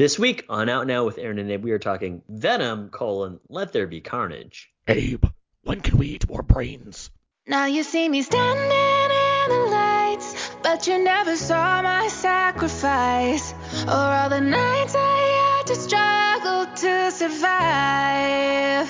This 0.00 0.18
week 0.18 0.46
on 0.48 0.70
Out 0.70 0.86
Now 0.86 1.04
with 1.04 1.18
Aaron 1.18 1.38
and 1.38 1.50
Abe, 1.50 1.62
we 1.62 1.72
are 1.72 1.78
talking 1.78 2.22
Venom, 2.26 2.88
colon, 2.88 3.38
Let 3.50 3.74
There 3.74 3.86
Be 3.86 4.00
Carnage. 4.00 4.70
Abe, 4.88 5.26
when 5.62 5.82
can 5.82 5.98
we 5.98 6.06
eat 6.06 6.26
more 6.26 6.40
brains? 6.42 7.10
Now 7.46 7.66
you 7.66 7.82
see 7.82 8.08
me 8.08 8.22
standing 8.22 8.64
in 8.64 9.50
the 9.50 9.70
lights, 9.70 10.52
but 10.62 10.86
you 10.86 11.04
never 11.04 11.36
saw 11.36 11.82
my 11.82 12.08
sacrifice. 12.08 13.52
Or 13.86 13.90
all 13.90 14.30
the 14.30 14.40
nights 14.40 14.94
I 14.96 15.58
had 15.58 15.66
to 15.66 15.74
struggle 15.74 16.64
to 16.76 17.10
survive. 17.10 18.88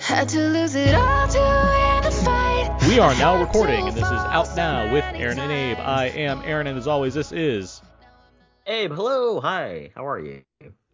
Had 0.00 0.30
to 0.30 0.40
lose 0.40 0.74
it 0.74 0.96
all 0.96 1.28
to 1.28 1.38
win 1.38 2.02
the 2.02 2.10
fight. 2.10 2.88
We 2.88 2.98
are 2.98 3.14
now 3.14 3.40
recording, 3.40 3.86
and 3.86 3.96
this 3.96 4.06
is 4.06 4.10
Out 4.10 4.56
Now 4.56 4.92
with 4.92 5.04
Aaron 5.14 5.38
and 5.38 5.52
Abe. 5.52 5.78
I 5.78 6.06
am 6.06 6.42
Aaron, 6.44 6.66
and 6.66 6.76
as 6.76 6.88
always, 6.88 7.14
this 7.14 7.30
is 7.30 7.80
Abe, 8.70 8.92
hello, 8.92 9.40
hi, 9.40 9.92
how 9.94 10.06
are 10.06 10.20
you? 10.20 10.42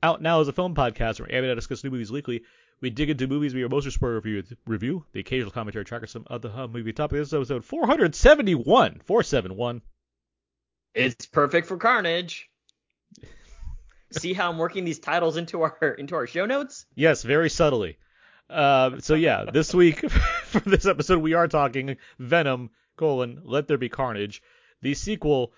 Out 0.01 0.23
Now 0.23 0.41
is 0.41 0.47
a 0.47 0.53
film 0.53 0.77
podcast 0.77 1.19
where 1.19 1.29
Abe 1.29 1.43
and 1.43 1.51
I 1.51 1.55
discuss 1.57 1.83
new 1.83 1.91
movies 1.91 2.13
weekly. 2.13 2.45
We 2.81 2.89
dig 2.89 3.11
into 3.11 3.27
movies 3.27 3.53
we 3.53 3.65
are 3.65 3.69
most 3.69 3.91
spoiler 3.91 4.15
review, 4.15 4.45
review, 4.65 5.05
the 5.13 5.19
occasional 5.19 5.51
commentary 5.51 5.85
track 5.85 6.05
or 6.05 6.07
some 6.07 6.25
other 6.31 6.53
uh, 6.55 6.69
movie 6.69 6.93
topic. 6.93 7.19
This 7.19 7.29
is 7.29 7.35
episode 7.35 7.65
471. 7.65 9.01
471. 9.05 9.83
It's 10.95 11.27
perfect 11.27 11.67
for 11.67 11.77
Carnage. 11.77 12.49
See 14.13 14.35
how 14.35 14.53
I'm 14.53 14.59
working 14.59 14.85
these 14.85 15.01
titles 15.01 15.37
into 15.37 15.63
our 15.63 15.77
into 15.99 16.15
our 16.15 16.29
show 16.29 16.47
notes? 16.47 16.87
Yes, 16.95 17.25
very 17.25 17.51
subtly. 17.51 17.99
Uh, 18.49 19.01
so 19.01 19.15
yeah, 19.15 19.47
this 19.53 19.75
week 19.75 20.09
for 20.45 20.61
this 20.61 20.87
episode 20.87 21.19
we 21.19 21.35
are 21.35 21.49
talking 21.49 21.97
Venom: 22.21 22.71
colon 22.97 23.41
Let 23.43 23.67
There 23.67 23.79
Be 23.79 23.89
Carnage, 23.89 24.43
the 24.81 24.95
sequel 24.95 25.53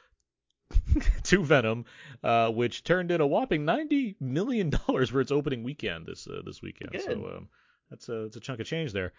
to 1.25 1.45
Venom, 1.45 1.85
uh, 2.23 2.51
which 2.51 2.85
turned 2.85 3.11
in 3.11 3.21
a 3.21 3.27
whopping 3.27 3.65
ninety 3.65 4.17
million 4.21 4.71
dollars 4.71 5.11
for 5.11 5.21
its 5.21 5.31
opening 5.31 5.63
weekend 5.63 6.07
this 6.07 6.27
uh, 6.27 6.43
this 6.45 6.63
weekend. 6.63 6.93
Good. 6.93 7.03
So 7.03 7.13
um, 7.13 7.49
that's 7.91 8.09
a 8.09 8.23
that's 8.25 8.37
a 8.37 8.41
chunk 8.41 8.61
of 8.61 8.67
change 8.67 8.93
there. 8.93 9.13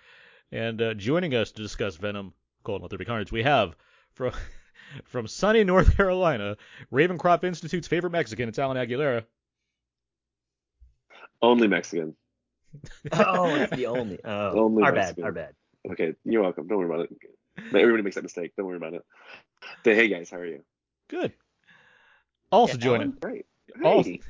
And 0.51 0.81
uh, 0.81 0.93
joining 0.93 1.35
us 1.35 1.51
to 1.51 1.61
discuss 1.61 1.95
Venom: 1.95 2.33
colon 2.63 2.81
Let 2.81 2.89
There 2.89 2.99
Be 2.99 3.05
Carnage, 3.05 3.31
we 3.31 3.43
have 3.43 3.75
from 4.13 4.33
from 5.05 5.27
sunny 5.27 5.63
North 5.63 5.95
Carolina, 5.95 6.57
Ravencroft 6.91 7.43
Institute's 7.43 7.87
favorite 7.87 8.11
Mexican, 8.11 8.49
it's 8.49 8.59
Alan 8.59 8.77
Aguilera. 8.77 9.23
Only 11.41 11.67
Mexican. 11.67 12.15
Oh, 13.11 13.55
it's 13.55 13.75
the 13.75 13.87
only. 13.87 14.19
Oh, 14.23 14.65
Only 14.65 14.83
our 14.83 14.91
bad, 14.91 15.19
our 15.23 15.31
bad. 15.31 15.55
Okay, 15.89 16.13
you're 16.25 16.43
welcome. 16.43 16.67
Don't 16.67 16.77
worry 16.77 16.87
about 16.87 17.07
it. 17.09 17.17
Everybody 17.73 18.03
makes 18.03 18.15
that 18.15 18.23
mistake. 18.23 18.51
Don't 18.55 18.67
worry 18.67 18.77
about 18.77 18.93
it. 18.93 19.03
But 19.83 19.95
hey 19.95 20.09
guys, 20.09 20.29
how 20.29 20.37
are 20.37 20.45
you? 20.45 20.63
Good. 21.09 21.33
Also 22.51 22.73
Yeah, 22.73 22.79
joining. 22.79 23.11
Great. 23.11 23.45
Also, 23.83 24.09
Hey. 24.09 24.21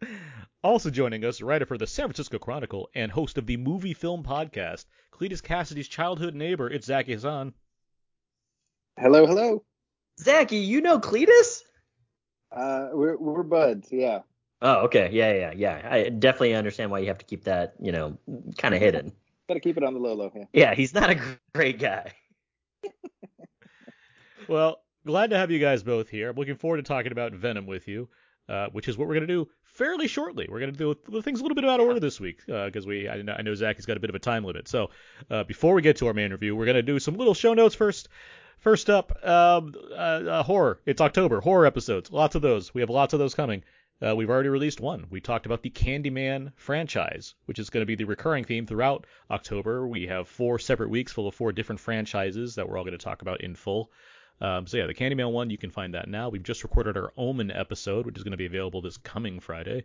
also 0.62 0.90
joining 0.90 1.24
us, 1.24 1.42
writer 1.42 1.66
for 1.66 1.78
the 1.78 1.86
San 1.86 2.06
Francisco 2.06 2.38
Chronicle 2.38 2.88
and 2.94 3.10
host 3.10 3.38
of 3.38 3.46
the 3.46 3.56
Moviefilm 3.56 4.24
Podcast, 4.24 4.86
Cletus 5.12 5.42
Cassidy's 5.42 5.88
childhood 5.88 6.34
neighbor, 6.34 6.70
it's 6.70 6.86
Zach 6.86 7.06
Hasan. 7.06 7.52
Hello, 8.98 9.26
hello. 9.26 9.64
Zaki, 10.20 10.56
you 10.56 10.80
know 10.80 10.98
Cletus? 10.98 11.62
Uh, 12.50 12.88
we're 12.92 13.16
we're 13.18 13.42
buds. 13.42 13.88
Yeah. 13.92 14.20
Oh, 14.60 14.84
okay, 14.86 15.10
yeah, 15.12 15.32
yeah, 15.34 15.52
yeah. 15.54 15.88
I 15.88 16.08
definitely 16.08 16.54
understand 16.54 16.90
why 16.90 16.98
you 16.98 17.06
have 17.08 17.18
to 17.18 17.24
keep 17.24 17.44
that, 17.44 17.74
you 17.80 17.92
know, 17.92 18.18
kind 18.56 18.74
of 18.74 18.80
hidden. 18.80 19.12
Gotta 19.48 19.60
keep 19.60 19.76
it 19.76 19.84
on 19.84 19.94
the 19.94 20.00
low 20.00 20.14
low. 20.14 20.32
Yeah. 20.34 20.44
Yeah, 20.52 20.74
he's 20.74 20.94
not 20.94 21.10
a 21.10 21.20
great 21.54 21.78
guy. 21.78 22.12
Well, 24.48 24.80
glad 25.08 25.30
to 25.30 25.38
have 25.38 25.50
you 25.50 25.58
guys 25.58 25.82
both 25.82 26.10
here. 26.10 26.28
I'm 26.28 26.36
looking 26.36 26.56
forward 26.56 26.76
to 26.76 26.82
talking 26.82 27.12
about 27.12 27.32
Venom 27.32 27.66
with 27.66 27.88
you, 27.88 28.10
uh, 28.46 28.66
which 28.72 28.88
is 28.88 28.98
what 28.98 29.08
we're 29.08 29.14
going 29.14 29.26
to 29.26 29.32
do 29.32 29.48
fairly 29.64 30.06
shortly. 30.06 30.46
We're 30.50 30.60
going 30.60 30.74
to 30.74 30.94
do 31.10 31.22
things 31.22 31.40
a 31.40 31.42
little 31.42 31.54
bit 31.54 31.64
out 31.64 31.80
of 31.80 31.86
order 31.86 31.98
this 31.98 32.20
week 32.20 32.40
because 32.44 32.86
we 32.86 33.08
I 33.08 33.22
know, 33.22 33.32
I 33.32 33.40
know 33.40 33.54
Zach 33.54 33.76
has 33.76 33.86
got 33.86 33.96
a 33.96 34.00
bit 34.00 34.10
of 34.10 34.16
a 34.16 34.18
time 34.18 34.44
limit. 34.44 34.68
So 34.68 34.90
uh, 35.30 35.44
before 35.44 35.72
we 35.72 35.80
get 35.80 35.96
to 35.96 36.08
our 36.08 36.12
main 36.12 36.30
review, 36.30 36.54
we're 36.54 36.66
going 36.66 36.74
to 36.74 36.82
do 36.82 36.98
some 36.98 37.16
little 37.16 37.32
show 37.32 37.54
notes 37.54 37.74
first. 37.74 38.10
First 38.58 38.90
up, 38.90 39.12
um, 39.24 39.72
uh, 39.92 39.94
uh, 39.94 40.42
horror. 40.42 40.80
It's 40.84 41.00
October. 41.00 41.40
Horror 41.40 41.64
episodes. 41.64 42.12
Lots 42.12 42.34
of 42.34 42.42
those. 42.42 42.74
We 42.74 42.82
have 42.82 42.90
lots 42.90 43.14
of 43.14 43.18
those 43.18 43.34
coming. 43.34 43.62
Uh, 44.00 44.14
we've 44.14 44.30
already 44.30 44.48
released 44.48 44.80
one. 44.80 45.06
We 45.10 45.20
talked 45.20 45.46
about 45.46 45.62
the 45.62 45.70
Candyman 45.70 46.52
franchise, 46.54 47.34
which 47.46 47.58
is 47.58 47.70
going 47.70 47.82
to 47.82 47.86
be 47.86 47.94
the 47.94 48.04
recurring 48.04 48.44
theme 48.44 48.66
throughout 48.66 49.06
October. 49.30 49.88
We 49.88 50.06
have 50.08 50.28
four 50.28 50.58
separate 50.58 50.90
weeks 50.90 51.12
full 51.12 51.26
of 51.26 51.34
four 51.34 51.52
different 51.52 51.80
franchises 51.80 52.56
that 52.56 52.68
we're 52.68 52.76
all 52.76 52.84
going 52.84 52.98
to 52.98 53.04
talk 53.04 53.22
about 53.22 53.40
in 53.40 53.54
full. 53.54 53.90
Um, 54.40 54.66
so 54.66 54.76
yeah, 54.76 54.86
the 54.86 54.94
Candyman 54.94 55.32
one, 55.32 55.50
you 55.50 55.58
can 55.58 55.70
find 55.70 55.94
that 55.94 56.08
now. 56.08 56.28
We've 56.28 56.42
just 56.42 56.62
recorded 56.62 56.96
our 56.96 57.12
Omen 57.16 57.50
episode, 57.50 58.06
which 58.06 58.16
is 58.16 58.22
going 58.22 58.32
to 58.32 58.38
be 58.38 58.46
available 58.46 58.80
this 58.80 58.96
coming 58.96 59.40
Friday. 59.40 59.84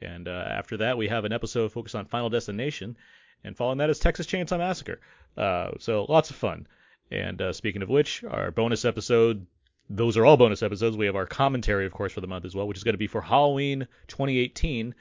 And 0.00 0.28
uh, 0.28 0.44
after 0.48 0.76
that, 0.78 0.96
we 0.96 1.08
have 1.08 1.24
an 1.24 1.32
episode 1.32 1.72
focused 1.72 1.96
on 1.96 2.06
Final 2.06 2.30
Destination, 2.30 2.96
and 3.42 3.56
following 3.56 3.78
that 3.78 3.90
is 3.90 3.98
Texas 3.98 4.26
Chainsaw 4.26 4.58
Massacre. 4.58 5.00
Uh, 5.36 5.72
so 5.78 6.06
lots 6.08 6.30
of 6.30 6.36
fun. 6.36 6.66
And 7.10 7.40
uh, 7.40 7.52
speaking 7.52 7.82
of 7.82 7.88
which, 7.88 8.22
our 8.24 8.50
bonus 8.50 8.84
episode, 8.84 9.46
those 9.90 10.16
are 10.16 10.26
all 10.26 10.36
bonus 10.36 10.62
episodes. 10.62 10.96
We 10.96 11.06
have 11.06 11.16
our 11.16 11.26
commentary, 11.26 11.86
of 11.86 11.92
course, 11.92 12.12
for 12.12 12.20
the 12.20 12.26
month 12.26 12.44
as 12.44 12.54
well, 12.54 12.68
which 12.68 12.76
is 12.76 12.84
going 12.84 12.94
to 12.94 12.98
be 12.98 13.06
for 13.06 13.20
Halloween 13.20 13.88
2018. 14.08 14.94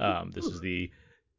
Um, 0.00 0.32
this 0.32 0.46
is 0.46 0.60
the 0.60 0.90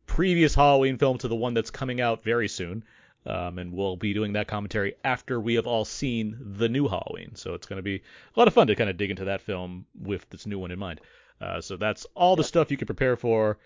previous 0.05 0.55
Halloween 0.55 0.97
film 0.97 1.17
to 1.19 1.27
the 1.27 1.35
one 1.35 1.53
that's 1.53 1.71
coming 1.71 2.01
out 2.01 2.23
very 2.23 2.47
soon. 2.47 2.83
Um, 3.25 3.57
and 3.57 3.71
we'll 3.71 3.95
be 3.95 4.13
doing 4.13 4.33
that 4.33 4.47
commentary 4.47 4.95
after 5.03 5.39
we 5.39 5.55
have 5.55 5.65
all 5.65 5.85
seen 5.85 6.37
the 6.39 6.67
new 6.67 6.87
Halloween. 6.87 7.35
So 7.35 7.53
it's 7.53 7.67
going 7.67 7.77
to 7.77 7.83
be 7.83 7.95
a 7.95 8.39
lot 8.39 8.47
of 8.47 8.53
fun 8.53 8.67
to 8.67 8.75
kind 8.75 8.89
of 8.89 8.97
dig 8.97 9.11
into 9.11 9.25
that 9.25 9.41
film 9.41 9.85
with 9.97 10.29
this 10.29 10.45
new 10.45 10.59
one 10.59 10.71
in 10.71 10.79
mind. 10.79 10.99
Uh, 11.39 11.61
so 11.61 11.77
that's 11.77 12.05
all 12.15 12.35
the 12.35 12.43
stuff 12.43 12.69
you 12.71 12.77
can 12.77 12.85
prepare 12.85 13.15
for, 13.15 13.57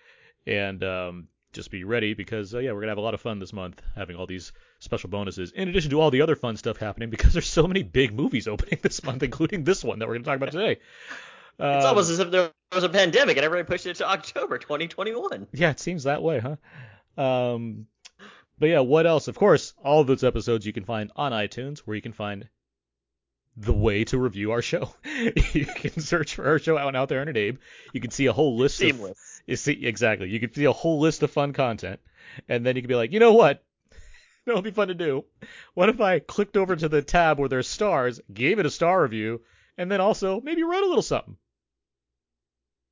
and 0.46 0.84
um, 0.84 1.28
just 1.54 1.72
be 1.72 1.84
ready 1.84 2.14
because 2.14 2.54
uh, 2.54 2.60
yeah, 2.60 2.72
we're 2.72 2.82
gonna 2.82 2.92
have 2.92 2.98
a 2.98 3.02
lot 3.02 3.14
of 3.14 3.22
fun 3.22 3.40
this 3.40 3.54
month 3.54 3.82
having 3.96 4.16
all 4.16 4.26
these 4.28 4.52
special 4.80 5.10
bonuses 5.10 5.52
in 5.52 5.68
addition 5.70 5.92
to 5.92 6.00
all 6.00 6.12
the 6.12 6.22
other 6.22 6.36
fun 6.36 6.56
stuff 6.58 6.78
happening 6.78 7.10
because 7.10 7.34
there's 7.34 7.48
so 7.48 7.68
many 7.68 7.84
big 7.84 8.14
movies 8.14 8.48
opening 8.48 8.80
this 8.82 9.04
month, 9.04 9.24
including 9.24 9.64
this 9.64 9.84
one 9.84 10.00
that 10.00 10.08
we're 10.08 10.16
gonna 10.16 10.26
talk 10.26 10.38
about 10.38 10.52
today. 10.52 10.80
It's 11.60 11.86
Um, 11.86 11.90
almost 11.90 12.12
as 12.12 12.20
if 12.20 12.30
there 12.30 12.52
was 12.74 12.84
a 12.84 12.90
pandemic 12.90 13.38
and 13.38 13.46
everybody 13.46 13.68
pushed 13.68 13.88
it 13.88 13.96
to 13.98 14.08
October 14.08 14.60
2021. 14.60 15.48
Yeah, 15.54 15.72
it 15.72 15.80
seems 15.80 16.04
that 16.04 16.22
way, 16.22 16.40
huh? 16.40 16.56
Um, 17.22 17.88
but 18.60 18.70
yeah, 18.70 18.80
what 18.80 19.06
else? 19.06 19.28
Of 19.28 19.38
course, 19.38 19.74
all 19.84 20.02
of 20.02 20.08
those 20.08 20.24
episodes 20.24 20.66
you 20.66 20.74
can 20.74 20.86
find 20.86 21.12
on 21.16 21.32
iTunes, 21.32 21.80
where 21.80 21.96
you 21.96 22.02
can 22.02 22.14
find 22.14 22.50
the 23.56 23.74
way 23.74 24.04
to 24.06 24.18
review 24.18 24.52
our 24.52 24.62
show. 24.62 24.94
you 25.54 25.66
can 25.66 26.00
search 26.00 26.36
for 26.36 26.48
our 26.48 26.60
show 26.60 26.78
out 26.78 26.88
and 26.88 26.98
out 26.98 27.10
there 27.10 27.22
in 27.22 27.28
an 27.28 27.38
Abe. 27.38 27.58
You 27.94 28.02
can 28.02 28.12
see 28.12 28.28
a 28.28 28.34
whole 28.34 28.56
list 28.58 28.82
of 28.82 28.88
Seamless. 28.92 29.42
you 29.48 29.56
see 29.56 29.86
exactly. 29.86 30.30
You 30.30 30.40
can 30.40 30.54
see 30.54 30.66
a 30.66 30.72
whole 30.72 31.00
list 31.00 31.24
of 31.24 31.32
fun 31.32 31.54
content, 31.54 32.00
and 32.48 32.66
then 32.66 32.76
you 32.76 32.82
can 32.82 32.90
be 32.90 32.96
like, 32.96 33.12
you 33.12 33.20
know 33.20 33.34
what? 33.34 33.64
That'll 34.46 34.62
be 34.62 34.72
fun 34.72 34.88
to 34.90 34.94
do. 34.94 35.26
What 35.74 35.90
if 35.90 36.00
I 36.00 36.20
clicked 36.20 36.56
over 36.56 36.76
to 36.76 36.88
the 36.88 37.02
tab 37.02 37.40
where 37.40 37.50
there's 37.50 37.68
stars, 37.68 38.22
gave 38.32 38.60
it 38.60 38.66
a 38.66 38.72
star 38.72 39.02
review, 39.02 39.42
and 39.78 39.92
then 39.92 40.02
also 40.02 40.40
maybe 40.42 40.64
wrote 40.64 40.84
a 40.84 40.88
little 40.88 41.02
something? 41.02 41.38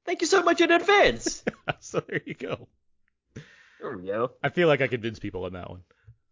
Thank 0.05 0.21
you 0.21 0.27
so 0.27 0.43
much 0.43 0.61
in 0.61 0.71
advance. 0.71 1.43
so 1.79 1.99
there 1.99 2.21
you 2.25 2.35
go. 2.35 2.67
There 3.81 3.97
we 3.97 4.05
go. 4.05 4.31
I 4.43 4.49
feel 4.49 4.67
like 4.67 4.81
I 4.81 4.87
convinced 4.87 5.21
people 5.21 5.45
on 5.45 5.53
that 5.53 5.69
one. 5.69 5.81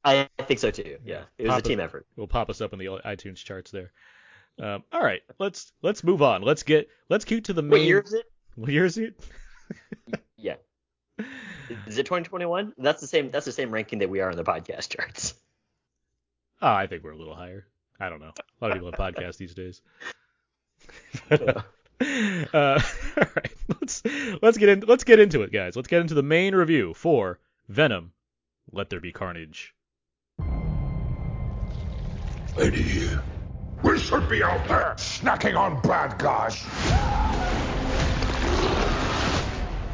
I 0.06 0.28
think 0.42 0.60
so 0.60 0.70
too. 0.70 0.98
Yeah, 1.06 1.24
it 1.38 1.44
was 1.44 1.54
a 1.54 1.56
Papa- 1.58 1.70
team 1.70 1.80
effort. 1.80 2.06
It'll 2.18 2.28
pop 2.28 2.50
us 2.50 2.60
up 2.60 2.74
in 2.74 2.80
the 2.80 2.86
iTunes 3.06 3.38
charts 3.38 3.72
there. 3.72 3.92
Um, 4.60 4.84
all 4.92 5.02
right, 5.04 5.22
let's 5.40 5.72
let's 5.82 6.04
move 6.04 6.22
on. 6.22 6.42
Let's 6.42 6.64
get 6.64 6.90
let's 7.10 7.26
get 7.26 7.46
to 7.46 7.54
the 7.54 7.62
main. 7.62 7.72
What 7.72 7.82
year 7.82 8.00
is 8.02 8.14
it? 8.14 8.26
What 8.56 8.70
year 8.72 8.86
is 8.86 8.98
it? 8.98 9.20
Yeah. 10.38 10.56
Is 11.88 11.98
it 11.98 12.04
2021? 12.06 12.74
That's 12.78 13.00
the 13.00 13.08
same. 13.08 13.32
That's 13.32 13.46
the 13.46 13.54
same 13.54 13.72
ranking 13.72 14.00
that 14.00 14.10
we 14.10 14.20
are 14.20 14.30
on 14.30 14.36
the 14.36 14.44
podcast 14.44 14.90
charts. 14.90 15.36
Oh, 16.62 16.68
I 16.74 16.86
think 16.88 17.02
we're 17.04 17.12
a 17.12 17.18
little 17.18 17.34
higher. 17.34 17.66
I 17.98 18.10
don't 18.10 18.20
know. 18.20 18.34
A 18.38 18.66
lot 18.66 18.72
of 18.72 18.74
people 18.74 18.92
have 18.92 19.00
podcasts 19.16 19.38
these 19.38 19.54
days. 19.56 19.82
But, 21.30 21.48
uh, 21.58 21.62
uh, 22.02 22.06
all 23.18 23.28
right, 23.36 23.52
let's 23.80 24.04
let's 24.42 24.58
get 24.58 24.70
in 24.70 24.82
let's 24.82 25.04
get 25.04 25.20
into 25.20 25.42
it, 25.42 25.52
guys. 25.52 25.76
Let's 25.76 25.88
get 25.88 26.02
into 26.02 26.14
the 26.14 26.24
main 26.24 26.56
review 26.56 26.94
for 26.94 27.40
Venom. 27.68 28.14
Let 28.72 28.90
there 28.90 29.00
be 29.00 29.12
carnage. 29.12 29.74
Lady, 32.58 33.10
we 33.82 34.00
should 34.00 34.30
be 34.30 34.44
out 34.44 34.68
there 34.68 34.94
snacking 34.98 35.58
on 35.58 35.82
bad 35.82 36.18
guys. 36.20 36.64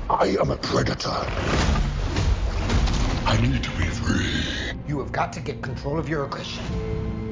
I 0.10 0.36
am 0.40 0.52
a 0.52 0.58
predator. 0.58 1.10
I 3.26 3.40
need 3.42 3.64
to 3.64 3.70
be 3.78 3.86
free. 3.86 4.74
You 4.88 5.00
have 5.00 5.12
got 5.12 5.32
to 5.34 5.40
get 5.40 5.62
control 5.62 6.00
of 6.00 6.10
your 6.10 6.26
aggression. 6.26 6.64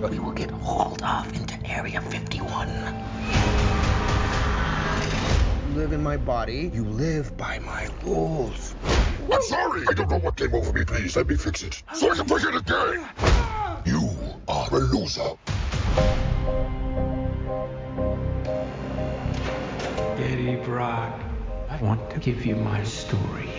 Or 0.04 0.14
you 0.14 0.22
will 0.22 0.32
get 0.32 0.52
hauled 0.52 1.02
off 1.02 1.34
into 1.34 1.58
Area 1.70 2.00
51. 2.02 2.68
You 5.78 5.84
live 5.84 5.94
in 5.94 6.02
my 6.02 6.18
body. 6.18 6.72
You 6.74 6.86
live 6.86 7.38
by 7.38 7.60
my 7.60 7.88
rules. 8.04 8.74
I'm 9.32 9.44
sorry. 9.44 9.86
I 9.88 9.94
don't 9.94 10.10
know 10.10 10.18
what 10.18 10.36
came 10.36 10.56
over 10.56 10.74
me. 10.74 10.84
Please 10.84 11.16
let 11.16 11.28
me 11.28 11.36
fix 11.36 11.62
it 11.62 11.84
so 11.94 12.10
I 12.10 12.16
can 12.16 12.26
forget 12.26 12.56
again. 12.56 13.08
You 13.86 14.10
are 14.48 14.68
a 14.72 14.80
loser. 14.80 15.38
Eddie 20.18 20.56
Brock. 20.66 21.14
I 21.70 21.78
want 21.80 22.10
to 22.10 22.20
give 22.22 22.44
you 22.44 22.56
my 22.56 22.84
story. 22.84 23.52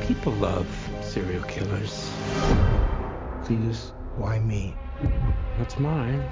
People 0.00 0.32
love 0.32 0.66
serial 1.02 1.42
killers. 1.42 2.10
Cletus, 3.44 3.92
why 4.16 4.38
me? 4.38 4.74
What's 5.58 5.78
mine 5.78 6.24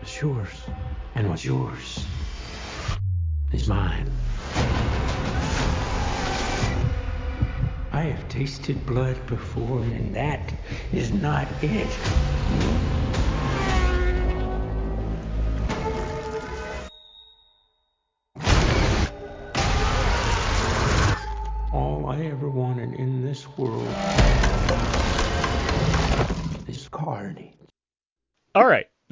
is 0.00 0.22
yours. 0.22 0.48
And 1.14 1.28
what's 1.28 1.44
yours 1.44 2.06
is 3.52 3.68
mine. 3.68 4.10
I 7.92 8.02
have 8.02 8.28
tasted 8.28 8.84
blood 8.86 9.26
before, 9.26 9.80
and 9.80 10.14
that 10.14 10.52
is 10.92 11.12
not 11.12 11.48
it. 11.62 12.85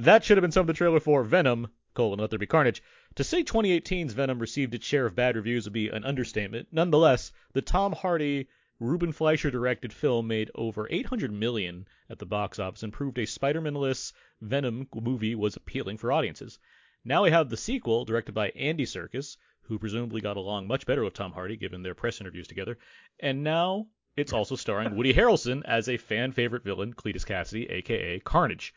That 0.04 0.24
should 0.24 0.36
have 0.36 0.42
been 0.42 0.52
some 0.52 0.62
of 0.62 0.66
the 0.66 0.72
trailer 0.72 1.00
for 1.00 1.24
Venom: 1.24 1.68
colon 1.94 2.18
Let 2.20 2.30
There 2.30 2.38
Be 2.38 2.46
Carnage. 2.46 2.82
To 3.14 3.24
say 3.24 3.42
2018's 3.42 4.12
Venom 4.12 4.38
received 4.38 4.74
its 4.74 4.86
share 4.86 5.06
of 5.06 5.14
bad 5.14 5.36
reviews 5.36 5.64
would 5.64 5.72
be 5.72 5.88
an 5.88 6.04
understatement. 6.04 6.68
Nonetheless, 6.72 7.32
the 7.52 7.62
Tom 7.62 7.92
Hardy, 7.92 8.48
Ruben 8.80 9.12
Fleischer 9.12 9.50
directed 9.50 9.92
film 9.92 10.26
made 10.26 10.50
over 10.54 10.86
800 10.90 11.32
million 11.32 11.86
at 12.10 12.18
the 12.18 12.26
box 12.26 12.58
office 12.58 12.82
and 12.82 12.92
proved 12.92 13.18
a 13.18 13.24
Spider-Man-less 13.24 14.12
Venom 14.40 14.88
movie 14.94 15.34
was 15.34 15.56
appealing 15.56 15.96
for 15.96 16.12
audiences. 16.12 16.58
Now 17.04 17.22
we 17.22 17.30
have 17.30 17.48
the 17.48 17.56
sequel, 17.56 18.04
directed 18.04 18.32
by 18.32 18.50
Andy 18.50 18.84
Serkis, 18.84 19.36
who 19.62 19.78
presumably 19.78 20.20
got 20.20 20.36
along 20.36 20.66
much 20.66 20.86
better 20.86 21.04
with 21.04 21.14
Tom 21.14 21.32
Hardy 21.32 21.56
given 21.56 21.82
their 21.82 21.94
press 21.94 22.20
interviews 22.20 22.48
together, 22.48 22.76
and 23.20 23.44
now 23.44 23.86
it's 24.16 24.32
also 24.32 24.56
starring 24.56 24.96
Woody 24.96 25.14
Harrelson 25.14 25.62
as 25.64 25.88
a 25.88 25.96
fan 25.96 26.32
favorite 26.32 26.64
villain, 26.64 26.92
Cletus 26.92 27.24
Cassidy, 27.24 27.70
aka 27.70 28.18
Carnage. 28.20 28.74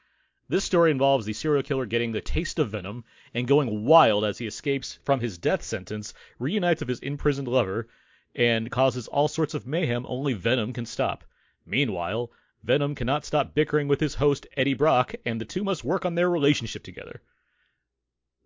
This 0.50 0.64
story 0.64 0.92
involves 0.92 1.26
the 1.26 1.34
serial 1.34 1.62
killer 1.62 1.86
getting 1.86 2.14
the 2.14 2.22
taste 2.22 2.58
of 2.58 2.70
venom 2.70 3.04
and 3.34 3.48
going 3.48 3.84
wild 3.84 4.24
as 4.24 4.38
he 4.38 4.48
escapes 4.48 4.98
from 5.04 5.20
his 5.20 5.38
death 5.38 5.62
sentence, 5.62 6.14
reunites 6.40 6.82
with 6.82 6.88
his 6.88 7.00
imprisoned 7.00 7.50
lover, 7.50 7.90
and 8.34 8.72
causes 8.72 9.10
all 9.10 9.28
sorts 9.28 9.54
of 9.54 9.68
mayhem 9.68 10.06
only 10.08 10.34
Venom 10.34 10.72
can 10.72 10.86
stop. 10.86 11.26
Meanwhile, 11.66 12.32
Venom 12.64 12.96
cannot 12.96 13.26
stop 13.26 13.54
bickering 13.54 13.90
with 13.90 14.00
his 14.00 14.16
host 14.16 14.48
Eddie 14.56 14.74
Brock, 14.74 15.16
and 15.26 15.42
the 15.42 15.46
two 15.46 15.66
must 15.66 15.84
work 15.84 16.06
on 16.06 16.16
their 16.16 16.30
relationship 16.30 16.84
together. 16.84 17.22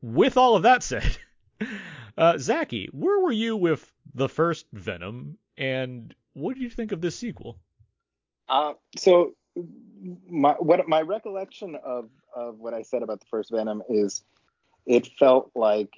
With 0.01 0.37
all 0.37 0.55
of 0.55 0.63
that 0.63 0.81
said, 0.81 1.17
uh, 2.17 2.37
where 2.91 3.19
were 3.19 3.31
you 3.31 3.55
with 3.57 3.91
the 4.15 4.29
first 4.29 4.65
Venom, 4.73 5.37
and 5.55 6.15
what 6.33 6.55
did 6.55 6.63
you 6.63 6.69
think 6.71 6.91
of 6.91 7.01
this 7.01 7.15
sequel? 7.15 7.59
Uh, 8.49 8.73
so 8.97 9.35
my 10.29 10.53
what 10.53 10.87
my 10.87 11.01
recollection 11.01 11.77
of 11.83 12.09
of 12.35 12.59
what 12.59 12.73
I 12.73 12.81
said 12.81 13.03
about 13.03 13.19
the 13.19 13.25
first 13.29 13.51
Venom 13.51 13.83
is 13.89 14.23
it 14.85 15.07
felt 15.19 15.51
like 15.55 15.93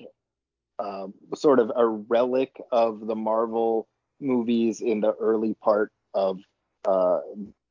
uh, 0.79 1.07
sort 1.35 1.59
of 1.59 1.71
a 1.75 1.85
relic 1.85 2.59
of 2.71 3.05
the 3.05 3.15
Marvel 3.15 3.87
movies 4.19 4.81
in 4.81 5.01
the 5.01 5.13
early 5.13 5.53
part 5.55 5.91
of 6.13 6.39
uh, 6.85 7.19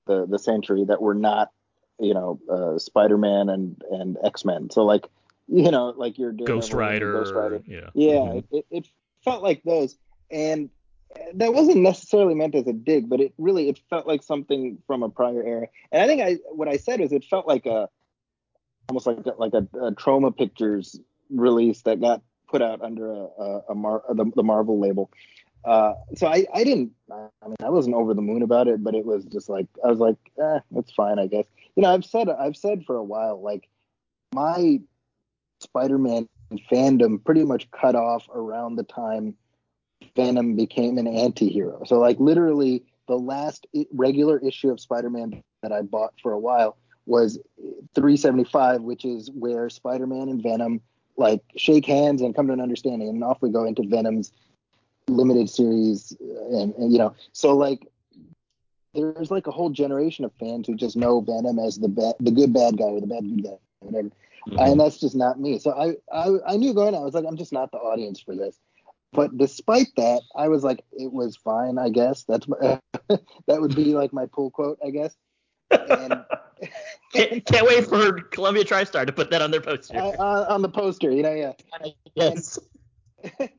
the 0.07 0.27
the 0.27 0.39
century 0.39 0.85
that 0.85 1.03
were 1.03 1.15
not 1.15 1.51
you 1.99 2.15
know 2.15 2.41
uh, 2.51 2.79
Spider-Man 2.79 3.49
and 3.49 3.83
and 3.91 4.17
X-Men. 4.25 4.71
So 4.71 4.85
like 4.85 5.09
you 5.49 5.71
know 5.71 5.93
like 5.97 6.19
your 6.19 6.33
Ghost 6.33 6.73
Rider, 6.73 7.13
Ghost 7.13 7.35
Rider. 7.35 7.63
yeah, 7.67 7.91
Yeah, 7.95 8.11
Mhm. 8.13 8.39
it, 8.39 8.47
it, 8.51 8.67
it 8.71 8.89
felt 9.25 9.43
like 9.43 9.63
those, 9.65 9.97
and 10.31 10.71
that 11.35 11.55
wasn't 11.55 11.79
necessarily 11.79 12.35
meant 12.35 12.55
as 12.55 12.67
a 12.67 12.73
dig, 12.73 13.09
but 13.09 13.21
it 13.21 13.33
really 13.39 13.69
it 13.69 13.81
felt 13.91 14.07
like 14.07 14.23
something 14.23 14.79
from 14.87 15.03
a 15.03 15.09
prior 15.09 15.43
era. 15.43 15.67
And 15.91 16.03
I 16.03 16.07
think 16.07 16.23
I 16.23 16.39
what 16.51 16.69
I 16.69 16.77
said 16.77 17.01
is 17.01 17.13
it 17.13 17.25
felt 17.25 17.47
like 17.47 17.67
a 17.67 17.89
almost 18.89 19.07
like 19.07 19.25
a, 19.27 19.33
like 19.39 19.55
a, 19.55 19.67
a 19.79 19.93
Troma 19.93 20.37
Pictures 20.37 20.99
release 21.31 21.83
that 21.83 22.01
got 22.01 22.23
put 22.49 22.63
out 22.63 22.83
under 22.83 23.11
a, 23.11 23.27
a, 23.39 23.61
a 23.71 23.75
Mar, 23.75 24.03
the, 24.11 24.31
the 24.37 24.43
Marvel 24.43 24.79
label. 24.79 25.11
Uh, 25.65 25.95
so 26.17 26.27
I, 26.27 26.45
I 26.53 26.65
didn't 26.65 26.91
I 27.11 27.47
mean 27.47 27.57
I 27.65 27.71
wasn't 27.71 27.95
over 27.95 28.15
the 28.15 28.23
moon 28.23 28.43
about 28.43 28.69
it, 28.69 28.83
but 28.83 28.95
it 28.95 29.07
was 29.07 29.25
just 29.25 29.49
like 29.49 29.67
I 29.85 29.89
was 29.89 29.99
like 29.99 30.17
eh, 30.41 30.61
it's 30.77 30.93
fine 30.93 31.19
I 31.19 31.27
guess. 31.27 31.45
You 31.77 31.83
know 31.83 31.93
I've 31.93 32.05
said 32.05 32.29
I've 32.29 32.57
said 32.57 32.85
for 32.85 32.97
a 32.97 33.05
while 33.05 33.41
like 33.41 33.69
my 34.35 34.81
Spider-Man 35.61 36.29
fandom 36.71 37.23
pretty 37.25 37.45
much 37.45 37.71
cut 37.71 37.95
off 37.95 38.29
around 38.35 38.77
the 38.77 38.83
time 38.83 39.37
Venom 40.17 40.57
became 40.57 40.99
an 40.99 41.07
anti-hero. 41.07 41.83
So 41.85 41.99
like 41.99 42.19
literally 42.21 42.85
the 43.09 43.17
last 43.17 43.67
regular 43.93 44.39
issue 44.39 44.71
of 44.71 44.81
Spider-Man 44.81 45.43
that 45.63 45.73
I 45.73 45.83
bought 45.83 46.15
for 46.23 46.33
a 46.33 46.39
while 46.39 46.77
was 47.07 47.39
375, 47.95 48.83
which 48.83 49.05
is 49.05 49.31
where 49.31 49.69
Spider-Man 49.69 50.29
and 50.29 50.43
Venom 50.43 50.81
like 51.17 51.43
shake 51.57 51.87
hands 51.87 52.23
and 52.23 52.35
come 52.35 52.47
to 52.47 52.53
an 52.53 52.61
understanding, 52.61 53.09
and 53.09 53.23
off 53.23 53.43
we 53.43 53.51
go 53.51 53.65
into 53.65 53.83
Venom's 53.83 54.33
limited 55.09 55.51
series, 55.51 56.17
uh, 56.21 56.57
and, 56.57 56.75
and 56.77 56.93
you 56.93 56.99
know, 56.99 57.15
so 57.33 57.57
like 57.57 57.87
there's 58.95 59.31
like 59.31 59.47
a 59.47 59.51
whole 59.51 59.71
generation 59.71 60.25
of 60.25 60.33
fans 60.35 60.67
who 60.67 60.75
just 60.75 60.97
know 60.97 61.21
Venom 61.21 61.59
as 61.59 61.79
the 61.79 61.89
bad, 61.89 62.15
the 62.21 62.31
good 62.31 62.53
bad 62.53 62.77
guy 62.79 62.85
or 62.85 63.01
the 63.01 63.07
bad 63.07 63.23
good 63.29 63.45
guy, 63.45 63.59
whatever. 63.81 64.11
And 64.59 64.81
that's 64.81 64.99
just 64.99 65.15
not 65.15 65.39
me. 65.39 65.59
So 65.59 65.71
I, 65.71 65.97
I 66.13 66.55
I 66.55 66.57
knew 66.57 66.75
going. 66.75 66.95
I 66.95 67.01
was 67.01 67.15
like, 67.15 67.25
I'm 67.27 67.37
just 67.37 67.53
not 67.53 67.71
the 67.71 67.79
audience 67.79 68.21
for 68.21 68.35
this. 68.35 68.59
But 69.13 69.37
despite 69.37 69.89
that, 69.97 70.23
I 70.37 70.49
was 70.49 70.65
like, 70.65 70.85
it 70.93 71.13
was 71.13 71.37
fine. 71.37 71.79
I 71.79 71.91
guess 71.91 72.25
that's 72.25 72.49
my, 72.49 72.57
that 73.47 73.61
would 73.61 73.77
be 73.77 73.95
like 73.95 74.13
my 74.13 74.27
pull 74.27 74.51
quote, 74.51 74.79
I 74.85 74.91
guess. 74.91 75.15
And 75.71 76.25
Can't, 77.13 77.45
can't 77.45 77.67
wait 77.67 77.87
for 77.87 78.21
Columbia 78.31 78.65
TriStar 78.65 79.07
to 79.07 79.13
put 79.13 79.31
that 79.31 79.43
on 79.43 79.51
their 79.51 79.61
poster. 79.61 79.99
I, 79.99 80.11
on, 80.11 80.47
on 80.47 80.63
the 80.63 80.69
poster, 80.69 81.11
you 81.11 81.23
know, 81.23 81.33
yeah. 81.33 81.53
yes. 82.15 82.59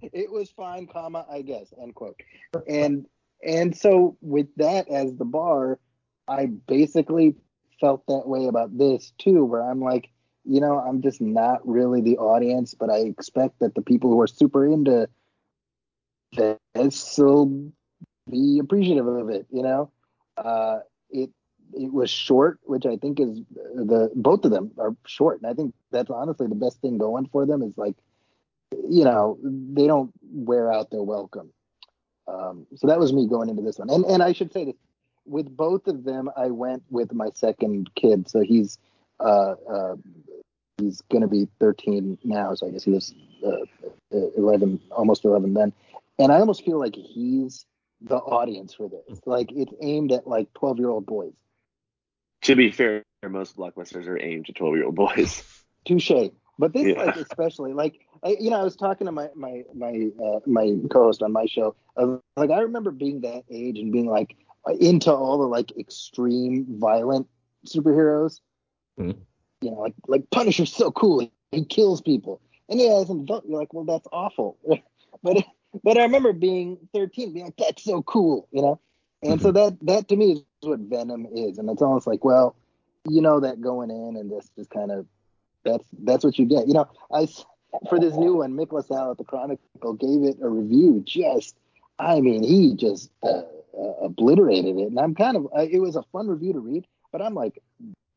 it 0.01 0.31
was 0.31 0.49
fine, 0.49 0.87
comma, 0.87 1.25
I 1.31 1.41
guess, 1.41 1.73
end 1.81 1.95
quote. 1.95 2.19
And 2.67 3.05
and 3.45 3.75
so 3.75 4.17
with 4.21 4.47
that 4.57 4.89
as 4.89 5.15
the 5.15 5.25
bar, 5.25 5.79
I 6.27 6.45
basically 6.45 7.35
felt 7.79 8.05
that 8.07 8.27
way 8.27 8.47
about 8.47 8.77
this 8.77 9.11
too, 9.17 9.43
where 9.45 9.61
I'm 9.61 9.81
like, 9.81 10.09
you 10.45 10.59
know, 10.59 10.79
I'm 10.79 11.01
just 11.01 11.21
not 11.21 11.65
really 11.67 12.01
the 12.01 12.17
audience, 12.17 12.73
but 12.73 12.89
I 12.89 12.99
expect 12.99 13.59
that 13.59 13.75
the 13.75 13.81
people 13.81 14.09
who 14.09 14.19
are 14.21 14.27
super 14.27 14.65
into 14.65 15.07
this 16.35 17.17
will 17.17 17.71
be 18.29 18.59
appreciative 18.59 19.07
of 19.07 19.29
it, 19.29 19.47
you 19.51 19.63
know. 19.63 19.91
Uh, 20.37 20.79
it 21.09 21.29
it 21.73 21.91
was 21.91 22.09
short, 22.09 22.59
which 22.63 22.85
I 22.85 22.97
think 22.97 23.19
is 23.19 23.41
the 23.51 24.11
both 24.15 24.45
of 24.45 24.51
them 24.51 24.71
are 24.77 24.95
short, 25.05 25.41
and 25.41 25.49
I 25.49 25.53
think 25.53 25.73
that's 25.91 26.09
honestly 26.09 26.47
the 26.47 26.55
best 26.55 26.81
thing 26.81 26.97
going 26.97 27.27
for 27.27 27.45
them 27.45 27.61
is 27.61 27.77
like 27.77 27.95
you 28.89 29.03
know, 29.03 29.37
they 29.43 29.87
don't 29.87 30.11
wear 30.31 30.71
out 30.71 30.89
their 30.89 31.03
welcome. 31.03 31.51
Um, 32.27 32.65
so 32.75 32.87
that 32.87 32.99
was 32.99 33.13
me 33.13 33.27
going 33.27 33.49
into 33.49 33.61
this 33.61 33.77
one. 33.77 33.89
And 33.89 34.05
and 34.05 34.23
I 34.23 34.33
should 34.33 34.53
say 34.53 34.65
this 34.65 34.75
with 35.25 35.55
both 35.55 35.87
of 35.87 36.03
them, 36.03 36.29
I 36.35 36.47
went 36.47 36.83
with 36.89 37.13
my 37.13 37.29
second 37.33 37.93
kid. 37.95 38.29
So 38.29 38.41
he's 38.41 38.77
uh, 39.19 39.55
uh, 39.69 39.95
he's 40.77 41.01
to 41.21 41.27
be 41.27 41.47
13 41.59 42.17
now. 42.23 42.53
So 42.55 42.67
I 42.67 42.71
guess 42.71 42.83
he 42.83 42.91
was 42.91 43.13
uh, 43.45 44.17
11, 44.37 44.79
almost 44.91 45.25
11 45.25 45.53
then. 45.53 45.73
And 46.19 46.31
I 46.31 46.39
almost 46.39 46.63
feel 46.65 46.79
like 46.79 46.95
he's 46.95 47.65
the 48.01 48.17
audience 48.17 48.73
for 48.73 48.89
this. 48.89 49.21
Like 49.25 49.51
it's 49.51 49.73
aimed 49.81 50.11
at 50.11 50.27
like 50.27 50.53
12 50.53 50.79
year 50.79 50.89
old 50.89 51.05
boys. 51.05 51.33
To 52.43 52.55
be 52.55 52.71
fair, 52.71 53.03
most 53.27 53.55
blockbusters 53.57 54.07
are 54.07 54.21
aimed 54.21 54.49
at 54.49 54.55
12 54.55 54.75
year 54.75 54.85
old 54.85 54.95
boys. 54.95 55.43
Touche. 55.85 56.11
But 56.59 56.73
this, 56.73 56.85
Yeah. 56.85 57.03
like, 57.03 57.15
especially, 57.15 57.73
like, 57.73 57.99
I, 58.23 58.35
you 58.39 58.49
know, 58.51 58.59
I 58.59 58.63
was 58.63 58.75
talking 58.75 59.05
to 59.05 59.11
my 59.11 59.29
my 59.35 59.63
my 59.73 60.09
uh, 60.23 60.39
my 60.45 60.75
co-host 60.91 61.23
on 61.23 61.31
my 61.31 61.45
show. 61.45 61.75
I 61.97 62.03
was 62.05 62.19
like, 62.37 62.51
I 62.51 62.59
remember 62.61 62.91
being 62.91 63.21
that 63.21 63.43
age 63.49 63.79
and 63.79 63.91
being 63.91 64.05
like 64.05 64.35
into 64.79 65.11
all 65.11 65.39
the 65.39 65.47
like 65.47 65.75
extreme 65.77 66.65
violent 66.79 67.27
superheroes. 67.65 68.41
Mhm. 68.99 69.17
You 69.61 69.71
know, 69.71 69.77
like 69.77 69.95
like 70.07 70.29
Punisher's 70.29 70.73
so 70.73 70.91
cool. 70.91 71.27
He 71.51 71.65
kills 71.65 72.01
people. 72.01 72.41
And 72.69 72.79
yeah, 72.79 72.99
as 73.01 73.09
an 73.09 73.21
adult, 73.21 73.45
you're 73.47 73.59
like, 73.59 73.73
well, 73.73 73.85
that's 73.85 74.07
awful. 74.11 74.57
but 75.23 75.43
but 75.83 75.97
I 75.97 76.03
remember 76.03 76.33
being 76.33 76.77
13, 76.93 77.33
being 77.33 77.45
like, 77.45 77.57
that's 77.57 77.83
so 77.83 78.01
cool. 78.03 78.47
You 78.51 78.61
know. 78.61 78.79
And 79.23 79.41
so 79.41 79.51
that 79.53 79.77
that 79.83 80.09
to 80.09 80.15
me 80.15 80.33
is 80.33 80.41
what 80.61 80.79
Venom 80.79 81.25
is, 81.33 81.57
and 81.57 81.69
it's 81.69 81.81
almost 81.81 82.07
like, 82.07 82.25
well, 82.25 82.55
you 83.09 83.21
know 83.21 83.39
that 83.39 83.61
going 83.61 83.89
in, 83.89 84.17
and 84.17 84.29
this 84.29 84.49
just 84.57 84.69
kind 84.69 84.91
of 84.91 85.05
that's 85.63 85.85
that's 86.03 86.23
what 86.25 86.37
you 86.37 86.45
get. 86.45 86.67
You 86.67 86.73
know, 86.73 86.89
I 87.13 87.27
for 87.89 87.99
this 87.99 88.15
new 88.15 88.35
one, 88.37 88.53
Mick 88.53 88.71
LaSalle 88.71 89.11
at 89.11 89.17
the 89.17 89.23
Chronicle 89.23 89.93
gave 89.93 90.23
it 90.23 90.37
a 90.41 90.49
review. 90.49 91.01
Just, 91.05 91.55
I 91.99 92.19
mean, 92.21 92.43
he 92.43 92.75
just 92.75 93.09
uh, 93.23 93.43
uh, 93.77 93.93
obliterated 94.01 94.77
it, 94.77 94.87
and 94.87 94.99
I'm 94.99 95.15
kind 95.15 95.37
of. 95.37 95.47
Uh, 95.57 95.67
it 95.69 95.79
was 95.79 95.95
a 95.95 96.03
fun 96.11 96.27
review 96.27 96.53
to 96.53 96.59
read, 96.59 96.85
but 97.11 97.21
I'm 97.21 97.33
like, 97.33 97.61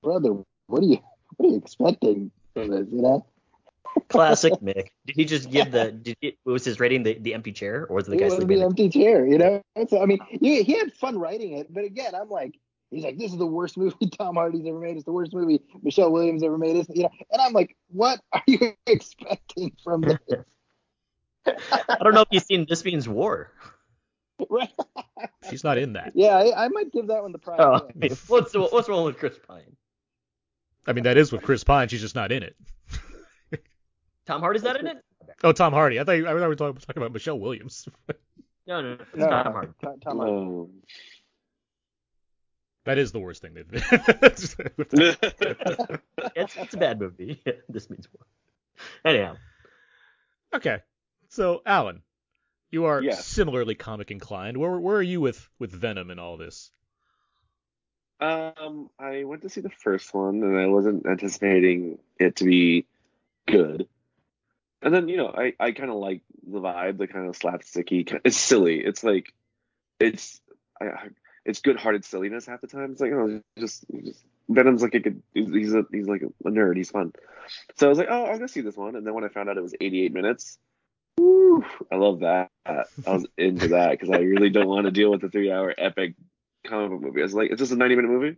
brother, 0.02 0.34
what 0.66 0.82
are 0.82 0.86
you 0.86 0.98
what 1.36 1.48
are 1.48 1.52
you 1.52 1.58
expecting 1.58 2.30
from 2.54 2.70
this? 2.70 2.86
You 2.90 3.02
know? 3.02 3.26
Classic 4.08 4.52
Mick. 4.54 4.88
Did 5.06 5.16
he 5.16 5.24
just 5.24 5.50
give 5.50 5.70
the? 5.72 5.92
Did 5.92 6.16
he, 6.20 6.38
was 6.44 6.64
his 6.64 6.80
rating 6.80 7.02
the, 7.02 7.14
the 7.14 7.34
empty 7.34 7.52
chair, 7.52 7.86
or 7.88 7.96
was 7.96 8.08
it 8.08 8.12
the 8.12 8.16
it 8.16 8.20
guy 8.20 8.24
was 8.26 8.34
sleeping? 8.36 8.58
the 8.58 8.64
empty 8.64 8.88
chair, 8.88 9.26
you 9.26 9.38
know. 9.38 9.62
So 9.88 10.02
I 10.02 10.06
mean, 10.06 10.18
he, 10.28 10.62
he 10.62 10.78
had 10.78 10.92
fun 10.94 11.18
writing 11.18 11.52
it, 11.52 11.72
but 11.72 11.84
again, 11.84 12.14
I'm 12.14 12.28
like, 12.28 12.58
he's 12.90 13.04
like, 13.04 13.18
this 13.18 13.32
is 13.32 13.38
the 13.38 13.46
worst 13.46 13.76
movie 13.76 14.06
Tom 14.18 14.36
Hardy's 14.36 14.66
ever 14.66 14.78
made. 14.78 14.96
It's 14.96 15.04
the 15.04 15.12
worst 15.12 15.32
movie 15.32 15.60
Michelle 15.82 16.12
Williams 16.12 16.42
ever 16.42 16.58
made. 16.58 16.76
It's, 16.76 16.88
you 16.88 17.04
know, 17.04 17.10
and 17.30 17.40
I'm 17.40 17.52
like, 17.52 17.76
what 17.88 18.20
are 18.32 18.42
you 18.46 18.72
expecting 18.86 19.72
from 19.82 20.02
this? 20.02 20.18
I 21.46 21.98
don't 22.02 22.14
know 22.14 22.22
if 22.22 22.28
you've 22.30 22.42
seen 22.42 22.66
This 22.68 22.84
Means 22.84 23.08
War. 23.08 23.52
right? 24.50 24.70
She's 25.48 25.62
not 25.62 25.78
in 25.78 25.92
that. 25.92 26.12
Yeah, 26.14 26.36
I, 26.36 26.64
I 26.64 26.68
might 26.68 26.92
give 26.92 27.06
that 27.06 27.22
one 27.22 27.32
the 27.32 27.38
prize. 27.38 27.60
Oh, 27.60 27.74
I 27.74 27.92
mean, 27.94 28.16
what's 28.26 28.52
what's 28.54 28.88
wrong 28.88 29.04
with 29.04 29.16
Chris 29.16 29.38
Pine? 29.46 29.76
I 30.86 30.92
mean, 30.92 31.04
that 31.04 31.16
is 31.16 31.32
with 31.32 31.42
Chris 31.42 31.64
Pine. 31.64 31.88
She's 31.88 32.00
just 32.00 32.14
not 32.14 32.32
in 32.32 32.42
it. 32.42 32.56
Tom 34.26 34.40
Hardy's 34.40 34.62
not 34.62 34.78
in 34.80 34.86
it? 34.86 34.96
Oh, 35.44 35.52
Tom 35.52 35.72
Hardy. 35.72 36.00
I 36.00 36.04
thought 36.04 36.12
you, 36.12 36.26
I 36.26 36.30
thought 36.30 36.40
we 36.40 36.46
were 36.46 36.56
talking, 36.56 36.80
talking 36.80 37.02
about 37.02 37.12
Michelle 37.12 37.38
Williams. 37.38 37.88
No, 38.68 38.80
no, 38.82 38.94
no. 38.96 39.00
It's 39.00 39.14
No, 39.14 39.28
Tom 39.28 39.52
Hardy. 39.52 39.72
Tom, 39.80 40.00
Tom 40.00 40.18
Hardy. 40.18 40.72
That 42.84 42.98
is 42.98 43.12
the 43.12 43.20
worst 43.20 43.40
thing 43.40 43.54
they've. 43.54 43.70
It's, 46.34 46.56
it's 46.56 46.74
a 46.74 46.76
bad 46.76 46.98
movie. 47.00 47.40
this 47.68 47.88
means 47.88 48.08
war. 48.12 48.26
Anyhow, 49.04 49.36
okay, 50.52 50.78
so 51.28 51.62
Alan, 51.64 52.02
you 52.72 52.86
are 52.86 53.00
Yes. 53.00 53.24
similarly 53.24 53.74
comic 53.76 54.10
inclined. 54.10 54.56
Where 54.56 54.78
where 54.80 54.96
are 54.96 55.02
you 55.02 55.20
with 55.20 55.48
with 55.60 55.70
Venom 55.70 56.10
and 56.10 56.18
all 56.18 56.36
this? 56.36 56.70
Um, 58.20 58.90
I 58.98 59.22
went 59.24 59.42
to 59.42 59.48
see 59.48 59.60
the 59.60 59.70
first 59.70 60.12
one, 60.12 60.42
and 60.42 60.58
I 60.58 60.66
wasn't 60.66 61.06
anticipating 61.06 61.98
it 62.18 62.36
to 62.36 62.44
be 62.44 62.86
good. 63.46 63.86
And 64.82 64.94
then, 64.94 65.08
you 65.08 65.16
know, 65.16 65.28
I, 65.28 65.54
I 65.58 65.72
kind 65.72 65.90
of 65.90 65.96
like 65.96 66.22
the 66.46 66.60
vibe, 66.60 66.98
the 66.98 67.06
kind 67.06 67.28
of 67.28 67.38
slapsticky. 67.38 68.20
It's 68.24 68.36
silly. 68.36 68.80
It's 68.80 69.02
like, 69.02 69.32
it's, 69.98 70.40
I, 70.80 71.08
it's 71.44 71.60
good-hearted 71.60 72.04
silliness 72.04 72.46
half 72.46 72.60
the 72.60 72.66
time. 72.66 72.92
It's 72.92 73.00
like, 73.00 73.12
oh, 73.12 73.40
just, 73.58 73.84
just 74.04 74.24
Venom's 74.48 74.82
like 74.82 74.94
a 74.94 75.00
good, 75.00 75.22
he's 75.32 75.74
a, 75.74 75.84
he's 75.90 76.06
like 76.06 76.22
a 76.22 76.48
nerd. 76.48 76.76
He's 76.76 76.90
fun. 76.90 77.12
So 77.76 77.86
I 77.86 77.88
was 77.88 77.98
like, 77.98 78.08
oh, 78.10 78.26
I'm 78.26 78.36
gonna 78.36 78.48
see 78.48 78.60
this 78.60 78.76
one. 78.76 78.96
And 78.96 79.06
then 79.06 79.14
when 79.14 79.24
I 79.24 79.28
found 79.28 79.48
out 79.48 79.56
it 79.56 79.62
was 79.62 79.74
88 79.80 80.12
minutes, 80.12 80.58
woo, 81.18 81.64
I 81.90 81.96
love 81.96 82.20
that. 82.20 82.50
I 82.66 82.84
was 83.06 83.26
into 83.38 83.68
that 83.68 83.92
because 83.92 84.10
I 84.10 84.18
really 84.18 84.50
don't 84.50 84.68
want 84.68 84.84
to 84.84 84.90
deal 84.90 85.10
with 85.10 85.22
the 85.22 85.28
three-hour 85.28 85.74
epic 85.78 86.14
comic 86.66 86.90
book 86.90 87.00
movie. 87.00 87.20
I 87.20 87.24
was 87.24 87.34
like, 87.34 87.50
it's 87.50 87.60
just 87.60 87.72
a 87.72 87.76
90 87.76 87.96
minute 87.96 88.10
movie. 88.10 88.36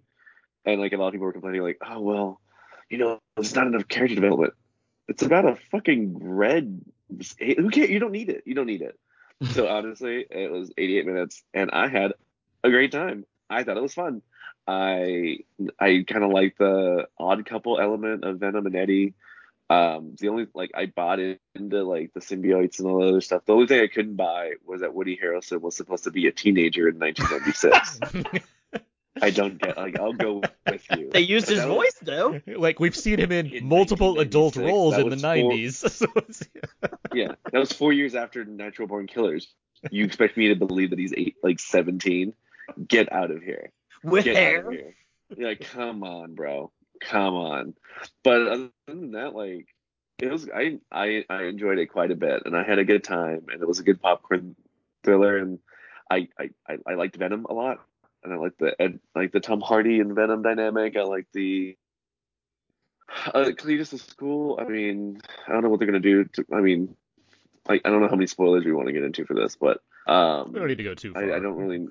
And 0.64 0.80
like 0.80 0.92
a 0.92 0.96
lot 0.96 1.08
of 1.08 1.12
people 1.12 1.26
were 1.26 1.32
complaining, 1.32 1.62
like, 1.62 1.78
oh, 1.86 2.00
well, 2.00 2.40
you 2.90 2.98
know, 2.98 3.18
there's 3.36 3.54
not 3.54 3.66
enough 3.66 3.88
character 3.88 4.14
development. 4.14 4.54
It's 5.08 5.22
about 5.22 5.46
a 5.46 5.56
fucking 5.70 6.18
red. 6.20 6.80
Who 7.38 7.70
cares? 7.70 7.90
You 7.90 7.98
don't 7.98 8.12
need 8.12 8.28
it. 8.28 8.42
You 8.46 8.54
don't 8.54 8.66
need 8.66 8.82
it. 8.82 8.98
So 9.52 9.68
honestly, 9.68 10.26
it 10.28 10.50
was 10.50 10.72
88 10.76 11.06
minutes 11.06 11.44
and 11.54 11.70
I 11.70 11.86
had 11.86 12.12
a 12.64 12.70
great 12.70 12.90
time. 12.90 13.24
I 13.48 13.62
thought 13.62 13.76
it 13.76 13.82
was 13.82 13.94
fun. 13.94 14.20
I 14.66 15.38
I 15.78 16.04
kind 16.06 16.24
of 16.24 16.32
like 16.32 16.58
the 16.58 17.06
odd 17.16 17.46
couple 17.46 17.80
element 17.80 18.24
of 18.24 18.40
Venom 18.40 18.66
and 18.66 18.74
Eddie. 18.74 19.14
Um, 19.70 20.16
the 20.18 20.28
only 20.28 20.48
like 20.54 20.72
I 20.74 20.86
bought 20.86 21.20
into 21.20 21.84
like 21.84 22.12
the 22.14 22.20
symbiotes 22.20 22.80
and 22.80 22.88
all 22.88 23.00
the 23.00 23.08
other 23.08 23.20
stuff. 23.20 23.44
The 23.44 23.52
only 23.52 23.68
thing 23.68 23.80
I 23.80 23.86
couldn't 23.86 24.16
buy 24.16 24.54
was 24.66 24.80
that 24.80 24.92
Woody 24.92 25.16
Harrelson 25.16 25.60
was 25.60 25.76
supposed 25.76 26.04
to 26.04 26.10
be 26.10 26.26
a 26.26 26.32
teenager 26.32 26.88
in 26.88 26.98
1996. 26.98 28.44
I 29.22 29.30
don't 29.30 29.58
get 29.60 29.76
like 29.76 29.98
I'll 29.98 30.12
go 30.12 30.42
with 30.66 30.86
you. 30.96 31.10
they 31.10 31.20
used 31.20 31.48
his 31.48 31.58
That 31.60 31.68
was- 31.68 31.76
voice 31.76 31.96
though. 32.02 32.40
like 32.46 32.80
we've 32.80 32.96
seen 32.96 33.18
him 33.18 33.32
in, 33.32 33.46
In 33.46 33.66
multiple 33.68 34.18
adult 34.20 34.56
roles 34.56 34.96
in 34.96 35.08
the 35.08 35.16
was 35.16 35.22
four- 35.22 36.12
90s. 36.12 36.48
Yeah, 37.14 37.32
that 37.52 37.58
was 37.58 37.72
four 37.72 37.92
years 37.92 38.14
after 38.14 38.44
Natural 38.44 38.86
Born 38.86 39.06
Killers. 39.06 39.48
You 39.90 40.04
expect 40.04 40.36
me 40.36 40.48
to 40.48 40.56
believe 40.56 40.90
that 40.90 40.98
he's 40.98 41.14
eight, 41.16 41.36
like 41.42 41.58
17? 41.58 42.34
Get 42.86 43.10
out 43.12 43.30
of 43.30 43.42
here. 43.42 43.70
With 44.04 44.24
Get 44.24 44.36
out 44.36 44.40
hair. 44.42 44.66
of 44.66 44.72
here. 44.72 44.94
You're 45.36 45.48
like, 45.48 45.60
come 45.60 46.02
on, 46.04 46.34
bro. 46.34 46.70
Come 47.00 47.34
on. 47.34 47.74
But 48.22 48.42
other 48.48 48.68
than 48.86 49.12
that, 49.12 49.34
like, 49.34 49.66
it 50.18 50.30
was 50.30 50.48
I 50.54 50.78
I 50.90 51.24
I 51.30 51.44
enjoyed 51.44 51.78
it 51.78 51.86
quite 51.86 52.10
a 52.10 52.16
bit, 52.16 52.42
and 52.44 52.56
I 52.56 52.62
had 52.64 52.78
a 52.78 52.84
good 52.84 53.04
time, 53.04 53.46
and 53.52 53.62
it 53.62 53.68
was 53.68 53.78
a 53.78 53.84
good 53.84 54.00
popcorn 54.02 54.56
thriller, 55.04 55.36
and 55.38 55.60
I 56.10 56.28
I 56.38 56.50
I, 56.68 56.78
I 56.86 56.94
liked 56.94 57.16
Venom 57.16 57.46
a 57.48 57.52
lot, 57.54 57.78
and 57.78 57.78
I 58.32 58.36
liked 58.36 58.58
the 58.58 58.80
Ed, 58.80 59.00
like 59.14 59.32
the 59.32 59.40
Tom 59.40 59.60
Hardy 59.60 60.00
and 60.00 60.14
Venom 60.14 60.42
dynamic. 60.42 60.96
I 60.96 61.02
like 61.02 61.26
the 61.32 61.76
uh, 63.26 63.50
Cletus 63.56 63.92
is 63.92 64.02
cool. 64.18 64.58
I 64.60 64.64
mean, 64.64 65.20
I 65.46 65.52
don't 65.52 65.62
know 65.62 65.68
what 65.68 65.78
they're 65.78 65.86
gonna 65.86 66.00
do. 66.00 66.24
To, 66.24 66.44
I 66.52 66.60
mean, 66.60 66.96
like 67.68 67.82
I 67.84 67.90
don't 67.90 68.00
know 68.00 68.08
how 68.08 68.16
many 68.16 68.26
spoilers 68.26 68.64
we 68.64 68.72
want 68.72 68.88
to 68.88 68.92
get 68.92 69.04
into 69.04 69.24
for 69.24 69.34
this, 69.34 69.56
but 69.56 69.80
um, 70.06 70.52
we 70.52 70.58
don't 70.58 70.68
need 70.68 70.78
to 70.78 70.84
go 70.84 70.94
too 70.94 71.12
far. 71.12 71.22
I, 71.22 71.36
I 71.36 71.40
don't 71.40 71.56
really. 71.56 71.86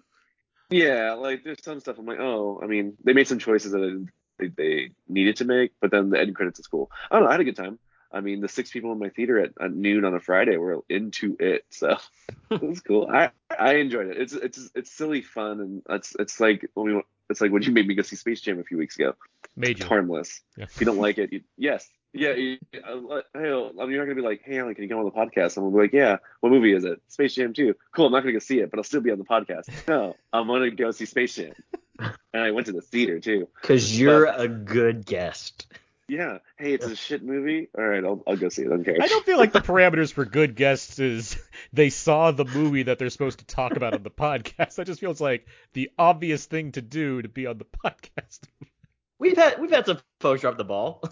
Yeah, 0.70 1.14
like 1.14 1.44
there's 1.44 1.64
some 1.64 1.80
stuff 1.80 1.98
I'm 1.98 2.06
like, 2.06 2.20
oh, 2.20 2.60
I 2.62 2.68
mean, 2.68 2.98
they 3.04 3.14
made 3.14 3.28
some 3.28 3.40
choices 3.40 3.72
that 3.72 3.80
I 3.80 3.86
didn't 3.86 4.10
they 4.56 4.92
needed 5.08 5.38
to 5.38 5.46
make, 5.46 5.72
but 5.82 5.92
then 5.92 6.10
the 6.10 6.20
end 6.20 6.36
credits 6.36 6.60
is 6.60 6.68
cool. 6.68 6.92
I 7.10 7.16
don't 7.16 7.24
know, 7.24 7.30
I 7.30 7.34
had 7.34 7.42
a 7.42 7.46
good 7.46 7.56
time. 7.56 7.80
I 8.18 8.22
mean, 8.22 8.42
the 8.42 8.48
six 8.48 8.72
people 8.72 8.92
in 8.92 9.00
my 9.00 9.10
theater 9.10 9.40
at, 9.40 9.52
at 9.62 9.72
noon 9.74 10.04
on 10.06 10.16
a 10.16 10.20
Friday 10.20 10.58
were 10.58 10.82
into 10.90 11.38
it, 11.40 11.66
so 11.70 11.98
it 12.52 12.62
was 12.62 12.82
cool. 12.82 13.08
I 13.12 13.30
I 13.58 13.76
enjoyed 13.76 14.08
it. 14.08 14.18
It's 14.18 14.34
it's 14.34 14.70
it's 14.76 14.92
silly 14.92 15.22
fun, 15.22 15.60
and 15.62 15.82
it's 15.90 16.16
it's 16.18 16.40
like 16.40 16.70
when 16.74 16.96
we 16.96 17.02
it's 17.30 17.42
like 17.42 17.52
when 17.52 17.62
you 17.62 17.72
made 17.72 17.88
me 17.88 17.94
go 17.96 18.02
see 18.02 18.16
Space 18.16 18.42
Jam 18.42 18.60
a 18.60 18.64
few 18.64 18.78
weeks 18.78 18.96
ago. 18.96 19.14
Made 19.56 19.72
It's 19.72 19.82
you. 19.82 19.86
harmless. 19.86 20.42
Yeah. 20.58 20.66
If 20.66 20.80
you 20.80 20.86
don't 20.86 20.98
like 20.98 21.18
it, 21.18 21.32
you, 21.34 21.42
yes, 21.58 21.88
yeah. 22.14 22.34
You, 22.34 22.58
uh, 22.84 23.22
hey, 23.34 23.42
you're 23.48 23.74
not 23.74 23.86
gonna 23.88 24.16
be 24.16 24.22
like, 24.22 24.42
hey, 24.44 24.60
Alan, 24.60 24.74
can 24.76 24.84
you 24.84 24.90
come 24.90 25.00
on 25.00 25.06
the 25.06 25.12
podcast? 25.12 25.58
I'm 25.58 25.64
gonna 25.64 25.76
be 25.76 25.82
like, 25.84 25.94
yeah. 25.94 26.18
What 26.42 26.52
movie 26.52 26.74
is 26.74 26.86
it? 26.86 27.02
Space 27.08 27.36
Jam 27.36 27.54
2. 27.54 27.76
Cool. 27.96 28.06
I'm 28.08 28.12
not 28.12 28.22
gonna 28.22 28.34
go 28.34 28.40
see 28.40 28.60
it, 28.60 28.70
but 28.72 28.80
I'll 28.80 28.84
still 28.84 29.02
be 29.02 29.12
on 29.12 29.18
the 29.20 29.26
podcast. 29.26 29.70
No, 29.88 30.16
I'm 30.34 30.48
gonna 30.48 30.72
go 30.72 30.92
see 30.92 31.06
Space 31.06 31.36
Jam. 31.36 31.54
And 32.34 32.44
I 32.44 32.52
went 32.52 32.68
to 32.68 32.74
the 32.74 32.82
theater 32.82 33.20
too. 33.20 33.48
Because 33.60 34.00
you're 34.00 34.26
a 34.28 34.48
good 34.48 35.04
guest. 35.08 35.66
Yeah. 36.08 36.38
Hey, 36.58 36.74
it's 36.74 36.86
a 36.86 36.96
shit 36.96 37.24
movie. 37.24 37.68
All 37.78 37.84
right, 37.84 38.04
I'll, 38.04 38.24
I'll 38.26 38.38
go 38.38 38.48
see 38.50 38.62
it. 38.62 38.68
I 38.68 38.70
don't 38.70 38.84
care. 38.84 38.96
I 39.02 39.08
don't 39.08 39.26
feel 39.26 39.38
like 39.38 39.52
the 39.52 39.60
parameters 39.62 40.14
for 40.14 40.24
good 40.24 40.56
guests 40.56 41.00
is 41.00 41.38
they 41.74 41.90
saw 41.90 42.32
the 42.32 42.46
movie 42.46 42.84
that 42.84 42.98
they're 42.98 43.10
supposed 43.10 43.40
to 43.40 43.46
talk 43.46 43.76
about 43.76 43.94
on 43.94 44.04
the 44.04 44.10
podcast. 44.12 44.76
That 44.76 44.88
just 44.88 45.00
feels 45.02 45.20
like 45.20 45.46
the 45.74 45.92
obvious 45.98 46.46
thing 46.46 46.72
to 46.74 46.82
do 46.82 47.22
to 47.22 47.28
be 47.30 47.46
on 47.46 47.58
the 47.58 47.66
podcast. 47.86 48.40
We've 49.20 49.36
had 49.36 49.60
we've 49.60 49.72
had 49.72 49.86
some 49.86 50.00
folks 50.20 50.42
drop 50.42 50.58
the 50.58 50.64
ball. 50.64 51.04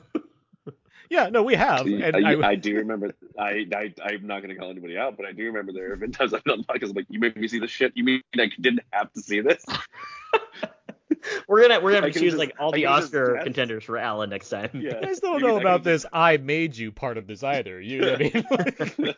Yeah, 1.09 1.29
no, 1.29 1.43
we 1.43 1.55
have. 1.55 1.85
And 1.85 2.15
I, 2.15 2.33
I, 2.33 2.47
I 2.49 2.55
do 2.55 2.75
remember. 2.77 3.11
I, 3.37 3.67
I 3.75 3.93
I'm 4.03 4.25
not 4.25 4.41
gonna 4.41 4.55
call 4.55 4.71
anybody 4.71 4.97
out, 4.97 5.17
but 5.17 5.25
I 5.25 5.33
do 5.33 5.45
remember 5.45 5.71
there 5.71 5.91
have 5.91 5.99
been 5.99 6.11
times 6.11 6.33
I've 6.33 6.43
been 6.43 6.53
on 6.53 6.59
the 6.59 6.65
podcast 6.65 6.89
I'm 6.89 6.95
like, 6.95 7.05
you 7.09 7.19
made 7.19 7.35
me 7.35 7.47
see 7.47 7.59
this 7.59 7.71
shit. 7.71 7.93
You 7.95 8.03
mean 8.03 8.21
I 8.37 8.49
didn't 8.59 8.81
have 8.91 9.11
to 9.13 9.21
see 9.21 9.41
this? 9.41 9.63
We're 11.48 11.62
gonna 11.67 11.79
we're 11.82 11.94
gonna 11.94 12.08
I 12.08 12.12
choose 12.12 12.22
just- 12.22 12.38
like 12.38 12.53
all 12.60 12.70
I 12.74 12.77
the 12.77 12.84
could've 12.84 12.98
just 13.01 13.05
Oscar 13.15 13.39
contenders 13.44 13.84
for 13.84 13.98
Alan 13.98 14.29
next 14.29 14.50
time. 14.50 14.70
Yeah. 14.74 14.96
you 14.96 15.01
guys 15.01 15.20
don't 15.20 15.39
You 15.39 15.48
know 15.48 15.58
mean 15.58 15.58
I 15.58 15.62
about 15.62 15.84
could've 15.84 15.84
this 16.01 16.05
I 16.13 16.38
made 16.38 16.75
you 16.77 16.91
part 16.91 17.17
of 17.17 17.27
this 17.27 17.44
either. 17.44 17.79
You 17.82 18.01
know 18.01 18.12
what 18.12 18.22
I 18.22 18.94
mean? 19.03 19.15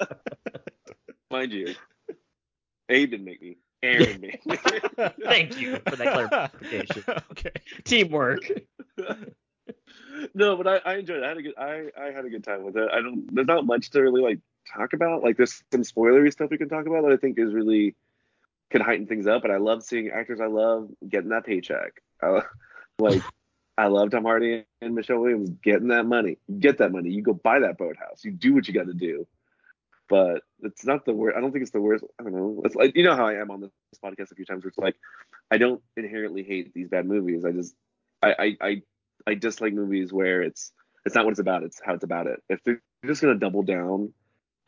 Mind 1.30 1.52
you, 1.52 1.74
Abe 2.88 3.10
didn't 3.10 3.24
make 3.26 3.40
me. 3.40 3.56
Aaron 3.82 4.20
made 4.20 4.38
me. 4.46 4.56
Thank 5.24 5.60
you 5.60 5.78
for 5.88 5.96
that 5.96 6.28
clarification. 6.30 7.02
okay. 7.32 7.50
Teamwork. 7.84 8.40
no, 10.34 10.56
but 10.56 10.66
I, 10.68 10.76
I 10.84 10.96
enjoyed 10.98 11.18
it. 11.18 11.24
I 11.24 11.28
had 11.28 11.36
a 11.38 11.42
good 11.42 11.54
I, 11.58 11.84
I 12.00 12.12
had 12.12 12.24
a 12.24 12.30
good 12.30 12.44
time 12.44 12.62
with 12.64 12.76
it. 12.76 12.88
I 12.92 13.00
don't 13.00 13.34
there's 13.34 13.46
not 13.46 13.66
much 13.66 13.90
to 13.90 14.00
really 14.02 14.22
like 14.22 14.38
talk 14.76 14.92
about. 14.92 15.22
Like 15.22 15.36
there's 15.36 15.62
some 15.72 15.82
spoilery 15.82 16.30
stuff 16.30 16.50
we 16.50 16.58
can 16.58 16.68
talk 16.68 16.86
about 16.86 17.02
that 17.02 17.12
I 17.12 17.16
think 17.16 17.38
is 17.38 17.52
really 17.52 17.96
can 18.72 18.80
heighten 18.80 19.06
things 19.06 19.26
up. 19.26 19.44
And 19.44 19.52
I 19.52 19.58
love 19.58 19.84
seeing 19.84 20.10
actors 20.10 20.40
I 20.40 20.46
love 20.46 20.88
getting 21.08 21.28
that 21.28 21.46
paycheck. 21.46 22.02
I, 22.20 22.26
uh, 22.26 22.42
like 22.98 23.22
I 23.78 23.86
love 23.86 24.10
Tom 24.10 24.24
Hardy 24.24 24.64
and 24.80 24.94
Michelle 24.94 25.18
Williams 25.18 25.50
getting 25.62 25.88
that 25.88 26.06
money. 26.06 26.38
Get 26.58 26.78
that 26.78 26.92
money. 26.92 27.10
You 27.10 27.22
go 27.22 27.34
buy 27.34 27.60
that 27.60 27.78
boathouse. 27.78 28.24
You 28.24 28.32
do 28.32 28.54
what 28.54 28.66
you 28.66 28.74
got 28.74 28.86
to 28.86 28.94
do. 28.94 29.26
But 30.08 30.42
it's 30.60 30.84
not 30.84 31.04
the 31.06 31.14
worst. 31.14 31.36
I 31.36 31.40
don't 31.40 31.52
think 31.52 31.62
it's 31.62 31.70
the 31.70 31.80
worst. 31.80 32.04
I 32.18 32.24
don't 32.24 32.34
know. 32.34 32.62
It's 32.64 32.74
like 32.74 32.96
you 32.96 33.04
know 33.04 33.16
how 33.16 33.28
I 33.28 33.34
am 33.34 33.50
on 33.50 33.60
this 33.60 33.70
podcast 34.04 34.32
a 34.32 34.34
few 34.34 34.44
times. 34.44 34.64
Where 34.64 34.68
it's 34.68 34.78
like 34.78 34.96
I 35.50 35.58
don't 35.58 35.80
inherently 35.96 36.42
hate 36.42 36.74
these 36.74 36.88
bad 36.88 37.06
movies. 37.06 37.44
I 37.44 37.52
just 37.52 37.74
I 38.22 38.34
I 38.38 38.56
I, 38.60 38.82
I 39.26 39.34
dislike 39.34 39.72
movies 39.72 40.12
where 40.12 40.42
it's 40.42 40.72
it's 41.06 41.14
not 41.14 41.24
what 41.24 41.30
it's 41.30 41.40
about. 41.40 41.62
It's 41.62 41.80
how 41.82 41.94
it's 41.94 42.04
about 42.04 42.26
it. 42.26 42.42
If 42.50 42.62
they're 42.62 42.82
just 43.06 43.22
gonna 43.22 43.36
double 43.36 43.62
down 43.62 44.12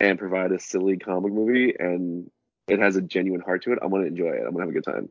and 0.00 0.18
provide 0.18 0.52
a 0.52 0.58
silly 0.58 0.96
comic 0.96 1.32
movie 1.32 1.74
and 1.78 2.30
it 2.68 2.78
has 2.78 2.96
a 2.96 3.02
genuine 3.02 3.40
heart 3.40 3.62
to 3.64 3.72
it, 3.72 3.78
I'm 3.82 3.90
gonna 3.90 4.06
enjoy 4.06 4.30
it. 4.30 4.42
I'm 4.46 4.52
gonna 4.52 4.60
have 4.64 4.68
a 4.70 4.72
good 4.72 4.84
time. 4.84 5.08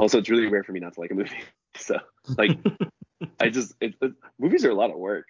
Also, 0.00 0.18
it's 0.18 0.30
really 0.30 0.46
rare 0.46 0.64
for 0.64 0.72
me 0.72 0.80
not 0.80 0.94
to 0.94 1.00
like 1.00 1.10
a 1.10 1.14
movie. 1.14 1.30
So 1.76 1.98
like 2.36 2.58
I 3.40 3.48
just 3.48 3.74
it, 3.80 3.94
it, 4.02 4.12
movies 4.40 4.64
are 4.64 4.70
a 4.70 4.74
lot 4.74 4.90
of 4.90 4.98
work, 4.98 5.26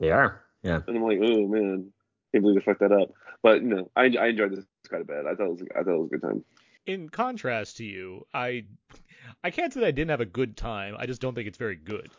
They 0.00 0.10
are. 0.10 0.42
Yeah. 0.62 0.80
and 0.86 0.96
I'm 0.96 1.02
like, 1.02 1.18
oh 1.22 1.46
man, 1.46 1.92
can't 2.32 2.42
believe 2.42 2.54
they 2.58 2.64
fucked 2.64 2.80
that 2.80 2.90
up. 2.90 3.10
But 3.42 3.60
you 3.62 3.68
know, 3.68 3.90
I 3.94 4.04
I 4.18 4.28
enjoyed 4.28 4.52
this 4.56 4.64
quite 4.88 5.02
a 5.02 5.04
bit. 5.04 5.26
I 5.26 5.34
thought 5.34 5.44
it 5.44 5.50
was 5.50 5.62
I 5.76 5.82
thought 5.82 5.94
it 5.94 5.98
was 5.98 6.08
a 6.10 6.16
good 6.16 6.22
time. 6.22 6.44
In 6.86 7.10
contrast 7.10 7.76
to 7.76 7.84
you, 7.84 8.26
I 8.32 8.64
I 9.44 9.50
can't 9.50 9.72
say 9.74 9.80
that 9.80 9.86
I 9.86 9.90
didn't 9.90 10.10
have 10.10 10.22
a 10.22 10.26
good 10.26 10.56
time. 10.56 10.94
I 10.98 11.04
just 11.04 11.20
don't 11.20 11.34
think 11.34 11.46
it's 11.48 11.58
very 11.58 11.76
good. 11.76 12.10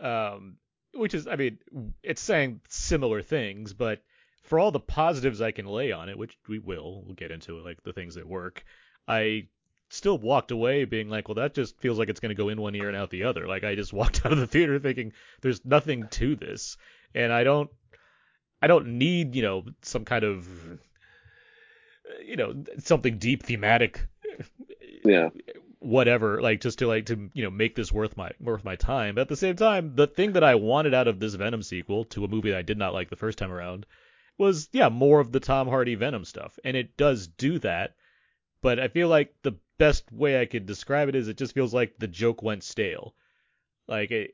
Um, 0.00 0.56
which 0.94 1.14
is, 1.14 1.28
I 1.28 1.36
mean, 1.36 1.58
it's 2.02 2.20
saying 2.20 2.60
similar 2.68 3.22
things, 3.22 3.74
but 3.74 4.02
for 4.48 4.58
all 4.58 4.70
the 4.70 4.80
positives 4.80 5.40
I 5.40 5.50
can 5.52 5.66
lay 5.66 5.92
on 5.92 6.08
it, 6.08 6.18
which 6.18 6.36
we 6.48 6.58
will, 6.58 7.02
we'll 7.04 7.14
get 7.14 7.30
into 7.30 7.62
like 7.62 7.82
the 7.82 7.92
things 7.92 8.14
that 8.14 8.26
work, 8.26 8.64
I 9.06 9.48
still 9.90 10.18
walked 10.18 10.50
away 10.50 10.84
being 10.84 11.08
like, 11.08 11.28
well, 11.28 11.36
that 11.36 11.54
just 11.54 11.78
feels 11.80 11.98
like 11.98 12.08
it's 12.08 12.20
going 12.20 12.30
to 12.30 12.34
go 12.42 12.48
in 12.48 12.60
one 12.60 12.74
ear 12.74 12.88
and 12.88 12.96
out 12.96 13.10
the 13.10 13.24
other. 13.24 13.46
Like 13.46 13.64
I 13.64 13.74
just 13.74 13.92
walked 14.00 14.24
out 14.24 14.32
of 14.32 14.38
the 14.38 14.46
theater 14.46 14.78
thinking 14.78 15.12
there's 15.42 15.64
nothing 15.64 16.08
to 16.12 16.34
this, 16.36 16.76
and 17.14 17.32
I 17.32 17.44
don't, 17.44 17.70
I 18.60 18.66
don't 18.66 18.98
need 18.98 19.34
you 19.36 19.42
know 19.42 19.64
some 19.82 20.04
kind 20.04 20.24
of, 20.24 20.48
you 22.24 22.36
know, 22.36 22.64
something 22.78 23.18
deep 23.18 23.44
thematic 23.44 24.06
Yeah. 25.04 25.28
whatever 25.78 26.42
like 26.42 26.60
just 26.60 26.80
to 26.80 26.86
like 26.86 27.06
to 27.06 27.30
you 27.34 27.44
know 27.44 27.50
make 27.50 27.76
this 27.76 27.92
worth 27.92 28.16
my 28.16 28.30
worth 28.40 28.64
my 28.64 28.74
time 28.76 29.14
but 29.14 29.22
at 29.22 29.28
the 29.28 29.36
same 29.36 29.54
time 29.56 29.94
the 29.94 30.06
thing 30.08 30.32
that 30.32 30.42
i 30.42 30.54
wanted 30.56 30.92
out 30.92 31.06
of 31.06 31.20
this 31.20 31.34
venom 31.34 31.62
sequel 31.62 32.04
to 32.06 32.24
a 32.24 32.28
movie 32.28 32.50
that 32.50 32.58
i 32.58 32.62
did 32.62 32.76
not 32.76 32.92
like 32.92 33.08
the 33.08 33.16
first 33.16 33.38
time 33.38 33.52
around 33.52 33.86
was 34.38 34.68
yeah 34.72 34.88
more 34.88 35.20
of 35.20 35.32
the 35.32 35.40
tom 35.40 35.68
hardy 35.68 35.94
venom 35.94 36.24
stuff 36.24 36.58
and 36.64 36.76
it 36.76 36.96
does 36.96 37.26
do 37.26 37.58
that 37.58 37.94
but 38.62 38.78
i 38.78 38.88
feel 38.88 39.08
like 39.08 39.34
the 39.42 39.52
best 39.78 40.10
way 40.12 40.40
i 40.40 40.46
could 40.46 40.66
describe 40.66 41.08
it 41.08 41.14
is 41.14 41.28
it 41.28 41.36
just 41.36 41.54
feels 41.54 41.74
like 41.74 41.98
the 41.98 42.08
joke 42.08 42.42
went 42.42 42.62
stale 42.64 43.14
like 43.86 44.10
it, 44.10 44.32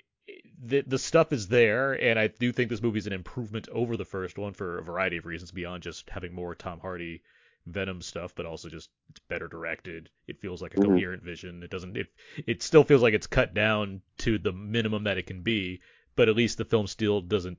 the 0.62 0.82
the 0.82 0.98
stuff 0.98 1.32
is 1.32 1.48
there 1.48 1.92
and 1.92 2.18
i 2.18 2.26
do 2.26 2.52
think 2.52 2.70
this 2.70 2.82
movie 2.82 2.98
is 2.98 3.06
an 3.06 3.12
improvement 3.12 3.68
over 3.72 3.96
the 3.96 4.04
first 4.04 4.38
one 4.38 4.52
for 4.52 4.78
a 4.78 4.82
variety 4.82 5.16
of 5.16 5.26
reasons 5.26 5.50
beyond 5.50 5.82
just 5.82 6.08
having 6.10 6.32
more 6.34 6.54
tom 6.54 6.80
hardy 6.80 7.22
Venom 7.66 8.02
stuff, 8.02 8.34
but 8.34 8.44
also 8.44 8.68
just 8.68 8.90
it's 9.08 9.20
better 9.20 9.48
directed. 9.48 10.10
It 10.26 10.38
feels 10.38 10.60
like 10.60 10.74
a 10.74 10.76
Mhm. 10.76 10.84
coherent 10.84 11.22
vision. 11.22 11.62
It 11.62 11.70
doesn't. 11.70 11.96
It 11.96 12.08
it 12.46 12.62
still 12.62 12.84
feels 12.84 13.00
like 13.00 13.14
it's 13.14 13.26
cut 13.26 13.54
down 13.54 14.02
to 14.18 14.36
the 14.36 14.52
minimum 14.52 15.04
that 15.04 15.16
it 15.16 15.26
can 15.26 15.40
be, 15.40 15.80
but 16.14 16.28
at 16.28 16.36
least 16.36 16.58
the 16.58 16.66
film 16.66 16.86
still 16.86 17.22
doesn't. 17.22 17.56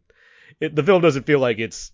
It, 0.59 0.75
the 0.75 0.83
film 0.83 1.01
doesn't 1.01 1.25
feel 1.25 1.39
like 1.39 1.57
it's. 1.57 1.91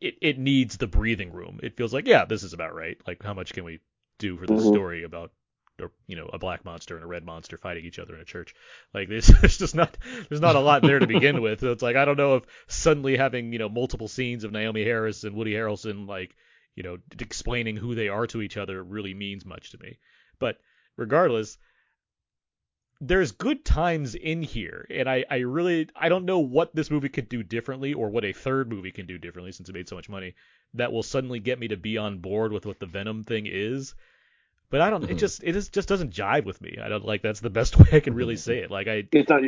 It, 0.00 0.16
it 0.22 0.38
needs 0.38 0.76
the 0.76 0.86
breathing 0.86 1.32
room. 1.32 1.60
It 1.62 1.76
feels 1.76 1.92
like 1.92 2.06
yeah, 2.06 2.24
this 2.24 2.42
is 2.42 2.52
about 2.52 2.74
right. 2.74 2.96
Like 3.06 3.22
how 3.22 3.34
much 3.34 3.52
can 3.52 3.64
we 3.64 3.80
do 4.18 4.36
for 4.36 4.46
this 4.46 4.62
Mhm. 4.62 4.64
story 4.64 5.02
about 5.04 5.32
or 5.80 5.90
you 6.06 6.16
know 6.16 6.28
a 6.32 6.38
black 6.38 6.64
monster 6.64 6.94
and 6.94 7.04
a 7.04 7.06
red 7.06 7.24
monster 7.24 7.56
fighting 7.56 7.86
each 7.86 7.98
other 7.98 8.14
in 8.14 8.20
a 8.20 8.24
church 8.24 8.54
like 8.92 9.08
this 9.08 9.28
there's 9.40 9.56
just 9.56 9.74
not 9.74 9.96
there's 10.28 10.40
not 10.40 10.54
a 10.56 10.60
lot 10.60 10.84
there 10.84 10.98
to 11.00 11.06
begin 11.06 11.40
with 11.40 11.60
so 11.60 11.72
it's 11.72 11.82
like 11.82 11.96
i 11.96 12.04
don't 12.04 12.18
know 12.18 12.36
if 12.36 12.44
suddenly 12.66 13.16
having 13.16 13.50
you 13.52 13.58
know 13.58 13.68
multiple 13.68 14.06
scenes 14.08 14.44
of 14.44 14.52
naomie 14.52 14.84
harris 14.84 15.24
and 15.24 15.34
woody 15.34 15.52
harrelson 15.54 16.06
like 16.06 16.36
you 16.76 16.82
know 16.82 16.98
d- 16.98 17.16
explaining 17.20 17.76
who 17.76 17.94
they 17.94 18.08
are 18.08 18.26
to 18.26 18.42
each 18.42 18.58
other 18.58 18.82
really 18.84 19.14
means 19.14 19.46
much 19.46 19.70
to 19.70 19.78
me 19.82 19.98
but 20.38 20.58
regardless 20.98 21.56
there's 23.00 23.32
good 23.32 23.64
times 23.64 24.14
in 24.14 24.42
here 24.42 24.86
and 24.90 25.08
I, 25.08 25.24
I 25.30 25.38
really 25.38 25.88
i 25.96 26.08
don't 26.08 26.26
know 26.26 26.38
what 26.40 26.74
this 26.74 26.90
movie 26.90 27.08
could 27.08 27.28
do 27.28 27.42
differently 27.42 27.94
or 27.94 28.10
what 28.10 28.24
a 28.24 28.32
third 28.32 28.68
movie 28.68 28.90
can 28.92 29.06
do 29.06 29.16
differently 29.18 29.52
since 29.52 29.68
it 29.68 29.74
made 29.74 29.88
so 29.88 29.96
much 29.96 30.08
money 30.08 30.34
that 30.74 30.92
will 30.92 31.02
suddenly 31.02 31.40
get 31.40 31.58
me 31.58 31.68
to 31.68 31.76
be 31.76 31.96
on 31.96 32.18
board 32.18 32.52
with 32.52 32.66
what 32.66 32.78
the 32.78 32.86
venom 32.86 33.24
thing 33.24 33.46
is 33.46 33.94
but 34.68 34.80
i 34.82 34.90
don't 34.90 35.04
it 35.04 35.16
Mhm. 35.16 35.18
just 35.18 35.42
it 35.42 35.56
is, 35.56 35.70
just 35.70 35.88
doesn't 35.88 36.12
jive 36.12 36.44
with 36.44 36.60
me 36.60 36.76
i 36.82 36.88
don't 36.88 37.04
like 37.06 37.22
that's 37.22 37.40
the 37.40 37.50
best 37.50 37.76
way 37.78 37.88
i 37.92 38.00
can 38.00 38.14
really 38.14 38.36
say 38.36 38.58
it 38.58 38.70
like 38.70 38.86
i 38.86 39.04
It's 39.12 39.28
not. 39.30 39.42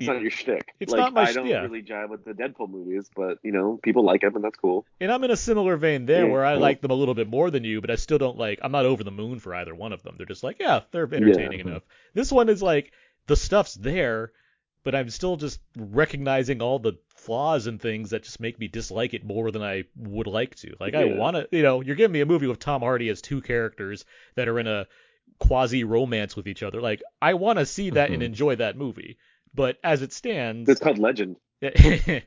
It's 0.00 0.06
not 0.06 0.20
your 0.22 0.30
shtick. 0.30 0.72
It's 0.80 0.92
like, 0.92 0.98
not 1.00 1.12
my 1.14 1.22
I 1.22 1.32
don't 1.32 1.46
yeah. 1.46 1.60
really 1.62 1.82
jive 1.82 2.08
with 2.08 2.24
the 2.24 2.32
Deadpool 2.32 2.70
movies, 2.70 3.10
but 3.14 3.38
you 3.42 3.52
know, 3.52 3.78
people 3.82 4.04
like 4.04 4.20
them, 4.22 4.34
and 4.36 4.44
that's 4.44 4.56
cool. 4.56 4.86
And 5.00 5.10
I'm 5.12 5.22
in 5.24 5.30
a 5.30 5.36
similar 5.36 5.76
vein 5.76 6.06
there 6.06 6.26
Yeah, 6.26 6.32
where 6.32 6.44
I 6.44 6.54
cool. 6.54 6.62
like 6.62 6.80
them 6.80 6.90
a 6.90 6.94
little 6.94 7.14
bit 7.14 7.28
more 7.28 7.50
than 7.50 7.64
you, 7.64 7.80
but 7.80 7.90
I 7.90 7.96
still 7.96 8.18
don't 8.18 8.38
like 8.38 8.58
I'm 8.62 8.72
not 8.72 8.86
over 8.86 9.04
the 9.04 9.10
moon 9.10 9.38
for 9.38 9.54
either 9.54 9.74
one 9.74 9.92
of 9.92 10.02
them. 10.02 10.14
They're 10.16 10.26
just 10.26 10.42
like, 10.44 10.56
yeah, 10.60 10.80
they're 10.90 11.04
entertaining 11.12 11.60
enough. 11.60 11.82
This 12.14 12.30
one 12.32 12.48
is 12.48 12.62
like 12.62 12.92
the 13.26 13.36
stuff's 13.36 13.74
there, 13.74 14.32
but 14.84 14.94
I'm 14.94 15.10
still 15.10 15.36
just 15.36 15.60
recognizing 15.76 16.62
all 16.62 16.78
the 16.78 16.94
flaws 17.08 17.66
and 17.66 17.80
things 17.80 18.10
that 18.10 18.22
just 18.22 18.40
make 18.40 18.58
me 18.58 18.68
dislike 18.68 19.12
it 19.12 19.24
more 19.24 19.50
than 19.50 19.62
I 19.62 19.84
would 19.96 20.26
like 20.28 20.54
to. 20.56 20.74
Like 20.80 20.94
I 20.94 21.04
want 21.04 21.36
to, 21.36 21.48
you 21.50 21.62
know, 21.62 21.80
you're 21.82 21.96
giving 21.96 22.12
me 22.12 22.20
a 22.20 22.26
movie 22.26 22.46
with 22.46 22.58
Tom 22.60 22.80
Hardy 22.82 23.08
as 23.08 23.20
two 23.20 23.40
characters 23.42 24.04
that 24.36 24.48
are 24.48 24.58
in 24.58 24.66
a 24.68 24.86
quasi 25.38 25.84
romance 25.84 26.34
with 26.36 26.48
each 26.48 26.62
other. 26.62 26.80
Like 26.80 27.02
I 27.20 27.34
want 27.34 27.58
to 27.58 27.66
see 27.66 27.90
that 27.90 28.10
and 28.10 28.22
Mhm. 28.22 28.26
enjoy 28.26 28.56
that 28.56 28.76
movie. 28.76 29.18
But 29.54 29.78
as 29.82 30.02
it 30.02 30.12
stands, 30.12 30.68
It's 30.68 30.80
called 30.80 30.98
Legend. 30.98 31.36
that 31.60 32.22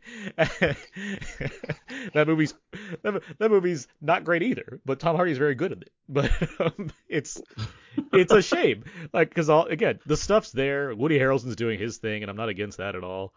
movie's 2.27 2.53
that, 3.03 3.21
that 3.39 3.49
movie's 3.49 3.87
not 4.01 4.25
great 4.25 4.43
either, 4.43 4.81
but 4.85 4.99
Tom 4.99 5.15
Hardy's 5.15 5.37
very 5.37 5.55
good 5.55 5.71
at 5.71 5.81
it. 5.83 5.91
But 6.09 6.29
um, 6.59 6.91
it's 7.07 7.41
it's 8.11 8.33
a 8.33 8.41
shame, 8.53 8.83
like 9.13 9.29
because 9.29 9.49
all 9.49 9.67
again 9.67 9.99
the 10.05 10.17
stuff's 10.17 10.51
there. 10.51 10.93
Woody 10.93 11.17
Harrelson's 11.17 11.55
doing 11.55 11.79
his 11.79 11.97
thing, 11.97 12.23
and 12.23 12.29
I'm 12.29 12.35
not 12.35 12.49
against 12.49 12.79
that 12.79 12.95
at 12.95 13.05
all. 13.05 13.33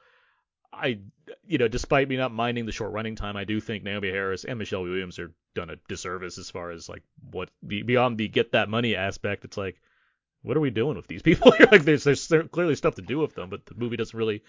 I 0.73 0.99
you 1.47 1.59
know 1.59 1.69
despite 1.69 2.09
me 2.09 2.17
not 2.17 2.33
minding 2.33 2.67
the 2.67 2.73
short 2.73 2.91
running 2.91 3.15
time, 3.15 3.37
I 3.37 3.45
do 3.45 3.61
think 3.61 3.85
Naomie 3.85 4.11
Harris 4.11 4.45
and 4.45 4.59
Michelle 4.59 4.83
Williams 4.83 5.21
are 5.21 5.33
done 5.55 5.71
a 5.71 5.77
disservice 5.87 6.39
as 6.39 6.51
far 6.51 6.73
as 6.73 6.89
like 6.89 7.05
what 7.31 7.51
beyond 7.65 8.19
the 8.19 8.27
get 8.27 8.51
that 8.53 8.69
money 8.69 8.97
aspect. 8.97 9.45
It's 9.45 9.57
like 9.57 9.81
what 10.45 10.57
are 10.57 10.61
we 10.61 10.71
doing 10.71 10.97
with 10.97 11.07
these 11.09 11.23
people? 11.23 11.53
like 11.73 11.85
there's 11.85 12.05
there's 12.05 12.29
clearly 12.53 12.77
stuff 12.77 12.95
to 12.97 13.03
do 13.03 13.19
with 13.19 13.35
them, 13.35 13.51
but 13.51 13.67
the 13.67 13.75
movie 13.75 13.97
doesn't 13.97 14.17
really 14.17 14.43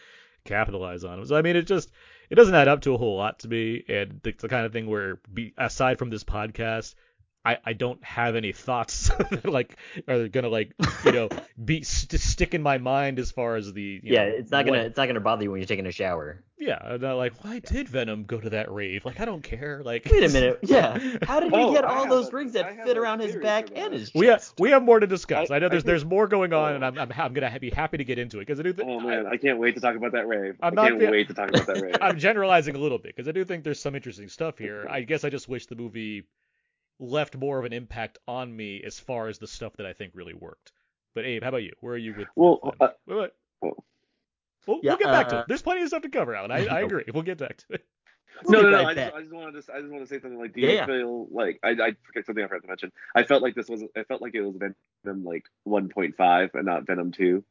capitalize 0.43 1.03
on 1.03 1.17
them. 1.17 1.25
So 1.25 1.35
I 1.35 1.41
mean, 1.41 1.55
it 1.55 1.63
just 1.63 1.89
it 2.29 2.35
doesn't 2.35 2.53
add 2.53 2.67
up 2.67 2.81
to 2.81 2.93
a 2.93 2.97
whole 2.97 3.17
lot 3.17 3.39
to 3.39 3.47
me, 3.47 3.83
and 3.87 4.19
it's 4.23 4.41
the 4.41 4.49
kind 4.49 4.65
of 4.65 4.73
thing 4.73 4.87
where, 4.87 5.19
be, 5.33 5.53
aside 5.57 5.97
from 5.97 6.09
this 6.09 6.23
podcast, 6.23 6.95
I, 7.45 7.57
I 7.65 7.73
don't 7.73 8.03
have 8.03 8.35
any 8.35 8.51
thoughts 8.51 9.09
that 9.31 9.45
like 9.45 9.77
are 10.07 10.27
gonna 10.27 10.49
like 10.49 10.73
you 11.05 11.11
know 11.11 11.29
be 11.63 11.83
st- 11.83 12.19
stick 12.19 12.53
in 12.53 12.61
my 12.63 12.77
mind 12.79 13.19
as 13.19 13.31
far 13.31 13.55
as 13.55 13.71
the 13.73 13.81
you 13.81 13.99
yeah, 14.03 14.25
know, 14.25 14.31
it's 14.35 14.51
not 14.51 14.65
gonna 14.65 14.79
what- 14.79 14.87
it's 14.87 14.97
not 14.97 15.05
gonna 15.07 15.19
bother 15.19 15.43
you 15.43 15.51
when 15.51 15.59
you're 15.59 15.67
taking 15.67 15.85
a 15.85 15.91
shower. 15.91 16.43
yeah 16.57 16.79
I'm 16.83 17.01
not 17.01 17.15
like 17.17 17.43
why 17.43 17.59
did 17.59 17.87
Venom 17.89 18.23
go 18.23 18.39
to 18.39 18.49
that 18.51 18.71
rave 18.71 19.05
like 19.05 19.19
I 19.19 19.25
don't 19.25 19.43
care 19.43 19.81
like 19.83 20.05
Wait 20.11 20.23
a 20.23 20.29
minute. 20.29 20.59
Yeah. 20.63 20.97
How 21.23 21.39
did 21.39 21.51
he 21.51 21.57
Oh, 21.57 21.73
get 21.73 21.85
I 21.85 21.89
all 21.89 22.01
have 22.01 22.09
those 22.09 22.29
a- 22.29 22.31
rings 22.31 22.53
that 22.53 22.83
fit 22.85 22.97
around 22.97 23.19
his 23.21 23.35
back 23.35 23.67
and 23.75 23.93
that. 23.93 23.99
his 23.99 24.11
we 24.15 24.25
have 24.27 24.39
chest? 24.39 24.59
we 24.59 24.71
have 24.71 24.81
more 24.83 24.99
to 24.99 25.07
discuss. 25.07 25.51
I, 25.51 25.55
I- 25.57 25.59
know 25.59 25.67
I 25.67 25.69
there's 25.69 25.83
think- 25.83 25.87
there's 25.87 26.05
more 26.05 26.27
going 26.27 26.51
oh. 26.53 26.59
on, 26.59 26.71
Oh. 26.71 26.75
and 26.75 26.85
I'm 26.85 26.97
I'm, 26.97 27.11
I'm 27.15 27.33
gonna 27.33 27.59
be 27.59 27.69
happy 27.69 27.97
to 27.97 28.03
get 28.03 28.17
into 28.17 28.37
it 28.39 28.41
because 28.47 28.59
I 28.59 28.63
do 28.63 28.73
think 28.73 28.89
Oh 28.89 28.99
man, 28.99 29.27
I 29.27 29.37
can't 29.37 29.59
wait 29.59 29.75
to 29.75 29.81
talk 29.81 29.95
about 29.95 30.13
that 30.13 30.27
rave. 30.27 30.55
I'm 30.61 30.77
I 30.79 30.87
can't 30.89 30.99
the- 30.99 31.11
wait 31.11 31.27
to 31.27 31.33
talk 31.35 31.49
about 31.49 31.67
that 31.67 31.81
rave. 31.81 31.95
I'm 32.01 32.17
generalizing 32.17 32.75
a 32.75 32.79
little 32.79 32.97
bit 32.97 33.15
because 33.15 33.27
I 33.27 33.31
do 33.33 33.45
think 33.45 33.63
there's 33.63 33.79
some 33.79 33.93
interesting 33.95 34.29
stuff 34.29 34.57
here. 34.57 34.87
I 34.89 35.01
guess 35.01 35.23
I 35.23 35.29
just 35.29 35.47
wish 35.47 35.67
the 35.67 35.75
movie 35.75 36.23
left 36.99 37.35
more 37.35 37.59
of 37.59 37.65
an 37.65 37.73
impact 37.73 38.17
on 38.27 38.55
me 38.55 38.81
as 38.85 38.99
far 38.99 39.27
as 39.27 39.37
the 39.39 39.47
stuff 39.47 39.73
that 39.77 39.85
I 39.85 39.93
think 39.93 40.13
really 40.15 40.33
worked. 40.33 40.71
But 41.13 41.25
Abe, 41.25 41.43
how 41.43 41.49
about 41.49 41.63
you? 41.63 41.73
Where 41.81 41.93
are 41.93 41.97
you 41.97 42.13
with? 42.17 42.27
Well, 42.35 42.59
uh, 42.79 42.89
wait, 43.07 43.17
wait. 43.17 43.29
well- 43.61 43.83
We'll, 44.67 44.79
Yeah, 44.81 44.91
we'll 44.93 44.97
get 44.97 45.07
back 45.11 45.29
to 45.29 45.37
uh, 45.37 45.39
it. 45.41 45.45
There's 45.47 45.61
plenty 45.61 45.83
of 45.83 45.89
stuff 45.89 46.01
to 46.01 46.09
cover, 46.09 46.33
Alan. 46.35 46.49
I, 46.49 46.65
I 46.65 46.79
agree. 46.85 47.03
We'll 47.13 47.21
get 47.21 47.37
back 47.37 47.57
to 47.57 47.65
it. 47.75 47.85
no, 48.47 48.61
no, 48.61 48.63
We'll 48.63 48.71
no. 48.71 48.77
get 48.77 48.79
I 48.79 48.83
right 48.87 48.95
just. 48.95 49.13
I 49.15 49.19
just 49.21 49.33
wanted 49.33 49.65
to, 49.65 49.73
I 49.75 49.79
just 49.79 49.91
want 49.91 50.03
to 50.03 50.07
say 50.09 50.19
something 50.19 50.39
like, 50.39 50.53
do 50.55 50.61
Yeah, 50.61 50.67
you 50.69 50.75
yeah. 50.77 50.85
feel 50.87 51.27
like 51.29 51.59
I, 51.61 51.69
I 51.69 51.95
forget 52.03 52.25
something 52.25 52.43
I 52.43 52.47
forgot 52.47 52.61
to 52.63 52.67
mention. 52.69 52.91
I 53.13 53.23
felt 53.23 53.43
like 53.43 53.53
this 53.53 53.69
was, 53.69 53.83
I 53.95 54.01
felt 54.05 54.23
like 54.23 54.33
it 54.33 54.41
was 54.41 54.55
Venom 55.03 55.23
like 55.23 55.45
1.5 55.67 56.49
and 56.55 56.65
not 56.65 56.87
Venom 56.87 57.11
2. 57.11 57.43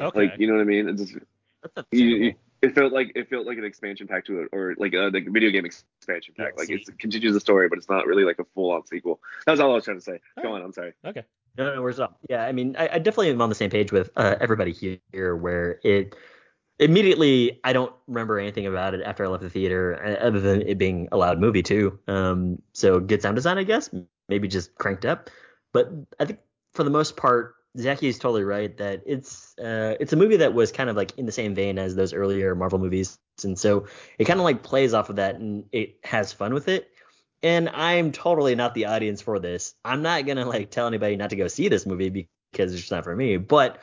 Okay. 0.00 0.18
Like, 0.28 0.34
you 0.38 0.46
know 0.46 0.54
what 0.54 0.60
I 0.60 0.64
mean? 0.64 0.88
It 0.88 0.96
just, 0.96 1.14
That's 1.62 1.76
not 1.76 1.86
you, 1.90 2.06
you- 2.06 2.34
it 2.64 2.74
felt 2.74 2.92
like 2.92 3.12
it 3.14 3.28
felt 3.28 3.46
like 3.46 3.58
an 3.58 3.64
expansion 3.64 4.06
pack 4.06 4.24
to 4.26 4.40
it, 4.40 4.48
or 4.52 4.74
like 4.78 4.94
a 4.94 5.10
like 5.12 5.26
video 5.28 5.50
game 5.50 5.64
expansion 5.66 6.34
pack. 6.36 6.52
Yeah, 6.54 6.58
like 6.58 6.68
see. 6.68 6.74
it 6.74 6.98
continues 6.98 7.34
the 7.34 7.40
story, 7.40 7.68
but 7.68 7.78
it's 7.78 7.88
not 7.88 8.06
really 8.06 8.24
like 8.24 8.38
a 8.38 8.44
full 8.54 8.70
on 8.70 8.86
sequel. 8.86 9.20
That 9.46 9.52
was 9.52 9.60
all 9.60 9.72
I 9.72 9.74
was 9.74 9.84
trying 9.84 9.98
to 9.98 10.02
say. 10.02 10.20
Go 10.40 10.48
Alright. 10.48 10.60
on, 10.60 10.66
I'm 10.66 10.72
sorry. 10.72 10.92
okay. 11.04 11.24
No, 11.56 11.74
no, 11.74 11.82
where's 11.82 12.00
up? 12.00 12.18
Yeah, 12.28 12.44
I 12.44 12.50
mean, 12.50 12.74
I, 12.76 12.88
I 12.94 12.98
definitely 12.98 13.30
am 13.30 13.40
on 13.40 13.48
the 13.48 13.54
same 13.54 13.70
page 13.70 13.92
with 13.92 14.10
uh, 14.16 14.34
everybody 14.40 14.72
here, 14.72 15.36
where 15.36 15.78
it 15.84 16.16
immediately 16.80 17.60
I 17.62 17.72
don't 17.72 17.92
remember 18.08 18.38
anything 18.38 18.66
about 18.66 18.94
it 18.94 19.02
after 19.02 19.24
I 19.24 19.28
left 19.28 19.42
the 19.42 19.50
theater, 19.50 20.02
uh, 20.04 20.26
other 20.26 20.40
than 20.40 20.62
it 20.62 20.78
being 20.78 21.08
a 21.12 21.16
loud 21.16 21.38
movie 21.38 21.62
too. 21.62 21.98
Um, 22.08 22.60
so 22.72 22.98
good 22.98 23.22
sound 23.22 23.36
design, 23.36 23.58
I 23.58 23.64
guess, 23.64 23.90
maybe 24.28 24.48
just 24.48 24.74
cranked 24.76 25.04
up. 25.04 25.30
But 25.72 25.92
I 26.18 26.24
think 26.24 26.40
for 26.72 26.82
the 26.82 26.90
most 26.90 27.16
part, 27.16 27.54
Zaki 27.78 28.08
is 28.08 28.18
totally 28.18 28.44
right 28.44 28.76
that 28.78 29.02
it's 29.06 29.58
uh, 29.58 29.96
it's 29.98 30.12
a 30.12 30.16
movie 30.16 30.36
that 30.38 30.54
was 30.54 30.70
kind 30.70 30.88
of 30.88 30.96
like 30.96 31.18
in 31.18 31.26
the 31.26 31.32
same 31.32 31.54
vein 31.54 31.78
as 31.78 31.94
those 31.94 32.12
earlier 32.12 32.54
Marvel 32.54 32.78
movies, 32.78 33.18
and 33.42 33.58
so 33.58 33.86
it 34.18 34.26
kind 34.26 34.38
of 34.38 34.44
like 34.44 34.62
plays 34.62 34.94
off 34.94 35.10
of 35.10 35.16
that 35.16 35.36
and 35.36 35.64
it 35.72 35.98
has 36.04 36.32
fun 36.32 36.54
with 36.54 36.68
it. 36.68 36.88
And 37.42 37.68
I'm 37.68 38.12
totally 38.12 38.54
not 38.54 38.74
the 38.74 38.86
audience 38.86 39.20
for 39.20 39.38
this. 39.38 39.74
I'm 39.84 40.02
not 40.02 40.24
gonna 40.24 40.46
like 40.46 40.70
tell 40.70 40.86
anybody 40.86 41.16
not 41.16 41.30
to 41.30 41.36
go 41.36 41.48
see 41.48 41.68
this 41.68 41.84
movie 41.84 42.28
because 42.52 42.72
it's 42.72 42.80
just 42.80 42.92
not 42.92 43.04
for 43.04 43.14
me. 43.14 43.38
But 43.38 43.80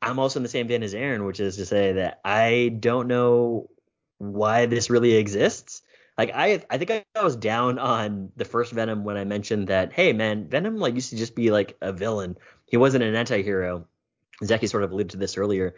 I'm 0.00 0.18
also 0.18 0.38
in 0.38 0.44
the 0.44 0.48
same 0.48 0.68
vein 0.68 0.82
as 0.82 0.94
Aaron, 0.94 1.24
which 1.24 1.40
is 1.40 1.56
to 1.56 1.66
say 1.66 1.94
that 1.94 2.20
I 2.24 2.76
don't 2.78 3.08
know 3.08 3.70
why 4.18 4.66
this 4.66 4.88
really 4.88 5.16
exists. 5.16 5.82
Like 6.16 6.30
I, 6.34 6.64
I 6.70 6.78
think 6.78 6.90
I 7.14 7.22
was 7.22 7.36
down 7.36 7.78
on 7.78 8.32
the 8.36 8.44
first 8.46 8.72
Venom 8.72 9.04
when 9.04 9.16
I 9.16 9.24
mentioned 9.24 9.68
that, 9.68 9.92
hey 9.92 10.12
man, 10.12 10.48
Venom 10.48 10.76
like 10.76 10.94
used 10.94 11.10
to 11.10 11.16
just 11.16 11.34
be 11.34 11.50
like 11.50 11.76
a 11.82 11.92
villain. 11.92 12.36
He 12.66 12.76
wasn't 12.76 13.04
an 13.04 13.14
anti-hero. 13.14 13.86
Zaki 14.44 14.66
sort 14.66 14.84
of 14.84 14.92
alluded 14.92 15.10
to 15.10 15.16
this 15.16 15.38
earlier. 15.38 15.74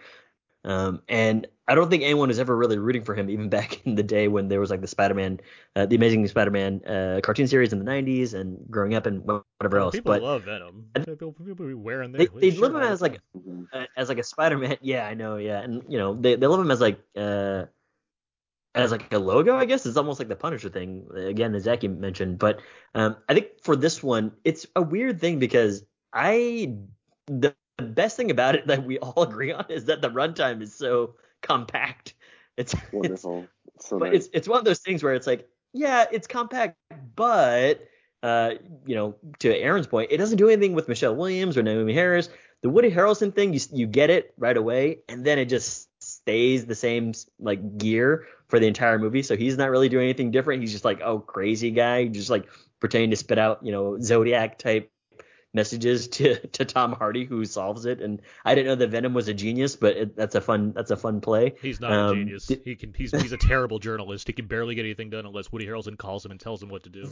Um, 0.65 1.03
and 1.09 1.47
I 1.69 1.75
don't 1.75 1.89
think 1.89 2.03
anyone 2.03 2.29
was 2.29 2.39
ever 2.39 2.57
really 2.57 2.79
rooting 2.79 3.05
for 3.05 3.15
him, 3.15 3.31
even 3.31 3.49
back 3.51 3.87
in 3.87 3.95
the 3.95 4.03
day 4.03 4.29
when 4.29 4.49
there 4.49 4.61
was 4.61 4.71
like 4.71 4.81
the 4.81 4.87
Spider-Man, 4.87 5.41
uh, 5.77 5.87
the 5.87 5.97
Amazing 5.97 6.27
Spider-Man 6.27 6.85
uh, 6.85 7.21
cartoon 7.23 7.47
series 7.47 7.73
in 7.73 7.79
the 7.79 7.85
'90s 7.85 8.35
and 8.35 8.59
growing 8.71 8.95
up 8.95 9.07
and 9.07 9.23
whatever 9.25 9.79
else. 9.79 9.95
People 9.95 10.15
but 10.15 10.23
love 10.23 10.45
Venom. 10.45 10.87
People, 10.95 11.33
people 11.33 11.67
be 11.67 11.75
wearing 11.75 12.13
they, 12.13 12.27
their 12.27 12.41
they 12.41 12.51
shit 12.51 12.61
love 12.61 12.75
him 12.75 12.83
as 12.83 13.01
like 13.01 13.21
uh, 13.73 13.85
as 13.97 14.09
like 14.09 14.19
a 14.19 14.23
Spider-Man. 14.23 14.79
Yeah, 14.83 15.07
I 15.07 15.15
know. 15.15 15.37
Yeah, 15.37 15.61
and 15.61 15.83
you 15.89 15.99
know 15.99 16.15
they 16.15 16.37
they 16.37 16.47
love 16.47 16.61
him 16.61 16.71
as 16.71 16.81
like 16.81 17.01
uh 17.17 17.65
as 18.75 18.91
like 18.91 19.13
a 19.13 19.19
logo. 19.19 19.57
I 19.57 19.65
guess 19.65 19.87
it's 19.87 19.97
almost 19.97 20.19
like 20.19 20.29
the 20.29 20.37
Punisher 20.37 20.69
thing 20.69 21.07
again, 21.15 21.55
as 21.55 21.65
Zach 21.65 21.83
mentioned. 21.83 22.39
But 22.39 22.61
um, 22.95 23.17
I 23.29 23.35
think 23.35 23.63
for 23.63 23.77
this 23.77 24.03
one, 24.03 24.33
it's 24.45 24.67
a 24.77 24.83
weird 24.83 25.21
thing 25.21 25.39
because 25.39 25.85
I 26.13 26.75
the, 27.27 27.55
the 27.77 27.85
best 27.85 28.17
thing 28.17 28.31
about 28.31 28.55
it 28.55 28.67
that 28.67 28.85
we 28.85 28.99
all 29.01 29.23
agree 29.23 29.53
on 29.53 29.67
is 29.69 29.87
that 29.87 30.03
the 30.03 30.11
runtime 30.11 30.63
is 30.63 30.75
so 30.75 31.15
compact. 31.43 32.15
It's 32.57 32.75
it's 32.93 32.93
Wonderful. 32.93 33.47
so 33.81 33.99
but 33.99 34.13
nice. 34.13 34.17
it's 34.17 34.29
it's 34.33 34.49
one 34.49 34.59
of 34.59 34.65
those 34.65 34.81
things 34.81 35.03
where 35.03 35.15
it's 35.15 35.27
like, 35.27 35.49
yeah, 35.73 36.07
it's 36.11 36.27
compact, 36.27 36.77
but 37.15 37.87
uh, 38.23 38.55
you 38.85 38.97
know, 38.97 39.15
to 39.39 39.55
Aaron's 39.55 39.87
point, 39.87 40.11
it 40.11 40.17
doesn't 40.17 40.39
do 40.39 40.49
anything 40.49 40.75
with 40.75 40.89
Michelle 40.89 41.15
Williams 41.15 41.57
or 41.57 41.63
Naomie 41.63 41.95
Harris. 41.95 42.31
The 42.63 42.69
Woody 42.69 42.91
Harrelson 42.91 43.33
thing, 43.33 43.55
you 43.55 43.61
you 43.73 43.87
get 43.87 44.11
it 44.11 44.35
right 44.37 44.57
away, 44.57 44.99
and 45.09 45.25
then 45.25 45.39
it 45.39 45.45
just 45.45 45.89
stays 46.03 46.67
the 46.67 46.75
same 46.75 47.13
like 47.39 47.79
gear 47.79 48.27
for 48.49 48.59
the 48.59 48.67
entire 48.67 48.99
movie. 48.99 49.23
So 49.23 49.37
he's 49.37 49.57
not 49.57 49.71
really 49.71 49.89
doing 49.89 50.05
anything 50.05 50.33
different. 50.33 50.63
He's 50.63 50.73
just 50.73 50.85
like, 50.85 51.01
oh, 51.01 51.21
crazy 51.21 51.71
guy, 51.71 52.07
just 52.09 52.31
like 52.31 52.49
pretending 52.81 53.11
to 53.11 53.17
spit 53.17 53.39
out, 53.39 53.65
you 53.65 53.71
know, 53.71 54.01
Zodiac 54.01 54.59
type 54.59 54.91
messages 55.59 56.09
to 56.09 56.37
to 56.59 56.65
Tom 56.65 56.93
Hardy 56.93 57.25
who 57.25 57.45
solves 57.45 57.85
it. 57.85 58.01
And 58.01 58.21
I 58.45 58.55
didn't 58.55 58.67
know 58.69 58.75
that 58.77 58.91
Venom 58.91 59.15
was 59.15 59.29
a 59.29 59.35
genius, 59.35 59.77
but 59.77 59.97
it, 59.97 60.17
that's 60.17 60.35
a 60.35 60.41
fun 60.41 60.73
that's 60.73 60.91
a 60.91 60.97
fun 60.97 61.21
play. 61.21 61.55
He's 61.61 61.81
not 61.81 61.93
Um, 61.93 62.11
a 62.11 62.15
genius. 62.15 62.47
di- 62.47 62.61
he 62.65 62.77
can. 62.77 62.95
He's 62.95 63.11
he's 63.11 63.33
a 63.33 63.37
terrible 63.37 63.79
journalist. 63.79 64.27
He 64.27 64.33
can 64.33 64.47
barely 64.47 64.75
get 64.75 64.85
anything 64.85 65.11
done 65.11 65.27
unless 65.27 65.51
Woody 65.53 65.67
Harrelson 65.67 65.97
calls 65.99 66.25
him 66.25 66.31
and 66.31 66.41
tells 66.41 66.63
him 66.63 66.69
what 66.69 66.85
to 66.85 66.91
do. 66.91 67.11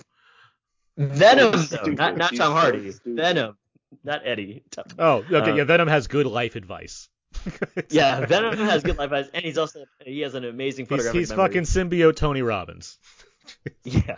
Venom, 0.96 1.52
though, 1.70 1.90
not 1.92 2.16
not 2.16 2.30
He's 2.30 2.38
Tom 2.38 2.52
Hardy. 2.52 2.90
stupid. 2.92 3.16
Venom, 3.16 3.56
not 4.04 4.22
Eddie. 4.24 4.62
Tom- 4.70 4.84
Oh, 4.98 5.12
okay. 5.30 5.50
Uh, 5.52 5.54
yeah, 5.56 5.64
Venom 5.64 5.88
has 5.88 6.06
good 6.06 6.26
life 6.26 6.56
advice. 6.56 7.08
Yeah, 7.90 8.24
Venom 8.24 8.56
has 8.56 8.82
good 8.82 8.96
life 8.96 9.12
advice, 9.12 9.28
and 9.34 9.44
he's 9.44 9.58
also 9.58 9.84
he 10.04 10.20
has 10.20 10.34
an 10.34 10.44
amazing 10.44 10.84
He's, 10.86 10.88
photographic 10.90 11.18
he's 11.18 11.30
memory. 11.30 11.48
fucking 11.48 11.62
symbiote 11.64 12.16
Tony 12.16 12.42
Robbins. 12.42 12.98
Yeah. 13.84 14.16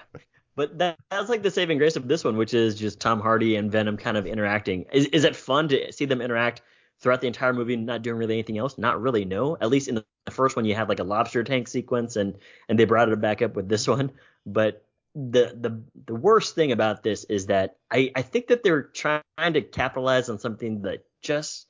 But 0.59 0.77
that, 0.79 0.99
that's 1.09 1.29
like 1.29 1.45
the 1.45 1.53
saving 1.53 1.79
grace 1.79 1.95
of 1.95 2.09
this 2.09 2.25
one, 2.25 2.37
which 2.37 2.53
is 2.53 2.75
just 2.75 2.99
Tom 2.99 3.21
Hardy 3.21 3.55
and 3.55 3.71
Venom 3.71 3.97
kind 3.97 4.17
of 4.17 4.27
interacting. 4.27 4.87
Is 4.93 5.07
is 5.07 5.23
it 5.23 5.37
fun 5.37 5.69
to 5.69 5.93
see 5.93 6.05
them 6.05 6.21
interact 6.21 6.63
throughout 6.99 7.21
the 7.21 7.29
entire 7.29 7.53
movie 7.53 7.77
not 7.77 8.03
doing 8.03 8.17
really 8.17 8.35
anything 8.35 8.59
else? 8.59 8.77
Not 8.77 9.01
really, 9.01 9.25
no. 9.25 9.57
At 9.61 9.71
least 9.71 9.87
in 9.87 9.95
the 9.95 10.05
first 10.33 10.57
one 10.57 10.65
you 10.65 10.75
had 10.75 10.89
like 10.89 10.99
a 10.99 11.05
lobster 11.05 11.45
tank 11.45 11.69
sequence 11.69 12.17
and 12.17 12.39
and 12.69 12.77
they 12.77 12.87
brought 12.87 13.09
it 13.09 13.21
back 13.21 13.41
up 13.41 13.55
with 13.55 13.69
this 13.69 13.87
one. 13.97 14.11
But 14.45 14.85
the 15.15 15.57
the 15.57 15.81
the 16.07 16.17
worst 16.17 16.57
thing 16.57 16.73
about 16.73 17.05
this 17.05 17.23
is 17.23 17.47
that 17.47 17.77
I 17.89 18.11
I 18.17 18.23
think 18.23 18.49
that 18.49 18.65
they're 18.65 18.83
trying 18.83 19.23
to 19.53 19.63
capitalize 19.63 20.29
on 20.29 20.41
something 20.41 20.83
that 20.83 21.05
just 21.23 21.69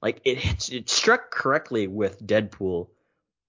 like 0.00 0.20
it 0.24 0.70
it 0.70 0.88
struck 0.88 1.32
correctly 1.32 1.88
with 1.88 2.24
Deadpool 2.24 2.86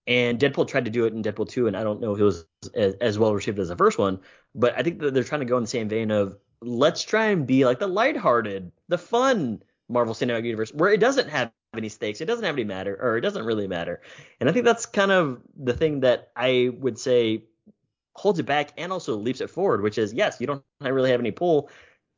and 0.08 0.40
Deadpool 0.40 0.68
tried 0.68 0.86
to 0.86 0.92
do 0.92 1.06
it 1.06 1.14
in 1.14 1.24
Deadpool 1.24 1.50
2, 1.50 1.68
and 1.68 1.78
I 1.78 1.84
don't 1.84 2.02
know 2.02 2.14
if 2.14 2.20
it 2.20 2.24
was 2.24 2.46
as, 2.76 2.96
as 2.96 3.20
well 3.20 3.34
received 3.34 3.60
as 3.60 3.70
the 3.70 3.76
first 3.76 3.98
one, 3.98 4.20
but 4.54 4.78
I 4.78 4.84
think 4.84 5.00
that 5.00 5.14
they're 5.14 5.24
trying 5.24 5.42
to 5.42 5.46
go 5.46 5.58
in 5.58 5.64
the 5.64 5.70
same 5.70 5.88
vein 5.88 6.12
of 6.12 6.38
let's 6.62 7.04
try 7.04 7.28
and 7.28 7.48
be 7.48 7.66
like 7.66 7.80
the 7.80 7.88
lighthearted, 7.88 8.72
the 8.88 8.98
fun 8.98 9.62
Marvel 9.90 10.14
Cinematic 10.14 10.46
Universe, 10.46 10.74
where 10.74 10.92
it 10.92 11.00
doesn't 11.00 11.30
have 11.30 11.52
any 11.76 11.90
stakes, 11.90 12.22
it 12.22 12.26
doesn't 12.26 12.46
have 12.46 12.56
any 12.56 12.64
matter, 12.64 12.98
or 13.02 13.18
it 13.18 13.22
doesn't 13.22 13.46
really 13.46 13.68
matter. 13.68 14.02
And 14.40 14.50
I 14.50 14.52
think 14.54 14.66
that's 14.66 14.86
kind 14.86 15.12
of 15.12 15.42
the 15.58 15.74
thing 15.74 16.02
that 16.02 16.32
I 16.36 16.72
would 16.80 17.00
say 17.00 17.46
holds 18.16 18.40
it 18.40 18.46
back 18.46 18.72
and 18.78 18.92
also 18.92 19.16
leaps 19.16 19.42
it 19.42 19.50
forward, 19.50 19.82
which 19.82 19.98
is 19.98 20.14
yes, 20.14 20.38
you 20.40 20.48
don't 20.48 20.64
really 20.82 21.12
have 21.12 21.20
any 21.20 21.32
pull. 21.32 21.70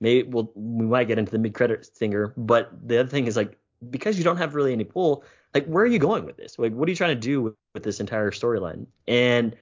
Maybe 0.01 0.27
we'll 0.27 0.51
we 0.55 0.85
might 0.85 1.07
get 1.07 1.19
into 1.19 1.31
the 1.31 1.39
mid 1.39 1.53
credit 1.53 1.89
singer, 1.95 2.33
but 2.35 2.69
the 2.87 2.99
other 2.99 3.09
thing 3.09 3.27
is 3.27 3.37
like 3.37 3.57
because 3.89 4.17
you 4.17 4.23
don't 4.23 4.37
have 4.37 4.55
really 4.55 4.73
any 4.73 4.83
pull, 4.83 5.23
like 5.55 5.65
where 5.65 5.83
are 5.83 5.87
you 5.87 5.99
going 5.99 6.25
with 6.25 6.37
this? 6.37 6.59
Like 6.59 6.73
what 6.73 6.87
are 6.87 6.91
you 6.91 6.95
trying 6.97 7.15
to 7.15 7.21
do 7.21 7.41
with, 7.41 7.53
with 7.73 7.83
this 7.83 7.99
entire 7.99 8.29
storyline? 8.29 8.85
And 9.07 9.55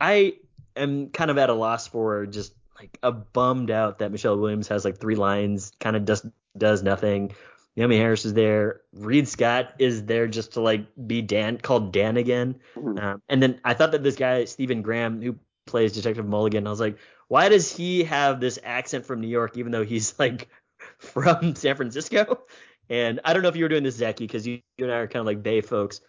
I 0.00 0.34
am 0.76 1.10
kind 1.10 1.30
of 1.30 1.36
at 1.36 1.50
a 1.50 1.54
loss 1.54 1.88
for 1.88 2.24
just 2.24 2.54
like 2.78 2.96
a 3.02 3.10
bummed 3.10 3.70
out 3.70 3.98
that 3.98 4.12
Michelle 4.12 4.38
Williams 4.38 4.68
has 4.68 4.84
like 4.84 4.98
three 4.98 5.16
lines, 5.16 5.72
kind 5.80 5.96
of 5.96 6.04
does 6.04 6.24
does 6.56 6.82
nothing. 6.82 7.32
Naomie 7.76 7.96
Harris 7.98 8.24
is 8.24 8.34
there. 8.34 8.80
Reid 8.92 9.28
Scott 9.28 9.74
is 9.78 10.04
there 10.06 10.26
just 10.28 10.52
to 10.52 10.60
like 10.60 10.86
be 11.06 11.20
Dan 11.20 11.58
called 11.58 11.92
Dan 11.92 12.16
again. 12.16 12.60
Mhm. 12.76 13.02
Um, 13.02 13.22
and 13.28 13.42
then 13.42 13.60
I 13.64 13.74
thought 13.74 13.92
that 13.92 14.02
this 14.02 14.16
guy 14.16 14.44
Stephen 14.44 14.82
Graham 14.82 15.20
who 15.20 15.36
plays 15.66 15.92
Detective 15.92 16.26
Mulligan, 16.26 16.66
I 16.66 16.70
was 16.70 16.80
like, 16.80 16.96
why 17.26 17.48
does 17.48 17.70
he 17.70 18.04
have 18.04 18.40
this 18.40 18.58
accent 18.62 19.04
from 19.04 19.20
New 19.20 19.28
York 19.28 19.56
even 19.56 19.72
though 19.72 19.84
he's 19.84 20.16
like 20.18 20.48
from 20.98 21.56
San 21.56 21.76
Francisco? 21.76 22.42
And 22.90 23.20
I 23.24 23.32
don't 23.32 23.42
know 23.42 23.48
if 23.48 23.56
you 23.56 23.64
were 23.64 23.68
doing 23.68 23.82
this, 23.82 23.96
Zaki, 23.96 24.24
because 24.26 24.46
you, 24.46 24.60
you 24.76 24.84
and 24.84 24.92
I 24.92 24.96
are 24.98 25.06
kind 25.06 25.20
of 25.20 25.26
like 25.26 25.42
Bay 25.42 25.60
folks. 25.60 26.00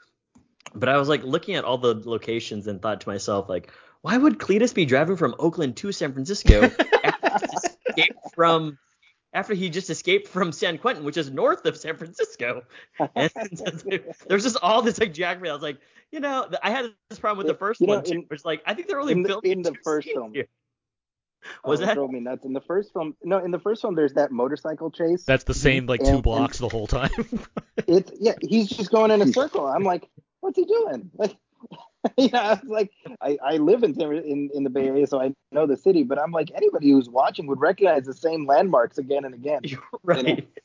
But 0.74 0.90
I 0.90 0.98
was 0.98 1.10
like 1.10 1.24
looking 1.24 1.56
at 1.56 1.64
all 1.66 1.78
the 1.78 1.96
locations 1.96 2.68
and 2.68 2.82
thought 2.82 3.02
to 3.02 3.10
myself, 3.10 3.50
like, 3.50 3.72
why 4.02 4.18
would 4.18 4.38
Cletus 4.40 4.74
be 4.74 4.86
driving 4.86 5.18
from 5.18 5.36
Oakland 5.40 5.76
to 5.78 5.92
San 5.92 6.14
Francisco 6.14 6.70
after 7.04 7.28
he 7.28 7.40
just 7.40 7.66
escaped 7.90 8.20
from 8.36 8.78
after 9.34 9.54
he 9.54 9.70
just 9.70 9.90
escaped 9.90 10.28
from 10.28 10.52
San 10.52 10.78
Quentin, 10.78 11.04
which 11.04 11.18
is 11.18 11.30
north 11.32 11.66
of 11.66 11.76
San 11.78 11.98
Francisco? 11.98 12.64
And 13.16 13.30
there's 14.28 14.44
just 14.44 14.58
all 14.62 14.82
this 14.82 15.00
like 15.00 15.14
geography. 15.14 15.50
I 15.50 15.54
was 15.54 15.62
like, 15.62 15.80
you 16.12 16.20
know, 16.20 16.50
I 16.64 16.72
had 16.72 16.86
this 17.10 17.20
problem 17.20 17.40
with 17.40 17.48
the 17.48 17.58
first 17.60 17.82
You 17.82 17.88
know, 17.88 17.96
one 17.96 18.04
too. 18.04 18.12
in- 18.14 18.26
which 18.28 18.46
like 18.46 18.62
I 18.66 18.74
think 18.74 18.88
they're 18.88 19.00
only 19.02 19.14
in 19.14 19.24
the- 19.24 19.40
in 19.40 19.62
the 19.64 19.76
first 19.84 20.08
film. 20.10 20.34
here. 20.34 20.48
Was 21.64 21.80
Oh, 21.80 21.84
it 21.84 21.86
that? 21.88 21.94
drove 21.96 22.12
me 22.12 22.20
nuts. 22.20 22.46
In 22.46 22.54
the 22.54 22.62
first 22.62 22.94
film, 22.94 23.16
no, 23.24 23.38
in 23.44 23.52
the 23.52 23.60
first 23.60 23.82
film, 23.82 23.96
there's 23.96 24.14
that 24.14 24.32
motorcycle 24.32 24.92
chase. 24.92 25.24
That's 25.24 25.44
the 25.46 25.54
same 25.54 25.86
like 25.86 26.04
two 26.04 26.22
blocks 26.22 26.58
the 26.58 26.70
whole 26.70 26.88
time. 26.88 27.12
It's 27.88 28.12
yeah, 28.20 28.34
he's 28.42 28.68
just 28.68 28.92
going 28.92 29.10
in 29.10 29.22
a 29.22 29.28
circle. 29.28 29.66
I'm 29.66 29.84
like, 29.84 30.08
what's 30.42 30.58
he 30.58 30.66
doing? 30.66 31.12
Like, 31.20 31.36
you 32.18 32.30
know, 32.30 32.40
I 32.40 32.54
was 32.54 32.64
like, 32.64 32.92
I, 33.20 33.38
I 33.44 33.58
live 33.58 33.84
in, 33.84 33.94
San- 33.94 34.14
in 34.14 34.50
in 34.54 34.64
the 34.64 34.70
Bay 34.70 34.88
Area, 34.88 35.06
so 35.06 35.20
I 35.22 35.34
know 35.52 35.68
the 35.68 35.76
city. 35.76 36.04
But 36.04 36.18
I'm 36.18 36.32
like, 36.32 36.50
anybody 36.56 36.92
who's 36.92 37.10
watching 37.10 37.46
would 37.48 37.60
recognize 37.60 38.06
the 38.06 38.14
same 38.14 38.46
landmarks 38.46 38.98
again 38.98 39.26
and 39.26 39.34
again. 39.34 39.62
You're 39.64 39.82
right. 40.04 40.48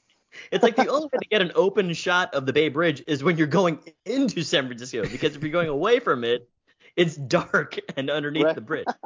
It's 0.51 0.65
like 0.65 0.75
the 0.77 0.89
only 0.89 1.05
way 1.05 1.19
to 1.23 1.29
get 1.29 1.43
an 1.43 1.53
open 1.55 1.93
shot 1.93 2.35
of 2.35 2.45
the 2.45 2.53
Bay 2.53 2.69
Bridge 2.69 3.05
is 3.07 3.23
when 3.23 3.39
you're 3.39 3.47
going 3.47 3.79
into 4.05 4.43
San 4.43 4.67
Francisco, 4.67 5.03
because 5.03 5.37
if 5.37 5.43
you're 5.43 5.53
going 5.53 5.69
away 5.69 6.01
from 6.01 6.25
it, 6.25 6.49
it's 6.97 7.17
dark 7.17 7.79
and 7.97 8.11
underneath 8.11 8.45
Right. 8.45 8.55
the 8.55 8.61
bridge. 8.61 8.87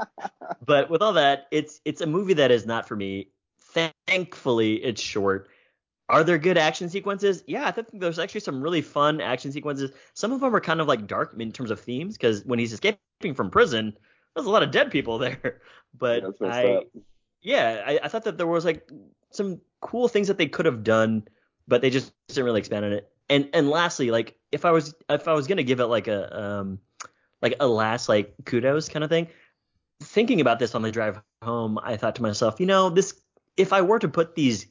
But 0.65 0.91
with 0.91 1.03
all 1.03 1.13
that, 1.15 1.47
it's 1.51 1.81
it's 1.85 2.01
a 2.01 2.07
movie 2.07 2.35
that 2.35 2.51
is 2.51 2.67
not 2.67 2.89
for 2.89 2.97
me. 2.97 3.29
Thankfully, 4.07 4.75
it's 4.83 5.01
short. 5.01 5.49
Are 6.09 6.25
there 6.25 6.39
good 6.39 6.57
action 6.57 6.89
sequences? 6.89 7.45
Yeah, 7.47 7.67
I 7.67 7.71
think 7.71 7.89
there's 7.93 8.19
actually 8.19 8.41
some 8.41 8.63
really 8.63 8.81
fun 8.81 9.21
action 9.21 9.53
sequences. 9.53 9.91
Some 10.15 10.33
of 10.33 10.41
them 10.41 10.55
are 10.55 10.61
kind 10.61 10.81
of 10.81 10.89
like 10.89 11.07
dark 11.07 11.35
in 11.39 11.53
terms 11.53 11.71
of 11.71 11.81
themes, 11.81 12.17
because 12.17 12.45
when 12.45 12.59
he's 12.59 12.73
escaping 12.73 13.35
from 13.35 13.51
prison, 13.51 13.97
there's 14.35 14.47
a 14.47 14.51
lot 14.51 14.63
of 14.63 14.71
dead 14.71 14.91
people 14.91 15.19
there. 15.25 15.61
But 15.97 16.23
That's 16.41 16.57
I, 16.57 16.65
up. 16.75 16.85
yeah, 17.43 17.83
I, 17.87 18.01
I 18.05 18.09
thought 18.09 18.25
that 18.25 18.39
there 18.39 18.47
was 18.47 18.65
like 18.65 18.91
some 19.31 19.61
cool 19.81 20.09
things 20.09 20.29
that 20.29 20.39
they 20.39 20.47
could 20.49 20.67
have 20.67 20.83
done, 20.83 21.29
but 21.67 21.83
they 21.83 21.91
just 21.91 22.13
didn't 22.29 22.45
really 22.45 22.61
expand 22.61 22.85
on 22.87 22.93
it. 22.93 23.11
And 23.29 23.51
and 23.53 23.69
lastly, 23.69 24.11
like 24.11 24.37
if 24.51 24.65
I 24.65 24.71
was 24.71 24.95
if 25.11 25.29
I 25.29 25.35
was 25.35 25.47
gonna 25.47 25.63
give 25.63 25.81
it 25.81 25.87
like 25.87 26.09
a 26.09 26.41
um 26.41 26.79
like 27.43 27.57
a 27.61 27.67
last 27.67 28.09
like 28.09 28.35
kudos 28.45 28.89
kind 28.89 29.05
of 29.05 29.11
thing, 29.11 29.29
thinking 30.03 30.41
about 30.41 30.59
this 30.59 30.75
on 30.75 30.83
the 30.83 30.91
drive 30.91 31.21
home, 31.43 31.79
I 31.83 31.97
thought 31.97 32.17
to 32.17 32.23
myself, 32.23 32.61
you 32.61 32.67
know, 32.67 32.91
this 32.91 33.21
if 33.57 33.73
I 33.73 33.83
were 33.83 33.99
to 33.99 34.09
put 34.09 34.35
these 34.35 34.67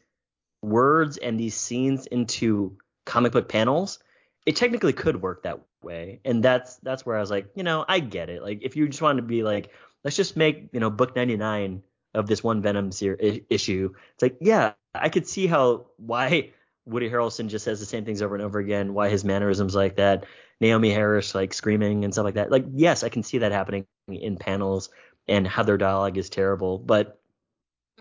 words 0.62 1.18
and 1.18 1.40
these 1.40 1.56
scenes 1.56 2.06
into 2.08 2.78
comic 3.06 3.32
book 3.32 3.50
panels, 3.50 4.00
it 4.46 4.56
technically 4.56 4.94
could 4.94 5.22
work 5.22 5.44
that 5.44 5.60
way. 5.84 6.20
And 6.26 6.44
that's 6.44 6.78
that's 6.78 7.06
where 7.06 7.18
I 7.18 7.22
was 7.22 7.32
like, 7.32 7.50
you 7.56 7.64
know, 7.64 7.86
I 7.88 8.00
get 8.00 8.30
it. 8.30 8.42
Like 8.42 8.60
if 8.62 8.76
you 8.76 8.88
just 8.88 9.02
want 9.02 9.18
to 9.18 9.24
be 9.24 9.44
like, 9.44 9.72
let's 10.04 10.16
just 10.16 10.38
make, 10.38 10.70
you 10.72 10.80
know, 10.80 10.90
book 10.90 11.16
99 11.16 11.82
of 12.14 12.28
this 12.28 12.44
one 12.44 12.62
Venom 12.62 12.92
ser- 12.92 13.18
issue. 13.50 13.94
It's 14.14 14.24
like, 14.24 14.38
yeah, 14.42 14.74
I 14.96 15.10
could 15.10 15.28
see 15.28 15.48
how 15.48 15.88
why 15.98 16.52
Woody 16.86 17.10
Harrelson 17.10 17.48
just 17.48 17.66
says 17.66 17.80
the 17.80 17.86
same 17.86 18.06
things 18.06 18.22
over 18.22 18.36
and 18.36 18.44
over 18.44 18.60
again, 18.60 18.94
why 18.94 19.10
his 19.10 19.26
mannerisms 19.26 19.76
like 19.76 19.98
that, 19.98 20.26
Naomie 20.62 20.94
Harris 20.94 21.36
like 21.36 21.54
screaming 21.54 22.04
and 22.04 22.14
stuff 22.14 22.26
like 22.26 22.36
that. 22.36 22.52
Like, 22.52 22.66
yes, 22.74 23.04
I 23.04 23.10
can 23.10 23.24
see 23.24 23.40
that 23.40 23.52
happening 23.52 23.86
in 24.08 24.38
panels 24.38 24.90
and 25.28 25.48
how 25.48 25.64
their 25.64 25.78
dialogue 25.78 26.18
is 26.18 26.30
terrible, 26.30 26.80
but 26.80 27.20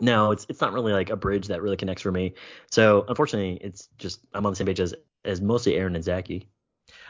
no, 0.01 0.33
it's 0.33 0.47
it's 0.49 0.61
not 0.61 0.73
really 0.73 0.93
like 0.93 1.11
a 1.11 1.17
bridge 1.17 1.49
that 1.49 1.63
really 1.63 1.77
connects 1.77 2.03
for 2.03 2.13
me. 2.13 2.35
So 2.71 3.05
unfortunately, 3.09 3.59
it's 3.61 3.89
just 3.99 4.21
I'm 4.33 4.45
on 4.45 4.53
the 4.53 4.57
same 4.57 4.67
page 4.67 4.81
as 4.81 4.95
as 5.25 5.41
mostly 5.41 5.75
Aaron 5.75 5.95
and 5.95 6.05
Zaki. 6.05 6.49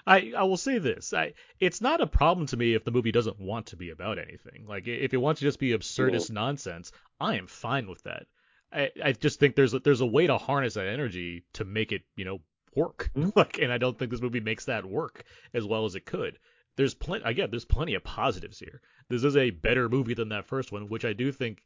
I, 0.07 0.33
I 0.37 0.45
will 0.45 0.57
say 0.57 0.79
this. 0.79 1.13
I 1.13 1.35
it's 1.59 1.81
not 1.81 2.01
a 2.01 2.07
problem 2.07 2.47
to 2.49 2.57
me 2.57 2.75
if 2.75 2.85
the 2.85 2.93
movie 2.93 3.13
doesn't 3.13 3.41
want 3.41 3.67
to 3.67 3.77
be 3.77 3.91
about 3.91 4.19
anything. 4.19 4.67
Like 4.67 4.87
if 4.87 5.13
it 5.13 5.19
wants 5.19 5.41
to 5.41 5.47
just 5.47 5.59
be 5.59 5.71
absurdist 5.71 6.31
nonsense, 6.31 6.93
I 7.21 7.37
am 7.37 7.47
fine 7.47 7.89
with 7.89 8.03
that. 8.05 8.27
I, 8.73 8.91
I 9.03 9.13
just 9.13 9.41
think 9.41 9.55
there's 9.55 9.75
a, 9.75 9.81
there's 9.81 10.01
a 10.01 10.07
way 10.07 10.27
to 10.27 10.39
harness 10.39 10.75
that 10.75 10.87
energy 10.87 11.45
to 11.55 11.65
make 11.65 11.93
it, 11.93 12.03
you 12.17 12.25
know, 12.25 12.41
work. 12.77 13.11
Mhm. 13.17 13.35
Like, 13.35 13.59
and 13.59 13.73
I 13.73 13.79
don't 13.79 13.99
think 13.99 14.11
this 14.11 14.21
movie 14.21 14.41
makes 14.41 14.67
that 14.67 14.85
work 14.85 15.25
as 15.55 15.67
well 15.67 15.85
as 15.85 15.95
it 15.95 16.05
could. 16.07 16.39
There's 16.77 16.95
plenty 16.95 17.25
again, 17.25 17.51
there's 17.51 17.65
plenty 17.65 17.95
of 17.95 18.05
positives 18.05 18.59
here. 18.59 18.81
This 19.09 19.25
is 19.25 19.37
a 19.37 19.51
better 19.51 19.89
movie 19.89 20.15
than 20.15 20.29
that 20.29 20.47
first 20.47 20.73
one, 20.73 20.89
which 20.89 21.05
I 21.05 21.15
do 21.15 21.33
think 21.33 21.63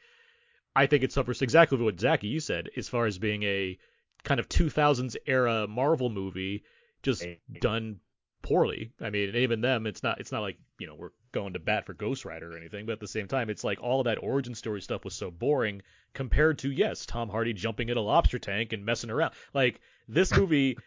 I 0.77 0.87
think 0.87 1.03
it 1.03 1.12
suffers 1.12 1.42
exactly 1.42 1.79
what 1.79 1.99
Zaki 1.99 2.29
you 2.29 2.38
said, 2.40 2.70
as 2.77 2.88
far 2.88 3.07
as 3.07 3.18
being 3.18 3.42
a 3.42 3.77
kind 4.23 4.38
of 4.38 4.49
2000s 4.49 5.16
era 5.27 5.66
Marvel 5.66 6.11
movie, 6.11 6.62
just 7.03 7.25
done 7.61 7.99
poorly. 8.42 8.92
I 9.01 9.11
mean, 9.11 9.35
even 9.35 9.61
them, 9.61 9.87
it's 9.87 10.03
not 10.03 10.20
it's 10.20 10.33
not 10.33 10.42
like 10.42 10.59
you 10.79 10.87
know 10.87 10.94
we're 10.94 11.11
going 11.33 11.53
to 11.55 11.59
bat 11.59 11.87
for 11.87 11.94
Ghost 11.94 12.25
Rider 12.25 12.53
or 12.53 12.57
anything, 12.57 12.87
but 12.87 12.92
at 12.92 13.01
the 13.01 13.09
same 13.09 13.27
time, 13.27 13.51
it's 13.51 13.64
like 13.64 13.83
all 13.83 14.01
of 14.01 14.05
that 14.05 14.23
origin 14.23 14.55
story 14.55 14.81
stuff 14.81 15.05
was 15.05 15.14
so 15.14 15.31
boring 15.31 15.83
compared 16.14 16.59
to 16.59 16.70
yes, 16.70 17.05
Tom 17.07 17.29
Hardy 17.29 17.53
jumping 17.53 17.88
in 17.88 17.96
a 17.96 18.01
lobster 18.01 18.38
tank 18.38 18.73
and 18.73 18.85
messing 18.85 19.11
around. 19.11 19.33
Like 19.55 19.81
this 20.09 20.37
movie 20.37 20.79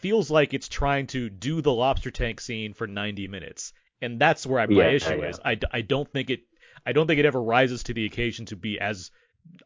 feels 0.00 0.30
like 0.30 0.54
it's 0.54 0.68
trying 0.68 1.06
to 1.08 1.28
do 1.28 1.60
the 1.60 1.72
lobster 1.72 2.10
tank 2.10 2.40
scene 2.40 2.74
for 2.74 2.86
90 2.86 3.28
minutes, 3.28 3.72
and 4.00 4.20
that's 4.20 4.46
where 4.46 4.60
I, 4.60 4.66
my 4.66 4.86
Yeah, 4.86 4.90
issue 4.90 5.22
yeah. 5.22 5.28
is. 5.30 5.40
I, 5.44 5.58
I 5.72 5.80
don't 5.82 6.10
think 6.12 6.30
it 6.30 6.40
I 6.84 6.92
don't 6.92 7.06
think 7.06 7.18
it 7.18 7.26
ever 7.26 7.42
rises 7.42 7.82
to 7.84 7.94
the 7.94 8.04
occasion 8.04 8.46
to 8.46 8.56
be 8.56 8.78
as 8.78 9.10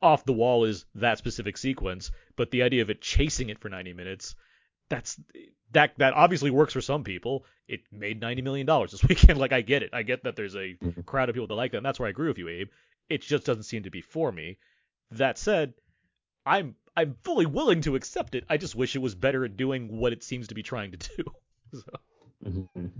off 0.02 0.24
the 0.24 0.32
wall 0.32 0.64
as 0.64 0.84
that 0.96 1.18
specific 1.18 1.56
sequence, 1.56 2.10
but 2.36 2.50
the 2.50 2.62
idea 2.62 2.82
of 2.82 2.90
it 2.90 3.00
chasing 3.00 3.48
it 3.50 3.58
for 3.58 3.68
90 3.68 3.92
minutes, 3.94 4.34
that's 4.88 5.18
that 5.72 5.92
that 5.98 6.14
obviously 6.14 6.50
works 6.50 6.72
for 6.72 6.80
some 6.80 7.04
people. 7.04 7.44
It 7.68 7.80
made 7.92 8.20
90 8.20 8.42
million 8.42 8.66
dollars 8.66 8.90
this 8.92 9.04
weekend. 9.08 9.38
Like 9.38 9.52
I 9.52 9.60
get 9.62 9.82
it. 9.82 9.90
I 9.92 10.02
get 10.02 10.24
that 10.24 10.36
there's 10.36 10.56
a 10.56 10.76
Mhm. 10.82 11.04
crowd 11.06 11.28
of 11.28 11.34
people 11.34 11.46
that 11.48 11.54
like 11.54 11.72
that. 11.72 11.78
And 11.78 11.86
that's 11.86 11.98
where 12.00 12.06
I 12.08 12.10
agree 12.10 12.28
with 12.28 12.38
you, 12.38 12.48
Abe. 12.48 12.68
It 13.08 13.22
just 13.22 13.44
doesn't 13.46 13.64
seem 13.64 13.82
to 13.84 13.90
be 13.90 14.00
for 14.00 14.30
me. 14.32 14.58
That 15.12 15.38
said, 15.38 15.74
I'm 16.50 16.74
I'm 16.96 17.16
fully 17.22 17.46
willing 17.46 17.80
to 17.82 17.94
accept 17.94 18.34
it. 18.34 18.44
I 18.50 18.56
just 18.56 18.74
wish 18.74 18.96
it 18.96 18.98
was 18.98 19.14
better 19.14 19.44
at 19.44 19.56
doing 19.56 19.96
what 19.96 20.12
it 20.12 20.24
seems 20.24 20.48
to 20.48 20.54
be 20.54 20.62
trying 20.64 20.90
to 20.92 20.96
do. 20.98 21.24
So, 21.72 21.82
Mhm. 22.44 22.90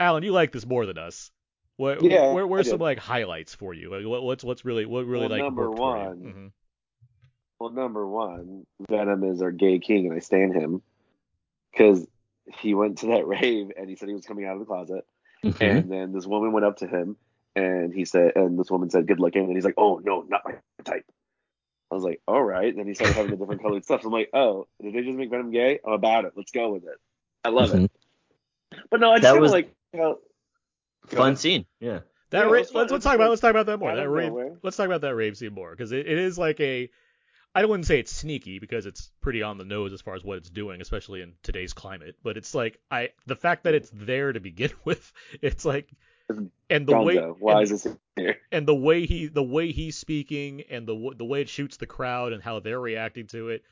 Alan, 0.00 0.24
you 0.24 0.32
like 0.32 0.50
this 0.50 0.66
more 0.66 0.84
than 0.84 0.98
us. 0.98 1.30
What, 1.76 2.02
Yeah, 2.02 2.32
where, 2.32 2.44
where's 2.44 2.68
some 2.68 2.80
like 2.80 2.98
highlights 2.98 3.54
for 3.54 3.72
you? 3.72 3.88
Like, 3.88 4.04
what, 4.04 4.24
what's 4.24 4.42
what's 4.42 4.64
really 4.64 4.84
what 4.84 5.06
really 5.06 5.28
Well, 5.28 5.30
like 5.30 5.38
number 5.38 5.68
worked 5.68 5.78
for 5.78 5.96
you? 5.96 6.02
one, 6.04 6.18
Mhm. 6.18 6.52
Well, 7.60 7.70
number 7.70 8.04
one, 8.04 8.66
Venom 8.90 9.22
is 9.22 9.42
our 9.42 9.52
gay 9.52 9.78
king, 9.78 10.06
and 10.06 10.14
I 10.16 10.18
stand 10.18 10.54
him 10.54 10.82
because 11.70 12.04
he 12.58 12.74
went 12.74 12.98
to 12.98 13.06
that 13.06 13.26
rave 13.28 13.70
and 13.76 13.88
he 13.88 13.94
said 13.94 14.08
he 14.08 14.14
was 14.14 14.26
coming 14.26 14.44
out 14.44 14.54
of 14.54 14.58
the 14.58 14.66
closet, 14.66 15.06
Mhm. 15.44 15.60
and 15.60 15.92
then 15.92 16.12
this 16.12 16.26
woman 16.26 16.50
went 16.50 16.66
up 16.66 16.78
to 16.78 16.88
him 16.88 17.16
and 17.54 17.94
he 17.94 18.04
said, 18.04 18.32
and 18.34 18.58
this 18.58 18.72
woman 18.72 18.90
said, 18.90 19.06
"Good 19.06 19.20
looking," 19.20 19.44
and 19.44 19.54
he's 19.54 19.64
like, 19.64 19.78
"Oh 19.78 19.98
no, 20.02 20.22
not 20.22 20.42
my 20.44 20.56
type." 20.82 21.04
I 21.92 21.94
was 21.94 22.04
like, 22.04 22.20
"All 22.26 22.42
right." 22.42 22.68
And 22.68 22.78
then 22.78 22.86
he 22.86 22.94
started 22.94 23.14
having 23.16 23.30
the 23.32 23.36
different 23.36 23.62
colored 23.62 23.84
stuff. 23.84 24.02
So 24.02 24.08
I'm 24.08 24.12
like, 24.12 24.30
"Oh, 24.32 24.66
did 24.82 24.94
they 24.94 25.02
just 25.02 25.16
make 25.16 25.30
Venom 25.30 25.50
gay? 25.52 25.78
I'm 25.86 25.92
about 25.92 26.24
it. 26.24 26.32
Let's 26.36 26.50
go 26.52 26.72
with 26.72 26.84
it. 26.84 26.98
I 27.44 27.50
love 27.50 27.70
Mhm. 27.70 27.84
it." 27.84 27.90
But 28.90 29.00
no, 29.00 29.10
I 29.12 29.16
just 29.16 29.22
That 29.22 29.28
kind 29.28 29.36
of 29.38 29.42
was- 29.42 29.52
like 29.52 29.74
how 29.94 30.18
Fun 31.06 31.36
scene. 31.36 31.66
Yeah. 31.80 32.00
That 32.30 32.46
Yeah, 32.46 32.50
ra- 32.52 32.60
it's 32.60 32.70
fun. 32.70 32.82
let's 32.82 32.92
let's 32.92 33.04
talk 33.04 33.16
about 33.16 33.28
let's 33.30 33.40
talk 33.42 33.50
about 33.50 33.66
that 33.66 33.78
more. 33.78 33.94
That 33.94 34.06
of 34.06 34.12
rave, 34.12 34.32
let's 34.62 34.76
talk 34.76 34.86
about 34.86 35.00
that 35.02 35.14
rave 35.14 35.36
scene 35.36 35.52
more 35.52 35.70
because 35.72 35.92
it, 35.92 36.06
it 36.06 36.18
is 36.18 36.38
like 36.38 36.60
a 36.60 36.88
I 37.54 37.66
wouldn't 37.66 37.86
say 37.86 37.98
it's 38.00 38.10
sneaky 38.12 38.58
because 38.60 38.86
it's 38.86 39.10
pretty 39.20 39.42
on 39.42 39.58
the 39.58 39.64
nose 39.64 39.92
as 39.92 40.00
far 40.00 40.14
as 40.14 40.24
what 40.24 40.38
it's 40.38 40.48
doing, 40.48 40.80
especially 40.80 41.20
in 41.20 41.34
today's 41.42 41.74
climate. 41.74 42.16
But 42.22 42.38
it's 42.38 42.54
like 42.54 42.78
I 42.90 43.10
the 43.26 43.36
fact 43.36 43.64
that 43.64 43.74
it's 43.74 43.90
there 43.92 44.32
to 44.32 44.40
begin 44.40 44.70
with, 44.84 45.12
it's 45.42 45.64
like 45.64 45.90
and 46.70 46.86
the 46.86 46.98
way 46.98 47.16
Why 47.16 47.54
and, 47.54 47.62
is 47.62 47.70
this 47.70 47.96
here? 48.16 48.36
and 48.52 48.66
the 48.66 48.74
way 48.74 49.06
he 49.06 49.28
the 49.28 49.42
way 49.42 49.72
he's 49.72 49.96
speaking 49.96 50.62
and 50.70 50.86
the 50.86 51.14
the 51.16 51.24
way 51.24 51.40
it 51.42 51.48
shoots 51.48 51.76
the 51.76 51.86
crowd 51.86 52.32
and 52.32 52.42
how 52.42 52.60
they're 52.60 52.80
reacting 52.80 53.26
to 53.28 53.50
it. 53.50 53.62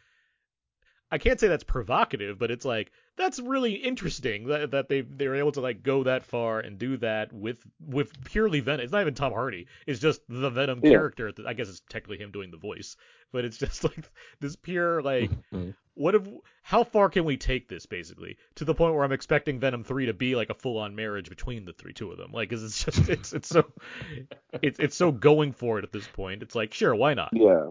I 1.13 1.19
can't 1.19 1.41
say 1.41 1.49
that's 1.49 1.65
provocative, 1.65 2.39
but 2.39 2.51
it's 2.51 2.65
like 2.65 2.93
that's 3.17 3.41
really 3.41 3.73
interesting 3.75 4.47
that, 4.47 4.71
that 4.71 4.89
they 4.89 5.01
they're 5.03 5.35
able 5.37 5.53
to 5.53 5.61
like 5.61 5.83
go 5.83 6.05
that 6.05 6.23
far 6.25 6.61
and 6.61 6.79
do 6.79 6.97
that 6.99 7.33
with 7.33 7.59
with 7.85 8.13
purely 8.25 8.61
Venom. 8.61 8.81
It's 8.85 8.93
not 8.93 9.01
even 9.03 9.15
Tom 9.15 9.33
Hardy. 9.33 9.67
It's 9.87 10.01
just 10.01 10.23
the 10.29 10.51
Venom 10.51 10.81
Yeah. 10.83 10.91
character. 10.93 11.33
I 11.47 11.55
guess 11.55 11.69
it's 11.69 11.83
technically 11.89 12.19
him 12.19 12.31
doing 12.31 12.51
the 12.51 12.57
voice, 12.59 12.97
but 13.33 13.45
it's 13.45 13.59
just 13.67 13.85
like 13.85 14.09
this 14.41 14.57
pure 14.57 15.03
like 15.03 15.31
Mhm. 15.53 15.75
what 15.95 16.15
if 16.15 16.23
how 16.63 16.85
far 16.85 17.11
can 17.11 17.25
we 17.25 17.37
take 17.37 17.69
this 17.69 17.85
basically 17.87 18.37
to 18.55 18.65
the 18.65 18.75
point 18.75 18.95
where 18.95 19.03
I'm 19.05 19.11
expecting 19.13 19.59
Venom 19.59 19.83
3 19.83 20.07
to 20.07 20.15
be 20.15 20.37
like 20.37 20.51
a 20.51 20.55
full 20.55 20.79
on 20.79 20.95
marriage 20.95 21.29
between 21.29 21.65
the 21.65 21.73
three 21.73 21.93
two 21.93 22.13
of 22.13 22.19
them 22.19 22.31
like 22.33 22.49
'cause 22.51 22.63
it's 22.63 22.85
just 22.85 23.09
it's 23.09 23.33
it's 23.33 23.49
so 23.49 23.65
it's 24.63 24.79
it's 24.79 24.97
so 24.97 25.11
going 25.11 25.53
for 25.53 25.79
it 25.79 25.85
at 25.85 25.93
this 25.93 26.07
point 26.07 26.43
it's 26.43 26.55
like 26.55 26.73
sure 26.73 26.95
why 26.95 27.15
not 27.15 27.31
Yeah. 27.33 27.71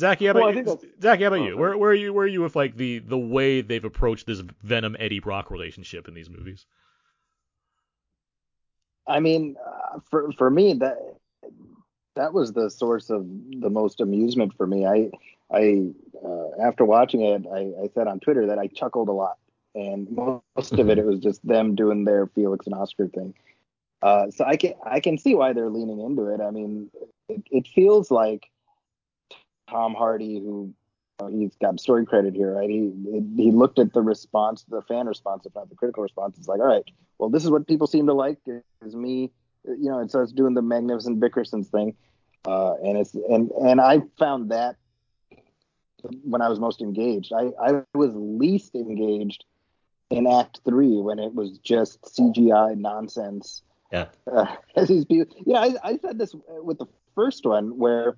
Zaki 0.00 0.24
how 0.26 0.30
about 0.32 0.40
Well, 0.40 0.48
I 0.48 0.52
you? 0.52 0.64
think 0.64 0.66
that's- 0.80 1.02
Zaki 1.02 1.22
how 1.22 1.28
about 1.28 1.40
oh, 1.40 1.46
you 1.46 1.56
where 1.56 1.76
where 1.76 1.90
are 1.90 1.94
you 1.94 2.12
where 2.12 2.24
are 2.24 2.28
you 2.28 2.40
with 2.42 2.56
like 2.56 2.76
the 2.76 2.98
the 2.98 3.18
way 3.18 3.60
they've 3.60 3.84
approached 3.84 4.26
this 4.26 4.40
Venom 4.62 4.96
Eddie 4.98 5.20
Brock 5.20 5.50
relationship 5.50 6.08
in 6.08 6.14
these 6.14 6.30
movies 6.30 6.66
I 9.06 9.20
mean, 9.20 9.56
uh, 9.64 9.98
for 10.10 10.30
for 10.32 10.50
me 10.50 10.74
that 10.74 10.96
that 12.16 12.32
was 12.32 12.52
the 12.52 12.70
source 12.70 13.10
of 13.10 13.26
the 13.60 13.70
most 13.70 14.00
amusement 14.00 14.54
for 14.56 14.66
me. 14.66 14.86
I 14.86 15.10
I 15.50 15.88
uh, 16.24 16.62
after 16.62 16.84
watching 16.84 17.22
it, 17.22 17.44
I, 17.52 17.82
I 17.82 17.88
said 17.94 18.06
on 18.06 18.20
Twitter 18.20 18.46
that 18.46 18.58
I 18.58 18.68
chuckled 18.68 19.08
a 19.08 19.12
lot, 19.12 19.38
and 19.74 20.08
most 20.10 20.72
of 20.72 20.88
it 20.90 20.98
it 20.98 21.04
was 21.12 21.18
just 21.20 21.46
them 21.46 21.74
doing 21.74 22.04
their 22.04 22.26
Felix 22.26 22.66
and 22.66 22.74
Oscar 22.74 23.08
thing. 23.08 23.34
Uh, 24.02 24.30
so 24.30 24.44
I 24.44 24.56
can 24.56 24.74
I 24.84 25.00
can 25.00 25.18
see 25.18 25.34
why 25.34 25.52
they're 25.52 25.70
leaning 25.70 26.00
into 26.00 26.26
it. 26.26 26.40
I 26.40 26.50
mean, 26.50 26.90
it, 27.28 27.42
it 27.50 27.68
feels 27.74 28.10
like 28.10 28.49
Tom 29.70 29.94
Hardy, 29.94 30.40
who 30.40 30.74
you 31.28 31.40
he's 31.40 31.56
got 31.56 31.78
story 31.80 32.06
credit 32.06 32.34
here, 32.34 32.54
right? 32.54 32.70
He 32.70 32.92
he 33.36 33.50
looked 33.50 33.78
at 33.78 33.92
the 33.92 34.00
response, 34.00 34.64
the 34.68 34.82
fan 34.82 35.06
response, 35.06 35.46
if 35.46 35.54
not 35.54 35.68
the 35.68 35.74
critical 35.74 36.02
response. 36.02 36.38
It's 36.38 36.48
like, 36.48 36.60
all 36.60 36.66
right, 36.66 36.84
well, 37.18 37.28
this 37.28 37.44
is 37.44 37.50
what 37.50 37.66
people 37.66 37.86
seem 37.86 38.06
to 38.06 38.14
like. 38.14 38.38
Is 38.84 38.94
me, 38.94 39.30
you 39.64 39.90
know, 39.90 39.98
and 39.98 40.08
starts 40.08 40.32
doing 40.32 40.54
the 40.54 40.62
magnificent 40.62 41.20
Bickersons 41.20 41.66
thing, 41.66 41.94
uh, 42.46 42.74
and 42.82 42.98
it's 42.98 43.14
and 43.14 43.50
and 43.50 43.80
I 43.80 44.02
found 44.18 44.50
that 44.50 44.76
when 46.22 46.40
I 46.40 46.48
was 46.48 46.58
most 46.58 46.80
engaged. 46.80 47.32
I 47.32 47.50
I 47.60 47.82
was 47.94 48.12
least 48.14 48.74
engaged 48.74 49.44
in 50.10 50.26
Act 50.26 50.60
Three 50.64 50.96
when 50.96 51.18
it 51.18 51.34
was 51.34 51.58
just 51.58 52.02
CGI 52.02 52.76
nonsense. 52.76 53.62
Yeah. 53.92 54.06
Uh, 54.30 54.46
as 54.76 54.88
these 54.88 55.04
people, 55.04 55.34
you 55.44 55.52
know, 55.52 55.60
I, 55.60 55.74
I 55.82 55.98
said 55.98 56.16
this 56.18 56.34
with 56.48 56.78
the 56.78 56.86
first 57.14 57.44
one 57.44 57.76
where 57.76 58.16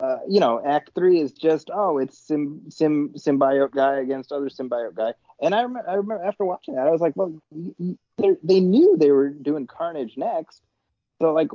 uh, 0.00 0.18
you 0.28 0.40
know, 0.40 0.60
Act 0.64 0.90
Three 0.94 1.20
is 1.20 1.32
just 1.32 1.70
oh, 1.72 1.98
it's 1.98 2.16
sim, 2.18 2.62
sim 2.70 3.10
symbiote 3.16 3.72
guy 3.72 3.96
against 4.00 4.32
other 4.32 4.48
symbiote 4.48 4.94
guy, 4.94 5.12
and 5.40 5.54
I 5.54 5.62
remember, 5.62 5.88
I 5.88 5.94
remember 5.94 6.24
after 6.24 6.44
watching 6.44 6.74
that, 6.74 6.86
I 6.86 6.90
was 6.90 7.00
like, 7.00 7.14
well, 7.16 7.34
they 8.18 8.36
they 8.42 8.60
knew 8.60 8.96
they 8.96 9.10
were 9.10 9.28
doing 9.28 9.66
Carnage 9.66 10.16
next, 10.16 10.62
so 11.20 11.32
like, 11.32 11.48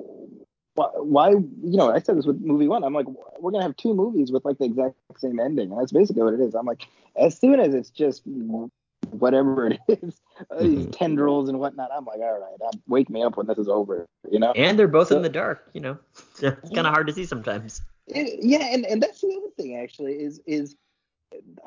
why, 0.76 0.88
why, 0.96 1.30
you 1.32 1.78
know, 1.78 1.92
I 1.92 2.00
said 2.00 2.18
this 2.18 2.26
with 2.26 2.42
movie 2.42 2.68
one, 2.68 2.84
I'm 2.84 2.94
like, 2.94 3.08
we're 3.40 3.52
gonna 3.52 3.64
have 3.64 3.78
two 3.78 3.94
movies 3.94 4.32
with 4.32 4.46
like 4.46 4.58
the 4.60 4.66
exact 4.66 4.96
same 5.18 5.40
ending, 5.40 5.72
and 5.72 5.80
that's 5.80 5.92
basically 5.92 6.24
what 6.24 6.34
it 6.34 6.40
is. 6.40 6.54
I'm 6.54 6.66
like, 6.66 6.88
as 7.16 7.38
soon 7.38 7.60
as 7.60 7.74
it's 7.74 7.90
just 7.90 8.22
whatever 9.12 9.68
it 9.68 9.80
is, 9.88 10.20
these 10.60 10.86
Mhm. 10.86 10.92
tendrils 10.92 11.50
and 11.50 11.60
whatnot, 11.60 11.90
I'm 11.96 12.06
like, 12.06 12.20
all 12.20 12.40
right, 12.40 12.74
wake 12.88 13.10
me 13.10 13.24
up 13.24 13.38
when 13.38 13.48
this 13.48 13.58
is 13.58 13.70
over, 13.70 14.06
you 14.30 14.40
know. 14.40 14.52
And 14.52 14.78
they're 14.78 14.88
both 14.88 15.08
So- 15.10 15.18
in 15.18 15.24
the 15.24 15.30
dark. 15.30 15.70
You 15.74 15.82
know, 15.82 15.98
it's 16.42 16.70
kind 16.70 16.86
of 16.88 16.94
hard 16.94 17.08
to 17.08 17.14
see 17.14 17.26
sometimes. 17.26 17.82
It- 18.08 18.40
yeah, 18.44 18.66
and, 18.72 18.86
and 18.86 19.02
that's 19.02 19.22
the 19.22 19.36
other 19.38 19.50
thing 19.58 19.78
actually 19.78 20.14
is 20.14 20.42
is 20.46 20.76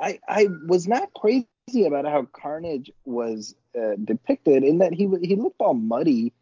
I 0.00 0.18
I 0.28 0.48
was 0.66 0.86
not 0.88 1.12
crazy 1.14 1.84
about 1.86 2.04
how 2.04 2.24
Carnage 2.32 2.90
was 3.04 3.54
uh, 3.78 3.96
depicted 4.04 4.64
in 4.64 4.78
that 4.78 4.92
he 4.92 5.08
he 5.22 5.36
looked 5.36 5.60
all 5.60 5.74
muddy 5.74 6.32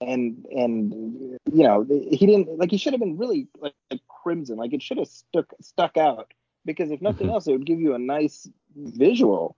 and 0.00 0.46
and 0.46 0.92
you 1.52 1.62
know 1.62 1.84
he 1.88 2.26
didn't 2.26 2.58
like 2.58 2.70
he 2.70 2.78
should 2.78 2.92
have 2.92 3.00
been 3.00 3.18
really 3.18 3.48
like, 3.60 3.74
like 3.90 4.00
crimson 4.08 4.56
like 4.56 4.72
it 4.72 4.82
should 4.82 4.98
have 4.98 5.08
stuck 5.08 5.52
stuck 5.60 5.96
out 5.96 6.32
because 6.64 6.90
if 6.90 7.00
nothing 7.02 7.28
Mhm. 7.28 7.32
else 7.32 7.46
it 7.46 7.52
would 7.52 7.66
give 7.66 7.80
you 7.80 7.94
a 7.94 7.98
nice 7.98 8.48
visual 8.76 9.56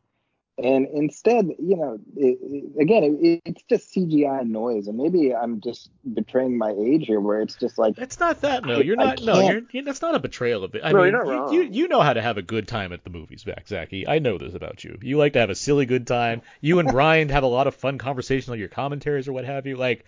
and 0.58 0.86
instead 0.92 1.46
you 1.58 1.76
know 1.76 1.98
it, 2.16 2.38
it- 2.42 2.80
again 2.82 3.18
it, 3.22 3.40
it's 3.46 3.62
just 3.70 3.94
CGI 3.94 4.46
noise 4.46 4.86
and 4.86 4.98
maybe 4.98 5.34
I'm 5.34 5.60
just 5.62 5.88
betraying 6.12 6.58
my 6.58 6.70
age 6.78 7.06
here 7.06 7.20
where 7.20 7.40
it's 7.40 7.54
just 7.54 7.78
like 7.78 7.96
It's 7.98 8.20
not 8.20 8.42
that. 8.42 8.64
No, 8.64 8.80
you're 8.80 9.00
I 9.00 9.04
not. 9.04 9.22
No, 9.22 9.32
can't- 9.34 9.46
you're, 9.52 9.62
you're. 9.72 9.84
That's 9.84 10.02
not 10.02 10.14
a 10.14 10.18
betrayal 10.18 10.62
of 10.64 10.74
it. 10.74 10.82
I 10.84 10.92
No, 10.92 10.98
mean, 11.02 11.12
you're 11.12 11.24
not 11.24 11.26
you, 11.26 11.32
wrong. 11.32 11.52
you 11.54 11.62
you 11.62 11.88
know 11.88 12.00
how 12.02 12.12
to 12.12 12.20
have 12.20 12.36
a 12.36 12.42
good 12.42 12.68
time 12.68 12.92
at 12.92 13.02
the 13.04 13.10
movies, 13.10 13.42
Zach 13.48 13.66
Zaki. 13.66 14.06
I 14.06 14.18
know 14.18 14.36
this 14.38 14.54
about 14.54 14.84
you. 14.84 14.98
You 15.00 15.16
like 15.16 15.32
to 15.34 15.38
have 15.40 15.50
a 15.50 15.54
silly 15.54 15.86
good 15.86 16.06
time. 16.06 16.42
You 16.60 16.78
and 16.80 16.88
Brian 16.90 17.30
have 17.30 17.44
a 17.44 17.46
lot 17.48 17.66
of 17.66 17.74
fun 17.74 17.96
conversations 17.98 18.50
on 18.50 18.58
your 18.58 18.68
commentaries 18.68 19.28
or 19.28 19.32
what 19.32 19.44
have 19.46 19.66
you. 19.66 19.76
Like, 19.76 20.04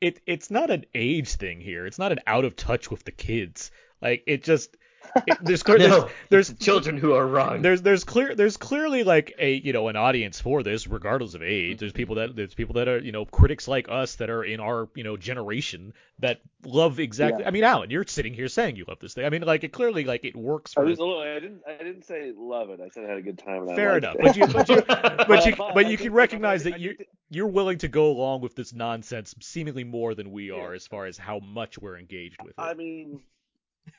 it 0.00 0.20
it's 0.26 0.50
not 0.50 0.70
an 0.70 0.84
age 0.94 1.30
thing 1.34 1.60
here. 1.60 1.86
It's 1.86 1.98
not 1.98 2.12
an 2.12 2.20
out 2.26 2.44
of 2.44 2.54
touch 2.54 2.88
with 2.90 3.04
the 3.04 3.10
kids. 3.12 3.72
Like, 4.00 4.22
it 4.28 4.44
just 4.44 4.74
it- 4.74 4.78
there's 5.42 5.62
clear, 5.62 5.78
there's, 5.78 5.90
no, 5.90 6.08
there's 6.30 6.50
it's 6.50 6.64
children 6.64 6.96
who 6.96 7.12
are 7.14 7.26
wrong. 7.26 7.62
there's 7.62 7.82
there's 7.82 8.04
clear 8.04 8.34
there's 8.34 8.56
clearly 8.56 9.04
like 9.04 9.34
a 9.38 9.54
you 9.54 9.72
know 9.72 9.88
an 9.88 9.96
audience 9.96 10.40
for 10.40 10.62
this 10.62 10.86
regardless 10.86 11.34
of 11.34 11.42
age 11.42 11.72
mm-hmm. 11.72 11.78
there's 11.78 11.92
people 11.92 12.16
that 12.16 12.34
there's 12.36 12.54
people 12.54 12.74
that 12.74 12.88
are 12.88 12.98
you 12.98 13.12
know 13.12 13.24
critics 13.24 13.68
like 13.68 13.88
us 13.88 14.16
that 14.16 14.30
are 14.30 14.44
in 14.44 14.60
our 14.60 14.88
you 14.94 15.04
know 15.04 15.16
generation 15.16 15.92
that 16.20 16.40
love 16.64 16.98
exactly 17.00 17.42
Yeah. 17.42 17.48
i 17.48 17.50
mean 17.50 17.64
alan 17.64 17.90
you're 17.90 18.06
sitting 18.06 18.34
here 18.34 18.48
saying 18.48 18.76
you 18.76 18.84
love 18.88 18.98
this 19.00 19.14
thing 19.14 19.24
i 19.24 19.30
mean 19.30 19.42
like 19.42 19.64
it 19.64 19.72
clearly 19.72 20.04
like 20.04 20.24
it 20.24 20.36
works 20.36 20.72
I, 20.76 20.80
for 20.80 20.84
was, 20.86 20.98
I 21.00 21.34
didn't. 21.40 21.60
I 21.66 21.82
didn't 21.82 22.04
say 22.04 22.32
love 22.36 22.70
it. 22.70 22.80
I 22.80 22.88
said 22.88 23.04
I 23.04 23.08
had 23.08 23.18
a 23.18 23.22
good 23.22 23.38
time. 23.38 23.62
And 23.62 23.72
I 23.72 23.76
fair 23.76 23.92
liked 24.00 24.04
enough 24.04 24.16
it. 24.18 24.22
but 24.22 24.36
you 24.36 24.46
but 24.46 24.68
you 24.68 24.82
but 25.26 25.46
you 25.46 25.56
But 25.56 25.74
but 25.74 25.90
you 25.90 25.96
can 25.96 26.12
recognize 26.12 26.64
that 26.64 26.80
you 26.80 26.96
you're 27.30 27.46
willing 27.46 27.78
to 27.78 27.88
go 27.88 28.10
along 28.10 28.40
with 28.40 28.54
this 28.54 28.72
nonsense 28.72 29.34
seemingly 29.40 29.84
more 29.84 30.14
than 30.14 30.32
we 30.32 30.50
are 30.50 30.70
Yeah. 30.70 30.76
as 30.76 30.86
far 30.86 31.06
as 31.06 31.18
how 31.18 31.38
much 31.40 31.78
we're 31.78 31.98
engaged 31.98 32.38
with 32.42 32.52
it 32.52 32.60
I 32.60 32.74
mean, 32.74 33.20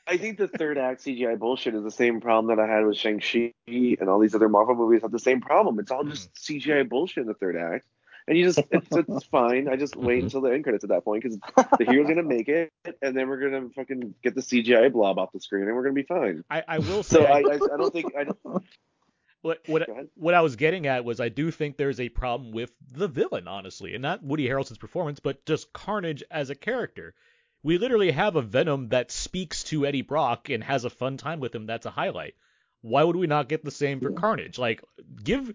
I 0.06 0.16
think 0.16 0.38
the 0.38 0.48
third 0.48 0.78
act 0.78 1.04
CGI 1.04 1.38
bullshit 1.38 1.74
is 1.74 1.82
the 1.82 1.90
same 1.90 2.20
problem 2.20 2.54
that 2.54 2.62
I 2.62 2.66
had 2.66 2.84
with 2.86 2.96
Shang 2.96 3.20
Chi 3.20 3.52
and 3.68 4.08
all 4.08 4.18
these 4.18 4.34
other 4.34 4.48
Marvel 4.48 4.74
movies 4.74 5.02
have 5.02 5.12
the 5.12 5.18
same 5.18 5.40
problem. 5.40 5.78
It's 5.78 5.90
all 5.90 6.04
just 6.04 6.32
CGI 6.34 6.88
bullshit 6.88 7.22
in 7.22 7.26
the 7.26 7.34
third 7.34 7.56
act, 7.56 7.86
and 8.26 8.36
you 8.36 8.44
just 8.44 8.60
it's, 8.70 8.88
it's 8.90 9.24
fine. 9.30 9.68
I 9.68 9.76
just 9.76 9.96
wait 9.96 10.20
Mhm. 10.20 10.24
until 10.24 10.40
the 10.42 10.50
end 10.52 10.64
credits 10.64 10.84
at 10.84 10.90
that 10.90 11.04
point 11.04 11.22
because 11.22 11.38
the 11.78 11.84
hero's 11.84 12.08
gonna 12.08 12.22
make 12.22 12.48
it, 12.48 12.70
and 13.02 13.16
then 13.16 13.28
we're 13.28 13.40
gonna 13.50 13.68
fucking 13.70 14.14
get 14.22 14.34
the 14.34 14.42
CGI 14.42 14.92
blob 14.92 15.18
off 15.18 15.32
the 15.32 15.40
screen, 15.40 15.66
and 15.66 15.74
we're 15.76 15.82
gonna 15.82 15.94
be 15.94 16.02
fine. 16.02 16.44
I, 16.50 16.64
I 16.66 16.78
will 16.78 17.02
So 17.02 17.20
say 17.20 17.26
I, 17.26 17.38
I, 17.38 17.54
I 17.54 17.76
don't 17.76 17.92
think 17.92 18.12
I 18.16 18.24
don't, 18.24 18.64
What 19.42 19.60
what 19.66 19.88
what 20.16 20.34
I 20.34 20.42
was 20.42 20.56
getting 20.56 20.86
at 20.86 21.04
was 21.04 21.18
I 21.18 21.30
do 21.30 21.50
think 21.50 21.76
there's 21.78 21.98
a 21.98 22.10
problem 22.10 22.52
with 22.52 22.72
the 22.92 23.08
villain, 23.08 23.48
honestly, 23.48 23.94
and 23.94 24.02
not 24.02 24.22
Woody 24.22 24.46
Harrelson's 24.46 24.76
performance, 24.78 25.18
but 25.18 25.46
just 25.46 25.72
Carnage 25.72 26.22
as 26.30 26.50
a 26.50 26.54
character. 26.54 27.14
We 27.62 27.78
literally 27.78 28.10
have 28.10 28.36
a 28.36 28.42
Venom 28.42 28.88
that 28.88 29.10
speaks 29.10 29.64
to 29.64 29.86
Eddie 29.86 30.02
Brock 30.02 30.48
and 30.48 30.64
has 30.64 30.84
a 30.84 30.90
fun 30.90 31.16
time 31.16 31.40
with 31.40 31.54
him. 31.54 31.66
That's 31.66 31.86
a 31.86 31.90
highlight. 31.90 32.34
Why 32.82 33.02
would 33.04 33.16
we 33.16 33.26
not 33.26 33.48
get 33.48 33.62
the 33.64 33.70
same 33.70 34.00
for 34.00 34.10
Carnage? 34.12 34.58
Like, 34.58 34.82
give 35.22 35.52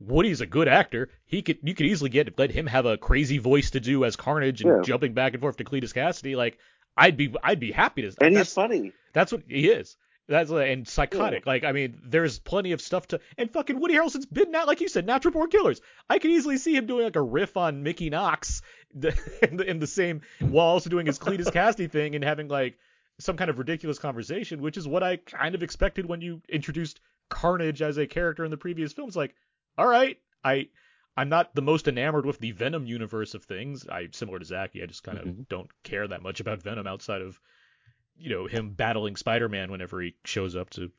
Woody's 0.00 0.40
a 0.40 0.46
good 0.46 0.66
actor. 0.66 1.10
He 1.26 1.42
could 1.42 1.58
you 1.62 1.74
could 1.74 1.86
easily 1.86 2.10
get 2.10 2.36
let 2.38 2.50
him 2.50 2.66
have 2.66 2.86
a 2.86 2.96
crazy 2.96 3.38
voice 3.38 3.70
to 3.72 3.80
do 3.80 4.04
as 4.04 4.16
Carnage 4.16 4.62
and 4.62 4.70
Yeah. 4.78 4.82
jumping 4.82 5.12
back 5.14 5.34
and 5.34 5.40
forth 5.40 5.58
to 5.58 5.64
Cletus 5.64 5.92
Kasady. 5.94 6.34
Like, 6.36 6.58
I'd 6.96 7.16
be 7.16 7.32
I'd 7.44 7.60
be 7.60 7.70
happy 7.70 8.02
to. 8.02 8.12
and 8.20 8.36
he's 8.36 8.52
funny. 8.52 8.92
that's 9.12 9.30
what 9.30 9.42
he 9.46 9.68
is. 9.68 9.96
That's 10.28 10.50
and 10.50 10.86
psychotic. 10.86 11.46
Like 11.46 11.64
I 11.64 11.72
mean, 11.72 12.00
there's 12.04 12.38
plenty 12.38 12.72
of 12.72 12.80
stuff 12.82 13.08
to. 13.08 13.20
And 13.38 13.50
fucking 13.50 13.80
Woody 13.80 13.94
Harrelson's 13.94 14.26
been 14.26 14.50
not 14.50 14.66
like 14.66 14.80
you 14.82 14.88
said, 14.88 15.06
natural 15.06 15.32
born 15.32 15.48
killers. 15.48 15.80
I 16.08 16.18
can 16.18 16.30
easily 16.30 16.58
see 16.58 16.76
him 16.76 16.86
doing 16.86 17.04
like 17.04 17.16
a 17.16 17.22
riff 17.22 17.56
on 17.56 17.82
Mickey 17.82 18.10
Knox 18.10 18.60
in 18.94 19.56
the, 19.56 19.64
in 19.68 19.78
the 19.78 19.86
same 19.86 20.20
while 20.40 20.66
also 20.66 20.90
doing 20.90 21.06
his 21.06 21.18
Cletus 21.18 21.50
Kasady 21.50 21.90
thing 21.90 22.14
and 22.14 22.22
having 22.22 22.48
like 22.48 22.78
some 23.18 23.36
kind 23.36 23.50
of 23.50 23.58
ridiculous 23.58 23.98
conversation, 23.98 24.60
which 24.60 24.76
is 24.76 24.86
what 24.86 25.02
I 25.02 25.16
kind 25.16 25.54
of 25.54 25.62
expected 25.62 26.06
when 26.06 26.20
you 26.20 26.42
introduced 26.48 27.00
Carnage 27.30 27.80
as 27.82 27.96
a 27.96 28.06
character 28.06 28.44
in 28.44 28.50
the 28.50 28.56
previous 28.56 28.92
films. 28.92 29.16
Like, 29.16 29.34
all 29.76 29.86
right, 29.86 30.18
I. 30.44 30.68
I'm 31.16 31.30
not 31.30 31.52
the 31.52 31.62
most 31.62 31.88
enamored 31.88 32.24
with 32.26 32.38
the 32.38 32.52
Venom 32.52 32.86
universe 32.86 33.34
of 33.34 33.42
things. 33.42 33.88
I 33.88 34.06
similar 34.12 34.38
to 34.38 34.44
Zaki, 34.44 34.84
I 34.84 34.86
just 34.86 35.02
kind 35.02 35.18
of 35.18 35.24
Mhm. 35.24 35.48
don't 35.48 35.68
care 35.82 36.06
that 36.06 36.22
much 36.22 36.38
about 36.38 36.62
Venom 36.62 36.86
outside 36.86 37.22
of 37.22 37.40
you 38.18 38.30
know 38.30 38.46
him 38.46 38.70
battling 38.70 39.16
Spider-Man 39.16 39.70
whenever 39.70 40.00
he 40.00 40.14
shows 40.24 40.56
up 40.56 40.70
to 40.70 40.90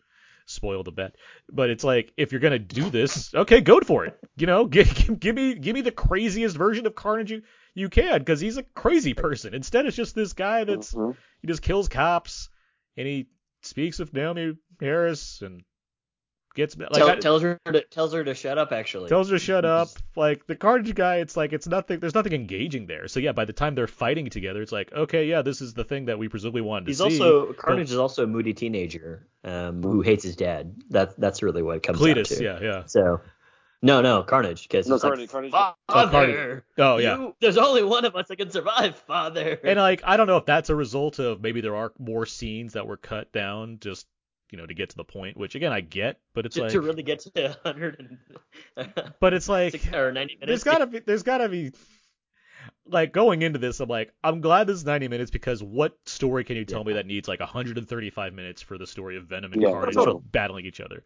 spoil 0.46 0.84
the 0.84 0.92
bet. 0.92 1.16
But 1.52 1.70
it's 1.70 1.84
like 1.84 2.12
if 2.18 2.32
you're 2.32 2.42
gonna 2.42 2.60
do 2.60 2.90
this, 2.90 3.34
okay, 3.36 3.62
go 3.62 3.80
for 3.82 4.06
it. 4.06 4.18
You 4.36 4.48
know, 4.48 4.66
give, 4.68 5.20
give 5.20 5.36
me 5.36 5.56
give 5.56 5.74
me 5.76 5.82
the 5.82 5.92
craziest 5.92 6.58
version 6.58 6.86
of 6.86 6.96
Carnage 6.96 7.32
you, 7.32 7.42
you 7.76 7.90
can, 7.90 8.20
because 8.20 8.40
he's 8.40 8.58
a 8.58 8.64
crazy 8.64 9.14
person. 9.14 9.54
Instead, 9.54 9.86
it's 9.86 9.96
just 9.96 10.16
this 10.16 10.34
guy 10.34 10.64
that's 10.64 10.94
Mhm. 10.94 11.16
he 11.42 11.48
just 11.48 11.62
kills 11.62 11.88
cops 11.88 12.50
and 12.98 13.08
he 13.08 13.28
speaks 13.62 14.00
with 14.00 14.14
Naomie 14.14 14.58
Harris 14.80 15.42
and 15.42 15.64
gets 16.56 16.78
like 16.78 16.92
Tell, 16.94 17.10
I- 17.10 17.16
tells 17.16 17.42
her 17.42 17.60
to, 17.66 17.82
tells 17.86 18.14
her 18.14 18.24
to 18.24 18.34
shut 18.34 18.58
up. 18.58 18.72
Actually, 18.72 19.10
tells 19.10 19.30
her 19.30 19.36
to 19.38 19.44
shut 19.44 19.66
up. 19.66 19.90
Like 20.16 20.46
the 20.48 20.56
Carnage 20.56 20.94
guy, 20.96 21.18
it's 21.18 21.38
like 21.38 21.54
it's 21.54 21.68
nothing. 21.68 22.00
There's 22.00 22.16
nothing 22.16 22.34
engaging 22.34 22.88
there. 22.88 23.08
So 23.08 23.20
yeah, 23.20 23.32
by 23.32 23.46
the 23.46 23.54
time 23.54 23.76
they're 23.76 23.88
fighting 23.88 24.30
together, 24.30 24.62
it's 24.62 24.72
like 24.72 24.92
okay, 24.94 25.26
yeah, 25.26 25.42
this 25.42 25.62
is 25.62 25.74
the 25.74 25.84
thing 25.84 26.06
that 26.06 26.20
we 26.20 26.28
presumably 26.28 26.62
wanted 26.62 26.86
to 26.86 26.90
He's 26.92 26.98
see. 26.98 27.04
also 27.04 27.54
Carnage 27.54 27.92
is 27.92 27.98
also 27.98 28.24
a 28.24 28.28
moody 28.28 28.54
teenager 28.54 29.28
um, 29.44 29.82
who 29.84 30.02
hates 30.02 30.24
his 30.24 30.36
dad. 30.36 30.76
That's 30.90 31.14
that's 31.16 31.42
really 31.44 31.62
what 31.64 31.78
it 31.78 31.84
comes 31.84 32.00
down 32.00 32.08
Cletus, 32.10 32.38
to. 32.38 32.44
yeah, 32.44 32.60
yeah. 32.62 32.84
So, 32.86 33.22
no, 33.82 34.02
no, 34.02 34.24
Carnage, 34.24 34.64
because 34.68 34.88
No, 34.88 35.00
Carnage- 35.00 35.22
like, 35.22 35.30
Carnage- 35.32 35.52
father, 35.52 35.76
Oh, 35.88 36.08
Carnage. 36.10 36.64
Oh 36.78 36.98
yeah. 36.98 37.18
you- 37.18 37.36
there's 37.40 37.58
only 37.58 37.84
one 37.84 38.04
of 38.06 38.16
us 38.16 38.28
that 38.28 38.36
can 38.36 38.50
survive, 38.52 38.96
father. 39.08 39.58
And 39.64 39.80
like 39.80 40.02
I 40.04 40.18
don't 40.18 40.28
know 40.28 40.38
if 40.38 40.46
that's 40.46 40.70
a 40.70 40.76
result 40.76 41.20
of 41.20 41.42
maybe 41.42 41.62
there 41.62 41.76
are 41.78 41.94
more 41.98 42.26
scenes 42.26 42.74
that 42.74 42.86
were 42.88 42.98
cut 42.98 43.32
down 43.32 43.78
just 43.80 44.06
you 44.52 44.58
know 44.58 44.66
to 44.66 44.74
get 44.74 44.90
to 44.92 44.98
the 44.98 45.04
point, 45.04 45.38
which 45.38 45.56
again 45.56 45.72
I 45.72 45.82
get, 45.82 46.20
but 46.34 46.46
it's 46.46 46.56
to, 46.56 46.64
like 46.64 46.72
to 46.72 46.82
really 46.82 47.04
get 47.04 47.20
to 47.20 47.58
100 47.64 48.18
and 48.76 49.14
but 49.20 49.34
it's 49.34 49.50
like 49.50 49.72
six 49.74 49.88
or 49.94 50.12
90 50.12 50.36
minutes. 50.36 50.48
there's 50.48 50.64
gotta 50.64 50.88
be 50.88 51.00
there's 51.00 51.24
gotta 51.24 51.50
be 51.50 51.72
like 52.86 53.14
going 53.14 53.42
into 53.42 53.60
this 53.60 53.80
I'm 53.80 53.90
like 53.90 54.12
I'm 54.24 54.42
glad 54.42 54.68
this 54.68 54.78
is 54.78 54.86
90 54.86 55.08
minutes 55.08 55.32
because 55.32 55.62
what 55.64 55.98
story 56.06 56.44
can 56.44 56.56
you 56.56 56.66
tell 56.66 56.84
me 56.84 56.94
that 56.94 57.06
needs 57.06 57.28
like 57.28 57.40
135 57.40 58.34
minutes 58.34 58.62
for 58.62 58.78
the 58.78 58.88
story 58.88 59.18
of 59.18 59.26
Venom 59.26 59.54
and 59.54 59.62
Yeah, 59.62 59.72
Carnage 59.72 59.96
totally. 59.96 60.22
battling 60.32 60.66
each 60.66 60.82
other. 60.82 61.04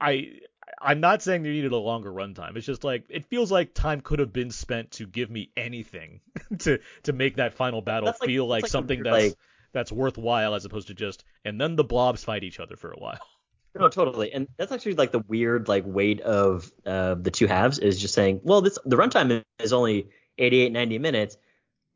I 0.00 0.38
I'm 0.80 1.00
not 1.00 1.22
saying 1.22 1.42
they 1.42 1.50
needed 1.50 1.72
a 1.72 1.76
longer 1.76 2.10
runtime. 2.10 2.56
It's 2.56 2.66
just 2.66 2.84
like 2.84 3.04
it 3.08 3.26
feels 3.26 3.52
like 3.52 3.74
time 3.74 4.00
could 4.00 4.18
have 4.18 4.32
been 4.32 4.50
spent 4.50 4.92
to 4.92 5.06
give 5.06 5.30
me 5.30 5.50
anything 5.56 6.20
to 6.60 6.78
to 7.04 7.12
make 7.12 7.36
that 7.36 7.54
final 7.54 7.82
battle 7.82 8.06
That's 8.06 8.24
feel 8.24 8.46
like, 8.46 8.62
that's 8.62 8.74
like 8.74 8.78
something 8.78 8.98
when 9.04 9.12
that's 9.12 9.24
like- 9.26 9.38
that's 9.74 9.92
worthwhile 9.92 10.54
as 10.54 10.64
opposed 10.64 10.86
to 10.88 10.94
just 10.94 11.24
and 11.44 11.60
then 11.60 11.76
the 11.76 11.84
blobs 11.84 12.24
fight 12.24 12.42
each 12.44 12.58
other 12.60 12.76
for 12.76 12.90
a 12.92 12.96
while. 12.98 13.18
No, 13.76 13.88
totally, 13.88 14.32
and 14.32 14.46
that's 14.56 14.70
actually 14.70 14.94
like 14.94 15.10
the 15.10 15.18
weird 15.26 15.66
like 15.66 15.82
weight 15.84 16.20
of 16.20 16.70
uh, 16.86 17.16
the 17.16 17.32
two 17.32 17.48
halves 17.48 17.80
is 17.80 18.00
just 18.00 18.14
saying, 18.14 18.38
well, 18.44 18.60
this 18.60 18.78
the 18.84 18.94
runtime 18.94 19.42
is 19.58 19.72
only 19.72 20.10
88, 20.38 20.70
90 20.70 20.98
minutes, 21.00 21.36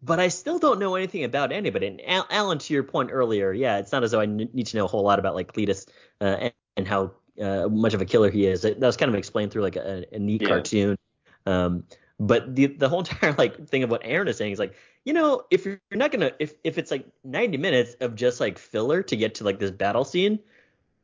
but 0.03 0.19
I 0.19 0.27
still 0.27 0.59
don't 0.59 0.81
know 0.81 0.97
anything 0.97 1.23
about 1.23 1.53
anybody. 1.53 1.87
And 1.87 2.01
Al- 2.05 2.27
Alan, 2.31 2.59
to 2.59 2.75
your 2.75 2.83
point 2.83 3.11
earlier, 3.13 3.53
yeah, 3.53 3.79
it's 3.79 3.93
not 3.93 4.03
as 4.03 4.11
though 4.11 4.19
I 4.19 4.25
n- 4.25 4.49
need 4.53 4.67
to 4.67 4.77
know 4.77 4.87
a 4.87 4.89
whole 4.89 5.05
lot 5.05 5.21
about 5.21 5.37
like 5.37 5.53
Cletus 5.53 5.87
uh, 6.21 6.25
and, 6.25 6.53
and 6.77 6.89
how 6.89 7.13
uh, 7.41 7.69
much 7.69 7.95
of 7.95 8.01
a 8.03 8.05
killer 8.05 8.29
he 8.29 8.47
is. 8.47 8.63
That 8.63 8.81
was 8.81 8.97
kind 8.97 9.09
of 9.09 9.15
explained 9.15 9.53
through 9.53 9.63
like 9.63 9.77
a, 9.77 10.05
a 10.13 10.19
neat 10.19 10.43
Yeah. 10.43 10.49
cartoon. 10.49 10.99
Um, 11.47 11.85
but 12.21 12.55
the 12.55 12.67
the 12.67 12.89
whole 12.89 13.01
entire 13.01 13.35
like 13.39 13.69
thing 13.69 13.83
of 13.83 13.91
what 13.91 14.03
Aaron 14.05 14.29
is 14.29 14.37
saying 14.37 14.53
is 14.53 14.59
like, 14.59 14.75
you 15.05 15.13
know, 15.13 15.43
if 15.51 15.65
you're 15.65 15.81
not 15.93 16.13
gonna 16.13 16.33
if 16.39 16.55
if 16.65 16.79
it's 16.79 16.91
like 16.91 17.07
90 17.25 17.59
minutes 17.59 17.95
of 18.01 18.15
just 18.15 18.41
like 18.41 18.59
filler 18.59 19.03
to 19.05 19.17
get 19.17 19.37
to 19.37 19.45
like 19.45 19.59
this 19.59 19.71
battle 19.71 20.05
scene, 20.05 20.39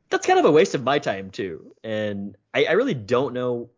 that's 0.09 0.27
kind 0.27 0.39
of 0.39 0.45
a 0.45 0.51
waste 0.51 0.75
of 0.75 0.83
my 0.83 0.99
time 0.99 1.31
too. 1.31 1.73
And 1.83 2.35
I, 2.53 2.65
I 2.65 2.71
really 2.73 2.93
don't 2.93 3.33
know 3.33 3.69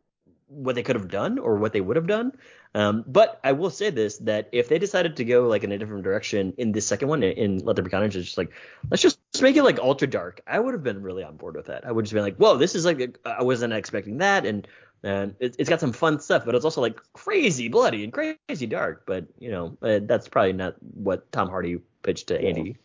what 0.47 0.75
they 0.75 0.83
could 0.83 0.95
have 0.95 1.09
done 1.09 1.39
or 1.39 1.57
what 1.57 1.73
they 1.73 1.81
would 1.81 1.95
have 1.95 2.07
done. 2.07 2.31
Um, 2.73 3.03
but 3.07 3.39
I 3.43 3.53
will 3.53 3.69
say 3.69 3.89
this: 3.89 4.17
that 4.19 4.49
if 4.51 4.69
they 4.69 4.77
decided 4.77 5.15
to 5.17 5.25
go 5.25 5.47
like 5.47 5.63
in 5.63 5.71
a 5.71 5.77
different 5.77 6.03
direction 6.03 6.53
in 6.57 6.71
this 6.71 6.85
second 6.85 7.07
one, 7.07 7.23
in 7.23 7.59
Let 7.59 7.75
There 7.75 7.83
Be 7.83 7.89
Carnage, 7.89 8.13
just 8.13 8.37
like 8.37 8.51
let's 8.89 9.01
just, 9.01 9.19
make 9.41 9.55
it 9.55 9.63
like 9.63 9.79
ultra 9.79 10.07
dark. 10.07 10.41
I 10.47 10.59
would 10.59 10.73
have 10.73 10.83
been 10.83 11.01
really 11.01 11.23
on 11.23 11.37
board 11.37 11.55
with 11.55 11.67
that. 11.67 11.85
I 11.85 11.91
would 11.91 12.05
just 12.05 12.13
be 12.13 12.21
like, 12.21 12.37
whoa, 12.37 12.57
this 12.57 12.75
is 12.75 12.85
like 12.85 13.17
I 13.25 13.43
wasn't 13.43 13.73
expecting 13.73 14.17
that, 14.17 14.45
and 14.45 14.67
and 15.03 15.35
it, 15.39 15.55
it's 15.59 15.69
got 15.69 15.79
some 15.79 15.93
fun 15.93 16.19
stuff, 16.19 16.45
but 16.45 16.55
it's 16.55 16.65
also 16.65 16.81
like 16.81 16.99
crazy 17.13 17.67
bloody 17.67 18.03
and 18.03 18.13
crazy 18.13 18.65
dark. 18.65 19.03
But 19.05 19.25
you 19.39 19.51
know, 19.51 19.77
uh, 19.81 19.99
that's 20.03 20.27
probably 20.27 20.53
not 20.53 20.75
what 20.81 21.31
Tom 21.31 21.49
Hardy 21.49 21.79
pitched 22.03 22.27
to 22.27 22.41
Andy. 22.41 22.77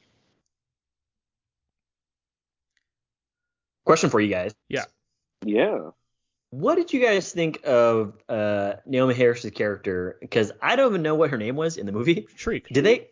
Question 3.85 4.11
for 4.11 4.21
you 4.21 4.29
guys. 4.29 4.55
Yeah. 4.69 4.85
Yeah. 5.45 5.91
What 6.51 6.75
did 6.77 6.93
you 6.93 7.01
guys 7.01 7.33
think 7.33 7.61
of 7.65 8.13
uh, 8.29 8.75
Naomie 8.89 9.15
Harris's 9.15 9.51
character? 9.53 10.19
Because 10.21 10.53
I 10.61 10.77
don't 10.77 10.93
even 10.93 11.03
know 11.03 11.15
what 11.15 11.31
her 11.31 11.39
name 11.39 11.57
was 11.57 11.79
in 11.79 11.87
the 11.87 11.93
movie. 11.93 12.27
Shriek. 12.37 12.69
Did 12.69 12.85
they? 12.85 13.09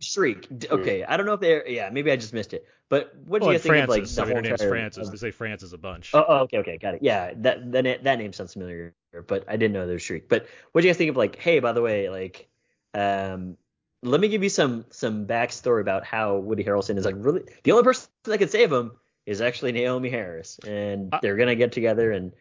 Shriek. 0.00 0.46
Okay, 0.70 1.04
I 1.04 1.16
don't 1.16 1.26
know 1.26 1.32
if 1.34 1.40
they're. 1.40 1.66
Yeah, 1.68 1.90
maybe 1.90 2.10
I 2.10 2.16
just 2.16 2.32
missed 2.34 2.52
it. 2.52 2.66
But 2.88 3.14
what 3.24 3.40
did 3.40 3.46
Oh, 3.46 3.50
you 3.50 3.54
and 3.56 3.62
guys 3.64 3.70
think 3.70 3.82
of 3.84 3.88
like 3.88 3.96
Frances. 3.98 4.16
the 4.16 4.22
I 4.22 4.24
mean, 4.26 4.34
whole 4.34 4.36
her 4.36 4.42
name's 4.42 4.60
entire- 4.60 4.68
Frances. 4.70 5.10
They 5.10 5.16
say 5.16 5.30
Frances 5.32 5.72
a 5.72 5.78
bunch. 5.78 6.10
Oh, 6.14 6.24
oh, 6.28 6.36
okay, 6.40 6.58
okay, 6.58 6.76
got 6.78 6.94
it. 6.94 7.02
Yeah, 7.02 7.32
that 7.38 7.72
that 7.72 7.84
na- 7.84 7.96
that 8.02 8.18
name 8.18 8.32
sounds 8.32 8.52
familiar, 8.52 8.94
but 9.26 9.44
I 9.48 9.56
didn't 9.56 9.72
know 9.72 9.86
there 9.86 9.94
was 9.94 10.02
Shriek. 10.02 10.28
But 10.28 10.46
what 10.72 10.82
do 10.82 10.86
you 10.86 10.92
guys 10.92 10.98
think 10.98 11.10
of 11.10 11.16
like, 11.16 11.36
hey, 11.36 11.58
by 11.60 11.72
the 11.72 11.82
way, 11.82 12.08
like, 12.10 12.48
um, 12.94 13.56
let 14.02 14.20
me 14.20 14.28
give 14.28 14.42
you 14.42 14.48
some 14.50 14.84
some 14.90 15.26
backstory 15.26 15.80
about 15.80 16.04
how 16.04 16.36
Woody 16.36 16.62
Harrelson 16.62 16.96
is 16.98 17.04
like 17.04 17.16
really 17.18 17.42
the 17.64 17.72
only 17.72 17.82
person 17.84 18.08
that 18.24 18.38
can 18.38 18.48
save 18.48 18.70
him 18.72 18.92
is 19.24 19.40
actually 19.40 19.72
Naomie 19.72 20.10
Harris, 20.10 20.58
and 20.66 21.12
Uh, 21.12 21.18
they're 21.22 21.36
gonna 21.36 21.56
get 21.56 21.72
together 21.72 22.12
and 22.12 22.32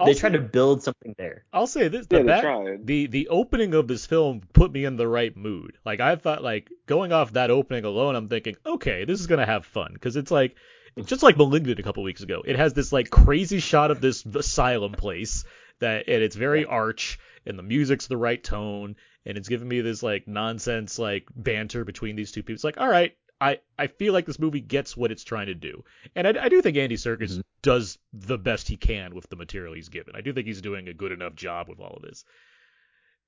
they, 0.00 0.04
they 0.06 0.10
Also- 0.10 0.20
try 0.20 0.30
to 0.30 0.40
build 0.40 0.82
something 0.82 1.14
there. 1.18 1.44
I'll 1.52 1.66
say 1.66 1.88
this: 1.88 2.06
the 2.06 2.18
they 2.18 2.22
back- 2.24 2.42
the 2.84 3.06
the 3.06 3.28
opening 3.28 3.74
of 3.74 3.86
this 3.88 4.06
film 4.06 4.42
put 4.52 4.72
me 4.72 4.84
in 4.84 4.96
the 4.96 5.06
right 5.08 5.36
mood. 5.36 5.78
Like 5.84 6.00
I 6.00 6.16
thought, 6.16 6.42
like 6.42 6.70
going 6.86 7.12
off 7.12 7.32
that 7.34 7.50
opening 7.50 7.84
alone, 7.84 8.16
I'm 8.16 8.28
thinking, 8.28 8.56
okay, 8.66 9.04
this 9.04 9.20
is 9.20 9.26
gonna 9.26 9.46
have 9.46 9.64
fun 9.66 9.90
because 9.92 10.16
it's 10.16 10.30
like 10.30 10.56
just 11.04 11.22
like 11.22 11.36
*Malignant* 11.36 11.78
a 11.78 11.82
couple 11.82 12.02
weeks 12.02 12.22
ago. 12.22 12.42
It 12.44 12.56
has 12.56 12.72
this 12.74 12.92
like 12.92 13.10
crazy 13.10 13.58
shot 13.60 13.90
of 13.90 14.00
this 14.00 14.24
asylum 14.24 14.92
place 14.92 15.44
that, 15.80 16.08
and 16.08 16.22
it's 16.22 16.36
very 16.36 16.64
arch, 16.64 17.18
and 17.46 17.58
the 17.58 17.62
music's 17.62 18.06
the 18.06 18.16
right 18.16 18.42
tone, 18.42 18.94
and 19.26 19.36
it's 19.36 19.48
giving 19.48 19.68
me 19.68 19.80
this 19.80 20.02
like 20.02 20.26
nonsense 20.28 20.98
like 20.98 21.26
banter 21.34 21.84
between 21.84 22.14
these 22.16 22.30
two 22.32 22.42
people. 22.42 22.54
It's 22.54 22.64
like, 22.64 22.78
all 22.80 22.88
right. 22.88 23.16
I, 23.40 23.58
I 23.76 23.88
feel 23.88 24.12
like 24.12 24.26
this 24.26 24.38
movie 24.38 24.60
gets 24.60 24.96
what 24.96 25.10
it's 25.10 25.24
trying 25.24 25.48
to 25.48 25.54
do. 25.54 25.84
And 26.14 26.26
I, 26.26 26.44
I 26.44 26.48
do 26.48 26.62
think 26.62 26.76
Andy 26.76 26.96
Serkis 26.96 27.32
Mhm. 27.38 27.42
Does 27.64 27.98
the 28.12 28.38
best 28.38 28.68
he 28.68 28.76
can 28.76 29.14
with 29.14 29.28
the 29.30 29.36
material 29.36 29.72
he's 29.74 29.88
given. 29.88 30.14
I 30.14 30.20
do 30.20 30.32
think 30.32 30.46
he's 30.46 30.60
doing 30.60 30.86
a 30.88 30.94
good 30.94 31.12
enough 31.12 31.34
job 31.34 31.68
with 31.68 31.80
all 31.80 31.94
of 31.96 32.02
this. 32.02 32.24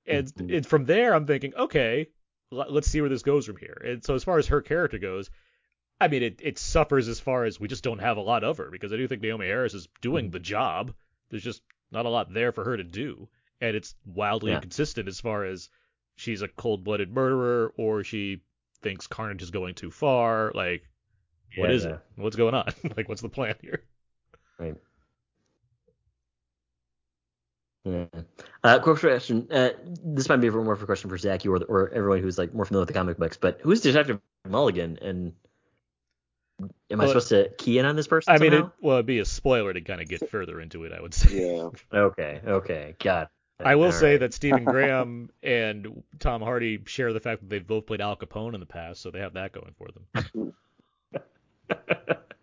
And, 0.07 0.26
Mhm. 0.34 0.57
and 0.59 0.66
from 0.66 0.84
there, 0.84 1.14
I'm 1.14 1.26
thinking, 1.26 1.55
okay, 1.55 2.09
l- 2.53 2.66
let's 2.70 2.87
see 2.89 3.01
where 3.01 3.11
this 3.11 3.22
goes 3.22 3.47
from 3.47 3.57
here. 3.57 3.80
And 3.84 4.05
so 4.05 4.14
as 4.14 4.22
far 4.24 4.39
as 4.39 4.47
her 4.49 4.61
character 4.61 4.99
goes, 4.99 5.30
I 6.01 6.09
mean, 6.09 6.22
it, 6.22 6.41
it 6.43 6.59
suffers 6.59 7.09
as 7.09 7.18
far 7.18 7.45
as 7.45 7.59
we 7.59 7.66
just 7.68 7.82
don't 7.82 7.99
have 8.01 8.18
a 8.18 8.20
lot 8.20 8.45
of 8.45 8.59
her 8.59 8.70
because 8.70 8.93
I 8.93 8.97
do 8.99 9.09
think 9.09 9.22
Naomie 9.22 9.47
Harris 9.47 9.74
is 9.74 9.89
doing 10.03 10.30
the 10.30 10.39
job. 10.39 10.95
There's 11.30 11.43
just 11.43 11.62
not 11.91 12.07
a 12.07 12.11
lot 12.11 12.32
there 12.32 12.53
for 12.53 12.62
her 12.64 12.76
to 12.76 12.84
do. 12.84 13.28
And 13.61 13.74
it's 13.74 13.95
wildly 14.05 14.51
Yeah. 14.53 14.57
inconsistent 14.59 15.09
as 15.09 15.18
far 15.20 15.45
as 15.45 15.70
she's 16.16 16.43
a 16.43 16.49
cold 16.49 16.84
blooded 16.84 17.11
murderer 17.11 17.72
or 17.78 18.05
she 18.05 18.43
thinks 18.82 19.07
Carnage 19.07 19.43
is 19.43 19.51
going 19.51 19.74
too 19.74 19.91
far. 19.91 20.53
Like, 20.55 20.87
what 21.57 21.70
Yeah, 21.70 21.74
is 21.76 21.84
yeah. 21.84 21.95
it? 21.95 22.01
What's 22.16 22.37
going 22.37 22.55
on? 22.55 22.66
like, 22.97 23.09
what's 23.09 23.22
the 23.22 23.30
plan 23.30 23.57
here? 23.62 23.82
Right. 24.59 24.77
Yeah. 27.85 28.07
Uh, 28.65 28.79
quick 28.81 28.99
question. 28.99 29.47
Uh, 29.51 29.71
this 30.05 30.29
might 30.29 30.39
be 30.39 30.51
more 30.51 30.73
of 30.73 30.83
a 30.83 30.87
question 30.87 31.09
for 31.09 31.19
Zach, 31.19 31.45
you 31.45 31.55
or, 31.55 31.63
or 31.69 31.89
everyone 31.91 32.21
who's 32.21 32.37
like 32.37 32.53
more 32.53 32.65
familiar 32.65 32.83
with 32.83 32.89
the 32.89 32.95
comic 32.95 33.17
books. 33.17 33.37
But 33.37 33.61
who's 33.63 33.81
Detective 33.81 34.21
Mulligan, 34.49 34.99
and 35.01 35.33
am 36.91 37.01
I 37.01 37.07
supposed 37.07 37.29
to 37.29 37.51
key 37.59 37.79
in 37.79 37.87
on 37.87 37.95
this 37.95 38.09
person? 38.09 38.35
I 38.35 38.39
mean, 38.39 38.55
it, 38.55 38.65
well, 38.81 38.97
it'd 38.97 39.07
be 39.07 39.21
a 39.21 39.25
spoiler 39.25 39.73
to 39.73 39.81
kind 39.83 40.01
of 40.01 40.09
get 40.09 40.29
further 40.31 40.61
into 40.61 40.85
it, 40.85 40.93
I 40.93 41.01
would 41.01 41.15
say. 41.15 41.47
Yeah. 41.47 41.69
Okay. 41.93 42.41
Okay. 42.45 42.97
Got. 42.99 43.31
I 43.59 43.77
will 43.77 43.87
All 43.87 43.93
say 43.93 44.13
right. 44.13 44.21
that 44.21 44.35
Stephen 44.35 44.65
Graham 44.67 45.31
and 45.43 46.03
Tom 46.19 46.43
Hardy 46.43 46.83
share 46.87 47.13
the 47.13 47.21
fact 47.21 47.41
that 47.41 47.49
they've 47.49 47.67
both 47.67 47.87
played 47.87 48.01
Al 48.01 48.17
Capone 48.17 48.55
in 48.55 48.61
the 48.61 48.67
past, 48.67 49.01
so 49.01 49.11
they 49.11 49.21
have 49.21 49.35
that 49.35 49.53
going 49.53 49.75
for 49.79 49.89
them. 49.93 50.53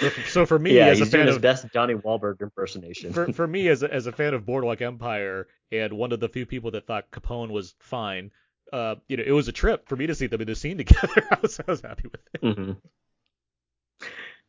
So 0.26 0.46
for, 0.46 0.58
me, 0.58 0.76
yeah, 0.76 0.86
as 0.86 1.00
a 1.00 1.04
he's 1.04 1.10
doing 1.10 1.20
fan 1.22 1.26
his 1.26 1.36
of 1.36 1.42
best 1.42 1.66
Johnny 1.72 1.94
Wahlberg 1.94 2.40
impersonation. 2.40 3.12
for, 3.12 3.32
for 3.32 3.46
me 3.46 3.68
as 3.68 3.82
a, 3.82 3.92
as 3.92 4.06
a 4.06 4.12
fan 4.12 4.34
of 4.34 4.46
Boardwalk 4.46 4.80
Empire 4.80 5.46
and 5.72 5.92
one 5.92 6.12
of 6.12 6.20
the 6.20 6.28
few 6.28 6.46
people 6.46 6.70
that 6.72 6.86
thought 6.86 7.10
Capone 7.10 7.50
was 7.50 7.74
fine, 7.80 8.30
uh, 8.72 8.96
you 9.08 9.16
know, 9.16 9.24
it 9.26 9.32
was 9.32 9.48
a 9.48 9.52
trip 9.52 9.88
for 9.88 9.96
me 9.96 10.06
to 10.06 10.14
see 10.14 10.26
them 10.26 10.40
in 10.40 10.46
the 10.46 10.54
scene 10.54 10.78
together. 10.84 11.26
I 11.30 11.38
was 11.42 11.60
I 11.60 11.70
was 11.70 11.80
happy 11.80 12.08
with 12.10 12.20
it. 12.34 12.54
hmm 12.54 12.72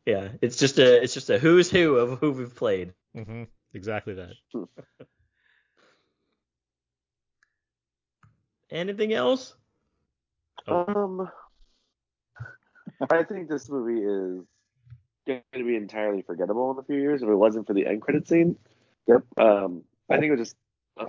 Yeah, 0.06 0.28
it's 0.40 0.56
just 0.56 0.78
a 0.78 1.02
it's 1.02 1.14
just 1.14 1.30
a 1.30 1.38
who's 1.38 1.70
who 1.70 1.96
of 1.96 2.18
who 2.18 2.32
we've 2.32 2.54
played. 2.54 2.92
hmm 3.14 3.44
Exactly 3.74 4.14
that. 4.14 4.34
Anything 8.70 9.12
else? 9.12 9.54
Oh. 10.68 10.84
Um, 10.86 11.30
I 13.10 13.22
think 13.24 13.48
this 13.48 13.68
movie 13.68 14.02
is 14.02 14.44
going 15.26 15.42
to 15.54 15.64
be 15.64 15.76
entirely 15.76 16.22
forgettable 16.22 16.70
in 16.72 16.78
a 16.78 16.82
few 16.82 16.96
years 16.96 17.22
if 17.22 17.28
it 17.28 17.34
wasn't 17.34 17.66
for 17.66 17.74
the 17.74 17.86
end 17.86 18.02
credit 18.02 18.26
scene. 18.28 18.56
Yep. 19.06 19.22
Um, 19.38 19.82
I 20.10 20.18
think 20.18 20.26
it 20.26 20.38
was 20.38 20.40
just, 20.48 20.56
uh, 20.98 21.06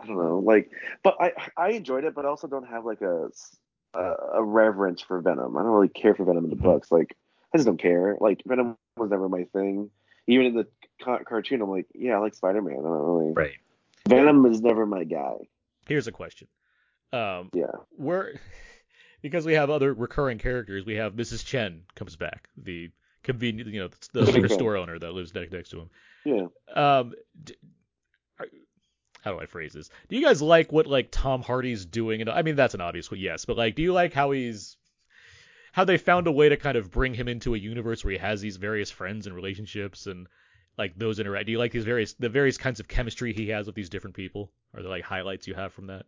I 0.00 0.06
don't 0.06 0.16
know, 0.16 0.38
like, 0.38 0.70
but 1.02 1.16
I 1.20 1.32
I 1.56 1.70
enjoyed 1.70 2.04
it, 2.04 2.14
but 2.14 2.24
I 2.24 2.28
also 2.28 2.46
don't 2.46 2.68
have 2.68 2.84
like 2.84 3.00
a 3.02 3.28
a, 3.94 4.14
a 4.34 4.42
reverence 4.42 5.02
for 5.02 5.20
Venom. 5.20 5.56
I 5.56 5.62
don't 5.62 5.72
really 5.72 5.88
care 5.88 6.14
for 6.14 6.24
Venom 6.24 6.44
in 6.44 6.50
the 6.50 6.56
books. 6.56 6.90
Like, 6.90 7.16
I 7.52 7.58
just 7.58 7.66
don't 7.66 7.80
care. 7.80 8.16
Like, 8.20 8.42
Venom 8.46 8.76
was 8.96 9.10
never 9.10 9.28
my 9.28 9.44
thing. 9.52 9.90
Even 10.26 10.46
in 10.46 10.54
the 10.54 10.66
ca- 11.02 11.24
cartoon, 11.24 11.60
I'm 11.60 11.68
like, 11.70 11.86
yeah, 11.94 12.14
I 12.14 12.18
like 12.18 12.34
Spider 12.34 12.62
Man. 12.62 12.76
I 12.78 12.82
don't 12.82 12.92
really. 12.92 13.32
Right. 13.32 13.52
Venom 14.08 14.46
is 14.46 14.60
never 14.62 14.86
my 14.86 15.04
guy. 15.04 15.34
Here's 15.86 16.06
a 16.06 16.12
question. 16.12 16.48
Um, 17.12 17.50
Yeah. 17.52 17.66
we're 17.98 18.34
because 19.22 19.44
we 19.44 19.54
have 19.54 19.68
other 19.68 19.92
recurring 19.92 20.38
characters. 20.38 20.86
We 20.86 20.94
have 20.94 21.12
Mrs. 21.14 21.44
Chen 21.44 21.82
comes 21.94 22.16
back, 22.16 22.48
the 22.56 22.90
convenient, 23.22 23.70
you 23.70 23.80
know, 23.80 23.90
the 24.12 24.22
liquor 24.22 24.48
store 24.48 24.76
owner 24.76 24.98
that 24.98 25.12
lives 25.12 25.34
next 25.34 25.52
next 25.52 25.70
to 25.70 25.80
him. 25.80 25.90
Yeah. 26.24 26.46
Um, 26.74 27.14
d- 27.42 27.56
how 29.22 29.32
do 29.32 29.40
I 29.40 29.46
phrase 29.46 29.72
this? 29.72 29.88
Do 30.08 30.16
you 30.16 30.24
guys 30.24 30.42
like 30.42 30.72
what 30.72 30.86
like 30.86 31.08
Tom 31.10 31.42
Hardy's 31.42 31.86
doing? 31.86 32.20
And 32.20 32.30
I 32.30 32.42
mean 32.42 32.56
that's 32.56 32.74
an 32.74 32.80
obvious 32.80 33.10
one, 33.10 33.20
yes, 33.20 33.44
but 33.44 33.56
like, 33.56 33.76
do 33.76 33.82
you 33.82 33.92
like 33.92 34.12
how 34.12 34.32
he's 34.32 34.76
how 35.72 35.84
they 35.84 35.96
found 35.96 36.26
a 36.26 36.32
way 36.32 36.48
to 36.48 36.56
kind 36.56 36.76
of 36.76 36.90
bring 36.90 37.14
him 37.14 37.28
into 37.28 37.54
a 37.54 37.58
universe 37.58 38.04
where 38.04 38.12
he 38.12 38.18
has 38.18 38.40
these 38.40 38.56
various 38.56 38.90
friends 38.90 39.26
and 39.26 39.34
relationships 39.34 40.06
and 40.06 40.26
like 40.76 40.98
those 40.98 41.20
interact? 41.20 41.46
Do 41.46 41.52
you 41.52 41.58
like 41.58 41.72
these 41.72 41.84
various 41.84 42.14
the 42.14 42.28
various 42.28 42.58
kinds 42.58 42.80
of 42.80 42.88
chemistry 42.88 43.32
he 43.32 43.48
has 43.50 43.66
with 43.66 43.76
these 43.76 43.90
different 43.90 44.16
people? 44.16 44.50
Are 44.74 44.82
there 44.82 44.90
like 44.90 45.04
highlights 45.04 45.46
you 45.46 45.54
have 45.54 45.72
from 45.72 45.86
that? 45.86 46.04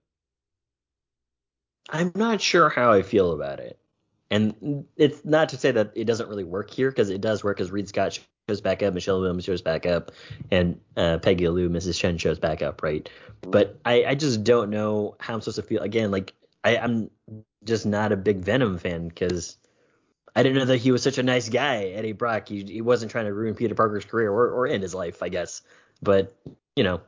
I'm 1.88 2.12
not 2.14 2.40
sure 2.40 2.68
how 2.68 2.92
I 2.92 3.02
feel 3.02 3.32
about 3.32 3.60
it. 3.60 3.78
And 4.34 4.84
it's 4.96 5.24
not 5.24 5.50
to 5.50 5.56
say 5.56 5.70
that 5.70 5.92
it 5.94 6.06
doesn't 6.06 6.28
really 6.28 6.42
work 6.42 6.68
here 6.68 6.90
because 6.90 7.08
it 7.08 7.20
does 7.20 7.44
work. 7.44 7.56
Because 7.56 7.70
Reid 7.70 7.88
Scott 7.88 8.18
shows 8.48 8.60
back 8.60 8.82
up, 8.82 8.92
Michelle 8.92 9.20
Williams 9.20 9.44
shows 9.44 9.62
back 9.62 9.86
up, 9.86 10.10
and 10.50 10.80
uh, 10.96 11.18
Peggy 11.18 11.46
Lu, 11.46 11.68
Mrs. 11.68 11.96
Chen 11.96 12.18
shows 12.18 12.40
back 12.40 12.60
up, 12.60 12.82
right? 12.82 13.08
But 13.42 13.78
I, 13.84 14.04
I 14.04 14.14
just 14.16 14.42
don't 14.42 14.70
know 14.70 15.14
how 15.20 15.34
I'm 15.34 15.40
supposed 15.40 15.56
to 15.56 15.62
feel. 15.62 15.82
Again, 15.82 16.10
like 16.10 16.32
I, 16.64 16.78
I'm 16.78 17.10
just 17.62 17.86
not 17.86 18.10
a 18.10 18.16
big 18.16 18.38
Venom 18.38 18.78
fan 18.78 19.06
because 19.06 19.56
I 20.34 20.42
didn't 20.42 20.58
know 20.58 20.64
that 20.64 20.78
he 20.78 20.90
was 20.90 21.00
such 21.00 21.18
a 21.18 21.22
nice 21.22 21.48
guy, 21.48 21.84
Eddie 21.84 22.10
Brock. 22.10 22.48
He, 22.48 22.64
he 22.64 22.80
wasn't 22.80 23.12
trying 23.12 23.26
to 23.26 23.32
ruin 23.32 23.54
Peter 23.54 23.76
Parker's 23.76 24.04
career 24.04 24.32
or, 24.32 24.50
or 24.50 24.66
end 24.66 24.82
his 24.82 24.94
life, 24.94 25.22
I 25.22 25.28
guess. 25.28 25.62
But 26.02 26.34
you 26.74 26.82
know, 26.82 27.02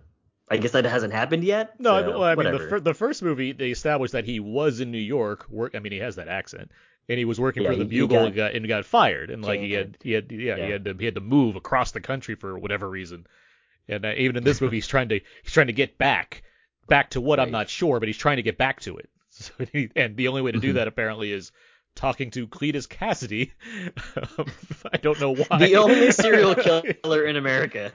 I 0.49 0.59
guess 0.59 0.70
that 0.72 0.85
hasn't 0.85 1.12
happened 1.12 1.43
yet. 1.43 1.81
No, 1.81 1.93
I 1.93 2.03
so 2.03 2.07
mean- 2.07 2.18
well, 2.18 2.29
I 2.29 2.35
mean 2.37 2.53
the, 2.53 2.81
the 2.81 2.95
first 2.95 3.20
movie 3.20 3.51
they 3.51 3.70
established 3.70 4.12
that 4.12 4.24
he 4.24 4.39
was 4.39 4.79
in 4.79 4.93
New 4.93 4.99
York. 4.99 5.47
Work, 5.49 5.74
I 5.74 5.81
mean 5.81 5.93
he 5.93 5.99
has 5.99 6.16
that 6.16 6.29
accent, 6.29 6.70
and 7.09 7.19
he 7.19 7.25
was 7.25 7.39
working 7.41 7.63
Yeah, 7.63 7.71
for 7.71 7.77
the 7.77 7.85
he- 7.85 7.91
he 7.91 8.01
Bugle 8.01 8.17
got 8.19 8.27
and, 8.27 8.35
got, 8.35 8.55
and 8.55 8.69
got 8.69 8.85
fired, 8.85 9.31
and 9.31 9.43
like 9.45 9.61
he 9.61 9.73
had 9.73 9.97
he 10.03 10.13
had 10.13 10.31
yeah, 10.33 10.57
Yeah. 10.57 10.67
he 10.67 10.73
had 10.73 10.85
to 10.85 10.95
he 10.99 11.05
had 11.05 11.15
to 11.15 11.21
move 11.21 11.57
across 11.57 11.93
the 11.93 12.01
country 12.01 12.35
for 12.35 12.59
whatever 12.59 12.89
reason, 12.89 13.27
and 13.89 14.05
uh, 14.05 14.13
even 14.17 14.37
in 14.37 14.45
this 14.45 14.61
movie 14.61 14.77
he's 14.79 14.87
trying 14.89 15.09
to 15.11 15.21
he's 15.43 15.53
trying 15.53 15.69
to 15.69 15.73
get 15.73 15.99
back 15.99 16.43
back 16.89 17.11
to 17.11 17.21
what 17.21 17.41
I'm 17.41 17.51
not 17.51 17.69
sure, 17.69 17.99
but 18.01 18.09
he's 18.09 18.17
trying 18.19 18.37
to 18.37 18.43
get 18.43 18.59
back 18.59 18.81
to 18.83 18.99
it. 18.99 19.09
So 19.31 19.53
he, 19.71 19.91
and 19.95 20.17
the 20.17 20.29
only 20.29 20.41
way 20.41 20.53
to 20.53 20.59
do 20.61 20.71
Mhm. 20.71 20.75
that 20.77 20.89
apparently 20.89 21.31
is 21.31 21.53
talking 21.95 22.31
to 22.31 22.47
Cletus 22.47 22.87
Kasady. 22.89 23.51
Um, 24.39 24.47
I 24.93 24.97
don't 24.97 25.21
know 25.21 25.35
why. 25.35 25.59
the 25.59 25.77
only 25.77 26.11
serial 26.13 26.55
killer 26.55 27.25
in 27.27 27.37
America. 27.37 27.93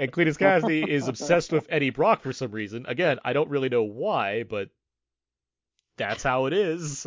And 0.00 0.10
Cletus 0.10 0.36
Kasady 0.36 0.84
is 0.84 1.06
obsessed 1.06 1.52
with 1.52 1.66
Eddie 1.70 1.90
Brock 1.90 2.22
for 2.22 2.32
some 2.32 2.50
reason. 2.50 2.86
Again, 2.88 3.20
I 3.24 3.34
don't 3.34 3.50
really 3.50 3.68
know 3.68 3.84
why, 3.84 4.42
but 4.42 4.70
that's 5.96 6.24
how 6.24 6.46
it 6.46 6.52
is. 6.52 7.06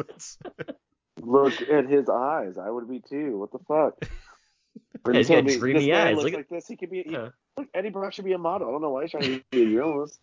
It's- 1.18 1.28
Look 1.28 1.61
at 1.70 1.89
his 1.89 2.07
eyes. 2.09 2.57
I 2.57 2.70
would 2.70 2.88
be 2.89 2.99
too. 2.99 3.38
What 3.39 3.51
the 3.51 3.59
fuck? 3.59 4.09
Or 5.05 5.13
Yeah, 5.13 5.20
he's 5.20 5.30
got 5.30 5.43
me 5.45 5.57
dreamy 5.57 5.80
this 5.82 5.88
man 5.89 6.07
eyes. 6.07 6.15
Looks 6.15 6.24
Look 6.26 6.34
like 6.34 6.49
this. 6.49 6.68
He 6.68 6.76
could 6.76 6.89
be. 6.89 7.03
he- 7.03 7.11
Yeah. 7.11 7.30
Look, 7.55 7.68
Eddie 7.74 7.89
Brock 7.89 8.13
should 8.13 8.26
be 8.26 8.34
a 8.34 8.38
model. 8.38 8.68
I 8.68 8.72
don't 8.72 8.82
know 8.82 8.89
why 8.89 9.03
he's 9.03 9.11
trying 9.11 9.24
to 9.24 9.41
be 9.51 9.63
a 9.63 9.65
journalist. 9.78 10.20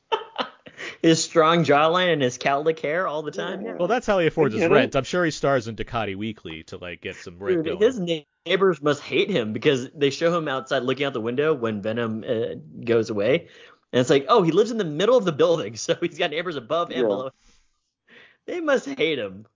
his 1.02 1.22
strong 1.22 1.64
jawline 1.64 2.12
and 2.12 2.20
his 2.22 2.36
cowlick 2.38 2.80
hair 2.80 3.06
all 3.06 3.22
the 3.22 3.30
time. 3.30 3.62
Yeah. 3.62 3.68
Yeah. 3.68 3.76
well, 3.78 3.88
that's 3.88 4.06
how 4.06 4.18
he 4.18 4.26
affords 4.26 4.52
his 4.54 4.62
You 4.62 4.68
know? 4.68 4.74
rent. 4.74 4.94
I'm 4.96 5.04
sure 5.04 5.24
he 5.24 5.30
stars 5.30 5.68
in 5.68 5.76
Ducati 5.76 6.16
Weekly 6.16 6.64
to 6.64 6.76
like 6.76 7.00
get 7.00 7.16
some 7.16 7.38
rent 7.38 7.64
Dude, 7.64 7.78
going. 7.78 7.80
his 7.80 8.24
neighbors 8.46 8.82
must 8.82 9.00
hate 9.02 9.30
him 9.30 9.52
because 9.52 9.90
they 9.92 10.10
show 10.10 10.36
him 10.36 10.48
outside 10.48 10.82
looking 10.82 11.06
out 11.06 11.12
the 11.12 11.20
window 11.20 11.54
when 11.54 11.80
Venom 11.80 12.24
uh, 12.28 12.54
goes 12.84 13.10
away, 13.10 13.48
and 13.92 14.00
it's 14.00 14.10
like, 14.10 14.26
oh, 14.28 14.42
he 14.42 14.50
lives 14.52 14.70
in 14.70 14.76
the 14.78 14.84
middle 14.84 15.16
of 15.16 15.24
the 15.24 15.32
building, 15.32 15.76
so 15.76 15.94
he's 16.00 16.18
got 16.18 16.30
neighbors 16.30 16.56
above 16.56 16.90
and 16.90 16.98
Yeah. 17.00 17.06
below. 17.06 17.30
They 18.46 18.60
must 18.60 18.86
hate 18.86 19.18
him. 19.18 19.46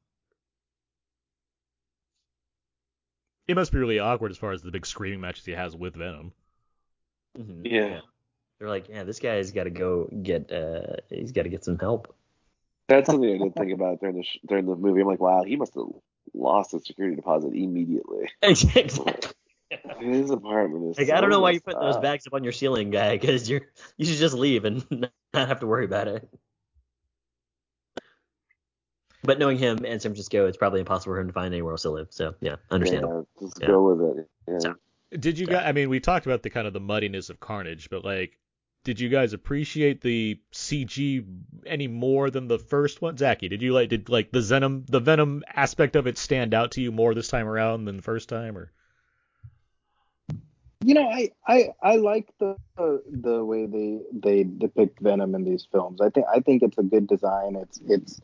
It 3.49 3.57
must 3.57 3.73
be 3.73 3.79
really 3.79 3.99
awkward 3.99 4.31
as 4.31 4.37
far 4.39 4.53
as 4.53 4.63
the 4.63 4.71
big 4.71 4.87
screaming 4.87 5.21
matches 5.21 5.45
he 5.45 5.53
has 5.53 5.75
with 5.75 5.97
Venom. 5.97 6.33
Mhm. 7.37 7.63
Yeah. 7.65 8.01
They're 8.59 8.69
like, 8.69 8.89
yeah, 8.89 9.05
this 9.05 9.21
guy's 9.21 9.53
got 9.53 9.65
to 9.65 9.71
go 9.71 10.05
get, 10.23 10.53
uh, 10.53 10.97
he's 11.09 11.33
got 11.33 11.45
to 11.45 11.49
get 11.49 11.65
some 11.65 11.79
help. 11.79 12.15
That's 12.89 13.07
something 13.07 13.29
I 13.29 13.39
didn't 13.39 13.55
think 13.55 13.73
about 13.73 14.01
during 14.01 14.17
the 14.17 14.25
sh- 14.25 14.39
during 14.47 14.67
the 14.67 14.75
movie. 14.75 15.03
I'm 15.03 15.07
like, 15.07 15.21
wow, 15.21 15.45
he 15.45 15.57
must 15.57 15.75
have 15.75 15.87
lost 16.35 16.73
his 16.73 16.87
security 16.87 17.17
deposit 17.17 17.53
immediately. 17.55 18.31
exactly. 18.43 19.15
His 20.01 20.31
apartment 20.31 20.91
is. 20.93 20.99
Like, 20.99 21.09
so 21.09 21.15
I 21.15 21.21
don't 21.21 21.29
know 21.29 21.41
why 21.41 21.51
you 21.51 21.61
put 21.61 21.79
those 21.79 21.99
bags 21.99 22.27
up 22.27 22.33
on 22.33 22.43
your 22.43 22.53
ceiling, 22.53 22.91
guy, 22.91 23.17
because 23.19 23.49
you're 23.49 23.63
you 23.99 24.07
should 24.07 24.17
just 24.17 24.35
leave 24.35 24.65
and 24.65 24.85
not 24.91 25.13
have 25.35 25.61
to 25.61 25.67
worry 25.67 25.85
about 25.85 26.09
it. 26.09 26.29
But 29.29 29.39
knowing 29.39 29.59
him 29.59 29.85
and 29.85 30.01
San 30.01 30.13
Francisco, 30.13 30.47
it's 30.47 30.57
probably 30.57 30.81
impossible 30.81 31.13
for 31.13 31.21
him 31.21 31.27
to 31.27 31.35
find 31.35 31.53
anywhere 31.53 31.75
else 31.75 31.83
to 31.83 31.91
live. 31.91 32.07
So 32.09 32.35
yeah, 32.41 32.57
understandable. 32.71 33.29
Yeah, 33.39 33.47
just 33.47 33.61
Yeah. 33.61 33.67
go 33.67 33.95
with 33.95 34.19
it. 34.21 34.29
Yeah. 34.49 34.59
So- 34.59 34.75
Did 35.19 35.39
you 35.39 35.47
guys? 35.47 35.65
I 35.67 35.73
mean, 35.73 35.91
we 35.91 36.01
talked 36.01 36.25
about 36.25 36.43
the 36.43 36.49
kind 36.49 36.67
of 36.67 36.73
the 36.73 36.81
muddiness 36.81 37.29
of 37.29 37.39
Carnage, 37.39 37.91
but 37.91 38.07
like, 38.07 38.39
did 38.85 38.99
you 38.99 39.11
guys 39.11 39.35
appreciate 39.35 40.01
the 40.01 40.41
CG 40.51 41.27
any 41.67 41.89
more 41.89 42.31
than 42.31 42.49
the 42.49 42.59
first 42.59 43.03
one? 43.03 43.19
Zaki, 43.19 43.49
did 43.49 43.61
you 43.61 43.75
like 43.75 43.91
did 43.91 44.09
like 44.09 44.33
the 44.33 44.41
Venom 44.41 44.87
the 44.89 44.99
Venom 45.01 45.45
aspect 45.55 45.95
of 45.95 46.07
it 46.07 46.17
stand 46.17 46.55
out 46.55 46.71
to 46.73 46.81
you 46.81 46.91
more 46.91 47.13
this 47.13 47.29
time 47.29 47.47
around 47.49 47.85
than 47.85 47.97
the 47.99 48.03
first 48.03 48.31
time, 48.31 48.57
or? 48.57 48.73
You 50.83 50.95
know, 50.95 51.07
I 51.07 51.33
I 51.47 51.75
I 51.83 51.97
like 51.97 52.33
the 52.39 52.57
the 52.79 53.45
way 53.45 53.67
they 53.67 54.01
they 54.11 54.45
depict 54.45 55.01
Venom 55.01 55.35
in 55.35 55.45
these 55.45 55.69
films. 55.71 56.01
I 56.01 56.09
think 56.09 56.27
I 56.35 56.41
think 56.41 56.63
it's 56.63 56.79
a 56.79 56.83
good 56.83 57.07
design. 57.07 57.57
It's 57.57 57.79
it's 57.87 58.21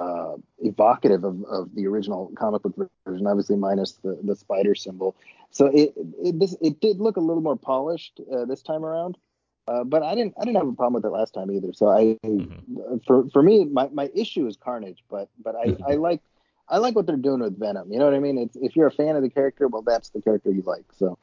uh, 0.00 0.34
evocative 0.60 1.24
of, 1.24 1.44
of 1.44 1.74
the 1.74 1.86
original 1.86 2.32
comic 2.36 2.62
book 2.62 2.90
version, 3.06 3.26
obviously 3.26 3.56
minus 3.56 3.92
the, 3.92 4.18
the 4.22 4.34
spider 4.34 4.74
symbol. 4.74 5.14
So 5.50 5.66
it 5.66 5.92
it 6.22 6.38
this 6.38 6.56
it 6.60 6.80
did 6.80 6.98
look 7.00 7.16
a 7.16 7.20
little 7.20 7.42
more 7.42 7.56
polished 7.56 8.20
uh, 8.32 8.44
this 8.44 8.62
time 8.62 8.84
around. 8.84 9.16
Uh, 9.68 9.84
but 9.84 10.02
I 10.02 10.14
didn't 10.14 10.34
I 10.40 10.44
didn't 10.44 10.56
have 10.56 10.68
a 10.68 10.72
problem 10.72 10.94
with 10.94 11.04
it 11.04 11.10
last 11.10 11.34
time 11.34 11.50
either. 11.50 11.72
So 11.72 11.88
I 11.88 12.18
Mm-hmm. 12.24 12.96
for 13.06 13.28
for 13.30 13.42
me 13.42 13.64
my, 13.64 13.88
my 13.92 14.10
issue 14.14 14.46
is 14.46 14.56
Carnage, 14.56 15.02
but 15.10 15.28
but 15.42 15.54
I, 15.56 15.76
I 15.86 15.94
like 15.96 16.20
I 16.68 16.78
like 16.78 16.94
what 16.94 17.06
they're 17.06 17.16
doing 17.16 17.40
with 17.40 17.58
Venom. 17.58 17.92
You 17.92 17.98
know 17.98 18.04
what 18.06 18.14
I 18.14 18.20
mean? 18.20 18.38
It's 18.38 18.56
if 18.56 18.76
you're 18.76 18.86
a 18.88 18.92
fan 18.92 19.16
of 19.16 19.22
the 19.22 19.30
character, 19.30 19.68
well 19.68 19.82
that's 19.82 20.10
the 20.10 20.20
character 20.20 20.50
you 20.50 20.62
like. 20.66 20.84
So 20.98 21.18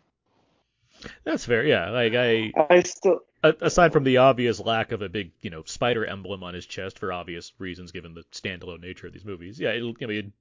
That's 1.24 1.46
fair. 1.46 1.64
Yeah. 1.66 1.90
Like 1.90 2.14
I, 2.14 2.54
I 2.58 2.76
still 2.76 3.14
a- 3.14 3.29
aside 3.44 3.94
from 3.94 4.04
the 4.04 4.18
obvious 4.18 4.60
lack 4.60 4.92
of 4.92 5.02
a 5.02 5.10
big, 5.10 5.32
you 5.42 5.50
know, 5.50 5.64
spider 5.66 6.06
emblem 6.06 6.44
on 6.44 6.54
his 6.54 6.66
chest 6.66 7.00
for 7.00 7.12
obvious 7.14 7.52
reasons, 7.60 7.92
given 7.92 8.14
the 8.14 8.24
standalone 8.32 8.82
nature 8.82 9.08
of 9.08 9.14
these 9.14 9.26
movies. 9.26 9.60
Yeah. 9.60 9.72
It'll, 9.72 9.94
I 10.02 10.06
mean, 10.06 10.34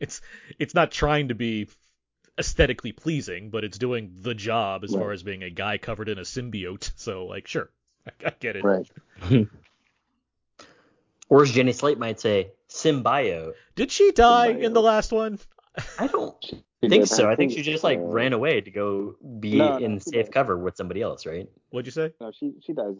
it's 0.00 0.20
it's 0.58 0.74
not 0.74 0.90
trying 0.90 1.28
to 1.28 1.34
be 1.34 1.68
aesthetically 2.38 2.92
pleasing, 2.92 3.50
but 3.50 3.62
it's 3.64 3.78
doing 3.78 4.14
the 4.20 4.34
job 4.34 4.84
as 4.84 4.92
Right. 4.92 5.00
far 5.00 5.12
as 5.12 5.22
being 5.22 5.42
a 5.42 5.50
guy 5.50 5.78
covered 5.78 6.08
in 6.08 6.18
a 6.18 6.22
symbiote. 6.22 6.90
So 6.96 7.26
like, 7.26 7.46
sure, 7.46 7.70
I, 8.06 8.10
I 8.26 8.32
get 8.40 8.56
it. 8.56 8.64
right. 8.64 8.90
Or 11.28 11.42
as 11.42 11.50
Jenny 11.52 11.72
Slate 11.72 11.98
might 11.98 12.20
say, 12.20 12.52
symbiote. 12.68 13.54
Did 13.74 13.90
she 13.90 14.12
die 14.12 14.52
Symbiote. 14.52 14.62
in 14.64 14.72
the 14.74 14.82
last 14.82 15.12
one? 15.12 15.38
I 15.98 16.06
don't 16.06 16.38
She 16.82 16.88
think 16.88 17.06
so. 17.06 17.30
I 17.30 17.36
think 17.36 17.52
she 17.52 17.62
just 17.62 17.84
like 17.84 17.98
uh, 17.98 18.02
ran 18.02 18.32
away 18.32 18.60
to 18.60 18.70
go 18.70 19.14
be 19.38 19.56
No, 19.56 19.78
no, 19.78 19.84
in 19.84 20.00
she 20.00 20.10
safe 20.10 20.26
did. 20.26 20.32
cover 20.34 20.58
with 20.58 20.76
somebody 20.76 21.00
else, 21.00 21.26
right? 21.26 21.48
What'd 21.70 21.86
you 21.86 21.92
say? 21.92 22.12
No, 22.20 22.32
she 22.32 22.54
she 22.60 22.72
does. 22.72 22.96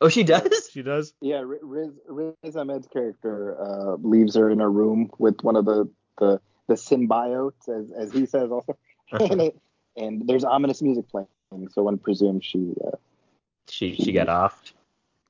Oh, 0.00 0.08
she 0.08 0.22
does. 0.22 0.68
She 0.70 0.82
does. 0.82 1.14
Yeah, 1.20 1.42
Riz 1.44 1.90
Riz 2.06 2.56
Ahmed's 2.56 2.86
character 2.88 3.56
uh, 3.60 3.96
leaves 3.96 4.36
her 4.36 4.50
in 4.50 4.60
a 4.60 4.68
room 4.68 5.10
with 5.18 5.40
one 5.42 5.56
of 5.56 5.64
the 5.64 5.88
the 6.18 6.40
the 6.68 6.74
symbiotes, 6.74 7.68
as 7.68 7.90
as 7.92 8.12
he 8.12 8.26
says 8.26 8.50
also, 8.50 8.76
and, 9.12 9.52
and 9.96 10.28
there's 10.28 10.44
ominous 10.44 10.82
music 10.82 11.08
playing. 11.08 11.26
So 11.72 11.82
one 11.82 11.98
presumes 11.98 12.44
she. 12.44 12.74
Uh, 12.84 12.96
She 13.68 13.94
she 13.94 14.12
got 14.12 14.28
off. 14.28 14.72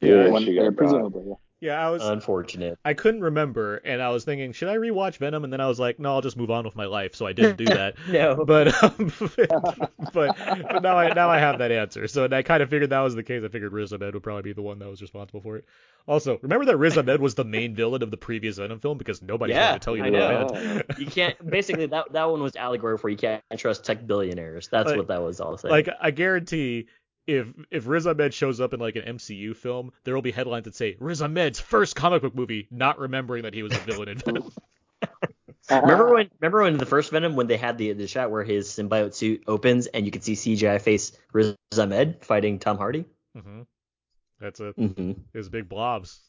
Yeah, 0.01 0.29
one, 0.29 0.45
she 0.45 0.57
got. 0.57 0.77
presumably. 0.77 1.23
Yeah. 1.29 1.35
Yeah, 1.65 1.87
I 1.87 1.91
was. 1.91 2.03
Unfortunate. 2.07 2.79
I 2.85 2.93
couldn't 2.93 3.23
remember, 3.23 3.77
and 3.77 4.03
I 4.03 4.11
was 4.11 4.23
thinking, 4.25 4.53
should 4.53 4.69
I 4.69 4.77
rewatch 4.77 5.17
Venom? 5.17 5.45
And 5.45 5.53
then 5.53 5.63
I 5.63 5.67
was 5.67 5.81
like, 5.81 5.99
no, 5.99 6.13
I'll 6.13 6.21
just 6.21 6.37
move 6.37 6.51
on 6.51 6.65
with 6.67 6.77
my 6.77 6.85
life. 6.85 7.15
So 7.15 7.27
I 7.27 7.33
didn't 7.33 7.57
do 7.57 7.65
that. 7.65 7.95
No. 8.09 8.45
but 8.45 8.69
um, 8.83 9.11
but 10.13 10.13
but 10.13 10.83
now 10.83 10.99
I 10.99 11.15
now 11.15 11.31
I 11.31 11.39
have 11.39 11.59
that 11.61 11.73
answer. 11.73 12.07
So 12.07 12.29
I 12.31 12.43
kind 12.43 12.63
of 12.63 12.69
figured 12.69 12.91
that 12.91 13.01
was 13.01 13.15
the 13.15 13.23
case. 13.23 13.43
I 13.45 13.49
figured 13.49 13.73
Riz 13.73 13.93
Ahmed 13.95 14.13
would 14.13 14.23
probably 14.23 14.43
be 14.43 14.53
the 14.53 14.61
one 14.63 14.79
that 14.81 14.89
was 14.89 15.01
responsible 15.01 15.41
for 15.41 15.57
it. 15.57 15.65
Also, 16.07 16.39
remember 16.43 16.67
that 16.67 16.77
Riz 16.77 16.99
Ahmed 16.99 17.19
was 17.21 17.35
the 17.35 17.45
main 17.45 17.75
villain 17.75 18.03
of 18.03 18.11
the 18.11 18.19
previous 18.19 18.59
Venom 18.59 18.79
film 18.79 18.99
because 18.99 19.23
nobody's 19.23 19.55
Yeah, 19.57 19.69
going 19.71 19.81
to 19.81 19.85
tell 19.85 19.97
you 19.97 20.05
I 20.05 20.11
that 20.11 20.85
you 20.99 21.07
can't. 21.07 21.51
Basically, 21.51 21.87
that 21.87 22.13
that 22.13 22.31
one 22.31 22.43
was 22.43 22.57
allegory 22.57 22.99
for 22.99 23.09
you 23.09 23.17
can't 23.17 23.43
trust 23.57 23.85
tech 23.87 24.07
billionaires. 24.07 24.69
That's 24.69 24.89
Like- 24.89 24.99
what 24.99 25.09
that 25.09 25.23
was 25.23 25.41
all 25.41 25.57
saying. 25.57 25.71
Like 25.73 25.89
I 26.01 26.11
guarantee. 26.11 26.89
If 27.27 27.47
if 27.71 27.87
Riz 27.87 28.07
Ahmed 28.07 28.35
shows 28.35 28.61
up 28.61 28.75
in 28.75 28.81
like 28.81 28.97
an 28.97 29.17
MCU 29.17 29.57
film, 29.57 29.93
there 30.05 30.15
will 30.15 30.23
be 30.23 30.33
headlines 30.33 30.65
that 30.65 30.75
say 30.75 30.97
Riz 31.01 31.23
Ahmed's 31.23 31.59
first 31.59 31.97
comic 31.97 32.23
book 32.23 32.35
movie, 32.35 32.69
not 32.71 32.99
remembering 32.99 33.45
that 33.45 33.55
he 33.55 33.63
was 33.63 33.73
a 33.73 33.79
villain 33.81 34.09
in 34.09 34.19
Venom. 34.19 34.45
remember 35.71 36.13
when 36.13 36.31
remember 36.41 36.63
when 36.63 36.77
the 36.77 36.87
first 36.87 37.11
Venom 37.11 37.35
when 37.37 37.47
they 37.47 37.57
had 37.57 37.79
the 37.79 37.93
the 37.95 38.07
shot 38.07 38.31
where 38.31 38.45
his 38.45 38.69
symbiote 38.69 39.15
suit 39.15 39.43
opens 39.47 39.87
and 39.89 40.05
you 40.05 40.13
could 40.13 40.23
see 40.23 40.35
CGI 40.35 40.81
face 40.81 41.13
Riz 41.33 41.55
Ahmed 41.79 42.23
fighting 42.23 42.59
Tom 42.59 42.77
Hardy. 42.77 43.05
hmm 43.35 43.63
That's 44.41 44.61
a 44.61 44.75
Mm-hmm. 44.75 45.13
his 45.33 45.49
big 45.49 45.69
blobs. 45.69 46.21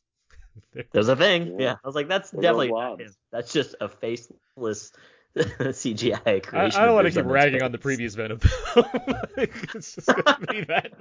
There's 0.94 1.10
a 1.10 1.16
thing. 1.18 1.48
Yeah. 1.48 1.56
Yeah. 1.60 1.76
I 1.84 1.88
was 1.88 1.96
like, 1.96 2.08
that's 2.08 2.32
They're 2.32 2.42
definitely 2.42 2.70
all 2.70 2.80
not 2.80 2.98
blobs. 2.98 3.12
him. 3.12 3.16
That's 3.32 3.52
just 3.52 3.76
a 3.82 3.90
faceless 3.90 4.92
CGI 5.38 6.54
I, 6.54 6.66
I 6.66 6.86
don't 6.86 6.96
want 6.96 7.08
to 7.08 7.14
keep 7.14 7.30
ragging 7.30 7.62
on 7.62 7.74
the 7.74 7.78
previous 7.78 8.16
Venom 8.16 8.40
film. 8.40 8.86
it's 9.38 9.96
just 9.96 10.08
gonna 10.08 10.40
be 10.50 10.62
that 10.68 10.94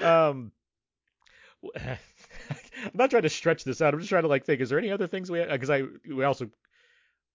now. 0.00 0.30
um, 0.30 0.52
I'm 1.74 1.98
not 2.94 3.10
trying 3.10 3.24
to 3.24 3.28
stretch 3.28 3.64
this 3.64 3.82
out. 3.82 3.92
I'm 3.92 4.00
just 4.00 4.08
trying 4.08 4.22
to 4.22 4.28
like 4.28 4.46
think. 4.46 4.62
Is 4.62 4.70
there 4.70 4.78
any 4.78 4.90
other 4.90 5.06
things 5.06 5.30
we? 5.30 5.44
Because 5.44 5.68
I 5.68 5.82
we 6.08 6.24
also 6.24 6.48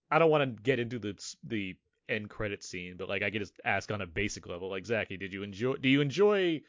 I 0.10 0.18
don't 0.18 0.32
want 0.32 0.58
to 0.58 0.64
get 0.64 0.80
into 0.80 0.98
the 0.98 1.16
the 1.44 1.76
end 2.10 2.30
credit 2.30 2.64
scene, 2.64 2.96
but 2.98 3.08
like 3.08 3.22
I 3.22 3.30
could 3.30 3.42
just 3.42 3.60
ask 3.64 3.92
on 3.92 4.02
a 4.02 4.08
basic 4.08 4.48
level. 4.48 4.70
Like 4.70 4.86
Zaki, 4.86 5.18
did 5.18 5.32
you 5.32 5.44
enjoy? 5.44 5.76
Do 5.76 5.90
you 5.90 6.02
enjoy? 6.02 6.62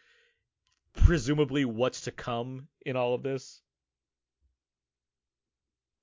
Presumably, 0.92 1.64
what's 1.64 2.02
to 2.02 2.12
come 2.12 2.68
in 2.84 2.96
all 2.96 3.14
of 3.14 3.22
this? 3.22 3.60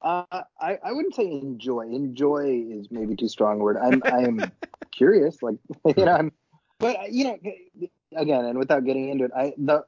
Uh, 0.02 0.24
I, 0.60 0.80
I 0.84 0.92
wouldn't 0.94 1.16
say 1.16 1.26
enjoy. 1.26 1.82
Enjoy 1.82 2.64
is 2.72 2.88
maybe 2.90 3.16
too 3.16 3.28
strong 3.28 3.60
a 3.60 3.64
word. 3.64 3.78
I'm 3.78 4.02
I'm 4.04 4.52
curious, 4.92 5.42
like 5.44 5.58
you 5.96 6.06
know, 6.06 6.16
I'm, 6.16 6.32
but 6.80 7.00
uh, 7.00 7.04
you 7.10 7.26
know, 7.26 7.40
again, 8.16 8.46
and 8.46 8.58
without 8.58 8.84
getting 8.84 9.10
into 9.10 9.26
it, 9.26 9.32
I 9.36 9.54
the 9.58 9.84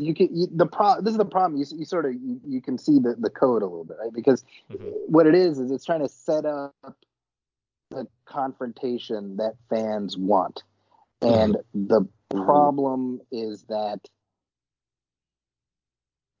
you 0.00 0.14
can 0.14 0.34
you, 0.34 0.48
the 0.52 0.66
pro 0.66 1.00
this 1.00 1.12
is 1.12 1.18
the 1.18 1.24
problem. 1.24 1.60
You 1.60 1.66
you 1.76 1.84
sort 1.84 2.06
of 2.06 2.14
you, 2.14 2.40
you 2.44 2.60
can 2.60 2.76
see 2.76 2.98
the 2.98 3.14
the 3.18 3.30
code 3.30 3.62
a 3.62 3.66
little 3.66 3.84
bit, 3.84 3.98
right? 4.00 4.12
Because 4.12 4.44
Mhm. 4.72 4.92
what 5.06 5.26
it 5.26 5.34
is 5.34 5.58
is 5.58 5.70
it's 5.70 5.84
trying 5.84 6.00
to 6.00 6.08
set 6.08 6.44
up 6.44 6.74
the 7.90 8.08
confrontation 8.24 9.36
that 9.36 9.54
fans 9.70 10.16
want, 10.16 10.64
and 11.20 11.56
the 11.72 12.08
problem 12.30 13.20
is 13.30 13.62
that 13.68 14.00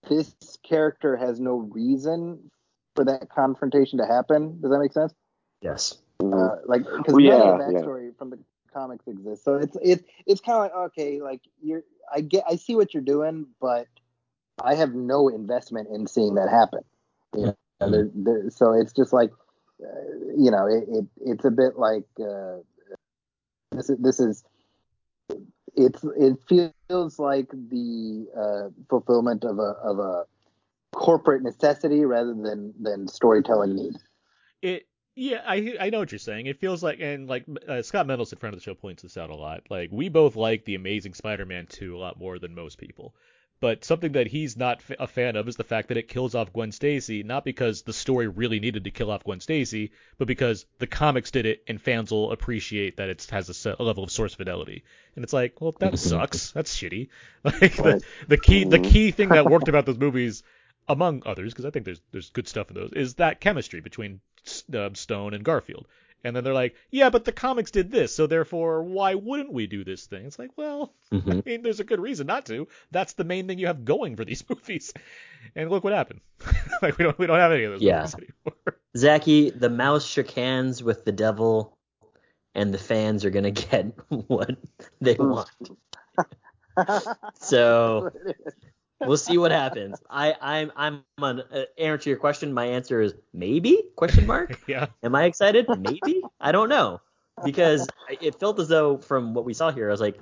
this 0.08 0.34
character 0.64 1.16
has 1.16 1.38
no 1.38 1.56
reason 1.56 2.50
for 2.94 3.04
that 3.04 3.28
confrontation 3.30 3.98
to 3.98 4.06
happen. 4.06 4.60
Does 4.60 4.70
that 4.70 4.78
make 4.78 4.92
sense? 4.92 5.14
Yes. 5.60 5.98
Uh, 6.22 6.56
like 6.66 6.84
because 6.84 7.14
Well, 7.14 7.22
none 7.22 7.40
of 7.40 7.58
yeah, 7.58 7.66
the 7.66 7.72
yeah. 7.72 7.80
backstory 7.80 8.16
from 8.16 8.30
the 8.30 8.38
comics 8.72 9.06
exists. 9.06 9.44
So 9.44 9.56
it's 9.56 9.76
it 9.82 10.04
it's 10.26 10.40
kind 10.40 10.56
of 10.56 10.62
like 10.62 10.74
okay, 10.92 11.20
like 11.20 11.40
you're 11.62 11.82
I 12.14 12.20
get 12.20 12.44
I 12.48 12.56
see 12.56 12.74
what 12.74 12.94
you're 12.94 13.02
doing, 13.02 13.46
but 13.60 13.86
I 14.62 14.74
have 14.74 14.94
no 14.94 15.28
investment 15.28 15.88
in 15.92 16.06
seeing 16.06 16.34
that 16.34 16.48
happen. 16.48 16.84
You 17.34 17.46
know, 17.46 17.56
Mhm. 17.82 17.90
there, 17.90 18.10
there, 18.14 18.50
so 18.50 18.72
it's 18.72 18.92
just 18.92 19.12
like 19.12 19.30
uh, 19.82 20.32
you 20.36 20.50
know 20.50 20.66
it, 20.66 20.84
it 20.88 21.04
it's 21.24 21.44
a 21.44 21.50
bit 21.50 21.76
like 21.76 22.06
uh, 22.20 22.58
this 23.72 23.90
is 23.90 23.98
this 23.98 24.20
is 24.20 24.44
it's 25.74 26.04
it 26.16 26.36
feels 26.48 27.18
like 27.18 27.50
the 27.50 28.26
uh, 28.36 28.70
fulfillment 28.88 29.44
of 29.44 29.58
a 29.58 29.74
of 29.82 29.98
a 29.98 30.24
corporate 30.94 31.42
necessity 31.42 32.04
rather 32.04 32.34
than 32.34 32.74
than 32.80 33.08
storytelling 33.08 33.74
need. 33.74 33.94
It 34.60 34.86
yeah, 35.14 35.42
I 35.46 35.76
I 35.80 35.90
know 35.90 35.98
what 35.98 36.12
you're 36.12 36.18
saying. 36.18 36.46
It 36.46 36.58
feels 36.58 36.82
like 36.82 36.98
and 37.00 37.28
like 37.28 37.44
uh, 37.68 37.82
Scott 37.82 38.06
Mendelson, 38.06 38.38
friend 38.38 38.54
of 38.54 38.60
the 38.60 38.64
show, 38.64 38.74
points 38.74 39.02
this 39.02 39.16
out 39.16 39.30
a 39.30 39.34
lot. 39.34 39.62
Like 39.70 39.90
we 39.92 40.08
both 40.08 40.36
like 40.36 40.64
the 40.64 40.74
Amazing 40.74 41.14
Spider-Man 41.14 41.66
2 41.68 41.96
a 41.96 41.98
lot 41.98 42.18
more 42.18 42.38
than 42.38 42.54
most 42.54 42.78
people. 42.78 43.14
But 43.60 43.84
something 43.84 44.10
that 44.12 44.26
he's 44.26 44.56
not 44.56 44.80
a 44.98 45.06
fan 45.06 45.36
of 45.36 45.46
is 45.46 45.54
the 45.54 45.62
fact 45.62 45.86
that 45.88 45.96
it 45.96 46.08
kills 46.08 46.34
off 46.34 46.52
Gwen 46.52 46.72
Stacy, 46.72 47.22
not 47.22 47.44
because 47.44 47.82
the 47.82 47.92
story 47.92 48.26
really 48.26 48.58
needed 48.58 48.82
to 48.82 48.90
kill 48.90 49.08
off 49.08 49.22
Gwen 49.22 49.38
Stacy, 49.38 49.92
but 50.18 50.26
because 50.26 50.66
the 50.80 50.88
comics 50.88 51.30
did 51.30 51.46
it 51.46 51.62
and 51.68 51.80
fans 51.80 52.10
will 52.10 52.32
appreciate 52.32 52.96
that 52.96 53.08
it 53.08 53.24
has 53.30 53.48
a, 53.50 53.54
se- 53.54 53.76
a 53.78 53.82
level 53.84 54.02
of 54.02 54.10
source 54.10 54.34
fidelity. 54.34 54.82
And 55.14 55.22
it's 55.22 55.32
like, 55.32 55.60
well, 55.60 55.76
that 55.78 55.96
sucks. 56.00 56.50
That's 56.50 56.76
shitty. 56.76 57.08
Like 57.44 57.76
the, 57.76 58.02
the 58.26 58.36
key 58.36 58.64
the 58.64 58.80
Mhm. 58.80 58.90
key 58.90 59.10
thing 59.12 59.28
that 59.28 59.46
worked 59.46 59.68
about 59.68 59.86
those 59.86 59.98
movies 59.98 60.42
among 60.88 61.22
others, 61.26 61.52
because 61.52 61.64
I 61.64 61.70
think 61.70 61.84
there's 61.84 62.00
there's 62.12 62.30
good 62.30 62.48
stuff 62.48 62.70
in 62.70 62.74
those, 62.76 62.92
is 62.92 63.14
that 63.14 63.40
chemistry 63.40 63.80
between 63.80 64.20
uh, 64.74 64.90
Stone 64.94 65.34
and 65.34 65.44
Garfield. 65.44 65.86
And 66.24 66.36
then 66.36 66.44
they're 66.44 66.54
like, 66.54 66.76
yeah, 66.92 67.10
but 67.10 67.24
the 67.24 67.32
comics 67.32 67.72
did 67.72 67.90
this, 67.90 68.14
so 68.14 68.28
therefore, 68.28 68.84
why 68.84 69.14
wouldn't 69.16 69.52
we 69.52 69.66
do 69.66 69.82
this 69.82 70.06
thing? 70.06 70.24
It's 70.24 70.38
like, 70.38 70.50
well, 70.56 70.92
hmm 71.10 71.30
I 71.30 71.42
mean, 71.44 71.62
there's 71.62 71.80
a 71.80 71.84
good 71.84 71.98
reason 72.00 72.28
not 72.28 72.46
to. 72.46 72.68
That's 72.92 73.14
the 73.14 73.24
main 73.24 73.48
thing 73.48 73.58
you 73.58 73.66
have 73.66 73.84
going 73.84 74.14
for 74.14 74.24
these 74.24 74.44
movies. 74.48 74.92
And 75.56 75.68
look 75.68 75.82
what 75.82 75.92
happened. 75.92 76.20
like 76.82 76.96
we 76.98 77.02
don't 77.04 77.18
we 77.18 77.26
don't 77.26 77.38
have 77.40 77.50
any 77.52 77.64
of 77.64 77.72
those 77.72 77.82
Yeah. 77.82 78.02
movies 78.02 78.14
anymore. 78.14 78.76
Zaki, 78.96 79.50
the 79.50 79.70
mouse 79.70 80.06
shook 80.06 80.30
hands 80.30 80.80
with 80.82 81.04
the 81.04 81.12
devil, 81.12 81.76
and 82.54 82.72
the 82.72 82.78
fans 82.78 83.24
are 83.24 83.30
gonna 83.30 83.50
get 83.50 83.86
what 84.08 84.56
they 85.00 85.14
want. 85.14 85.50
So 87.40 88.10
we'll 89.06 89.16
see 89.16 89.38
what 89.38 89.50
happens. 89.50 90.00
I 90.08 90.34
I'm 90.40 90.72
I'm 90.76 91.04
on 91.18 91.40
uh, 91.40 91.64
Aaron 91.78 92.00
to 92.00 92.10
your 92.10 92.18
question. 92.18 92.52
My 92.52 92.66
answer 92.66 93.00
is 93.00 93.14
maybe 93.32 93.82
question 93.96 94.26
mark. 94.26 94.60
yeah. 94.66 94.86
Am 95.02 95.14
I 95.14 95.24
excited? 95.24 95.66
Maybe. 95.68 96.22
I 96.40 96.52
don't 96.52 96.68
know 96.68 97.00
because 97.44 97.88
it 98.20 98.38
felt 98.38 98.58
as 98.60 98.68
though 98.68 98.98
from 98.98 99.34
what 99.34 99.44
we 99.44 99.54
saw 99.54 99.70
here, 99.70 99.88
I 99.88 99.92
was 99.92 100.00
like, 100.00 100.18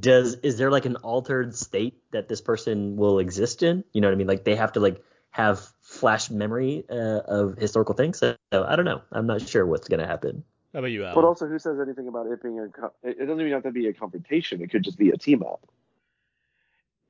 does 0.00 0.34
is 0.36 0.58
there 0.58 0.70
like 0.70 0.84
an 0.84 0.96
altered 0.96 1.54
state 1.54 2.02
that 2.12 2.28
this 2.28 2.40
person 2.40 2.96
will 2.96 3.18
exist 3.18 3.62
in? 3.62 3.84
You 3.92 4.00
know 4.00 4.08
what 4.08 4.14
I 4.14 4.16
mean? 4.16 4.26
Like 4.26 4.44
they 4.44 4.56
have 4.56 4.72
to 4.72 4.80
like 4.80 5.02
have 5.30 5.66
flash 5.80 6.30
memory 6.30 6.84
uh, 6.90 7.20
of 7.26 7.56
historical 7.56 7.94
things. 7.94 8.18
So, 8.18 8.36
I 8.52 8.76
don't 8.76 8.84
know. 8.84 9.02
I'm 9.10 9.26
not 9.26 9.48
sure 9.48 9.66
what's 9.66 9.88
gonna 9.88 10.06
happen. 10.06 10.44
How 10.72 10.78
about 10.78 10.90
you, 10.90 11.02
Alan? 11.04 11.14
But 11.14 11.24
also, 11.24 11.48
who 11.48 11.58
says 11.58 11.78
anything 11.80 12.08
about 12.08 12.26
it 12.26 12.42
being 12.42 12.58
a? 12.58 12.64
It 13.06 13.16
it 13.18 13.26
doesn't 13.26 13.40
even 13.40 13.52
have 13.52 13.64
to 13.64 13.72
be 13.72 13.88
a 13.88 13.92
confrontation. 13.92 14.62
It 14.62 14.70
could 14.70 14.84
just 14.84 14.98
be 14.98 15.10
a 15.10 15.16
team 15.16 15.42
up. 15.42 15.68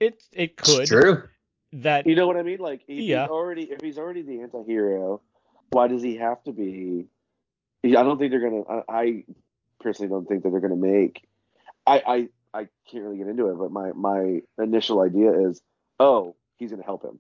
It 0.02 0.22
it 0.32 0.54
It's 0.58 0.68
could. 0.68 0.86
true. 0.86 1.22
that 1.74 2.06
You 2.06 2.14
know 2.14 2.26
what 2.26 2.36
I 2.36 2.42
mean? 2.42 2.58
Like, 2.58 2.82
if 2.88 3.02
Yeah. 3.02 3.22
he's 3.22 3.30
already 3.30 3.62
if 3.70 3.80
he's 3.80 3.98
already 3.98 4.22
the 4.22 4.40
anti-hero, 4.40 5.20
why 5.70 5.88
does 5.88 6.02
he 6.02 6.16
have 6.16 6.42
to 6.44 6.52
be? 6.52 7.06
I 7.84 7.88
don't 7.88 8.18
think 8.18 8.30
they're 8.30 8.40
gonna. 8.48 8.62
I, 8.62 8.82
I 8.88 9.24
personally 9.80 10.10
don't 10.10 10.26
think 10.28 10.42
that 10.42 10.50
they're 10.50 10.60
gonna 10.60 10.76
make. 10.76 11.26
I, 11.86 12.02
I 12.06 12.28
I 12.54 12.68
can't 12.90 13.02
really 13.04 13.18
get 13.18 13.26
into 13.28 13.48
it, 13.48 13.54
but 13.58 13.72
my 13.72 13.92
my 13.92 14.40
initial 14.58 15.00
idea 15.00 15.48
is, 15.48 15.60
oh, 15.98 16.36
he's 16.58 16.70
gonna 16.70 16.84
help 16.84 17.04
him. 17.04 17.18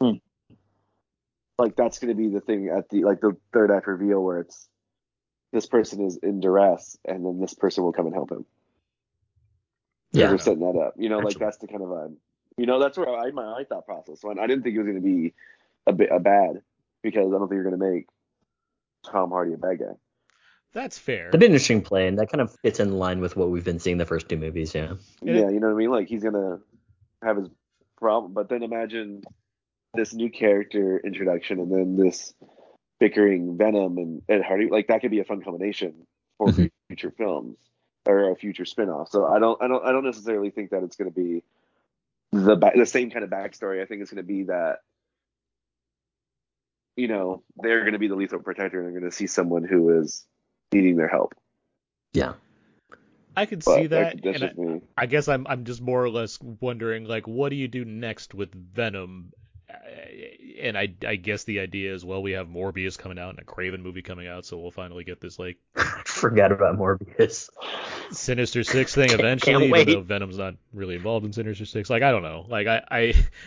Hmm. 0.00 0.18
Like 1.58 1.74
that's 1.74 1.98
gonna 1.98 2.14
be 2.14 2.28
the 2.28 2.40
thing 2.40 2.68
at 2.68 2.88
the 2.90 3.04
like 3.04 3.20
the 3.20 3.36
third 3.52 3.70
act 3.70 3.86
reveal 3.86 4.22
where 4.22 4.40
it's 4.40 4.68
this 5.52 5.66
person 5.66 6.04
is 6.06 6.18
in 6.18 6.40
duress, 6.40 6.98
and 7.04 7.24
then 7.24 7.40
this 7.40 7.54
person 7.54 7.82
will 7.82 7.92
come 7.92 8.06
and 8.06 8.14
help 8.14 8.30
him. 8.30 8.44
Yeah. 10.12 10.28
they're 10.28 10.38
setting 10.38 10.60
that 10.60 10.78
up. 10.78 10.94
You 10.96 11.08
know, 11.08 11.18
like 11.18 11.38
that's 11.38 11.58
the 11.58 11.66
kind 11.68 11.82
of 11.82 11.88
vibe. 11.88 12.14
You 12.56 12.66
know, 12.66 12.78
that's 12.80 12.96
where 12.98 13.08
I 13.14 13.30
my 13.30 13.44
I 13.60 13.64
thought 13.64 13.86
process 13.86 14.22
went. 14.22 14.38
I 14.40 14.46
didn't 14.46 14.62
think 14.64 14.74
it 14.74 14.78
was 14.78 14.86
going 14.86 15.02
to 15.02 15.06
be 15.06 15.34
a 15.86 15.92
bit 15.92 16.08
a 16.12 16.18
bad 16.20 16.62
because 17.02 17.26
I 17.26 17.30
don't 17.30 17.48
think 17.48 17.52
you're 17.52 17.62
going 17.70 17.78
to 17.78 17.90
make 17.90 18.06
Tom 19.04 19.30
Hardy 19.30 19.52
a 19.54 19.56
bad 19.58 19.78
guy. 19.78 19.94
that's 20.74 20.98
fair. 20.98 21.26
That'd 21.26 21.40
be 21.40 21.46
an 21.46 21.52
interesting 21.52 21.82
play, 21.82 22.06
and 22.08 22.18
that 22.18 22.30
kind 22.30 22.40
of 22.40 22.54
fits 22.62 22.80
in 22.80 22.92
line 22.98 23.20
with 23.20 23.36
what 23.36 23.50
we've 23.50 23.64
been 23.64 23.78
seeing 23.78 23.98
the 23.98 24.06
first 24.06 24.28
two 24.28 24.36
movies. 24.36 24.74
Yeah. 24.74 24.94
Yeah. 25.22 25.34
Yeah, 25.34 25.50
you 25.50 25.60
know 25.60 25.68
what 25.68 25.74
I 25.74 25.78
mean. 25.78 25.90
Like 25.90 26.08
he's 26.08 26.22
going 26.22 26.34
to 26.34 26.60
have 27.22 27.36
his 27.36 27.48
problem, 27.96 28.32
but 28.32 28.48
then 28.48 28.62
imagine 28.62 29.22
this 29.94 30.12
new 30.14 30.30
character 30.30 30.98
introduction 31.04 31.58
and 31.60 31.72
then 31.72 31.96
this 31.96 32.34
bickering 33.00 33.56
Venom 33.56 33.98
and 33.98 34.22
Ed 34.28 34.42
Hardy. 34.42 34.68
Like 34.68 34.88
that 34.88 35.00
could 35.00 35.10
be 35.10 35.20
a 35.20 35.24
fun 35.24 35.42
combination 35.42 36.06
for 36.36 36.48
Mhm. 36.48 36.70
future 36.88 37.10
films 37.16 37.56
or 38.08 38.32
a 38.32 38.36
future 38.36 38.64
spin-off. 38.64 39.10
So 39.10 39.26
I 39.26 39.38
don't 39.38 39.62
I 39.62 39.68
don't 39.68 39.84
I 39.84 39.92
don't 39.92 40.04
necessarily 40.04 40.50
think 40.50 40.70
that 40.70 40.82
it's 40.82 40.96
going 40.96 41.10
to 41.10 41.14
be 41.14 41.42
the 42.32 42.56
the 42.74 42.86
same 42.86 43.10
kind 43.10 43.24
of 43.24 43.30
backstory. 43.30 43.82
I 43.82 43.84
think 43.84 44.02
it's 44.02 44.10
going 44.10 44.24
to 44.24 44.26
be 44.26 44.44
that 44.44 44.80
you 46.96 47.06
know 47.06 47.42
they're 47.62 47.80
going 47.80 47.92
to 47.92 47.98
be 47.98 48.08
the 48.08 48.16
lethal 48.16 48.40
protector 48.40 48.78
and 48.78 48.86
they're 48.86 49.00
going 49.00 49.10
to 49.10 49.16
see 49.16 49.26
someone 49.26 49.62
who 49.62 50.00
is 50.00 50.26
needing 50.72 50.96
their 50.96 51.08
help. 51.08 51.34
Yeah. 52.12 52.32
I 53.36 53.46
could 53.46 53.64
But 53.64 53.76
see 53.76 53.86
that, 53.88 54.20
that's 54.24 54.42
and 54.42 54.82
I. 54.96 55.02
I 55.02 55.06
guess 55.06 55.28
I'm 55.28 55.46
I'm 55.46 55.64
just 55.64 55.80
more 55.80 56.02
or 56.02 56.10
less 56.10 56.40
wondering 56.40 57.04
like 57.04 57.28
what 57.28 57.50
do 57.50 57.56
you 57.56 57.68
do 57.68 57.84
next 57.84 58.34
with 58.34 58.52
Venom? 58.52 59.32
Uh, 59.70 59.74
And 60.62 60.76
I 60.76 60.88
I 61.06 61.16
guess 61.16 61.44
the 61.44 61.60
idea 61.60 61.94
is 61.94 62.04
well 62.04 62.22
we 62.22 62.32
have 62.32 62.48
Morbius 62.48 62.98
coming 62.98 63.18
out 63.18 63.30
and 63.30 63.38
a 63.38 63.44
Kraven 63.44 63.80
movie 63.80 64.02
coming 64.02 64.26
out, 64.26 64.44
so 64.44 64.58
we'll 64.58 64.70
finally 64.72 65.04
get 65.04 65.20
this 65.20 65.38
like 65.38 65.56
Forgot 66.06 66.52
about 66.52 66.76
Morbius. 66.78 67.48
Sinister 68.10 68.64
Six 68.64 68.94
thing 68.94 69.08
Can't 69.08 69.20
eventually, 69.20 69.70
wait. 69.70 69.88
even 69.88 69.94
though 70.00 70.14
Venom's 70.14 70.38
not 70.38 70.54
really 70.72 70.96
involved 70.96 71.26
in 71.26 71.32
Sinister 71.32 71.64
Six. 71.66 71.90
Like 71.90 72.02
I 72.02 72.10
don't 72.10 72.22
know, 72.22 72.46
like 72.48 72.66
I 72.66 72.82
I 72.90 73.00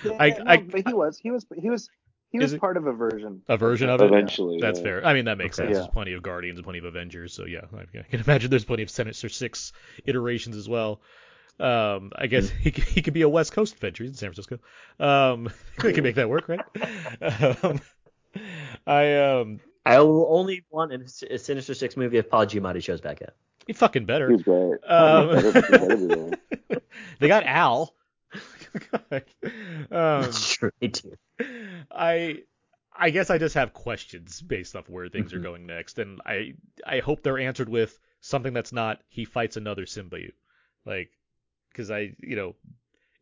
Yeah, 0.06 0.12
I- 0.20 0.30
no, 0.30 0.44
I- 0.48 0.58
but 0.58 0.88
he 0.88 0.94
was 0.94 1.18
he 1.18 1.32
was 1.32 1.46
he 1.60 1.70
was 1.70 1.90
he 2.30 2.40
was 2.40 2.56
part 2.56 2.78
of 2.78 2.88
a 2.88 2.94
version. 2.94 3.42
a 3.50 3.58
version 3.58 3.90
of 3.90 4.00
it. 4.00 4.06
Eventually, 4.06 4.60
That's 4.62 4.80
yeah. 4.80 4.84
fair. 4.86 5.06
I 5.06 5.14
mean, 5.14 5.26
that 5.26 5.38
makes 5.38 5.60
Okay. 5.60 5.68
sense. 5.68 5.76
Yeah. 5.76 5.82
There's 5.82 5.92
plenty 5.94 6.14
of 6.14 6.24
Guardians 6.24 6.60
and 6.60 6.64
plenty 6.64 6.80
of 6.80 6.86
Avengers, 6.86 7.34
so 7.34 7.46
yeah, 7.46 7.66
I 7.76 7.82
I 8.00 8.04
can 8.04 8.22
imagine 8.22 8.50
there's 8.50 8.64
plenty 8.64 8.84
of 8.84 8.90
Sinister 8.90 9.28
Six 9.28 9.74
iterations 10.06 10.56
as 10.56 10.70
well. 10.70 11.02
Um, 11.60 12.12
I 12.16 12.28
guess 12.28 12.50
he 12.50 12.72
could, 12.72 12.84
he 12.86 13.02
could 13.02 13.14
be 13.14 13.22
a 13.22 13.30
West 13.30 13.52
Coast 13.54 13.76
Avenger. 13.76 14.04
He's 14.04 14.12
in 14.12 14.18
San 14.18 14.30
Francisco. 14.34 14.60
Um, 15.00 15.50
we 15.84 15.94
can 15.94 16.04
make 16.04 16.16
that 16.16 16.30
work, 16.30 16.48
right? 16.50 16.62
Um, 17.64 17.80
I 18.88 19.16
um, 19.18 19.60
I 19.86 20.00
will 20.00 20.26
only 20.30 20.64
want 20.72 20.94
a 20.94 21.34
a 21.34 21.38
Sinister 21.38 21.74
Six 21.74 21.98
movie 21.98 22.18
if 22.18 22.30
Paul 22.30 22.46
Giamatti 22.46 22.82
shows 22.82 23.02
back 23.02 23.22
up. 23.22 23.34
he 23.68 23.74
fucking 23.74 24.06
better. 24.06 24.32
He's 24.32 24.42
great. 24.44 24.80
Um, 24.88 25.30
Better- 25.30 25.52
better 25.62 25.98
be 25.98 26.06
there. 26.08 26.82
they 27.20 27.28
got 27.28 27.44
Al. 27.46 27.94
um, 29.12 29.22
That's 29.90 30.54
true. 30.54 30.72
They 30.80 30.88
do. 30.88 31.14
I 31.92 32.44
I 32.96 33.10
guess 33.10 33.30
I 33.30 33.38
just 33.38 33.56
have 33.56 33.74
questions 33.74 34.42
based 34.42 34.76
off 34.76 34.90
where 34.90 35.10
things 35.10 35.34
are 35.34 35.40
going 35.40 35.66
next, 35.66 36.00
and 36.00 36.22
I 36.26 36.54
I 36.86 37.00
hope 37.00 37.24
they're 37.24 37.40
answered 37.40 37.70
with 37.70 37.98
something 38.22 38.54
that's 38.54 38.72
not 38.74 39.02
he 39.10 39.26
fights 39.26 39.58
another 39.58 39.86
symbiote, 39.86 40.34
like 40.86 41.10
because 41.72 41.92
I 41.92 42.14
you 42.20 42.36
know 42.36 42.56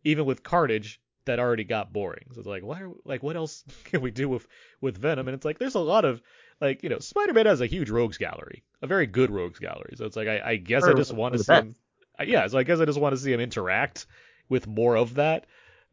even 0.03 0.25
with 0.25 0.43
Carnage 0.43 1.01
that 1.25 1.39
already 1.39 1.63
got 1.63 1.93
boring. 1.93 2.25
So 2.33 2.39
it's 2.39 2.47
like 2.47 2.63
why 2.63 2.81
are, 2.81 2.91
like 3.05 3.23
what 3.23 3.35
else 3.35 3.63
can 3.85 4.01
we 4.01 4.11
do 4.11 4.29
with 4.29 4.47
with 4.81 4.97
Venom? 4.97 5.27
And 5.27 5.35
it's 5.35 5.45
like 5.45 5.59
there's 5.59 5.75
a 5.75 5.79
lot 5.79 6.05
of 6.05 6.21
like 6.61 6.83
you 6.83 6.89
know 6.89 6.99
Spider-Man 6.99 7.45
has 7.45 7.61
a 7.61 7.67
huge 7.67 7.89
rogues 7.89 8.17
gallery, 8.17 8.63
a 8.81 8.87
very 8.87 9.05
good 9.07 9.31
rogues 9.31 9.59
gallery. 9.59 9.93
So 9.95 10.05
it's 10.05 10.15
like 10.15 10.27
I, 10.27 10.41
I 10.51 10.55
guess 10.57 10.87
I 10.87 10.93
just 10.93 11.13
want 11.13 11.33
to 11.33 11.39
see 11.39 11.55
best. 11.55 11.57
him. 11.57 11.75
Yeah, 12.21 12.47
so 12.47 12.57
I 12.57 12.63
guess 12.63 12.79
I 12.81 12.85
just 12.85 12.99
want 12.99 13.13
to 13.15 13.21
see 13.21 13.31
him 13.31 13.39
interact 13.39 14.05
with 14.49 14.67
more 14.67 14.97
of 14.97 15.15
that. 15.15 15.45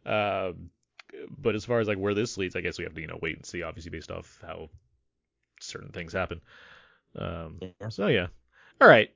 Um, 0.05 0.71
but 1.39 1.55
as 1.55 1.65
far 1.65 1.81
as 1.81 1.89
like 1.89 1.99
where 1.99 2.15
this 2.15 2.37
leads, 2.37 2.57
I 2.57 2.61
guess 2.61 2.79
we 2.79 2.85
have 2.85 2.95
to 2.95 3.01
you 3.01 3.07
know 3.07 3.19
wait 3.23 3.37
and 3.37 3.47
see, 3.47 3.63
obviously 3.63 3.91
based 3.91 4.11
off 4.11 4.39
how 4.43 4.71
certain 5.61 5.91
things 5.91 6.13
happen. 6.13 6.41
Um, 7.17 7.61
Yeah. 7.61 7.89
so 7.89 8.09
yeah, 8.09 8.29
all 8.81 8.89
right. 8.89 9.11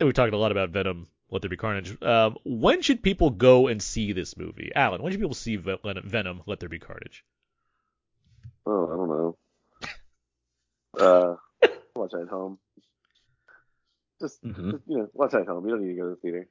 And 0.00 0.06
we've 0.06 0.14
talked 0.14 0.32
a 0.34 0.38
lot 0.38 0.52
about 0.52 0.70
Venom. 0.70 1.06
Let 1.32 1.40
there 1.40 1.48
be 1.48 1.56
carnage. 1.56 2.00
Um, 2.02 2.36
when 2.44 2.82
should 2.82 3.02
people 3.02 3.30
go 3.30 3.66
and 3.66 3.82
see 3.82 4.12
this 4.12 4.36
movie, 4.36 4.70
Alan? 4.76 5.02
When 5.02 5.10
should 5.12 5.20
people 5.20 5.34
see 5.34 5.56
Ve- 5.56 5.78
Venom? 6.04 6.42
Let 6.46 6.60
there 6.60 6.68
be 6.68 6.78
carnage. 6.78 7.24
Oh, 8.66 8.84
I 8.86 8.96
don't 8.96 9.08
know. 9.08 9.36
Uh, 11.00 11.36
watch 11.96 12.12
at 12.12 12.28
home. 12.28 12.58
Just, 14.20 14.44
Mhm. 14.44 14.72
just, 14.72 14.82
you 14.86 14.98
know, 14.98 15.08
watch 15.14 15.32
at 15.32 15.46
home. 15.46 15.64
You 15.64 15.70
don't 15.70 15.80
need 15.82 15.94
to 15.94 16.00
go 16.00 16.08
to 16.10 16.10
the 16.10 16.16
theater. 16.16 16.48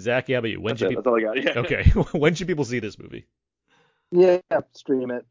Zach, 0.00 0.30
yeah, 0.30 0.40
but 0.40 0.48
you. 0.48 0.58
When 0.58 0.70
That's, 0.70 0.78
should 0.80 0.86
it. 0.86 0.88
people? 0.96 1.02
That's 1.02 1.24
all 1.26 1.32
I 1.34 1.42
got. 1.42 1.44
Yeah. 1.54 1.60
Okay, 1.60 1.90
when 2.18 2.34
should 2.34 2.46
people 2.46 2.64
see 2.64 2.78
this 2.78 2.98
movie? 2.98 3.26
Yeah, 4.10 4.38
stream 4.72 5.10
it. 5.10 5.26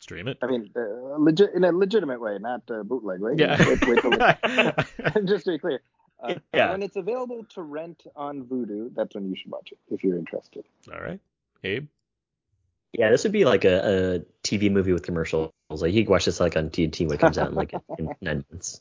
Stream 0.00 0.26
it. 0.26 0.38
I 0.40 0.46
mean, 0.46 0.70
uh, 0.74 1.18
legit 1.18 1.50
in 1.54 1.64
a 1.64 1.70
legitimate 1.72 2.18
way, 2.22 2.38
not 2.40 2.62
uh, 2.70 2.82
bootleg 2.82 3.20
way. 3.20 3.32
Yeah. 3.36 3.58
Wait, 3.58 3.86
wait 3.86 4.00
till 4.00 4.12
it- 4.14 5.26
just 5.26 5.44
to 5.44 5.50
be 5.52 5.58
clear. 5.58 5.82
Uh, 6.22 6.34
Yeah. 6.52 6.72
When 6.72 6.82
it's 6.82 6.96
available 6.96 7.44
to 7.54 7.62
rent 7.62 8.02
on 8.16 8.44
Vudu, 8.44 8.94
that's 8.94 9.14
when 9.14 9.28
you 9.28 9.36
should 9.36 9.50
watch 9.50 9.72
it 9.72 9.78
if 9.88 10.04
you're 10.04 10.18
interested. 10.18 10.64
All 10.92 11.00
right, 11.00 11.20
Abe. 11.64 11.88
Yeah, 12.92 13.10
this 13.10 13.22
would 13.22 13.32
be 13.32 13.44
like 13.44 13.64
a, 13.64 14.16
a 14.16 14.20
TV 14.42 14.70
movie 14.70 14.92
with 14.92 15.02
commercials. 15.02 15.52
Like 15.70 15.92
you 15.94 16.02
can 16.02 16.10
watch 16.10 16.24
this 16.24 16.40
like 16.40 16.56
on 16.56 16.70
TNT 16.70 17.06
when 17.06 17.14
it 17.14 17.20
comes 17.20 17.38
out 17.38 17.48
in 17.48 17.54
like 17.54 17.72
in 17.98 18.10
nine 18.20 18.44
months. 18.50 18.80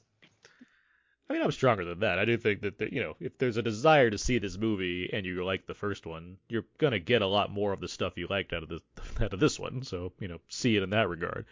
I 1.29 1.33
mean, 1.33 1.43
I'm 1.43 1.51
stronger 1.51 1.85
than 1.85 1.99
that. 1.99 2.17
I 2.17 2.25
do 2.25 2.37
think 2.37 2.61
that, 2.61 2.79
that, 2.79 2.91
you 2.91 3.03
know, 3.03 3.15
if 3.19 3.37
there's 3.37 3.57
a 3.57 3.61
desire 3.61 4.09
to 4.09 4.17
see 4.17 4.39
this 4.39 4.57
movie 4.57 5.11
and 5.13 5.27
you 5.27 5.45
like 5.45 5.67
the 5.67 5.75
first 5.75 6.07
one, 6.07 6.37
you're 6.47 6.65
gonna 6.79 6.97
get 6.97 7.21
a 7.21 7.27
lot 7.27 7.51
more 7.51 7.71
of 7.71 7.79
the 7.79 7.87
stuff 7.87 8.17
you 8.17 8.25
liked 8.27 8.51
out 8.51 8.63
of 8.63 8.69
this 8.69 8.81
out 9.21 9.33
of 9.33 9.39
this 9.39 9.59
one. 9.59 9.83
So, 9.83 10.11
you 10.19 10.27
know, 10.27 10.39
see 10.49 10.75
it 10.75 10.83
in 10.83 10.89
that 10.89 11.07
regard. 11.07 11.45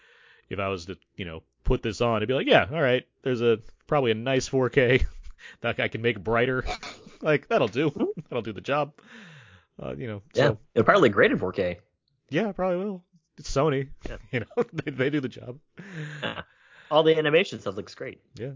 If 0.50 0.60
I 0.60 0.70
was 0.70 0.86
to, 0.86 0.98
you 1.16 1.26
know, 1.26 1.44
put 1.64 1.84
this 1.84 2.02
on, 2.02 2.18
it'd 2.18 2.30
be 2.30 2.34
like, 2.34 2.48
yeah, 2.48 2.66
all 2.72 2.82
right, 2.82 3.06
there's 3.22 3.42
a 3.42 3.60
probably 3.86 4.12
a 4.12 4.16
nice 4.16 4.50
4K 4.50 5.06
that 5.62 5.80
I 5.80 5.88
can 5.88 6.02
make 6.02 6.24
brighter. 6.24 6.66
like 7.22 7.48
that'll 7.48 7.68
do. 7.68 7.92
That'll 8.30 8.42
do 8.42 8.54
the 8.54 8.62
job. 8.62 8.94
Uh, 9.82 9.96
you 9.96 10.08
know, 10.08 10.22
Yeah, 10.34 10.48
so 10.50 10.58
it'll 10.76 10.86
probably 10.86 11.10
grade 11.10 11.32
in 11.32 11.40
4K. 11.40 11.78
yeah, 12.30 12.52
probably 12.52 12.78
will. 12.84 13.04
It's 13.38 13.50
Sony. 13.54 13.90
Yeah. 14.10 14.18
You 14.32 14.40
know, 14.42 14.64
they, 14.74 14.92
they 14.92 15.10
do 15.10 15.20
the 15.22 15.30
job. 15.30 15.60
All 16.90 17.04
the 17.04 17.18
animation 17.18 17.60
stuff 17.60 17.76
looks 17.76 17.94
great. 17.96 18.22
Yeah. 18.36 18.52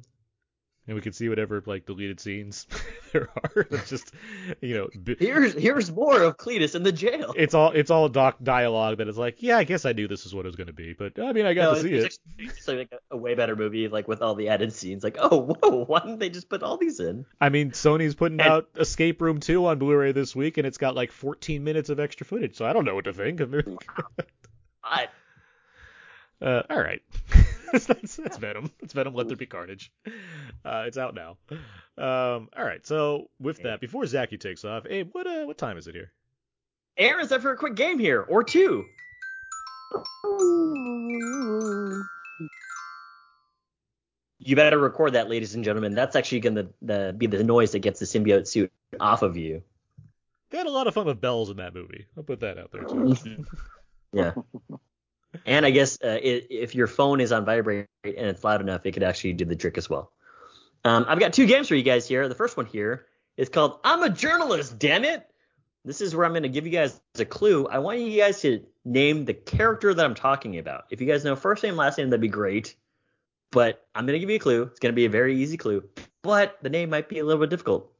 And 0.91 0.95
we 0.97 1.01
can 1.01 1.13
see 1.13 1.29
whatever 1.29 1.63
like 1.65 1.85
deleted 1.85 2.19
scenes 2.19 2.67
there 3.13 3.29
are. 3.45 3.65
It's 3.71 3.89
just 3.89 4.11
you 4.59 4.75
know 4.75 4.89
b- 5.01 5.15
Here's 5.17 5.53
here's 5.53 5.89
more 5.89 6.21
of 6.21 6.35
Cletus 6.35 6.75
in 6.75 6.83
the 6.83 6.91
jail. 6.91 7.33
it's 7.37 7.53
all 7.53 7.71
it's 7.71 7.89
all 7.89 8.09
doc 8.09 8.35
dialogue 8.43 8.97
that 8.97 9.07
is 9.07 9.17
like, 9.17 9.41
yeah, 9.41 9.57
I 9.57 9.63
guess 9.63 9.85
I 9.85 9.93
knew 9.93 10.09
this 10.09 10.25
is 10.25 10.35
what 10.35 10.45
it 10.45 10.49
was 10.49 10.57
gonna 10.57 10.73
be, 10.73 10.91
but 10.91 11.17
I 11.17 11.31
mean 11.31 11.45
I 11.45 11.53
got 11.53 11.61
No, 11.71 11.75
to 11.75 11.81
see 11.81 11.93
it. 11.93 12.17
It's 12.39 12.67
like 12.67 12.91
a, 12.91 13.15
a 13.15 13.17
way 13.17 13.35
better 13.35 13.55
movie, 13.55 13.87
like 13.87 14.09
with 14.09 14.21
all 14.21 14.35
the 14.35 14.49
added 14.49 14.73
scenes. 14.73 15.01
Like, 15.01 15.15
oh, 15.17 15.55
whoa, 15.61 15.85
why 15.85 16.01
didn't 16.01 16.19
they 16.19 16.29
just 16.29 16.49
put 16.49 16.61
all 16.61 16.75
these 16.75 16.99
in? 16.99 17.25
I 17.39 17.47
mean 17.47 17.71
Sony's 17.71 18.13
putting 18.15 18.41
And- 18.41 18.49
out 18.49 18.67
Escape 18.77 19.21
Room 19.21 19.39
2 19.39 19.65
on 19.67 19.79
Blu-ray 19.79 20.11
this 20.11 20.35
week 20.35 20.57
and 20.57 20.67
it's 20.67 20.77
got 20.77 20.93
like 20.93 21.13
14 21.13 21.63
minutes 21.63 21.89
of 21.89 22.01
extra 22.01 22.25
footage, 22.25 22.57
so 22.57 22.65
I 22.65 22.73
don't 22.73 22.83
know 22.83 22.95
what 22.95 23.05
to 23.05 23.13
think. 23.13 23.41
I, 24.83 25.07
Uh, 26.41 26.63
all 26.71 26.81
right. 26.81 27.01
that's, 27.85 27.85
that's, 27.85 28.15
that's 28.17 28.37
Venom. 28.37 28.71
It's 28.81 28.93
Venom. 28.93 29.13
Let 29.13 29.27
there 29.27 29.37
be 29.37 29.45
carnage. 29.45 29.91
Uh, 30.65 30.83
it's 30.87 30.97
out 30.97 31.15
now. 31.15 31.37
Um, 31.97 32.49
all 32.57 32.65
right. 32.65 32.85
So 32.85 33.29
with 33.39 33.63
that, 33.63 33.79
before 33.79 34.05
Zaki 34.05 34.37
takes 34.37 34.65
off, 34.65 34.85
Abe, 34.89 35.09
what 35.11 35.27
uh, 35.27 35.45
what 35.45 35.57
time 35.57 35.77
is 35.77 35.87
it 35.87 35.95
here? 35.95 36.11
Aaron's 36.97 37.31
up 37.31 37.41
for 37.41 37.51
a 37.51 37.57
quick 37.57 37.75
game 37.75 37.99
here, 37.99 38.21
or 38.21 38.43
two. 38.43 38.85
You 44.43 44.55
better 44.55 44.77
record 44.77 45.13
that, 45.13 45.29
ladies 45.29 45.55
and 45.55 45.63
gentlemen. 45.63 45.93
That's 45.93 46.15
actually 46.15 46.39
going 46.41 46.55
to 46.55 46.67
the, 46.81 47.15
be 47.17 47.27
the 47.27 47.43
noise 47.43 47.71
that 47.71 47.79
gets 47.79 47.99
the 47.99 48.05
symbiote 48.05 48.47
suit 48.47 48.71
off 48.99 49.21
of 49.21 49.37
you. 49.37 49.61
They 50.49 50.57
had 50.57 50.67
a 50.67 50.71
lot 50.71 50.87
of 50.87 50.93
fun 50.93 51.05
with 51.05 51.21
bells 51.21 51.49
in 51.49 51.57
that 51.57 51.73
movie. 51.73 52.07
I'll 52.17 52.23
put 52.23 52.41
that 52.41 52.57
out 52.57 52.71
there 52.71 52.83
too. 52.83 53.45
Yeah. 54.13 54.33
and 55.45 55.65
I 55.65 55.71
guess 55.71 55.97
uh, 56.03 56.07
i 56.07 56.41
if 56.49 56.75
your 56.75 56.87
phone 56.87 57.21
is 57.21 57.31
on 57.31 57.45
vibrate 57.45 57.87
and 58.03 58.27
it's 58.27 58.43
loud 58.43 58.61
enough, 58.61 58.85
it 58.85 58.91
could 58.91 59.03
actually 59.03 59.33
do 59.33 59.45
the 59.45 59.55
trick 59.55 59.77
as 59.77 59.89
well. 59.89 60.11
Um, 60.83 61.05
I've 61.07 61.19
got 61.19 61.33
two 61.33 61.45
games 61.45 61.67
for 61.67 61.75
you 61.75 61.83
guys 61.83 62.07
here. 62.07 62.27
The 62.27 62.35
first 62.35 62.57
one 62.57 62.65
here 62.65 63.05
is 63.37 63.49
called 63.49 63.79
"I'm 63.83 64.03
a 64.03 64.09
Journalist, 64.09 64.79
Damn 64.79 65.03
It." 65.03 65.27
This 65.83 66.01
is 66.01 66.15
where 66.15 66.25
I'm 66.25 66.31
going 66.31 66.43
to 66.43 66.49
give 66.49 66.65
you 66.65 66.71
guys 66.71 66.99
a 67.17 67.25
clue. 67.25 67.67
I 67.67 67.79
want 67.79 67.99
you 67.99 68.19
guys 68.19 68.41
to 68.41 68.63
name 68.85 69.25
the 69.25 69.33
character 69.33 69.93
that 69.93 70.05
I'm 70.05 70.13
talking 70.13 70.59
about. 70.59 70.85
If 70.91 71.01
you 71.01 71.07
guys 71.07 71.23
know 71.23 71.35
first 71.35 71.63
name, 71.63 71.75
last 71.75 71.97
name, 71.97 72.09
that'd 72.09 72.21
be 72.21 72.27
great. 72.27 72.75
But 73.51 73.85
I'm 73.93 74.05
going 74.05 74.13
to 74.13 74.19
give 74.19 74.29
you 74.29 74.35
a 74.37 74.39
clue. 74.39 74.63
It's 74.63 74.79
going 74.79 74.93
to 74.93 74.95
be 74.95 75.05
a 75.05 75.09
very 75.09 75.37
easy 75.37 75.57
clue, 75.57 75.83
but 76.21 76.57
the 76.61 76.69
name 76.69 76.89
might 76.89 77.09
be 77.09 77.19
a 77.19 77.25
little 77.25 77.41
bit 77.41 77.49
difficult. 77.49 77.91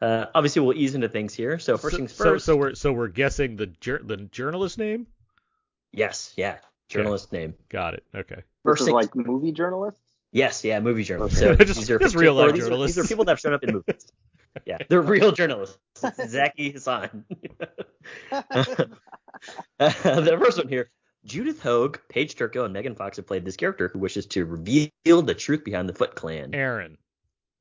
Uh, 0.00 0.26
obviously, 0.34 0.62
we'll 0.62 0.76
ease 0.76 0.94
into 0.94 1.08
things 1.08 1.34
here. 1.34 1.58
So 1.58 1.76
first 1.76 1.92
so, 1.92 1.98
things 1.98 2.12
so, 2.12 2.24
first. 2.24 2.46
so 2.46 2.56
we're 2.56 2.74
so 2.74 2.92
we're 2.92 3.08
guessing 3.08 3.56
the 3.56 3.66
jur- 3.66 4.02
the 4.02 4.16
journalist 4.16 4.78
name. 4.78 5.06
yes, 5.92 6.32
yeah, 6.36 6.58
journalist 6.90 7.32
name. 7.32 7.54
Got 7.68 7.94
it. 7.94 8.04
Okay. 8.14 8.42
Versus 8.64 8.80
This 8.80 8.80
is 8.80 8.86
things 8.86 8.94
like 9.16 9.26
movie 9.26 9.52
journalists. 9.52 10.00
Yes, 10.32 10.62
yeah, 10.64 10.78
movie 10.80 11.02
journalists. 11.02 11.40
Okay. 11.40 11.56
So 11.56 11.64
Just- 11.64 11.80
these 11.80 11.90
are 11.90 11.98
just 11.98 12.14
real 12.14 12.34
life 12.34 12.52
these 12.52 12.64
are- 12.64 12.68
journalists. 12.68 12.96
These 12.96 13.04
are 13.04 13.08
people 13.08 13.24
that 13.24 13.32
have 13.32 13.40
shown 13.40 13.54
up 13.54 13.62
in 13.64 13.72
movies. 13.74 14.12
Yeah, 14.66 14.78
they're 14.88 15.00
real 15.00 15.30
journalists. 15.30 15.78
Zaki 16.28 16.72
Hasan. 16.72 17.24
the 18.30 18.88
first 19.78 20.58
one 20.58 20.68
here. 20.68 20.90
Judith 21.24 21.62
Hoag, 21.62 22.00
Paige 22.08 22.34
Turco, 22.34 22.64
and 22.64 22.72
Megan 22.72 22.96
Fox 22.96 23.16
have 23.18 23.28
played 23.28 23.44
this 23.44 23.56
character 23.56 23.86
who 23.86 24.00
wishes 24.00 24.26
to 24.26 24.44
reveal 24.44 24.90
the 25.04 25.34
truth 25.34 25.62
behind 25.64 25.88
the 25.88 25.94
Foot 25.94 26.16
Clan. 26.16 26.52
Aaron. 26.52 26.98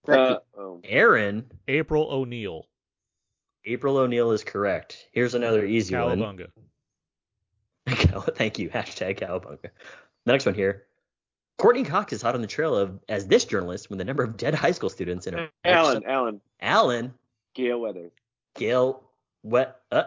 Uh, 0.08 0.38
oh. 0.58 0.82
Aaron, 0.84 1.52
April 1.68 2.08
O'Neil. 2.10 2.66
April 3.66 3.98
O'Neil 3.98 4.32
is 4.32 4.44
correct. 4.44 5.08
Here's 5.12 5.36
another 5.36 5.66
easy 5.66 5.96
one. 5.96 6.48
Cowabunga. 8.08 8.36
Thank 8.36 8.60
you. 8.60 8.70
Hashtag 8.70 9.20
Cowabunga. 9.20 9.62
The 9.62 10.32
next 10.32 10.46
one 10.46 10.56
here. 10.56 10.84
Courteney 11.58 11.84
Cox 11.84 12.14
is 12.14 12.22
hot 12.22 12.36
on 12.36 12.42
the 12.42 12.48
trail 12.48 12.76
of 12.76 13.00
as 13.10 13.28
this 13.28 13.44
journalist 13.46 13.90
when 13.90 13.98
the 14.00 14.06
number 14.06 14.24
of 14.24 14.38
dead 14.38 14.56
high 14.56 14.72
school 14.72 14.90
students 14.90 15.28
in 15.28 15.34
a 15.34 15.50
Alan, 15.66 16.04
Alan, 16.06 16.42
Alan 16.62 17.14
Gale 17.54 17.80
Weathers. 17.80 18.12
Gale 18.56 19.04
what 19.42 19.82
uh, 19.92 20.04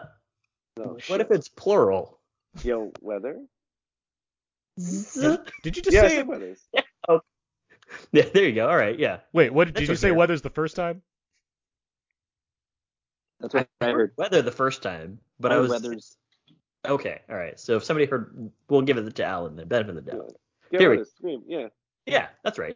No, 0.77 0.97
what 1.07 1.21
if 1.21 1.29
it's 1.29 1.47
plural? 1.49 2.19
Gale 2.63 2.91
Weather? 3.01 3.39
Z- 4.79 5.37
Did 5.61 5.77
you 5.77 5.83
just 5.83 5.93
Yeah, 5.93 6.07
say? 6.07 6.15
said 6.17 6.27
Weathers. 6.27 6.59
Yeah, 8.11 8.23
there 8.33 8.45
you 8.45 8.53
go. 8.55 8.67
All 8.67 8.75
right, 8.75 8.97
yeah. 8.97 9.19
Wait, 9.33 9.53
what 9.53 9.67
That's 9.67 9.81
did 9.81 9.89
you 9.89 9.95
say? 9.95 10.07
okay. 10.07 10.17
Weathers 10.17 10.41
the 10.41 10.49
first 10.49 10.75
time? 10.75 11.03
That's 13.39 13.53
what 13.53 13.67
I 13.81 13.85
heard. 13.91 14.13
Weather 14.17 14.41
the 14.41 14.51
first 14.51 14.81
time, 14.81 15.19
but 15.39 15.51
I 15.51 15.55
I 15.55 15.59
was 15.59 15.69
Weathers. 15.69 16.17
Okay. 16.85 17.21
All 17.29 17.35
right. 17.35 17.59
So 17.59 17.77
if 17.77 17.83
somebody 17.83 18.05
heard, 18.05 18.51
we'll 18.69 18.81
give 18.81 18.97
it 18.97 19.15
to 19.15 19.23
Alan 19.25 19.55
then. 19.55 19.67
Benefit 19.67 19.97
of 19.97 20.05
the 20.05 20.11
doubt. 20.11 20.35
Gale 20.71 20.79
Here 20.79 20.89
we- 20.89 20.97
Weathers. 20.97 21.11
Scream. 21.15 21.43
Yeah. 21.47 21.67
Yeah, 22.05 22.27
that's 22.43 22.59
right. 22.59 22.75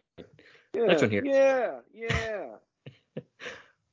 Yeah. 0.74 0.84
Next 0.86 1.02
one 1.02 1.10
here. 1.10 1.22
Yeah. 1.24 1.80
Yeah. 1.92 3.22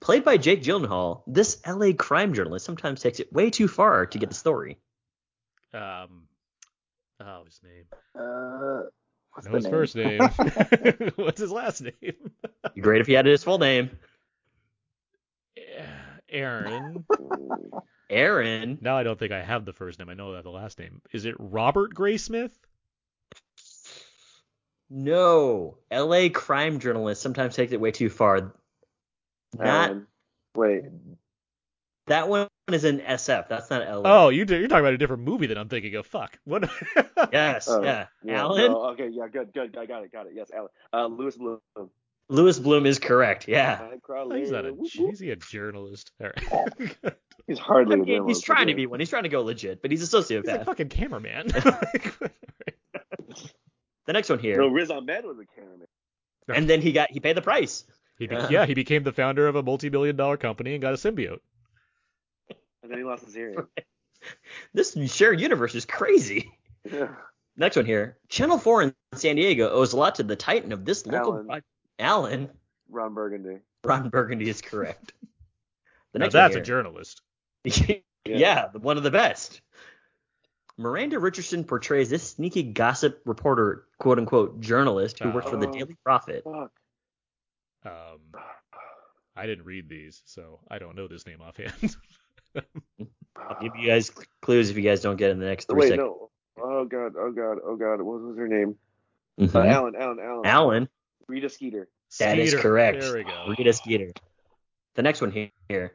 Played 0.01 0.23
by 0.23 0.37
Jake 0.37 0.61
Gyllenhaal, 0.63 1.23
this 1.27 1.59
LA 1.67 1.91
crime 1.97 2.33
journalist 2.33 2.65
sometimes 2.65 3.01
takes 3.01 3.19
it 3.19 3.33
way 3.33 3.49
too 3.49 3.67
far 3.67 4.05
to 4.05 4.17
get 4.17 4.29
the 4.29 4.35
story. 4.35 4.77
Um. 5.73 6.27
Oh, 7.19 7.43
his 7.45 7.59
name. 7.63 7.85
Uh, 8.17 8.21
I 8.23 8.89
what's 9.33 9.47
know 9.47 9.51
the 9.51 9.57
his 9.57 9.63
name? 9.65 9.71
first 9.73 9.95
name. 9.95 11.11
What's 11.25 11.39
his 11.41 11.51
last 11.51 11.81
name? 11.81 12.31
Great 12.79 13.01
if 13.01 13.07
he 13.07 13.13
had 13.13 13.25
his 13.25 13.43
full 13.43 13.57
name. 13.57 13.89
Aaron. 16.29 17.05
Aaron. 18.09 18.77
Now 18.81 18.97
I 18.97 19.03
don't 19.03 19.17
think 19.17 19.31
I 19.31 19.41
have 19.43 19.65
the 19.65 19.73
first 19.73 19.99
name. 19.99 20.09
I 20.09 20.13
know 20.13 20.33
that 20.33 20.43
the 20.43 20.49
last 20.49 20.79
name. 20.79 21.01
Is 21.11 21.25
it 21.25 21.35
Robert 21.39 21.93
Graysmith? 21.93 22.51
No. 24.89 25.77
LA 25.91 26.29
crime 26.33 26.79
journalist 26.79 27.21
sometimes 27.21 27.55
take 27.55 27.71
it 27.71 27.79
way 27.81 27.91
too 27.91 28.09
far. 28.09 28.53
Not 29.57 29.67
Alan. 29.89 30.07
Wait. 30.55 30.83
that 32.07 32.27
one 32.29 32.47
is 32.71 32.83
in 32.85 32.99
SF. 32.99 33.47
That's 33.47 33.69
not 33.69 33.87
LA. 33.87 34.01
Oh, 34.05 34.29
you 34.29 34.45
you're 34.45 34.67
talking 34.67 34.79
about 34.85 34.93
a 34.93 34.97
different 34.97 35.23
movie 35.23 35.47
than 35.47 35.57
I'm 35.57 35.69
thinking 35.69 35.95
of. 35.95 36.05
Fuck. 36.05 36.37
What? 36.45 36.69
Yes, 37.31 37.67
Oh, 37.69 37.81
yeah. 37.81 38.05
Alan. 38.29 38.71
no, 38.71 38.81
okay. 38.91 39.09
Yeah. 39.11 39.27
Good. 39.27 39.51
Good. 39.53 39.75
I 39.77 39.85
got 39.85 40.03
it. 40.03 40.11
Got 40.11 40.27
it. 40.27 40.33
Yes. 40.35 40.51
Alan. 40.55 40.69
Uh, 40.93 41.07
Louis 41.07 41.35
Bloom. 41.35 41.59
Louis 42.29 42.57
Bloom 42.59 42.85
is 42.85 42.97
correct. 42.99 43.47
Yeah. 43.47 43.87
Oh, 44.09 44.35
he's 44.35 44.51
not 44.51 44.65
a. 44.65 44.73
Whoop, 44.73 44.89
whoop. 44.97 45.13
Is 45.13 45.19
he 45.19 45.31
a 45.31 45.35
journalist? 45.35 46.11
All 46.21 46.27
right. 46.27 46.97
He's 47.47 47.59
I 47.59 47.61
hardly 47.61 47.93
a 47.93 47.97
mean, 47.97 48.07
he's 48.07 48.15
journalist, 48.15 48.45
trying 48.45 48.67
to 48.67 48.73
be 48.73 48.87
one. 48.87 48.99
He's 48.99 49.09
trying 49.09 49.21
to 49.23 49.29
go 49.29 49.43
legit, 49.43 49.79
but 49.83 49.91
he's 49.91 50.01
a 50.11 50.17
He's 50.23 50.31
a 50.31 50.65
fucking 50.65 50.89
cameraman. 50.89 51.51
The 54.05 54.13
next 54.13 54.29
one 54.29 54.39
here. 54.39 54.57
No, 54.57 54.67
Riz 54.67 54.91
Ahmed 54.91 55.25
was 55.25 55.37
a 55.39 55.45
cameraman. 55.59 55.87
And 56.47 56.69
then 56.69 56.81
he 56.81 56.91
got 56.91 57.09
he 57.11 57.19
paid 57.19 57.35
the 57.35 57.41
price. 57.41 57.85
he 58.19 58.27
be- 58.27 58.35
Yeah. 58.35 58.47
yeah, 58.49 58.65
he 58.65 58.73
became 58.75 59.03
the 59.03 59.11
founder 59.11 59.47
of 59.47 59.55
a 59.55 59.63
multi-billion 59.63 60.15
dollar 60.15 60.37
company 60.37 60.73
and 60.73 60.81
got 60.81 60.93
a 60.93 60.97
symbiote. 60.97 61.39
And 62.83 62.91
then 62.91 62.99
he 62.99 63.03
lost 63.03 63.25
his 63.25 63.33
hearing. 63.33 63.57
This 64.73 64.95
shared 65.11 65.41
universe 65.41 65.73
is 65.75 65.85
crazy. 65.85 66.51
Yeah. 66.83 67.15
Next 67.57 67.75
one 67.77 67.85
here. 67.85 68.17
Channel 68.29 68.57
4 68.59 68.81
in 68.83 68.95
San 69.15 69.37
Diego 69.37 69.69
owes 69.69 69.93
a 69.93 69.97
lot 69.97 70.15
to 70.15 70.23
the 70.23 70.35
titan 70.35 70.71
of 70.71 70.85
this 70.85 71.05
local 71.07 71.33
Alan. 71.33 71.47
Broad- 71.97 72.05
Alan. 72.07 72.49
Ron 72.89 73.13
Burgundy. 73.13 73.57
Ron 73.83 74.09
Burgundy 74.09 74.49
is 74.49 74.61
correct. 74.61 75.13
The 76.13 76.19
Now 76.19 76.25
next 76.27 76.33
that's 76.33 76.55
a 76.55 76.61
journalist. 76.61 77.21
here. 77.65 77.97
yeah. 78.25 78.67
one 78.71 78.95
of 78.95 79.03
the 79.03 79.11
best. 79.11 79.59
Miranda 80.77 81.19
Richardson 81.19 81.65
portrays 81.65 82.09
this 82.09 82.23
sneaky 82.23 82.63
gossip 82.63 83.21
reporter, 83.25 83.83
quote 83.99 84.17
unquote, 84.17 84.61
journalist 84.61 85.19
who 85.19 85.31
works 85.31 85.49
for 85.49 85.57
the 85.57 85.67
Oh. 85.67 85.71
Daily 85.73 85.97
Prophet. 86.05 86.43
Fuck. 86.45 86.71
Um, 87.85 88.41
I 89.35 89.45
didn't 89.45 89.65
read 89.65 89.89
these, 89.89 90.21
so 90.23 90.61
I 90.71 90.79
don't 90.79 90.95
know 90.95 91.09
this 91.09 91.25
name 91.27 91.41
offhand. 91.41 91.73
I'll 93.35 93.61
give 93.61 93.75
you 93.75 93.87
guys 93.87 94.09
clues 94.41 94.69
if 94.69 94.77
you 94.77 94.83
guys 94.83 95.01
don't 95.01 95.17
get 95.17 95.31
in 95.31 95.39
the 95.39 95.45
next 95.47 95.67
three 95.67 95.81
Wait, 95.81 95.89
seconds. 95.89 95.99
no. 96.07 96.29
Oh 96.63 96.85
god. 96.85 97.11
Oh 97.19 97.31
god. 97.31 97.57
Oh 97.65 97.75
god. 97.75 98.01
What 98.01 98.21
was 98.21 98.37
her 98.37 98.47
name? 98.47 98.75
Mhm. 99.37 99.53
Uh, 99.53 99.59
Alan. 99.67 99.95
Alan. 99.99 100.19
Alan. 100.21 100.45
Alan. 100.45 100.89
Rita 101.27 101.49
Skeeter. 101.49 101.89
That 102.19 102.37
is 102.37 102.51
Skeeter. 102.51 102.61
correct. 102.61 103.01
There 103.01 103.15
we 103.15 103.23
go. 103.23 103.53
Rita 103.57 103.73
Skeeter. 103.73 104.13
The 104.95 105.01
next 105.01 105.21
one 105.21 105.31
here. 105.69 105.93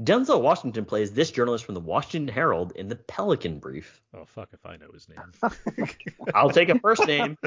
Denzel 0.00 0.42
Washington 0.42 0.84
plays 0.84 1.12
this 1.12 1.30
journalist 1.30 1.64
from 1.64 1.74
the 1.74 1.80
Washington 1.80 2.32
Herald 2.32 2.72
in 2.72 2.88
the 2.88 2.96
Pelican 2.96 3.58
Brief. 3.58 4.02
Oh 4.14 4.26
fuck 4.26 4.50
if 4.52 4.64
I 4.66 4.76
know 4.76 4.90
his 4.92 5.08
name. 5.08 5.88
I'll 6.34 6.50
take 6.50 6.68
a 6.68 6.78
first 6.78 7.06
name. 7.06 7.38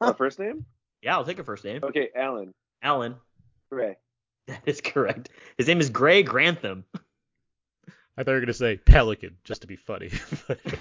Uh, 0.00 0.12
first 0.12 0.38
name? 0.38 0.64
Yeah, 1.02 1.16
I'll 1.16 1.24
take 1.24 1.38
a 1.38 1.44
first 1.44 1.64
name. 1.64 1.80
Okay. 1.82 2.08
Alan. 2.14 2.52
Alan. 2.82 3.16
Ray. 3.70 3.96
That 4.46 4.62
is 4.66 4.80
correct. 4.80 5.28
His 5.56 5.66
name 5.66 5.80
is 5.80 5.90
Gray 5.90 6.22
Grantham. 6.22 6.84
I 8.18 8.24
thought 8.24 8.32
you 8.32 8.34
were 8.34 8.40
gonna 8.40 8.52
say 8.52 8.76
Pelican, 8.78 9.36
just 9.44 9.60
to 9.62 9.66
be 9.68 9.76
funny. 9.76 10.10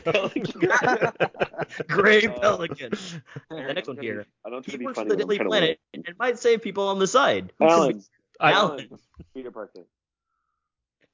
Gray 1.87 2.25
Uh, 2.27 2.39
Pelican. 2.39 2.91
The 3.49 3.73
next 3.73 3.87
one 3.87 3.97
here. 3.99 4.25
I 4.45 4.49
don't 4.49 4.63
try 4.63 4.71
He 4.71 4.77
to 4.79 4.85
works 4.85 4.97
for 4.97 5.05
the 5.05 5.09
but 5.15 5.17
Daily 5.19 5.37
Planet 5.39 5.79
weird. 5.93 6.07
and 6.07 6.17
might 6.17 6.39
save 6.39 6.61
people 6.61 6.87
on 6.87 6.99
the 6.99 7.07
side. 7.07 7.53
Alan. 7.61 8.03
I, 8.39 8.51
Alan. 8.53 8.89
Peter 9.33 9.51
Parker. 9.51 9.81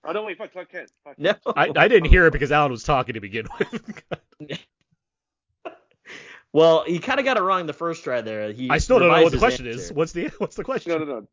Oh 0.06 0.12
no! 0.12 0.24
Wait. 0.24 0.38
Fuck. 0.38 0.54
Fuck. 0.54 0.70
Kent. 0.70 0.92
Fuck. 1.04 1.18
No. 1.20 1.34
I, 1.56 1.72
I 1.76 1.88
didn't 1.88 2.10
hear 2.10 2.26
it 2.28 2.32
because 2.34 2.52
Alan 2.52 2.72
was 2.72 2.84
talking 2.84 3.14
to 3.14 3.22
begin 3.22 3.48
with. 3.60 4.04
Well, 6.52 6.84
he 6.86 7.00
kind 7.00 7.20
of 7.20 7.26
got 7.26 7.38
it 7.38 7.42
wrong 7.42 7.66
the 7.66 7.74
first 7.74 8.04
try 8.04 8.22
there. 8.22 8.52
He 8.52 8.70
I 8.70 8.78
still 8.78 9.00
don't 9.00 9.08
know 9.10 9.24
what 9.24 9.32
the 9.32 9.38
question 9.40 9.66
his 9.66 9.86
is. 9.86 9.94
What's 9.94 10.12
the 10.12 10.28
what's 10.38 10.56
the 10.56 10.64
question? 10.64 10.92
No. 10.92 11.00
No. 11.00 11.06
No. 11.06 11.28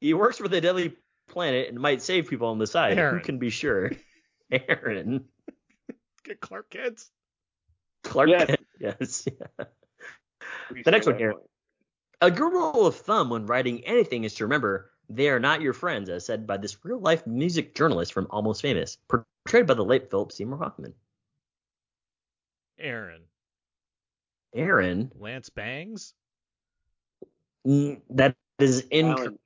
He 0.00 0.12
works 0.12 0.36
for 0.38 0.48
the 0.48 0.60
Daily 0.60 0.94
Planet 1.28 1.68
and 1.70 1.80
might 1.80 2.02
save 2.02 2.28
people 2.28 2.48
on 2.48 2.58
the 2.58 2.66
side. 2.66 2.98
Aaron. 2.98 3.18
Who 3.18 3.24
can 3.24 3.38
be 3.38 3.48
sure? 3.50 3.92
Aaron. 4.50 5.24
Get 6.24 6.40
Clark 6.40 6.70
Kent. 6.70 7.04
Clark 8.04 8.28
Yes. 8.28 8.46
Kent. 8.46 8.60
Yes. 8.80 9.28
yeah. 9.58 9.64
The 10.84 10.90
next 10.90 11.06
one 11.06 11.16
here. 11.18 11.32
point. 11.32 11.44
A 12.20 12.30
good 12.30 12.52
rule 12.52 12.86
of 12.86 12.96
thumb 12.96 13.30
when 13.30 13.46
writing 13.46 13.84
anything 13.84 14.24
is 14.24 14.34
to 14.34 14.44
remember 14.44 14.90
they 15.08 15.28
are 15.28 15.38
not 15.38 15.60
your 15.60 15.72
friends, 15.72 16.08
as 16.08 16.24
said 16.24 16.46
by 16.46 16.56
this 16.56 16.76
real 16.84 16.98
life 16.98 17.26
music 17.26 17.74
journalist 17.74 18.12
from 18.12 18.26
Almost 18.30 18.62
Famous, 18.62 18.98
portrayed 19.08 19.66
by 19.66 19.74
the 19.74 19.84
late 19.84 20.10
Philip 20.10 20.32
Seymour 20.32 20.58
Hoffman. 20.58 20.94
Aaron. 22.78 23.22
Aaron. 24.54 25.12
Lance 25.18 25.50
Bangs. 25.50 26.14
That 27.64 28.34
is 28.58 28.80
incorrect. 28.90 29.36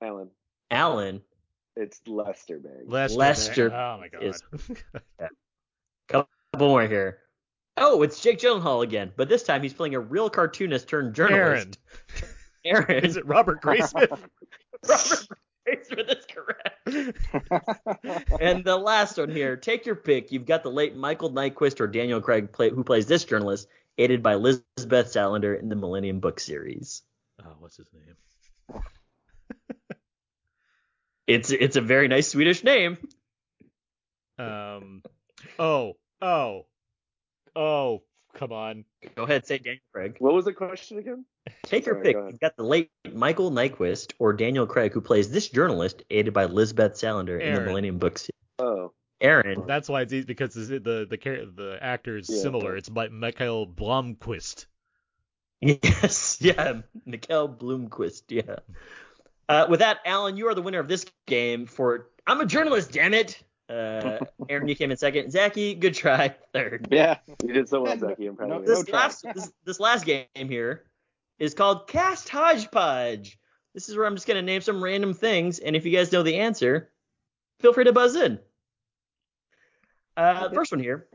Alan. 0.00 0.30
Alan. 0.30 0.30
Alan. 0.70 1.22
It's 1.76 2.00
Lester 2.06 2.58
Bangs. 2.58 2.86
Lester. 2.88 3.18
Lester 3.18 3.70
Bang- 3.70 3.78
Oh 3.78 3.98
my 4.00 4.08
god. 4.08 4.22
is- 4.22 4.42
Couple 6.08 6.28
more 6.58 6.86
here. 6.86 7.18
Oh, 7.78 8.02
it's 8.02 8.20
Jake 8.20 8.38
Gyllenhaal 8.38 8.82
again, 8.84 9.12
but 9.16 9.28
this 9.30 9.42
time 9.44 9.62
he's 9.62 9.72
playing 9.72 9.94
a 9.94 10.00
real 10.00 10.28
cartoonist 10.28 10.88
turned 10.88 11.14
journalist. 11.14 11.78
Aaron. 12.64 12.84
Aaron. 12.90 13.04
Is 13.04 13.16
it 13.16 13.26
Robert 13.26 13.62
Graysmith? 13.62 14.10
Robert 14.10 14.30
Graysmith 15.66 16.18
is 16.18 16.26
correct. 16.26 16.68
And 18.40 18.62
the 18.64 18.76
last 18.76 19.16
one 19.16 19.30
here, 19.30 19.56
take 19.56 19.86
your 19.86 19.94
pick. 19.96 20.30
You've 20.32 20.44
got 20.44 20.62
the 20.62 20.70
late 20.70 20.94
Michael 20.94 21.30
Nyqvist 21.32 21.80
or 21.80 21.86
Daniel 21.86 22.20
Craig, 22.20 22.52
play, 22.52 22.68
who 22.68 22.84
plays 22.84 23.06
this 23.06 23.24
journalist, 23.24 23.66
aided 23.96 24.22
by 24.22 24.34
Elizabeth 24.34 25.06
Salander 25.12 25.58
in 25.58 25.68
the 25.70 25.76
Millennium 25.76 26.20
book 26.20 26.38
series. 26.40 27.02
oh, 27.42 27.54
what's 27.58 27.78
his 27.78 27.86
name? 27.94 28.82
It's 31.26 31.50
it's 31.50 31.76
a 31.76 31.80
very 31.80 32.08
nice 32.08 32.28
Swedish 32.28 32.64
name. 32.64 32.98
Um. 34.38 35.02
Oh. 35.58 35.94
Oh. 36.20 36.66
Oh. 37.54 38.02
Come 38.34 38.52
on. 38.52 38.84
Go 39.14 39.24
ahead, 39.24 39.46
say 39.46 39.58
Daniel 39.58 39.82
Craig. 39.92 40.16
What 40.18 40.32
was 40.32 40.46
the 40.46 40.54
question 40.54 40.98
again? 40.98 41.26
Take 41.64 41.84
your 41.86 41.96
pick. 41.96 42.16
Go 42.16 42.28
You've 42.28 42.40
got 42.40 42.56
the 42.56 42.62
late 42.64 42.90
Michael 43.12 43.50
Nyqvist 43.50 44.14
or 44.18 44.32
Daniel 44.32 44.66
Craig, 44.66 44.92
who 44.92 45.02
plays 45.02 45.30
this 45.30 45.48
journalist, 45.50 46.02
aided 46.10 46.32
by 46.32 46.46
Lisbeth 46.46 46.94
Salander 46.94 47.38
in 47.40 47.54
the 47.54 47.60
Millennium 47.60 47.98
books. 47.98 48.30
Oh, 48.58 48.92
Aaron. 49.20 49.64
That's 49.66 49.88
why 49.88 50.00
it's 50.02 50.12
easy 50.14 50.24
because 50.24 50.54
the 50.54 50.78
the 50.78 51.06
the, 51.10 51.52
the 51.54 51.78
actor 51.82 52.16
is 52.16 52.30
Yeah. 52.30 52.40
similar. 52.40 52.74
It's 52.76 52.88
by 52.88 53.08
Michael 53.08 53.66
Blomkvist. 53.66 54.66
Yes, 55.64 56.38
yeah, 56.40 56.80
Mikkel 57.06 57.56
Bloomquist, 57.56 58.22
yeah. 58.30 58.56
Uh, 59.52 59.66
with 59.68 59.80
that, 59.80 59.98
Alan, 60.06 60.36
you 60.38 60.48
are 60.48 60.54
the 60.54 60.62
winner 60.62 60.78
of 60.78 60.88
this 60.88 61.04
game 61.26 61.66
for 61.66 62.08
I'm 62.26 62.40
a 62.40 62.46
journalist, 62.46 62.92
damn 62.92 63.12
it. 63.12 63.42
Uh, 63.68 64.18
Aaron, 64.48 64.66
you 64.66 64.74
came 64.74 64.90
in 64.90 64.96
second. 64.96 65.30
Zaki, 65.30 65.74
good 65.74 65.94
try, 65.94 66.34
third. 66.54 66.88
Yeah. 66.90 67.18
you 67.44 67.52
did 67.52 67.68
so 67.68 67.82
well, 67.82 67.98
Zaki. 67.98 68.28
I'm 68.28 68.36
proud 68.36 68.48
no- 68.48 68.56
of 68.56 68.62
you. 68.62 68.68
This 68.68 68.84
try. 68.84 68.98
last 69.00 69.26
this, 69.34 69.52
this 69.64 69.78
last 69.78 70.06
game 70.06 70.26
here 70.34 70.84
is 71.38 71.52
called 71.52 71.86
Cast 71.86 72.30
Hodgepodge. 72.30 73.38
This 73.74 73.90
is 73.90 73.96
where 73.96 74.06
I'm 74.06 74.14
just 74.14 74.26
gonna 74.26 74.40
name 74.40 74.62
some 74.62 74.82
random 74.82 75.12
things, 75.12 75.58
and 75.58 75.76
if 75.76 75.84
you 75.84 75.92
guys 75.92 76.12
know 76.12 76.22
the 76.22 76.36
answer, 76.36 76.90
feel 77.60 77.74
free 77.74 77.84
to 77.84 77.92
buzz 77.92 78.16
in. 78.16 78.38
Uh, 80.16 80.48
first 80.50 80.72
one 80.72 80.80
here. 80.80 81.08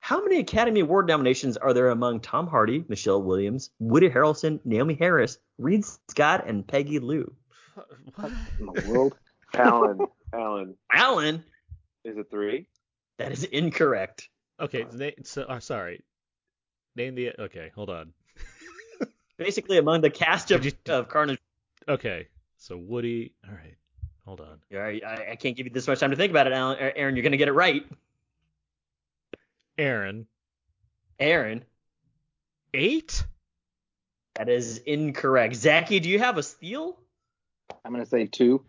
How 0.00 0.22
many 0.22 0.38
Academy 0.38 0.80
Award 0.80 1.06
nominations 1.06 1.58
are 1.58 1.72
there 1.74 1.90
among 1.90 2.20
Tom 2.20 2.46
Hardy, 2.46 2.84
Michelle 2.88 3.22
Williams, 3.22 3.70
Woody 3.78 4.08
Harrelson, 4.08 4.60
Naomie 4.66 4.98
Harris, 4.98 5.38
Reid 5.58 5.84
Scott, 5.84 6.44
and 6.46 6.66
Peggy 6.66 6.98
Lu? 6.98 7.32
What? 8.14 8.30
In 8.60 8.66
the 8.66 8.88
world. 8.88 9.16
Alan, 9.54 9.98
Alan, 10.32 10.76
Alan, 10.92 11.44
is 12.04 12.16
it 12.16 12.26
three? 12.30 12.66
that 13.18 13.30
is 13.32 13.44
incorrect. 13.44 14.28
Okay. 14.60 14.84
Na- 14.92 15.10
so, 15.24 15.42
uh, 15.42 15.60
sorry. 15.60 16.02
Name 16.96 17.14
the. 17.14 17.32
Okay. 17.38 17.70
Hold 17.74 17.90
on. 17.90 18.12
Basically, 19.38 19.78
among 19.78 20.00
the 20.00 20.10
cast 20.10 20.50
of, 20.50 20.64
you- 20.64 20.72
of 20.88 21.08
Carnage. 21.08 21.38
Okay. 21.88 22.28
So 22.58 22.76
Woody. 22.76 23.32
All 23.48 23.54
right. 23.54 23.76
Hold 24.24 24.40
on. 24.40 24.58
All 24.72 24.78
right, 24.80 25.02
I, 25.04 25.32
I 25.32 25.36
can't 25.36 25.56
give 25.56 25.66
you 25.66 25.72
this 25.72 25.86
much 25.86 26.00
time 26.00 26.10
to 26.10 26.16
think 26.16 26.30
about 26.30 26.46
it, 26.46 26.52
Alan. 26.54 26.78
Aaron, 26.78 27.14
you're 27.14 27.22
gonna 27.22 27.36
get 27.36 27.48
it 27.48 27.52
right. 27.52 27.84
Aaron. 29.76 30.26
Aaron, 31.18 31.64
Eight. 32.72 33.24
That 34.36 34.48
is 34.48 34.78
incorrect. 34.78 35.54
Zaki, 35.54 36.00
do 36.00 36.08
you 36.08 36.18
have 36.18 36.38
a 36.38 36.42
steal? 36.42 36.98
I'm 37.84 37.92
gonna 37.92 38.06
say 38.06 38.26
two. 38.26 38.64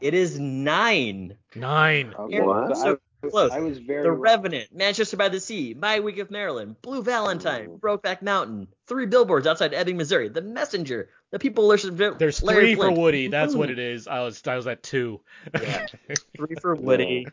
It 0.00 0.14
is 0.14 0.38
nine. 0.38 1.36
Nine. 1.54 2.14
Okay. 2.18 2.36
Aaron, 2.36 2.48
What? 2.48 2.76
so 2.76 2.98
I, 3.24 3.28
close. 3.28 3.50
I 3.52 3.60
was 3.60 3.78
very 3.78 4.02
The 4.02 4.10
wrong. 4.10 4.20
Revenant, 4.20 4.68
Manchester 4.74 5.16
by 5.16 5.28
the 5.28 5.38
Sea, 5.38 5.74
My 5.78 6.00
Week 6.00 6.18
of 6.18 6.30
Marilyn, 6.30 6.76
Blue 6.82 7.02
Valentine, 7.02 7.78
Brokeback 7.78 8.20
Mountain, 8.22 8.68
Three 8.88 9.06
Billboards 9.06 9.46
Outside 9.46 9.74
Ebbing, 9.74 9.96
Missouri, 9.96 10.28
The 10.28 10.42
Messenger, 10.42 11.08
The 11.30 11.38
People 11.38 11.66
Listen. 11.68 11.94
There's 11.96 12.42
Larry 12.42 12.74
three 12.74 12.74
for 12.74 12.90
Woody. 12.92 13.28
That's 13.28 13.54
what 13.54 13.70
it 13.70 13.78
is. 13.78 14.08
I 14.08 14.20
was 14.20 14.42
I 14.46 14.56
was 14.56 14.66
at 14.66 14.82
two. 14.82 15.20
Yeah. 15.60 15.86
Three 16.36 16.56
for 16.60 16.74
Woody, 16.74 17.26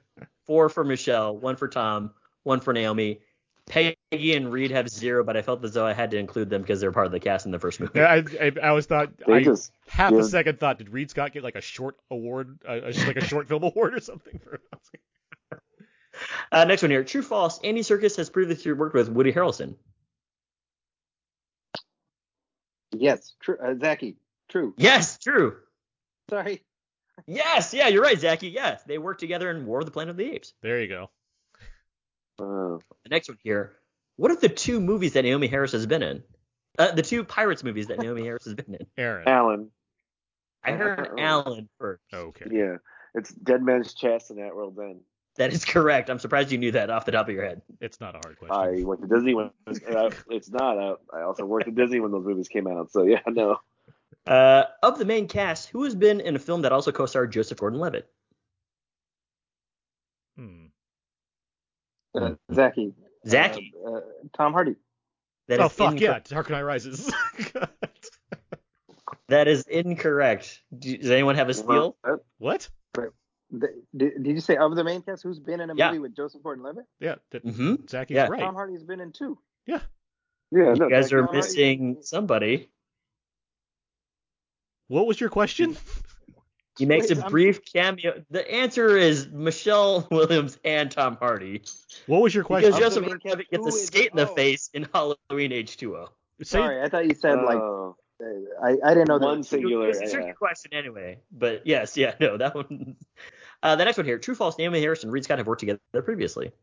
four 0.46 0.70
for 0.70 0.84
Michelle, 0.84 1.36
one 1.38 1.56
for 1.56 1.68
Tom, 1.68 2.12
one 2.44 2.60
for 2.60 2.72
Naomi. 2.74 3.20
Peggy 3.70 4.34
and 4.34 4.52
Reid 4.52 4.72
have 4.72 4.90
zero, 4.90 5.24
but 5.24 5.38
I 5.38 5.44
felt 5.44 5.64
as 5.64 5.74
though 5.74 5.86
I 5.86 5.94
had 5.94 6.12
to 6.12 6.18
include 6.18 6.50
them 6.50 6.62
because 6.62 6.82
they're 6.82 6.92
part 6.92 7.06
of 7.06 7.12
the 7.12 7.20
cast 7.20 7.46
in 7.46 7.52
the 7.52 7.60
first 7.60 7.80
movie. 7.80 8.02
I, 8.02 8.18
I, 8.18 8.52
I 8.62 8.72
was 8.72 8.88
thought 8.88 9.12
They 9.26 9.36
I, 9.36 9.44
just 9.44 9.72
half 9.88 10.12
a 10.12 10.24
second 10.24 10.60
thought 10.60 10.80
did 10.80 10.90
Reid 10.90 11.12
Scott 11.12 11.32
get 11.32 11.44
like 11.44 11.56
a 11.56 11.62
short 11.62 11.96
award, 12.10 12.60
uh, 12.68 12.80
like 13.06 13.18
a 13.18 13.24
short 13.24 13.48
film 13.48 13.64
award 13.76 13.94
or 13.94 14.02
something 14.02 14.40
for? 14.44 14.60
Uh, 16.52 16.66
next 16.66 16.82
one 16.82 16.92
here. 16.92 17.04
True 17.06 17.22
false. 17.22 17.62
Andy 17.64 17.80
Serkis 17.80 18.18
has 18.18 18.30
previously 18.30 18.74
worked 18.74 18.94
with 18.94 19.08
Woody 19.08 19.32
Harrelson. 19.32 19.76
Yes, 22.92 23.36
true. 23.40 23.58
Uh, 23.58 23.76
Zaki, 23.80 24.18
true. 24.50 24.74
Yes, 24.78 25.18
true. 25.18 25.56
Sorry. 26.30 26.62
Yes, 27.26 27.74
yeah, 27.74 27.88
you're 27.88 28.04
right, 28.04 28.20
Zaki. 28.20 28.50
Yes, 28.50 28.84
they 28.84 28.98
worked 28.98 29.22
together 29.22 29.50
in 29.50 29.66
War 29.66 29.80
of 29.80 29.86
the 29.86 29.92
Planet 29.92 30.10
of 30.10 30.18
the 30.18 30.30
Apes. 30.30 30.54
There 30.62 30.82
you 30.82 30.90
go. 30.90 31.10
Oh. 32.40 32.82
The 33.04 33.10
next 33.10 33.30
one 33.30 33.38
here. 33.44 33.74
What 34.16 34.32
are 34.32 34.36
the 34.36 34.50
two 34.50 34.80
movies 34.80 35.14
that 35.14 35.26
Naomie 35.26 35.50
Harris 35.50 35.72
has 35.72 35.86
been 35.86 36.04
in? 36.04 36.24
Uh, 36.78 36.92
the 36.92 37.02
two 37.02 37.24
Pirates 37.24 37.64
movies 37.64 37.88
that 37.88 38.00
Naomie 38.00 38.24
Harris 38.24 38.46
has 38.46 38.54
been 38.54 38.76
in. 38.76 38.88
Aaron. 38.98 39.28
Alan. 39.28 39.72
I 40.64 40.72
heard 40.74 41.12
Alan 41.18 41.70
first. 41.80 42.04
Okay. 42.14 42.46
Yeah. 42.52 42.78
It's 43.16 43.32
Dead 43.32 43.64
Man's 43.64 43.94
Chest 43.94 44.30
and 44.30 44.40
At 44.40 44.56
World's 44.56 44.78
End. 44.80 45.02
That 45.36 45.54
is 45.54 45.64
correct. 45.64 46.10
I'm 46.10 46.20
surprised 46.20 46.52
you 46.52 46.58
knew 46.58 46.74
that 46.74 46.90
off 46.90 47.06
the 47.06 47.14
top 47.14 47.30
of 47.30 47.34
your 47.34 47.46
head. 47.46 47.62
It's 47.80 48.02
not 48.02 48.14
a 48.14 48.20
hard 48.22 48.38
question. 48.38 48.56
I 48.56 48.84
went 48.84 49.02
to 49.02 49.08
Disney 49.08 49.34
when 49.34 49.52
uh, 49.68 50.10
it's 50.30 50.50
not. 50.50 50.78
Uh, 50.78 50.96
I 51.14 51.22
also 51.22 51.46
worked 51.46 51.68
at 51.68 51.76
Disney 51.76 52.02
when 52.02 52.12
those 52.12 52.26
movies 52.26 52.50
came 52.50 52.68
out. 52.68 52.92
So 52.92 53.04
yeah, 53.04 53.22
no. 53.26 53.58
Uh, 54.28 54.66
of 54.84 55.00
the 55.00 55.06
main 55.06 55.28
cast, 55.28 55.70
who 55.70 55.84
has 55.86 55.96
been 55.96 56.20
in 56.20 56.36
a 56.36 56.40
film 56.40 56.64
that 56.64 56.74
also 56.74 56.92
co-starred 56.92 57.32
Joseph 57.32 57.58
Gordon-Levitt? 57.58 58.10
Uh, 62.24 62.36
Zaki. 62.54 62.94
Zaki. 63.28 63.74
Uh, 63.86 63.92
uh, 63.92 64.00
Tom 64.36 64.54
Hardy. 64.54 64.76
That 65.48 65.60
Oh 65.62 65.66
is 65.66 65.72
fuck 65.72 65.94
incorrect. 65.94 66.30
yeah! 66.32 66.36
Dark 66.36 66.50
Knight 66.50 66.62
Rises. 66.64 67.12
That 69.28 69.48
is 69.48 69.64
incorrect. 69.68 70.62
Do- 70.78 70.98
Does 70.98 71.12
anyone 71.12 71.36
have 71.36 71.50
a 71.50 71.54
steal? 71.54 71.96
what? 72.40 72.68
The, 73.52 73.68
did, 73.96 74.24
did 74.24 74.28
you 74.36 74.40
say 74.40 74.58
of 74.58 74.76
the 74.76 74.84
main 74.84 75.02
cast 75.04 75.22
who's 75.24 75.40
been 75.40 75.60
in 75.60 75.70
a 75.70 75.76
Yeah. 75.76 75.88
movie 75.90 76.00
with 76.00 76.16
Joseph 76.16 76.42
Gordon-Levitt? 76.42 76.86
Yeah. 77.00 77.16
That, 77.32 77.46
Mm-hmm. 77.46 77.76
Zaki's 77.88 78.16
Yeah. 78.16 78.28
right. 78.28 78.40
Tom 78.40 78.56
Hardy's 78.56 78.84
been 78.84 79.00
in 79.00 79.12
two. 79.12 79.38
Yeah, 79.68 79.82
Yeah. 80.52 80.74
You 80.74 80.76
no, 80.76 80.90
guys 80.90 81.06
Zaki- 81.06 81.16
are 81.16 81.20
Tom 81.20 81.26
Hardy- 81.28 81.38
missing 81.38 81.98
somebody. 82.02 82.70
What 84.88 85.06
was 85.06 85.20
your 85.22 85.30
question? 85.30 85.78
He 86.80 86.86
makes 86.86 87.10
Wait, 87.10 87.18
a 87.18 87.22
I'm- 87.22 87.30
brief 87.30 87.64
cameo. 87.66 88.24
The 88.32 88.50
answer 88.50 88.98
is 88.98 89.28
Michelle 89.28 90.08
Williams 90.12 90.58
and 90.64 90.90
Tom 90.90 91.18
Hardy. 91.18 91.62
What 92.08 92.22
was 92.22 92.34
your 92.34 92.46
question? 92.46 92.72
Because 92.72 92.96
Of 92.96 93.04
the 93.04 93.10
Joseph 93.10 93.22
main 93.24 93.34
Gordon-Levitt 93.34 93.52
gets 93.52 93.68
a 93.68 93.72
skate 93.86 94.12
in 94.12 94.18
the 94.18 94.30
oh. 94.30 94.34
face 94.34 94.70
in 94.74 94.88
Halloween 94.94 95.52
H2O. 95.52 96.08
Sorry, 96.42 96.82
I 96.82 96.88
thought 96.88 97.06
you 97.06 97.14
said 97.16 97.36
like 97.44 97.58
Oh. 97.58 97.98
uh, 98.24 98.26
I, 98.66 98.78
I 98.84 98.94
didn't 98.94 99.10
know 99.10 99.20
there 99.20 99.28
One 99.28 99.38
were 99.40 99.44
two. 99.44 99.50
singular. 99.50 99.90
It's 99.90 100.00
a 100.00 100.10
tricky 100.10 100.28
Yeah. 100.28 100.34
question 100.34 100.74
anyway. 100.74 101.20
But 101.32 101.68
yes, 101.68 101.98
yeah, 101.98 102.16
no, 102.20 102.38
that 102.38 102.56
one. 102.56 102.96
Uh, 103.62 103.76
the 103.76 103.84
next 103.84 103.98
one 103.98 104.06
here. 104.06 104.18
True, 104.18 104.36
false. 104.36 104.56
Naomie 104.56 104.80
Harris 104.80 105.04
and 105.04 105.12
Reid 105.12 105.26
Scott 105.26 105.38
have 105.38 105.46
worked 105.46 105.60
together 105.60 105.80
previously. 106.02 106.54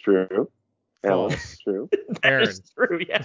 True. 0.00 0.50
Alan, 1.04 1.30
False. 1.30 1.58
True. 1.62 1.90
That 2.08 2.24
Aaron. 2.24 2.48
is 2.48 2.62
true, 2.74 3.00
yeah. 3.06 3.24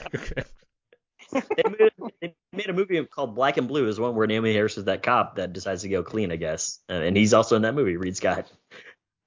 Okay. 1.35 1.45
they, 1.57 1.63
made, 1.69 1.91
they 2.21 2.35
made 2.53 2.69
a 2.69 2.73
movie 2.73 3.03
called 3.05 3.35
Black 3.35 3.57
and 3.57 3.67
Blue. 3.67 3.87
Is 3.87 3.99
one 3.99 4.15
where 4.15 4.27
Naomie 4.27 4.53
Harris 4.53 4.77
is 4.77 4.85
that 4.85 5.03
cop 5.03 5.35
that 5.35 5.53
decides 5.53 5.81
to 5.81 5.89
go 5.89 6.03
clean, 6.03 6.31
I 6.31 6.35
guess, 6.37 6.79
and 6.89 7.17
he's 7.17 7.33
also 7.33 7.55
in 7.55 7.63
that 7.63 7.75
movie. 7.75 7.97
Reid 7.97 8.15
Scott. 8.15 8.51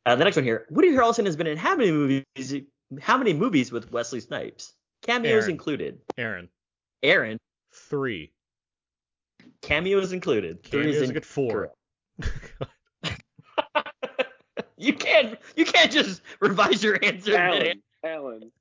Uh, 0.07 0.17
the 0.17 0.25
next 0.25 0.37
one 0.37 0.45
here. 0.45 0.67
Woody 0.71 0.91
Harrelson 0.93 1.27
has 1.27 1.37
been 1.37 1.47
in 1.47 1.59
how 1.59 1.77
many 1.77 1.93
movies? 1.93 2.55
How 3.01 3.19
many 3.19 3.33
movies 3.33 3.71
with 3.71 3.93
Wesley 3.93 4.21
Snipes? 4.21 4.73
Cameos 5.03 5.45
Aaron. 5.45 5.51
included. 5.51 5.99
Aaron. 6.17 6.49
Aaron. 7.03 7.39
Three. 7.73 8.33
Cameos 9.63 10.13
included. 10.13 10.63
Three 10.63 10.91
is 10.91 11.09
a 11.09 11.13
good 11.13 11.27
four. 11.27 11.73
You 14.81 14.95
can't. 14.95 15.39
You 15.57 15.67
can't 15.67 15.93
just 15.93 16.23
revise 16.41 16.83
your 16.83 16.99
answer. 17.05 17.37
Alan. 17.37 17.83
Alan. 18.03 18.53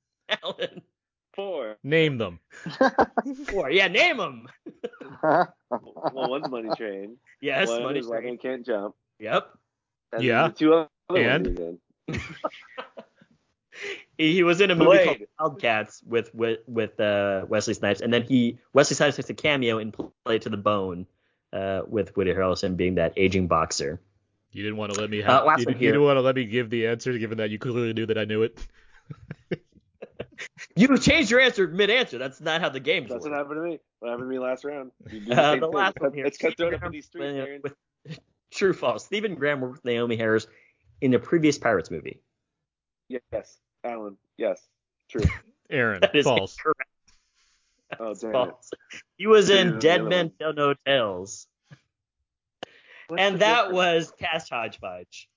Alan. 0.44 0.82
Four. 1.40 1.78
Name 1.84 2.18
them. 2.18 2.40
Four. 3.48 3.72
Yeah, 3.72 3.88
name 3.88 4.18
them. 4.18 4.48
Well, 5.72 6.30
one's 6.30 6.50
Money 6.50 6.70
Train. 6.76 7.18
Yes, 7.42 7.70
One 7.70 7.84
money 7.84 8.00
is 8.00 8.08
Robin 8.08 8.24
train. 8.24 8.38
Can't 8.38 8.66
Jump. 8.66 8.96
Yep. 9.20 9.48
And 10.14 10.24
Yeah. 10.24 10.50
Two 10.50 10.74
other 10.74 10.88
And? 11.16 11.60
ones. 11.60 11.80
He, 14.18 14.34
he 14.34 14.44
was 14.44 14.60
in 14.60 14.70
a 14.72 14.76
movie 14.76 14.86
Blade. 14.98 15.06
called 15.06 15.20
Wildcats 15.62 16.04
with 16.06 16.34
with 16.36 16.60
with 16.68 17.00
uh, 17.00 17.46
Wesley 17.48 17.74
Snipes, 17.74 18.02
and 18.02 18.12
then 18.12 18.24
he 18.24 18.60
Wesley 18.74 18.96
Snipes 18.96 19.16
takes 19.16 19.30
a 19.30 19.34
cameo 19.34 19.78
in 19.78 19.94
Play 20.26 20.40
to 20.40 20.50
the 20.50 20.58
Bone 20.58 21.06
uh, 21.54 21.84
with 21.88 22.18
Woody 22.18 22.34
Harrelson 22.34 22.76
being 22.76 22.96
that 22.96 23.14
aging 23.16 23.48
boxer. 23.48 24.02
You 24.52 24.64
didn't 24.64 24.76
want 24.78 24.94
to 24.94 25.00
let 25.00 25.10
me 25.10 25.24
Uh, 25.24 25.32
have. 25.32 25.46
last 25.46 25.60
you, 25.62 25.68
you 25.70 25.88
didn't 25.94 26.04
want 26.04 26.18
to 26.18 26.22
let 26.22 26.36
me 26.36 26.44
give 26.44 26.70
the 26.70 26.88
answer, 26.88 27.18
given 27.18 27.38
that 27.38 27.50
you 27.52 27.60
clearly 27.60 27.94
knew 27.94 28.06
that 28.08 28.18
I 28.18 28.26
knew 28.26 28.42
it. 28.44 28.60
You 30.76 30.98
changed 30.98 31.30
your 31.32 31.40
answer 31.40 31.68
mid-answer. 31.68 32.18
That's 32.18 32.40
not 32.40 32.62
how 32.62 32.70
the 32.70 32.80
game 32.80 33.04
That's 33.04 33.14
works. 33.14 33.26
what 33.26 33.34
happened 33.34 33.56
to 33.58 33.62
me. 33.62 33.80
What 34.00 34.10
happened 34.12 34.30
to 34.30 34.30
me 34.30 34.40
last 34.40 34.64
round? 34.64 34.92
You 35.12 35.20
the 35.26 35.42
Uh, 35.42 35.56
the 35.58 35.68
last 35.68 35.96
It's 35.96 36.02
one 36.02 36.10
cut- 36.12 36.16
here. 36.16 36.26
It's 36.26 36.38
cut 36.38 36.58
thrown 36.58 36.74
up 36.76 36.84
in 36.84 36.92
these 36.92 37.06
streets, 37.08 37.26
Graham 37.34 37.36
Aaron. 37.48 37.62
with- 37.64 38.20
True, 38.52 38.74
false. 38.74 39.06
Stephen 39.06 39.36
Graham 39.36 39.62
worked 39.62 39.84
with 39.84 39.84
Naomie 39.84 40.18
Harris 40.18 40.48
in 41.02 41.12
the 41.12 41.20
previous 41.20 41.58
Pirates 41.58 41.92
movie. 41.92 42.22
Yes. 43.10 43.58
Alan. 43.84 44.18
Yes. 44.38 44.66
True. 45.10 45.22
Aaron. 45.70 46.02
That 46.02 46.16
is 46.16 46.26
False. 46.26 46.56
incorrect. 46.58 46.90
Oh, 48.00 48.14
damn 48.14 48.50
it. 48.50 48.56
He 49.18 49.28
was 49.28 49.50
in 49.50 49.72
the 49.74 49.80
Dead 49.80 50.02
other 50.02 50.10
Men 50.10 50.26
one. 50.28 50.34
Tell 50.40 50.54
No 50.54 50.74
Tales. 50.86 51.48
What's 53.08 53.22
and 53.22 53.40
that 53.40 53.56
difference? 53.70 53.74
was 53.76 54.14
Cast 54.20 54.50
Hodgepodge. 54.52 55.28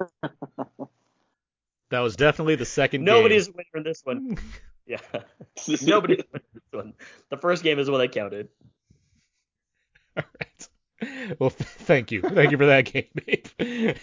That 1.90 2.00
was 2.00 2.16
definitely 2.16 2.56
the 2.56 2.64
second 2.66 3.04
Nobody's 3.04 3.46
game. 3.46 3.56
winner 3.56 3.68
in 3.76 3.82
this 3.84 4.02
one. 4.04 4.36
Yeah, 4.86 4.96
nobody's 5.82 6.22
winner 6.32 6.42
in 6.44 6.50
this 6.54 6.62
one. 6.72 6.94
The 7.28 7.36
first 7.36 7.62
game 7.62 7.78
is 7.78 7.90
what 7.90 8.00
I 8.00 8.08
counted. 8.08 8.48
All 10.16 10.24
right. 10.40 10.68
Well, 11.38 11.50
th- 11.50 11.68
thank 11.68 12.10
you. 12.10 12.22
Thank 12.22 12.52
you 12.52 12.56
for 12.56 12.64
that 12.64 12.86
game, 12.86 13.04
Babe. 13.14 13.96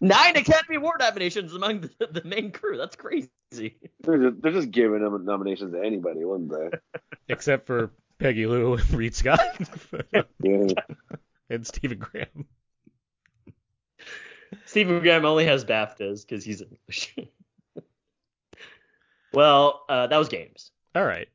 Nine 0.00 0.36
Academy 0.36 0.74
Award 0.74 0.96
nominations 0.98 1.54
among 1.54 1.82
the, 1.82 2.08
the 2.10 2.24
main 2.24 2.50
crew. 2.50 2.76
That's 2.76 2.96
crazy. 2.96 3.30
They're 4.00 4.18
just, 4.30 4.42
they're 4.42 4.50
just 4.52 4.72
giving 4.72 5.02
them 5.04 5.24
nominations 5.24 5.72
to 5.72 5.80
anybody, 5.80 6.24
wouldn't 6.24 6.50
they? 6.50 6.70
Except 7.28 7.64
for 7.68 7.92
Peggy 8.18 8.46
Lu 8.48 8.74
and 8.74 8.90
Reid 8.92 9.14
Scott 9.14 9.38
Yeah. 10.42 10.66
and 11.48 11.64
Stephen 11.64 11.98
Graham. 11.98 12.46
Stephen 14.74 14.98
Graham 14.98 15.24
only 15.24 15.44
has 15.46 15.64
BAFTAs 15.64 16.26
because 16.26 16.44
he's 16.44 16.60
English. 16.60 17.14
well, 19.32 19.84
uh, 19.88 20.08
that 20.08 20.16
was 20.16 20.28
games. 20.28 20.72
All 20.96 21.04
right. 21.04 21.28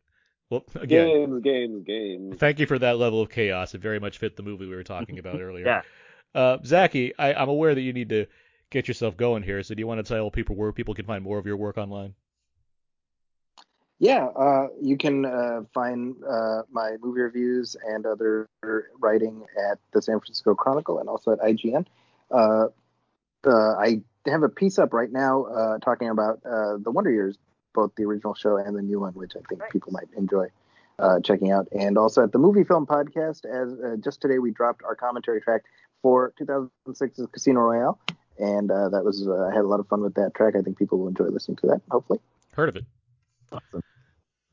Well, 0.49 0.65
again, 0.75 1.07
Games, 1.07 1.41
games, 1.41 1.83
games. 1.85 2.35
thank 2.37 2.59
you 2.59 2.65
for 2.65 2.77
that 2.79 2.97
level 2.97 3.21
of 3.21 3.29
chaos. 3.29 3.73
It 3.73 3.79
very 3.79 3.97
much 3.97 4.17
fit 4.17 4.35
the 4.35 4.43
movie 4.43 4.67
we 4.67 4.75
were 4.75 4.83
talking 4.83 5.19
about 5.19 5.39
earlier. 5.39 5.65
Yeah. 5.65 5.81
Uh, 6.35 6.57
Zaki, 6.65 7.17
I, 7.17 7.33
I'm 7.33 7.47
aware 7.47 7.73
that 7.73 7.79
you 7.79 7.93
need 7.93 8.09
to 8.09 8.25
get 8.71 8.89
yourself 8.89 9.15
going 9.15 9.41
here. 9.43 9.63
So 9.63 9.73
do 9.73 9.79
you 9.79 9.87
want 9.87 10.05
to 10.05 10.13
tell 10.13 10.29
people 10.29 10.57
where 10.57 10.73
people 10.73 10.93
can 10.93 11.05
find 11.05 11.23
more 11.23 11.37
of 11.37 11.45
your 11.45 11.55
work 11.55 11.77
online? 11.77 12.15
Yeah, 13.99 14.25
uh, 14.35 14.67
you 14.81 14.97
can 14.97 15.23
uh, 15.25 15.61
find 15.73 16.13
uh, 16.29 16.63
my 16.69 16.97
movie 17.01 17.21
reviews 17.21 17.77
and 17.87 18.05
other 18.05 18.49
writing 18.99 19.45
at 19.71 19.79
the 19.93 20.01
San 20.01 20.19
Francisco 20.19 20.55
Chronicle 20.55 20.99
and 20.99 21.07
also 21.07 21.31
at 21.31 21.39
IGN. 21.39 21.85
Uh, 23.45 23.75
I 23.75 24.01
have 24.25 24.43
a 24.43 24.49
piece 24.49 24.79
up 24.79 24.93
right 24.93 25.11
now 25.11 25.45
uh, 25.45 25.77
talking 25.79 26.09
about 26.09 26.39
uh, 26.45 26.77
the 26.77 26.91
Wonder 26.91 27.11
Years, 27.11 27.37
both 27.73 27.91
the 27.95 28.03
original 28.03 28.35
show 28.35 28.57
and 28.57 28.75
the 28.75 28.81
new 28.81 28.99
one, 28.99 29.13
which 29.13 29.33
I 29.35 29.41
think 29.47 29.61
people 29.71 29.91
might 29.91 30.09
enjoy 30.17 30.47
uh, 30.99 31.19
checking 31.21 31.51
out. 31.51 31.67
And 31.71 31.97
also 31.97 32.23
at 32.23 32.31
the 32.31 32.39
Moviefilm 32.39 32.85
Podcast, 32.85 33.45
as 33.45 33.73
uh, 33.79 33.95
just 34.03 34.21
today 34.21 34.39
we 34.39 34.51
dropped 34.51 34.83
our 34.83 34.95
commentary 34.95 35.41
track 35.41 35.63
for 36.01 36.33
2006's 36.39 37.27
Casino 37.31 37.61
Royale, 37.61 37.99
and 38.37 38.71
uh, 38.71 38.89
that 38.89 39.03
was 39.03 39.27
uh, 39.27 39.47
I 39.51 39.53
had 39.53 39.63
a 39.63 39.67
lot 39.67 39.79
of 39.79 39.87
fun 39.87 40.01
with 40.01 40.15
that 40.15 40.33
track. 40.33 40.55
I 40.57 40.61
think 40.61 40.77
people 40.77 40.99
will 40.99 41.07
enjoy 41.07 41.25
listening 41.25 41.57
to 41.57 41.67
that. 41.67 41.81
Hopefully. 41.89 42.19
Heard 42.53 42.69
of 42.69 42.75
it. 42.75 42.85
Awesome. 43.51 43.83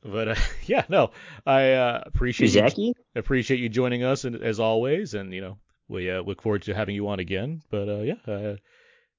But 0.04 0.28
uh, 0.28 0.34
yeah, 0.66 0.84
no, 0.88 1.10
I 1.44 1.72
uh, 1.72 2.02
appreciate 2.06 2.78
you, 2.78 2.94
appreciate 3.14 3.60
you 3.60 3.68
joining 3.68 4.04
us 4.04 4.24
and 4.24 4.36
as 4.36 4.60
always, 4.60 5.14
and 5.14 5.32
you 5.32 5.40
know 5.40 5.58
we 5.88 6.10
uh, 6.10 6.22
look 6.22 6.42
forward 6.42 6.62
to 6.62 6.74
having 6.74 6.94
you 6.94 7.08
on 7.08 7.18
again. 7.18 7.62
But 7.70 7.88
uh, 7.88 8.00
yeah, 8.00 8.14
uh, 8.26 8.56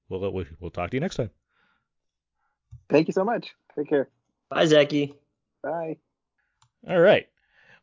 we'll, 0.08 0.20
we'll 0.32 0.44
we'll 0.60 0.70
talk 0.70 0.90
to 0.90 0.96
you 0.96 1.00
next 1.00 1.16
time. 1.16 1.30
Thank 2.90 3.08
you 3.08 3.12
so 3.12 3.24
much. 3.24 3.54
Take 3.76 3.88
care. 3.88 4.08
Bye, 4.50 4.66
Zaki. 4.66 5.14
Bye. 5.62 5.96
All 6.88 7.00
right. 7.00 7.26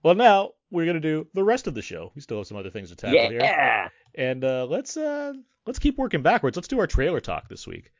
Well, 0.04 0.16
now 0.16 0.52
we're 0.72 0.86
gonna 0.86 1.00
do 1.00 1.28
the 1.34 1.44
rest 1.44 1.68
of 1.68 1.74
the 1.74 1.82
show. 1.82 2.12
We 2.16 2.22
still 2.22 2.38
have 2.38 2.48
some 2.48 2.58
other 2.58 2.70
things 2.70 2.90
to 2.90 2.96
tackle 2.96 3.30
here, 3.30 3.40
Yeah. 3.40 3.90
and 4.16 4.44
uh, 4.44 4.66
let's 4.66 4.98
uh, 4.98 5.34
let's 5.66 5.80
keep 5.80 5.98
working 5.98 6.22
backwards. 6.22 6.56
Let's 6.58 6.68
do 6.68 6.80
our 6.80 6.88
trailer 6.88 7.20
talk 7.20 7.50
this 7.50 7.68
week. 7.68 7.92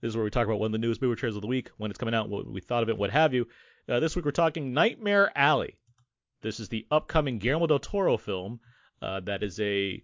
This 0.00 0.10
is 0.10 0.16
where 0.16 0.24
we 0.24 0.30
talk 0.30 0.46
about 0.46 0.58
one 0.60 0.66
of 0.66 0.72
the 0.72 0.78
newest 0.78 1.00
movie 1.00 1.16
trailers 1.16 1.36
of 1.36 1.42
the 1.42 1.48
week, 1.48 1.70
when 1.78 1.90
it's 1.90 1.98
coming 1.98 2.14
out, 2.14 2.28
what 2.28 2.46
we 2.50 2.60
thought 2.60 2.82
of 2.82 2.88
it, 2.90 2.98
what 2.98 3.10
have 3.10 3.32
you. 3.32 3.46
Uh, 3.88 4.00
this 4.00 4.14
week 4.16 4.24
we're 4.24 4.30
talking 4.32 4.72
Nightmare 4.74 5.30
Alley. 5.34 5.78
This 6.42 6.60
is 6.60 6.68
the 6.68 6.86
upcoming 6.90 7.38
Guillermo 7.38 7.66
del 7.66 7.78
Toro 7.78 8.16
film. 8.18 8.60
Uh, 9.00 9.20
that 9.20 9.42
is 9.42 9.58
a 9.60 10.02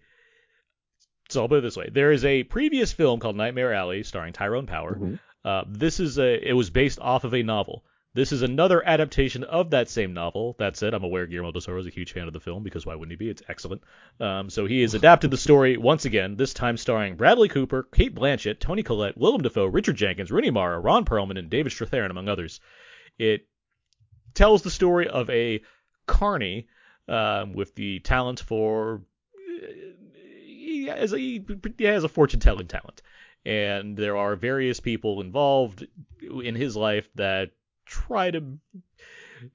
so 1.32 1.42
I'll 1.42 1.48
put 1.48 1.58
it 1.58 1.62
this 1.62 1.76
way: 1.76 1.88
there 1.92 2.12
is 2.12 2.24
a 2.24 2.42
previous 2.44 2.92
film 2.92 3.20
called 3.20 3.36
Nightmare 3.36 3.72
Alley 3.72 4.02
starring 4.02 4.32
Tyrone 4.32 4.66
Power. 4.66 4.96
Mhm. 4.96 5.18
Uh, 5.44 5.64
this 5.68 6.00
is 6.00 6.18
a 6.18 6.48
it 6.48 6.52
was 6.52 6.70
based 6.70 6.98
off 7.00 7.24
of 7.24 7.34
a 7.34 7.42
novel. 7.42 7.84
This 8.12 8.32
is 8.32 8.42
another 8.42 8.84
adaptation 8.84 9.44
of 9.44 9.70
that 9.70 9.88
same 9.88 10.12
novel. 10.14 10.56
That 10.58 10.76
said, 10.76 10.94
I'm 10.94 11.04
aware 11.04 11.26
Guillermo 11.26 11.52
del 11.52 11.60
Toro 11.60 11.78
is 11.78 11.86
a 11.86 11.90
huge 11.90 12.12
fan 12.12 12.26
of 12.26 12.32
the 12.32 12.40
film 12.40 12.64
because 12.64 12.84
why 12.84 12.96
wouldn't 12.96 13.12
he 13.12 13.24
be? 13.24 13.30
It's 13.30 13.42
excellent. 13.48 13.82
Um, 14.18 14.50
so 14.50 14.66
he 14.66 14.82
has 14.82 14.94
adapted 15.00 15.30
the 15.30 15.36
story 15.36 15.76
once 15.76 16.04
again, 16.06 16.34
this 16.34 16.52
time 16.52 16.76
starring 16.76 17.14
Bradley 17.14 17.48
Cooper, 17.48 17.84
Cate 17.84 18.12
Blanchett, 18.12 18.58
Toni 18.58 18.82
Collette, 18.82 19.16
Willem 19.16 19.42
Dafoe, 19.42 19.66
Richard 19.66 19.94
Jenkins, 19.94 20.32
Rooney 20.32 20.50
Mara, 20.50 20.80
Ron 20.80 21.04
Perlman, 21.04 21.38
and 21.38 21.48
David 21.48 21.70
Strathairn, 21.72 22.10
among 22.10 22.28
others. 22.28 22.60
It 23.16 23.46
tells 24.34 24.62
the 24.62 24.70
story 24.70 25.06
of 25.08 25.30
a 25.30 25.62
carny 26.06 26.66
um, 27.08 27.52
with 27.52 27.76
the 27.76 28.00
talent 28.00 28.40
for 28.40 29.02
he 30.70 30.86
has 30.86 31.12
a, 31.12 31.18
he 31.18 31.44
has 31.80 32.04
a 32.04 32.08
fortune 32.08 32.40
telling 32.40 32.68
talent, 32.68 33.02
and 33.44 33.96
there 33.96 34.16
are 34.16 34.36
various 34.36 34.80
people 34.80 35.20
involved 35.20 35.86
in 36.20 36.54
his 36.54 36.76
life 36.76 37.08
that 37.16 37.50
try 37.84 38.30
to 38.30 38.58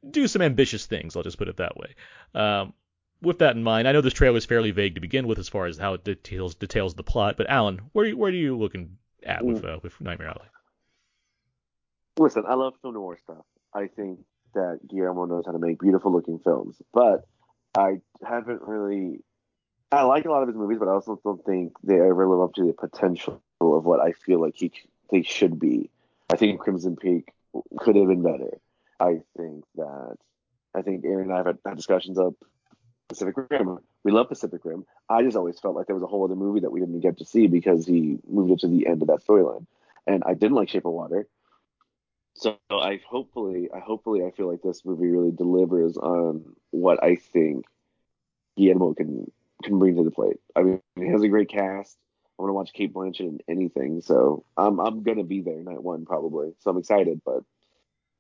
do 0.10 0.28
some 0.28 0.42
ambitious 0.42 0.86
things. 0.86 1.16
I'll 1.16 1.24
just 1.24 1.38
put 1.38 1.48
it 1.48 1.58
that 1.58 1.78
way. 1.78 1.96
Um, 2.34 2.74
with 3.22 3.40
that 3.40 3.56
in 3.56 3.64
mind, 3.64 3.88
I 3.88 3.92
know 3.94 4.02
this 4.02 4.14
trailer 4.14 4.38
is 4.38 4.46
fairly 4.46 4.72
vague 4.72 4.96
to 4.96 5.02
begin 5.02 5.28
with 5.28 5.40
as 5.40 5.50
far 5.50 5.66
as 5.66 5.78
how 5.78 5.94
it 5.94 6.04
details 6.04 6.56
details 6.56 6.94
the 6.94 7.04
plot. 7.04 7.38
But 7.38 7.50
Alan, 7.50 7.82
where 7.94 8.12
where 8.12 8.30
are 8.30 8.34
you 8.34 8.58
looking 8.58 8.98
at 9.24 9.44
with 9.44 9.64
uh, 9.64 9.80
with 9.82 10.00
Nightmare 10.02 10.30
Alley? 10.30 10.48
Listen, 12.18 12.44
I 12.48 12.56
love 12.56 12.74
film 12.82 12.94
noir 12.94 13.18
stuff. 13.18 13.46
I 13.74 13.88
think 13.88 14.20
that 14.54 14.80
Guillermo 14.90 15.26
knows 15.26 15.44
how 15.46 15.52
to 15.52 15.60
make 15.60 15.80
beautiful 15.80 16.12
looking 16.12 16.40
films, 16.40 16.82
but 16.94 17.26
I 17.78 18.02
haven't 18.24 18.62
really. 18.62 19.24
I 19.92 20.04
like 20.04 20.26
a 20.26 20.30
lot 20.30 20.42
of 20.42 20.50
his 20.50 20.58
movies, 20.58 20.80
but 20.80 20.88
I 20.88 20.92
also 20.92 21.20
don't 21.24 21.44
think 21.46 21.74
they 21.84 21.96
ever 21.96 22.28
live 22.28 22.42
up 22.42 22.54
to 22.56 22.66
the 22.66 22.74
potential 22.74 23.42
of 23.62 23.86
what 23.86 24.00
I 24.00 24.12
feel 24.12 24.42
like 24.42 24.56
he 24.56 24.72
they 25.12 25.22
should 25.22 25.60
be. 25.60 25.90
I 26.30 26.36
think 26.36 26.60
Crimson 26.60 26.96
Peak 26.96 27.32
could 27.78 27.96
have 27.96 28.08
been 28.08 28.24
better. 28.24 28.60
I 29.00 29.22
think 29.38 29.64
that 29.76 30.18
I 30.74 30.82
think 30.82 31.06
Aaron 31.06 31.26
and 31.26 31.34
I 31.34 31.38
have 31.38 31.46
had, 31.46 31.60
had 31.66 31.78
discussions 31.78 32.18
of 32.18 32.36
Pacific 33.08 33.36
Rim. 33.50 33.80
We 34.04 34.12
love 34.12 34.30
Pacific 34.30 34.62
Rim. 34.66 34.86
I 35.10 35.24
just 35.24 35.38
always 35.38 35.60
felt 35.60 35.76
like 35.76 35.88
there 35.88 35.96
was 35.96 36.04
a 36.04 36.08
whole 36.08 36.24
other 36.24 36.36
movie 36.36 36.62
that 36.62 36.72
we 36.72 36.80
didn't 36.80 37.00
get 37.00 37.20
to 37.20 37.26
see 37.26 37.48
because 37.48 37.86
he 37.86 38.20
moved 38.28 38.52
it 38.52 38.60
to 38.60 38.68
the 38.68 38.88
end 38.88 39.02
of 39.02 39.08
that 39.08 39.26
storyline. 39.26 39.66
And 40.08 40.24
I 40.26 40.34
didn't 40.34 40.56
like 40.56 40.70
Shape 40.70 40.86
of 40.86 40.94
Water. 40.94 41.28
So 42.36 42.58
I 42.70 43.00
hopefully, 43.08 43.70
I 43.74 43.80
hopefully, 43.80 44.26
I 44.26 44.32
feel 44.32 44.52
like 44.52 44.62
this 44.62 44.84
movie 44.84 45.08
really 45.08 45.32
delivers 45.32 45.98
on 45.98 46.56
what 46.72 47.02
I 47.04 47.16
think 47.16 47.66
Guillermo 48.58 48.94
can 48.94 49.32
can 49.64 49.80
bring 49.80 49.96
to 49.96 50.04
the 50.04 50.12
plate. 50.12 50.38
I 50.56 50.64
mean, 50.64 50.82
he 50.96 51.08
has 51.08 51.22
a 51.22 51.28
great 51.28 51.50
cast. 51.50 51.98
I 52.38 52.42
want 52.42 52.50
to 52.50 52.54
watch 52.54 52.74
Cate 52.74 52.94
Blanchett 52.94 53.20
in 53.22 53.40
anything, 53.48 54.02
so 54.02 54.44
I'm 54.58 54.80
I'm 54.80 55.04
gonna 55.04 55.24
be 55.24 55.42
there 55.42 55.64
night 55.64 55.82
one 55.82 56.06
probably. 56.06 56.54
So 56.60 56.70
I'm 56.70 56.78
excited, 56.78 57.22
but 57.26 57.44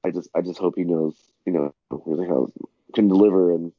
I 0.06 0.12
just 0.12 0.30
I 0.34 0.42
just 0.42 0.60
hope 0.60 0.76
he 0.78 0.84
knows, 0.84 1.16
you 1.46 1.52
know, 1.52 1.74
really 2.06 2.28
how 2.28 2.52
can 2.94 3.10
deliver 3.10 3.54
and 3.54 3.74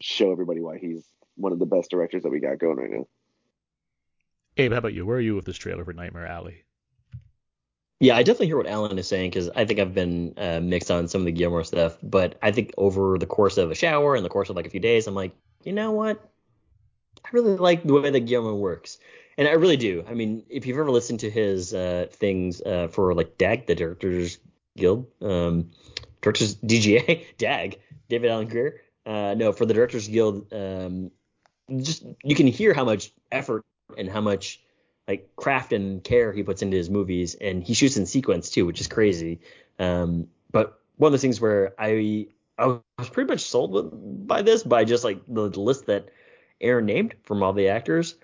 show 0.00 0.32
everybody 0.32 0.60
why 0.60 0.78
he's 0.78 1.02
one 1.36 1.52
of 1.52 1.58
the 1.58 1.66
best 1.66 1.90
directors 1.90 2.24
that 2.24 2.30
we 2.30 2.40
got 2.40 2.58
going 2.58 2.76
right 2.76 2.90
now. 2.90 3.06
Abe, 4.56 4.72
how 4.72 4.78
about 4.78 4.92
you? 4.92 5.06
Where 5.06 5.16
are 5.16 5.20
you 5.20 5.34
with 5.34 5.46
this 5.46 5.56
trailer 5.56 5.84
for 5.84 5.92
Nightmare 5.92 6.26
Alley? 6.26 6.64
Yeah, 8.00 8.16
I 8.16 8.22
definitely 8.22 8.48
hear 8.48 8.56
what 8.56 8.66
Alan 8.66 8.98
is 8.98 9.08
saying 9.08 9.30
because 9.30 9.48
I 9.56 9.64
think 9.64 9.80
I've 9.80 9.94
been 9.94 10.34
uh, 10.36 10.60
mixed 10.60 10.90
on 10.90 11.08
some 11.08 11.22
of 11.22 11.24
the 11.24 11.32
Guillermo 11.32 11.62
stuff, 11.62 11.96
but 12.02 12.38
I 12.42 12.52
think 12.52 12.72
over 12.76 13.18
the 13.18 13.26
course 13.26 13.56
of 13.56 13.70
a 13.70 13.74
shower 13.74 14.14
and 14.14 14.24
the 14.24 14.28
course 14.28 14.50
of 14.50 14.56
like 14.56 14.66
a 14.66 14.70
few 14.70 14.80
days, 14.80 15.06
I'm 15.06 15.14
like, 15.14 15.34
you 15.62 15.72
know 15.72 15.92
what? 15.92 16.20
I 17.24 17.28
really 17.32 17.56
like 17.56 17.82
the 17.82 17.94
way 17.94 18.10
that 18.10 18.20
Guillermo 18.20 18.54
works, 18.54 18.98
and 19.38 19.48
I 19.48 19.52
really 19.52 19.76
do. 19.76 20.04
I 20.08 20.14
mean, 20.14 20.44
if 20.48 20.66
you've 20.66 20.78
ever 20.78 20.90
listened 20.90 21.20
to 21.20 21.30
his 21.30 21.72
uh, 21.72 22.06
things 22.10 22.60
uh, 22.60 22.88
for 22.88 23.14
like 23.14 23.38
DAG, 23.38 23.66
the 23.66 23.74
Directors 23.74 24.38
Guild, 24.76 25.06
um, 25.22 25.70
Directors 26.20 26.56
DGA, 26.64 27.24
DAG, 27.38 27.80
David 28.08 28.30
Alan 28.30 28.48
Grier, 28.48 28.82
uh, 29.06 29.34
no, 29.36 29.52
for 29.52 29.66
the 29.66 29.74
Directors 29.74 30.08
Guild, 30.08 30.52
um, 30.52 31.10
just 31.78 32.04
you 32.22 32.34
can 32.34 32.46
hear 32.46 32.74
how 32.74 32.84
much 32.84 33.12
effort 33.32 33.64
and 33.96 34.08
how 34.08 34.20
much 34.20 34.60
like 35.08 35.30
craft 35.36 35.72
and 35.72 36.02
care 36.02 36.32
he 36.32 36.42
puts 36.42 36.62
into 36.62 36.76
his 36.76 36.90
movies, 36.90 37.34
and 37.34 37.62
he 37.62 37.74
shoots 37.74 37.96
in 37.96 38.06
sequence 38.06 38.50
too, 38.50 38.66
which 38.66 38.80
is 38.80 38.86
crazy. 38.86 39.40
Um, 39.78 40.28
but 40.50 40.80
one 40.96 41.08
of 41.08 41.12
those 41.12 41.22
things 41.22 41.40
where 41.40 41.74
I 41.78 42.28
I 42.58 42.78
was 42.98 43.08
pretty 43.10 43.28
much 43.28 43.40
sold 43.40 44.26
by 44.26 44.42
this 44.42 44.62
by 44.62 44.84
just 44.84 45.04
like 45.04 45.20
the, 45.26 45.48
the 45.48 45.60
list 45.60 45.86
that 45.86 46.08
Aaron 46.64 46.86
named 46.86 47.14
from 47.22 47.42
all 47.42 47.52
the 47.52 47.68
actors, 47.68 48.16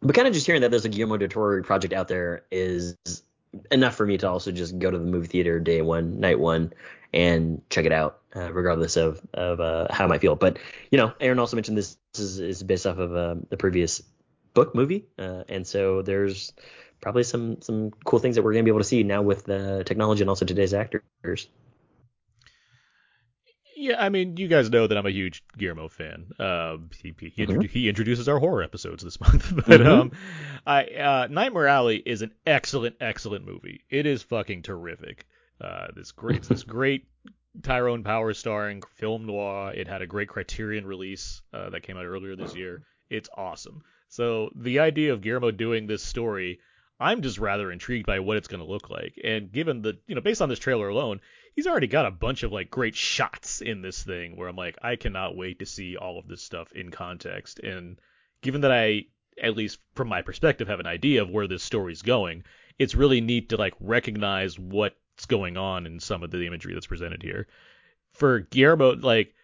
but 0.00 0.14
kind 0.14 0.28
of 0.28 0.34
just 0.34 0.46
hearing 0.46 0.62
that 0.62 0.70
there's 0.70 0.84
a 0.84 0.88
Guillermo 0.88 1.16
del 1.16 1.28
Toro 1.28 1.62
project 1.62 1.92
out 1.92 2.08
there 2.08 2.44
is 2.50 2.96
enough 3.70 3.94
for 3.94 4.06
me 4.06 4.18
to 4.18 4.28
also 4.28 4.52
just 4.52 4.78
go 4.78 4.90
to 4.90 4.98
the 4.98 5.04
movie 5.04 5.26
theater 5.26 5.58
day 5.58 5.82
one, 5.82 6.20
night 6.20 6.38
one, 6.38 6.72
and 7.12 7.62
check 7.70 7.84
it 7.84 7.92
out, 7.92 8.20
uh, 8.36 8.52
regardless 8.52 8.96
of 8.96 9.20
of 9.34 9.60
uh, 9.60 9.86
how 9.90 10.04
I 10.04 10.06
might 10.06 10.20
feel. 10.20 10.36
But 10.36 10.58
you 10.90 10.98
know, 10.98 11.12
Aaron 11.20 11.38
also 11.38 11.56
mentioned 11.56 11.76
this, 11.76 11.96
is, 12.16 12.38
is 12.40 12.62
based 12.62 12.86
off 12.86 12.98
of 12.98 13.14
uh, 13.14 13.36
the 13.48 13.56
previous 13.56 14.02
book 14.54 14.74
movie, 14.74 15.06
uh, 15.18 15.44
and 15.48 15.66
so 15.66 16.02
there's 16.02 16.52
probably 17.00 17.22
some 17.22 17.60
some 17.62 17.90
cool 18.04 18.18
things 18.18 18.36
that 18.36 18.42
we're 18.42 18.52
gonna 18.52 18.64
be 18.64 18.70
able 18.70 18.80
to 18.80 18.84
see 18.84 19.02
now 19.02 19.22
with 19.22 19.44
the 19.44 19.82
technology 19.84 20.22
and 20.22 20.28
also 20.30 20.44
today's 20.44 20.74
actors. 20.74 21.48
Yeah, 23.80 24.02
I 24.04 24.08
mean, 24.08 24.36
you 24.36 24.48
guys 24.48 24.70
know 24.70 24.86
that 24.86 24.98
I'm 24.98 25.06
a 25.06 25.10
huge 25.10 25.44
Guillermo 25.56 25.88
fan. 25.88 26.32
Um, 26.38 26.90
he 27.00 27.14
he, 27.20 27.28
he, 27.28 27.46
Mhm. 27.46 27.68
he 27.70 27.88
introduces 27.88 28.28
our 28.28 28.38
horror 28.40 28.62
episodes 28.62 29.04
this 29.04 29.20
month, 29.20 29.52
but 29.66 29.86
um, 29.86 30.12
I 30.66 30.84
uh, 30.84 31.28
Nightmare 31.30 31.68
Alley 31.68 31.96
is 32.04 32.22
an 32.22 32.32
excellent, 32.46 32.96
excellent 33.00 33.46
movie. 33.46 33.84
It 33.88 34.04
is 34.06 34.22
fucking 34.24 34.62
terrific. 34.62 35.26
Uh, 35.60 35.88
this 35.94 36.10
great, 36.12 36.42
this 36.42 36.62
great 36.76 37.06
Tyrone 37.62 38.02
Power 38.04 38.34
starring 38.34 38.82
film 38.96 39.26
noir. 39.26 39.72
It 39.72 39.86
had 39.86 40.02
a 40.02 40.06
great 40.06 40.28
Criterion 40.28 40.84
release 40.86 41.40
uh, 41.52 41.70
that 41.70 41.82
came 41.82 41.96
out 41.96 42.04
earlier 42.04 42.34
this 42.36 42.56
year. 42.56 42.82
It's 43.10 43.28
awesome. 43.36 43.82
So 44.08 44.50
the 44.56 44.80
idea 44.80 45.12
of 45.12 45.20
Guillermo 45.20 45.50
doing 45.50 45.86
this 45.86 46.02
story, 46.02 46.60
I'm 47.00 47.22
just 47.22 47.38
rather 47.38 47.70
intrigued 47.70 48.06
by 48.06 48.20
what 48.20 48.36
it's 48.38 48.48
going 48.48 48.60
to 48.64 48.70
look 48.70 48.90
like. 48.90 49.14
And 49.22 49.52
given 49.52 49.82
the, 49.82 49.98
you 50.06 50.14
know, 50.14 50.20
based 50.20 50.42
on 50.42 50.48
this 50.48 50.58
trailer 50.58 50.88
alone, 50.88 51.20
he's 51.58 51.66
already 51.66 51.88
got 51.88 52.06
a 52.06 52.10
bunch 52.12 52.44
of 52.44 52.52
like 52.52 52.70
great 52.70 52.94
shots 52.94 53.60
in 53.62 53.82
this 53.82 54.04
thing 54.04 54.36
where 54.36 54.46
I'm 54.46 54.54
like, 54.54 54.78
I 54.80 54.94
cannot 54.94 55.36
wait 55.36 55.58
to 55.58 55.66
see 55.66 55.96
all 55.96 56.16
of 56.16 56.28
this 56.28 56.40
stuff 56.40 56.70
in 56.70 56.92
context. 56.92 57.58
And 57.58 57.98
given 58.42 58.60
that 58.60 58.70
I, 58.70 59.06
at 59.42 59.56
least 59.56 59.80
from 59.96 60.06
my 60.06 60.22
perspective, 60.22 60.68
have 60.68 60.78
an 60.78 60.86
idea 60.86 61.20
of 61.20 61.30
where 61.30 61.48
this 61.48 61.64
story's 61.64 62.02
going, 62.02 62.44
it's 62.78 62.94
really 62.94 63.20
neat 63.20 63.48
to 63.48 63.56
like 63.56 63.74
recognize 63.80 64.56
what's 64.56 65.26
going 65.26 65.56
on 65.56 65.84
in 65.84 65.98
some 65.98 66.22
of 66.22 66.30
the 66.30 66.46
imagery 66.46 66.74
that's 66.74 66.86
presented 66.86 67.24
here. 67.24 67.48
For 68.12 68.38
Guillermo, 68.38 68.94
like, 68.94 69.34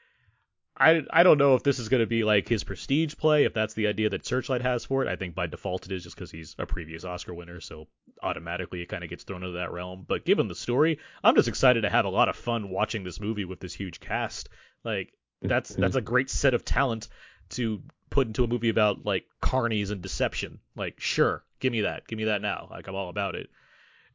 I, 0.77 1.03
I 1.11 1.23
don't 1.23 1.39
know 1.39 1.55
if 1.55 1.63
this 1.63 1.79
is 1.79 1.89
going 1.89 2.03
to 2.03 2.07
be 2.07 2.25
like 2.25 2.49
his 2.49 2.65
prestige 2.65 3.15
play, 3.17 3.45
if 3.45 3.55
that's 3.55 3.75
the 3.75 3.87
idea 3.87 4.11
that 4.11 4.27
Searchlight 4.27 4.63
has 4.63 4.85
for 4.85 5.05
it. 5.05 5.09
I 5.09 5.15
think 5.15 5.35
by 5.35 5.47
default 5.47 5.87
it 5.87 5.93
is 5.93 6.03
just 6.03 6.17
because 6.17 6.33
he's 6.33 6.57
a 6.59 6.67
previous 6.67 7.05
Oscar 7.05 7.33
winner, 7.33 7.61
so 7.61 7.87
automatically 8.23 8.83
it 8.83 8.89
kind 8.89 9.05
of 9.05 9.11
gets 9.11 9.23
thrown 9.23 9.45
into 9.45 9.59
that 9.59 9.73
realm. 9.73 10.05
But 10.07 10.25
given 10.25 10.49
the 10.49 10.55
story, 10.55 10.99
I'm 11.23 11.37
just 11.37 11.49
excited 11.49 11.83
to 11.83 11.91
have 11.91 12.07
a 12.07 12.11
lot 12.11 12.29
of 12.29 12.37
fun 12.37 12.71
watching 12.71 13.05
this 13.05 13.21
movie 13.21 13.45
with 13.45 13.61
this 13.61 13.75
huge 13.75 14.01
cast. 14.01 14.49
Like 14.83 15.09
mm-hmm. 15.09 15.49
that's 15.49 15.75
that's 15.75 15.97
a 15.97 16.01
great 16.01 16.29
set 16.29 16.55
of 16.55 16.65
talent 16.65 17.09
to 17.51 17.81
put 18.11 18.27
into 18.27 18.43
a 18.43 18.49
movie 18.49 18.69
about 18.69 19.05
like 19.05 19.27
carnies 19.41 19.93
and 19.93 20.03
deception. 20.03 20.59
Like 20.75 20.99
sure, 20.99 21.45
give 21.61 21.71
me 21.71 21.83
that, 21.83 22.09
give 22.09 22.17
me 22.17 22.25
that 22.25 22.43
now. 22.43 22.67
Like 22.69 22.89
I'm 22.89 22.97
all 22.97 23.11
about 23.11 23.37
it. 23.37 23.49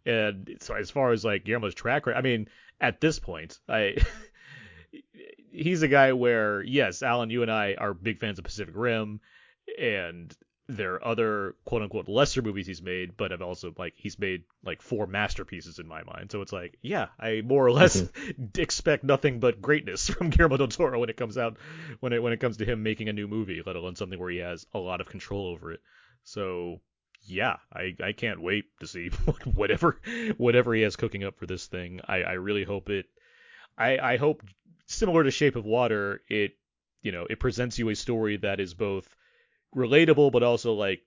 And 0.05 0.57
so 0.60 0.74
as 0.74 0.91
far 0.91 1.12
as 1.12 1.24
like 1.24 1.45
Guillermo's 1.45 1.76
track 1.76 2.05
record, 2.05 2.18
I 2.18 2.22
mean, 2.22 2.49
at 2.82 2.99
this 2.99 3.20
point, 3.20 3.60
I 3.70 3.95
he's 5.51 5.81
a 5.81 5.87
guy 5.87 6.13
where 6.13 6.61
yes, 6.61 7.03
Alan, 7.03 7.29
you 7.29 7.41
and 7.41 7.51
I 7.51 7.75
are 7.77 7.93
big 7.93 8.19
fans 8.19 8.39
of 8.39 8.45
Pacific 8.45 8.75
Rim, 8.77 9.19
and 9.79 10.35
there 10.69 10.93
are 10.93 11.05
other 11.07 11.55
quote 11.65 11.81
unquote 11.81 12.07
lesser 12.07 12.43
movies 12.43 12.67
he's 12.67 12.81
made, 12.81 13.17
but 13.17 13.33
I've 13.33 13.41
also 13.41 13.73
like 13.77 13.93
he's 13.95 14.19
made 14.19 14.43
like 14.63 14.83
four 14.83 15.07
masterpieces 15.07 15.79
in 15.79 15.87
my 15.87 16.03
mind. 16.03 16.31
So 16.31 16.41
it's 16.41 16.53
like, 16.53 16.77
yeah, 16.81 17.07
I 17.19 17.41
more 17.43 17.65
or 17.65 17.71
less 17.71 17.99
mm-hmm. 17.99 18.43
expect 18.61 19.03
nothing 19.03 19.39
but 19.39 19.61
greatness 19.61 20.07
from 20.09 20.29
Guillermo 20.29 20.57
del 20.57 20.67
Toro 20.67 20.99
when 20.99 21.09
it 21.09 21.17
comes 21.17 21.37
out 21.37 21.57
when 21.99 22.13
it 22.13 22.21
when 22.21 22.33
it 22.33 22.39
comes 22.39 22.57
to 22.57 22.65
him 22.65 22.83
making 22.83 23.09
a 23.09 23.13
new 23.13 23.27
movie, 23.27 23.63
let 23.65 23.75
alone 23.75 23.95
something 23.95 24.19
where 24.19 24.29
he 24.29 24.37
has 24.37 24.65
a 24.73 24.79
lot 24.79 25.01
of 25.01 25.07
control 25.07 25.47
over 25.47 25.71
it. 25.71 25.81
So 26.23 26.81
yeah, 27.23 27.57
I, 27.73 27.95
I 28.01 28.13
can't 28.13 28.41
wait 28.41 28.65
to 28.79 28.87
see 28.87 29.07
whatever 29.45 29.99
whatever 30.37 30.73
he 30.75 30.83
has 30.83 30.95
cooking 30.95 31.23
up 31.23 31.39
for 31.39 31.47
this 31.47 31.65
thing. 31.65 31.99
I, 32.07 32.21
I 32.21 32.33
really 32.33 32.63
hope 32.63 32.89
it 32.89 33.07
I, 33.79 33.97
I 33.97 34.17
hope 34.17 34.43
similar 34.89 35.23
to 35.23 35.31
Shape 35.31 35.55
of 35.55 35.65
Water, 35.65 36.21
it 36.27 36.53
you 37.01 37.13
know, 37.13 37.25
it 37.29 37.39
presents 37.39 37.79
you 37.79 37.89
a 37.89 37.95
story 37.95 38.37
that 38.37 38.59
is 38.59 38.73
both 38.73 39.07
relatable 39.73 40.31
but 40.31 40.43
also 40.43 40.73
like 40.73 41.01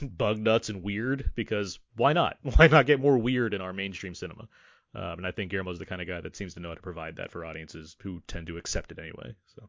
b- 0.00 0.06
bug 0.06 0.38
nuts 0.38 0.68
and 0.68 0.82
weird 0.82 1.30
because 1.36 1.78
why 1.94 2.12
not? 2.12 2.38
Why 2.56 2.66
not 2.66 2.86
get 2.86 3.00
more 3.00 3.16
weird 3.16 3.54
in 3.54 3.60
our 3.60 3.72
mainstream 3.72 4.14
cinema? 4.14 4.48
Um, 4.94 5.18
and 5.18 5.26
I 5.26 5.30
think 5.30 5.50
Guillermo's 5.50 5.78
the 5.78 5.86
kind 5.86 6.00
of 6.00 6.08
guy 6.08 6.20
that 6.22 6.36
seems 6.36 6.54
to 6.54 6.60
know 6.60 6.68
how 6.70 6.74
to 6.74 6.80
provide 6.80 7.16
that 7.16 7.30
for 7.30 7.44
audiences 7.44 7.96
who 8.02 8.22
tend 8.26 8.46
to 8.46 8.56
accept 8.56 8.90
it 8.92 8.98
anyway. 8.98 9.34
So, 9.54 9.68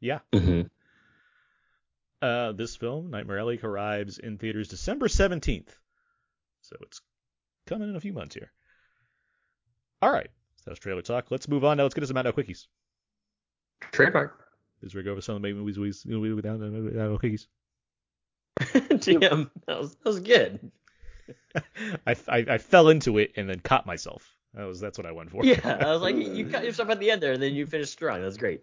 yeah. 0.00 0.18
Mhm. 0.32 0.68
Uh, 2.20 2.52
this 2.52 2.76
film, 2.76 3.10
Nightmare 3.10 3.38
Alley, 3.38 3.60
arrives 3.62 4.18
in 4.18 4.38
theaters 4.38 4.68
December 4.68 5.06
17th. 5.08 5.76
So 6.62 6.76
it's 6.82 7.00
coming 7.66 7.88
in 7.88 7.96
a 7.96 8.00
few 8.00 8.12
months 8.12 8.34
here. 8.34 8.52
All 10.00 10.12
right. 10.12 10.30
So 10.62 10.70
that's 10.70 10.80
trailer 10.80 11.02
talk. 11.02 11.30
Let's 11.30 11.48
move 11.48 11.64
on 11.64 11.76
now. 11.76 11.82
Let's 11.82 11.94
get 11.94 12.02
to 12.02 12.06
some 12.06 12.16
Out 12.16 12.24
Now 12.24 12.30
Quickies. 12.30 12.66
Trademark. 13.90 14.46
This 14.80 14.90
is 14.90 14.94
where 14.94 15.02
we 15.02 15.06
go 15.06 15.12
over 15.12 15.20
some 15.20 15.34
of 15.34 15.42
the 15.42 15.48
main 15.48 15.56
movies 15.56 15.78
we 15.78 15.88
you 15.88 16.20
know, 16.20 16.34
we 16.36 16.40
down 16.40 16.62
Out 16.62 16.70
Now 16.72 17.16
Quickies. 17.16 17.46
TM. 18.60 19.50
That 19.66 19.78
was 19.80 19.96
that 19.96 20.04
was 20.04 20.20
good. 20.20 20.70
I, 22.06 22.14
I, 22.28 22.46
I 22.48 22.58
fell 22.58 22.90
into 22.90 23.18
it 23.18 23.32
and 23.36 23.48
then 23.48 23.58
caught 23.60 23.86
myself. 23.86 24.36
That 24.54 24.64
was 24.64 24.80
that's 24.80 24.98
what 24.98 25.06
I 25.06 25.12
went 25.12 25.30
for. 25.30 25.44
Yeah, 25.44 25.78
I 25.80 25.92
was 25.92 26.02
like, 26.02 26.14
you 26.14 26.32
you 26.32 26.46
cut 26.50 26.64
yourself 26.64 26.90
at 26.90 27.00
the 27.00 27.10
end 27.10 27.22
there, 27.22 27.32
and 27.32 27.42
then 27.42 27.54
you 27.54 27.66
finished 27.66 27.92
strong. 27.92 28.22
That's 28.22 28.36
great. 28.36 28.62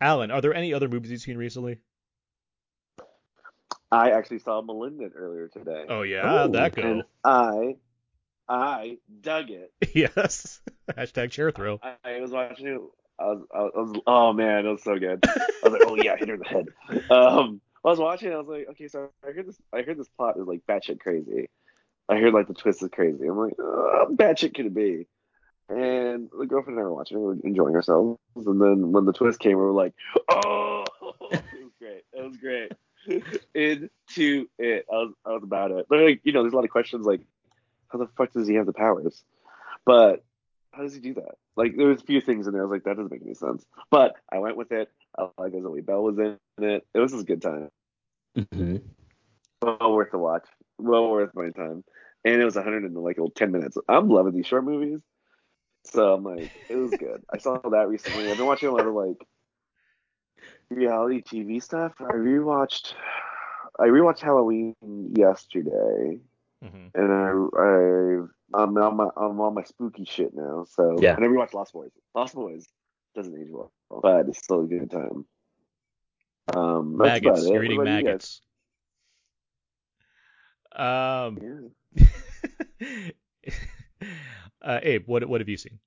Alan, 0.00 0.30
are 0.30 0.40
there 0.40 0.54
any 0.54 0.72
other 0.72 0.88
movies 0.88 1.10
you've 1.10 1.20
seen 1.20 1.36
recently? 1.36 1.78
I 3.90 4.10
actually 4.10 4.38
saw 4.38 4.62
Malignant 4.62 5.12
earlier 5.14 5.48
today. 5.48 5.84
Oh 5.88 6.02
yeah, 6.02 6.22
how'd 6.22 6.52
that 6.54 6.74
go? 6.74 6.82
And 6.82 7.02
I, 7.24 7.76
I 8.48 8.98
dug 9.20 9.50
it. 9.50 9.72
yes. 9.94 10.60
Hashtag 10.90 11.30
chair 11.30 11.50
throw. 11.50 11.80
I, 11.82 11.96
I 12.04 12.20
was 12.20 12.30
watching 12.30 12.66
it. 12.66 12.80
I 13.18 13.24
was, 13.24 13.42
I 13.52 13.60
was, 13.62 14.00
oh 14.06 14.32
man, 14.34 14.66
it 14.66 14.70
was 14.70 14.82
so 14.82 14.98
good. 14.98 15.24
I 15.26 15.68
was 15.68 15.72
like, 15.72 15.82
oh 15.86 15.96
yeah, 15.96 16.16
hit 16.16 16.28
her 16.28 16.34
in 16.34 16.40
the 16.40 16.46
head. 16.46 16.66
Um, 17.10 17.60
I 17.84 17.88
was 17.88 17.98
watching. 17.98 18.30
it, 18.30 18.34
I 18.34 18.38
was 18.38 18.48
like, 18.48 18.68
okay, 18.70 18.88
so 18.88 19.10
I 19.24 19.30
heard 19.30 19.46
this. 19.46 19.56
I 19.72 19.82
heard 19.82 19.96
this 19.96 20.08
plot 20.08 20.36
is 20.38 20.46
like 20.46 20.66
batshit 20.68 21.00
crazy. 21.00 21.48
I 22.08 22.16
heard 22.16 22.34
like 22.34 22.48
the 22.48 22.54
twist 22.54 22.82
is 22.82 22.88
crazy. 22.90 23.26
I'm 23.26 23.38
like, 23.38 23.54
oh, 23.58 24.08
batshit 24.12 24.54
could 24.54 24.66
it 24.66 24.74
be? 24.74 25.06
And 25.68 26.28
the 26.36 26.46
girlfriend 26.46 26.78
and 26.78 26.86
I 26.86 26.88
were 26.88 26.94
watching. 26.94 27.18
We 27.18 27.24
were 27.24 27.36
enjoying 27.42 27.74
ourselves. 27.74 28.18
And 28.36 28.60
then 28.60 28.92
when 28.92 29.04
the 29.04 29.12
twist 29.12 29.40
came, 29.40 29.56
we 29.56 29.64
were 29.64 29.72
like, 29.72 29.94
oh, 30.28 30.84
it 31.30 31.42
was 31.62 31.72
great. 31.80 32.04
It 32.12 32.22
was 32.22 32.36
great. 32.36 32.72
Into 33.54 34.48
it. 34.58 34.86
I 34.92 34.94
was, 34.94 35.14
I 35.24 35.30
was 35.30 35.42
about 35.42 35.72
it. 35.72 35.86
But 35.88 36.00
like, 36.00 36.20
you 36.22 36.32
know, 36.32 36.42
there's 36.42 36.52
a 36.52 36.56
lot 36.56 36.64
of 36.64 36.70
questions 36.70 37.06
like, 37.06 37.20
how 37.90 37.98
the 37.98 38.08
fuck 38.16 38.32
does 38.32 38.48
he 38.48 38.54
have 38.54 38.66
the 38.66 38.72
powers? 38.72 39.22
But 39.84 40.24
how 40.72 40.82
does 40.82 40.94
he 40.94 41.00
do 41.00 41.14
that? 41.14 41.36
Like, 41.56 41.76
there 41.76 41.88
was 41.88 42.02
a 42.02 42.04
few 42.04 42.20
things 42.20 42.46
in 42.46 42.52
there. 42.52 42.62
I 42.62 42.64
was 42.66 42.72
like, 42.72 42.84
that 42.84 42.96
doesn't 42.96 43.10
make 43.10 43.22
any 43.22 43.34
sense. 43.34 43.64
But 43.90 44.14
I 44.30 44.38
went 44.38 44.56
with 44.56 44.72
it. 44.72 44.90
I 45.18 45.28
like 45.38 45.52
Zoe 45.52 45.80
Bell 45.80 46.02
was 46.02 46.18
in 46.18 46.38
it. 46.58 46.86
It 46.94 46.98
was 46.98 47.12
just 47.12 47.22
a 47.22 47.26
good 47.26 47.42
time. 47.42 47.70
Mm-hmm. 48.36 48.76
Well 49.62 49.92
worth 49.94 50.10
the 50.10 50.18
watch. 50.18 50.46
Well 50.78 51.10
worth 51.10 51.34
my 51.34 51.50
time. 51.50 51.82
And 52.24 52.42
it 52.42 52.44
was 52.44 52.56
100 52.56 52.84
and 52.84 52.94
like 52.96 53.18
10 53.34 53.52
minutes. 53.52 53.78
I'm 53.88 54.08
loving 54.08 54.34
these 54.34 54.46
short 54.46 54.64
movies. 54.64 55.00
So 55.84 56.14
I'm 56.14 56.24
like, 56.24 56.50
it 56.68 56.76
was 56.76 56.90
good. 56.90 57.22
I 57.32 57.38
saw 57.38 57.58
that 57.58 57.88
recently. 57.88 58.30
I've 58.30 58.36
been 58.36 58.46
watching 58.46 58.68
a 58.68 58.72
lot 58.72 58.86
of 58.86 58.94
like 58.94 59.26
reality 60.68 61.22
TV 61.22 61.62
stuff. 61.62 61.92
I 62.00 62.12
rewatched. 62.12 62.94
I 63.78 63.86
rewatched 63.86 64.20
Halloween 64.20 64.74
yesterday, 65.14 66.18
hmm 66.62 66.86
and 66.94 67.12
I, 67.12 67.30
I 67.58 68.62
I'm 68.62 68.76
on 68.78 68.96
my 68.96 69.08
I'm 69.16 69.40
on 69.40 69.54
my 69.54 69.62
spooky 69.64 70.04
shit 70.04 70.34
now. 70.34 70.64
So 70.68 70.98
Yeah. 71.00 71.14
and 71.16 71.24
I 71.24 71.28
rewatched 71.28 71.54
Lost 71.54 71.72
Boys. 71.72 71.90
Lost 72.14 72.34
Boys 72.34 72.66
doesn't 73.14 73.38
age 73.38 73.48
well, 73.50 73.72
but 73.90 74.28
it's 74.28 74.38
still 74.38 74.62
a 74.62 74.66
good 74.66 74.90
time. 74.90 75.26
Um, 76.54 76.96
that's 76.98 77.20
Maggots. 77.20 77.40
about 77.40 77.48
it. 77.48 77.52
You're 77.52 77.62
What 77.62 77.64
eating 77.64 77.80
about 77.80 77.98
you 77.98 78.04
maggots. 78.04 78.40
Um, 80.76 81.38
Yeah. 81.96 83.10
uh, 84.62 84.80
Abe, 84.82 85.06
what 85.06 85.26
what 85.28 85.40
have 85.40 85.48
you 85.48 85.56
seen? 85.56 85.78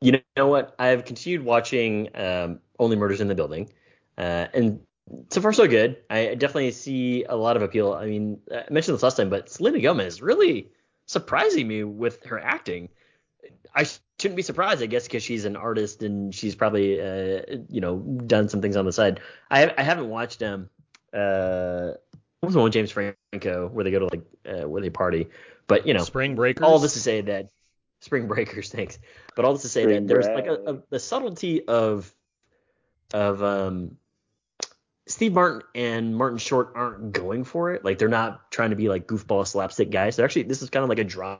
You 0.00 0.20
know 0.36 0.48
what? 0.48 0.74
I've 0.78 1.04
continued 1.04 1.44
watching 1.44 2.08
um, 2.14 2.60
Only 2.78 2.96
Murders 2.96 3.20
in 3.20 3.28
the 3.28 3.34
Building, 3.34 3.72
uh, 4.18 4.46
and 4.52 4.80
so 5.30 5.40
far 5.40 5.52
so 5.52 5.66
good. 5.66 5.98
I 6.08 6.34
definitely 6.34 6.70
see 6.72 7.24
a 7.24 7.36
lot 7.36 7.56
of 7.56 7.62
appeal. 7.62 7.92
I 7.92 8.06
mean, 8.06 8.40
I 8.50 8.64
mentioned 8.70 8.94
this 8.94 9.02
last 9.02 9.16
time, 9.16 9.30
but 9.30 9.48
Selena 9.48 9.80
Gomez 9.80 10.14
is 10.14 10.22
really 10.22 10.70
surprising 11.06 11.68
me 11.68 11.84
with 11.84 12.24
her 12.24 12.38
acting. 12.38 12.88
I 13.74 13.84
shouldn't 14.18 14.36
be 14.36 14.42
surprised, 14.42 14.82
I 14.82 14.86
guess, 14.86 15.04
because 15.04 15.22
she's 15.22 15.44
an 15.44 15.56
artist 15.56 16.02
and 16.02 16.34
she's 16.34 16.54
probably, 16.54 17.00
uh, 17.00 17.42
you 17.68 17.80
know, 17.80 17.98
done 17.98 18.48
some 18.48 18.62
things 18.62 18.76
on 18.76 18.84
the 18.84 18.92
side. 18.92 19.20
I 19.50 19.72
I 19.76 19.82
haven't 19.82 20.08
watched 20.08 20.42
um 20.42 20.68
uh 21.12 21.92
what 22.40 22.48
was 22.48 22.54
the 22.54 22.58
one 22.58 22.64
with 22.64 22.72
James 22.72 22.90
Franco 22.90 23.68
where 23.68 23.84
they 23.84 23.90
go 23.90 24.00
to 24.00 24.06
like 24.06 24.22
uh, 24.46 24.68
where 24.68 24.80
they 24.80 24.90
party, 24.90 25.28
but 25.66 25.86
you 25.86 25.94
know 25.94 26.04
Spring 26.04 26.34
Breakers. 26.34 26.64
all 26.64 26.78
this 26.78 26.94
to 26.94 27.00
say 27.00 27.20
that 27.22 27.50
spring 28.00 28.26
breakers 28.26 28.68
thanks 28.72 28.98
but 29.34 29.46
all 29.46 29.54
this 29.54 29.62
to 29.62 29.68
say 29.68 29.82
Spring 29.82 30.06
that 30.06 30.12
there's 30.12 30.26
like 30.26 30.46
a, 30.46 30.56
break. 30.56 30.84
a 30.92 30.98
subtlety 30.98 31.66
of 31.66 32.14
of 33.14 33.42
um 33.42 33.96
Steve 35.14 35.32
Martin 35.32 35.62
and 35.76 36.16
Martin 36.16 36.38
Short 36.38 36.72
aren't 36.74 37.12
going 37.12 37.44
for 37.44 37.72
it. 37.72 37.84
Like 37.84 37.98
they're 37.98 38.08
not 38.08 38.50
trying 38.50 38.70
to 38.70 38.76
be 38.76 38.88
like 38.88 39.06
goofball 39.06 39.46
slapstick 39.46 39.90
guys. 39.92 40.16
They're 40.16 40.24
actually 40.24 40.42
this 40.42 40.60
is 40.60 40.70
kind 40.70 40.82
of 40.82 40.88
like 40.88 40.98
a 40.98 41.04
drama 41.04 41.38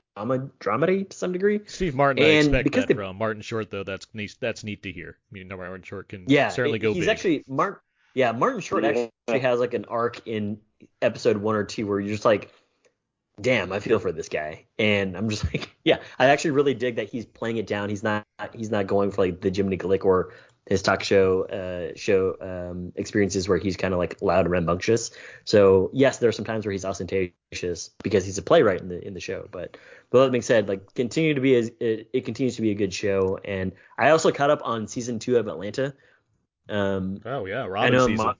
dramedy 0.61 1.09
to 1.09 1.17
some 1.17 1.33
degree. 1.33 1.59
Steve 1.65 1.93
Martin, 1.93 2.23
I 2.23 2.27
expect 2.27 2.63
because 2.63 2.83
that 2.83 2.87
they- 2.87 2.93
from 2.93 3.17
Martin 3.17 3.41
Short 3.41 3.69
though. 3.69 3.83
That's 3.83 4.07
neat. 4.13 4.33
That's 4.39 4.63
neat 4.63 4.81
to 4.83 4.93
hear. 4.93 5.17
I 5.19 5.33
mean, 5.33 5.49
no, 5.49 5.57
Martin 5.57 5.83
Short 5.83 6.07
can 6.07 6.23
Yeah, 6.29 6.47
certainly 6.47 6.77
it- 6.77 6.83
go 6.83 6.93
he's 6.93 7.01
big. 7.01 7.09
actually 7.09 7.43
Martin. 7.49 7.81
Yeah, 8.13 8.31
Martin 8.31 8.61
Short 8.61 8.83
Yeah. 8.85 9.07
actually 9.27 9.39
has 9.41 9.59
like 9.59 9.73
an 9.73 9.83
arc 9.89 10.25
in 10.25 10.57
episode 11.01 11.35
one 11.35 11.55
or 11.55 11.65
two 11.65 11.85
where 11.85 11.99
you're 11.99 12.13
just 12.13 12.23
like, 12.23 12.53
damn, 13.41 13.73
I 13.73 13.79
feel 13.81 13.99
for 13.99 14.13
this 14.13 14.29
guy. 14.29 14.67
And 14.79 15.17
I'm 15.17 15.27
just 15.29 15.43
like, 15.53 15.75
yeah, 15.83 15.97
I 16.17 16.27
actually 16.27 16.51
really 16.51 16.75
dig 16.75 16.95
that 16.95 17.09
he's 17.09 17.25
playing 17.25 17.57
it 17.57 17.67
down. 17.67 17.89
He's 17.89 18.03
not 18.03 18.23
he's 18.53 18.71
not 18.71 18.87
going 18.87 19.11
for 19.11 19.25
like 19.25 19.41
the 19.41 19.49
Jiminy 19.53 19.77
Glick 19.77 20.05
or 20.05 20.31
his 20.67 20.81
talk 20.81 21.03
show 21.03 21.43
uh, 21.43 21.95
show 21.95 22.35
um, 22.41 22.91
experiences 22.95 23.47
where 23.47 23.57
he's 23.57 23.77
kind 23.77 23.93
of 23.93 23.99
like 23.99 24.21
loud 24.21 24.45
and 24.45 24.51
rambunctious. 24.51 25.11
So 25.43 25.91
yes, 25.93 26.17
there 26.17 26.29
are 26.29 26.33
some 26.33 26.45
times 26.45 26.65
where 26.65 26.71
he's 26.71 26.85
ostentatious 26.85 27.91
because 28.03 28.25
he's 28.25 28.37
a 28.37 28.41
playwright 28.41 28.81
in 28.81 28.89
the 28.89 29.05
in 29.05 29.13
the 29.13 29.19
show. 29.19 29.47
But 29.51 29.77
but 30.09 30.23
that 30.23 30.31
being 30.31 30.41
said, 30.41 30.67
like 30.67 30.93
continue 30.95 31.33
to 31.35 31.41
be 31.41 31.55
a, 31.55 31.59
it, 31.79 32.09
it 32.13 32.25
continues 32.25 32.55
to 32.55 32.61
be 32.61 32.71
a 32.71 32.75
good 32.75 32.93
show. 32.93 33.39
And 33.45 33.73
I 33.97 34.09
also 34.09 34.31
caught 34.31 34.49
up 34.49 34.61
on 34.63 34.87
season 34.87 35.19
two 35.19 35.37
of 35.37 35.47
Atlanta. 35.47 35.93
Um, 36.67 37.21
Oh 37.25 37.45
yeah, 37.45 37.65
Robin 37.65 37.99
season. 37.99 38.25
Mo- 38.25 38.35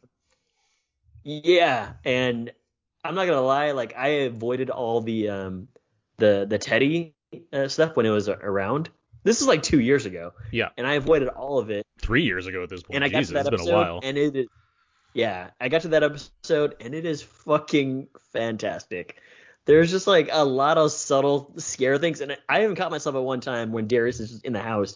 yeah, 1.24 1.94
and 2.04 2.52
I'm 3.04 3.14
not 3.14 3.26
gonna 3.28 3.42
lie, 3.42 3.72
like 3.72 3.96
I 3.96 4.08
avoided 4.08 4.72
all 4.72 5.02
the 5.02 5.30
um 5.30 5.68
the 6.18 6.48
the 6.50 6.58
Teddy 6.58 7.14
uh, 7.54 7.68
stuff 7.68 7.96
when 7.96 8.08
it 8.08 8.12
was 8.12 8.30
around. 8.30 8.90
This 9.26 9.42
is 9.42 9.48
like 9.48 9.64
two 9.64 9.80
years 9.80 10.06
ago, 10.06 10.34
yeah, 10.52 10.70
and 10.78 10.86
I 10.86 10.94
avoided 10.94 11.30
all 11.30 11.58
of 11.58 11.72
it. 11.72 11.86
three 12.00 12.24
years 12.24 12.46
ago 12.46 12.62
at 12.62 12.70
this 12.70 12.84
point. 12.84 12.96
And 12.96 13.04
I 13.04 13.10
got 13.10 13.26
to 13.26 13.34
that 13.34 13.40
it's 13.40 13.50
been 13.50 13.60
episode, 13.60 13.72
a 13.72 13.76
while. 13.76 14.00
and 14.04 14.18
it 14.18 14.36
is, 14.36 14.48
yeah, 15.14 15.50
I 15.60 15.68
got 15.68 15.82
to 15.82 15.88
that 15.90 16.04
episode, 16.04 16.76
and 16.80 16.94
it 16.94 17.06
is 17.06 17.24
fucking 17.24 18.08
fantastic. 18.34 19.18
There's 19.66 19.90
just 19.90 20.06
like 20.06 20.30
a 20.32 20.46
lot 20.46 20.78
of 20.78 20.92
subtle 20.92 21.54
scare 21.58 21.98
things, 21.98 22.22
and 22.22 22.38
I 22.48 22.64
even 22.64 22.76
caught 22.76 22.92
myself 22.92 23.16
at 23.16 23.24
one 23.24 23.42
time 23.42 23.72
when 23.72 23.88
Darius 23.88 24.20
is 24.20 24.42
in 24.42 24.54
the 24.54 24.62
house. 24.62 24.96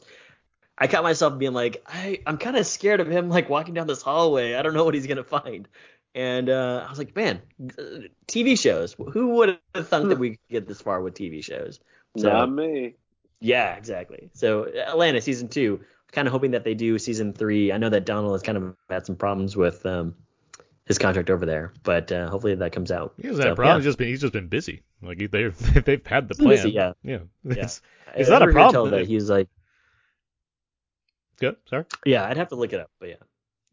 I 0.77 0.85
caught 0.85 1.03
myself 1.03 1.39
being 1.39 1.53
like, 1.53 1.83
I, 1.87 2.21
I'm 2.27 2.37
kind 2.37 2.55
of 2.55 2.67
scared 2.67 2.99
of 2.99 3.09
him 3.09 3.29
like 3.29 3.49
walking 3.49 3.73
down 3.73 3.87
this 3.87 4.03
hallway. 4.03 4.53
I 4.53 4.61
don't 4.61 4.75
know 4.75 4.85
what 4.85 4.93
he's 4.93 5.07
gonna 5.07 5.23
find. 5.23 5.67
And 6.15 6.49
uh, 6.49 6.85
I 6.85 6.89
was 6.89 6.99
like, 6.99 7.15
man, 7.15 7.41
uh, 7.77 8.07
TV 8.27 8.59
shows. 8.59 8.95
Who 9.11 9.29
would 9.35 9.59
have 9.75 9.87
thought 9.87 10.07
that 10.09 10.19
we 10.19 10.31
could 10.31 10.49
get 10.49 10.67
this 10.67 10.81
far 10.81 11.01
with 11.01 11.15
TV 11.15 11.43
shows? 11.43 11.79
So 12.17 12.29
Not 12.29 12.51
me. 12.51 12.95
Yeah, 13.39 13.75
exactly. 13.75 14.29
So 14.33 14.65
Atlanta 14.65 15.21
season 15.21 15.47
two. 15.47 15.81
Kind 16.11 16.27
of 16.27 16.31
hoping 16.31 16.51
that 16.51 16.63
they 16.63 16.73
do 16.73 16.97
season 16.97 17.33
three. 17.33 17.71
I 17.71 17.77
know 17.77 17.89
that 17.89 18.03
Donald 18.03 18.33
has 18.33 18.41
kind 18.41 18.57
of 18.57 18.75
had 18.89 19.05
some 19.05 19.15
problems 19.15 19.55
with 19.55 19.85
um, 19.85 20.15
his 20.85 20.97
contract 20.97 21.29
over 21.29 21.45
there, 21.45 21.71
but 21.83 22.11
uh, 22.11 22.27
hopefully 22.31 22.55
that 22.55 22.71
comes 22.71 22.91
out. 22.91 23.13
He 23.21 23.27
hasn't 23.27 23.43
So, 23.43 23.49
had 23.49 23.55
problems. 23.55 23.73
yeah. 23.73 23.77
He's 23.77 23.85
just 23.85 23.97
been 23.99 24.07
he's 24.07 24.21
just 24.21 24.33
been 24.33 24.47
busy. 24.47 24.81
Like 25.03 25.19
they've 25.29 25.55
they've 25.85 26.07
had 26.07 26.27
the 26.27 26.33
plan. 26.33 26.49
busy, 26.49 26.71
yeah. 26.71 26.93
yeah. 27.03 27.19
Yeah. 27.43 27.53
It's, 27.55 27.81
I 28.07 28.19
it's 28.21 28.29
not 28.29 28.41
a 28.41 28.51
problem. 28.51 28.89
That 28.89 29.05
he's 29.05 29.29
like, 29.29 29.49
Good. 31.39 31.57
Sorry. 31.69 31.85
yeah, 32.05 32.25
I'd 32.25 32.37
have 32.37 32.49
to 32.49 32.55
look 32.55 32.73
it 32.73 32.79
up, 32.79 32.89
but 32.99 33.09
yeah. 33.09 33.15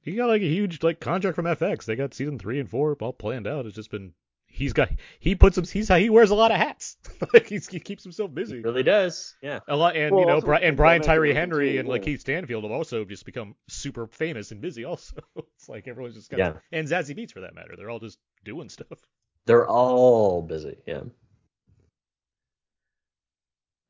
He 0.03 0.13
got 0.13 0.29
like 0.29 0.43
a 0.43 0.47
huge 0.49 0.83
like 0.83 1.01
contract 1.01 1.37
from 1.37 1.47
FX. 1.47 1.87
They 1.87 1.97
got 1.97 2.13
season 2.15 2.39
three 2.39 2.61
and 2.61 2.69
four 2.71 2.95
all 3.01 3.13
planned 3.15 3.47
out. 3.47 3.65
It's 3.67 3.75
just 3.75 3.91
been 3.91 4.13
he's 4.57 4.73
got 4.73 4.89
he 5.21 5.35
puts 5.35 5.57
him 5.59 5.65
he's 5.65 5.89
he 5.89 6.11
wears 6.11 6.31
a 6.31 6.35
lot 6.35 6.51
of 6.51 6.57
hats. 6.57 6.97
like 7.35 7.47
he's, 7.47 7.69
he 7.69 7.79
keeps 7.79 8.03
himself 8.03 8.35
busy. 8.35 8.57
He 8.57 8.63
really 8.63 8.83
does. 8.83 9.37
Yeah. 9.43 9.61
A 9.69 9.77
lot, 9.77 9.97
and 9.97 10.15
Well, 10.15 10.23
you 10.23 10.27
know, 10.27 10.41
Bri- 10.41 10.63
and 10.63 10.77
Brian 10.77 11.03
Tyree 11.03 11.35
Henry 11.35 11.75
too, 11.75 11.81
and 11.81 11.89
like 11.89 12.03
yeah. 12.03 12.13
Keith 12.13 12.21
Stanfield 12.21 12.65
have 12.65 12.73
also 12.73 13.05
just 13.05 13.25
become 13.27 13.55
super 13.69 14.07
famous 14.07 14.51
and 14.51 14.61
busy. 14.61 14.85
Also, 14.85 15.17
it's 15.57 15.69
like 15.69 15.87
everyone's 15.89 16.15
just 16.17 16.31
got 16.31 16.39
Yeah. 16.39 16.53
and 16.73 16.89
Zazie 16.89 17.17
Beetz 17.17 17.33
for 17.33 17.41
that 17.41 17.55
matter. 17.55 17.75
They're 17.77 17.91
all 17.91 18.01
just 18.01 18.19
doing 18.45 18.69
stuff. 18.69 18.99
They're 19.45 19.69
all 19.69 20.43
busy. 20.43 20.77
Yeah. 20.87 21.03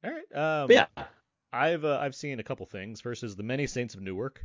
All 0.04 0.10
right. 0.10 0.36
Um, 0.62 0.66
But 0.68 0.74
yeah. 0.74 0.86
I've 1.52 1.84
uh, 1.84 1.98
I've 2.00 2.14
seen 2.14 2.38
a 2.40 2.44
couple 2.44 2.66
things. 2.66 3.00
First 3.00 3.22
is 3.24 3.36
The 3.36 3.42
Many 3.42 3.66
Saints 3.66 3.94
of 3.94 4.02
Newark. 4.02 4.44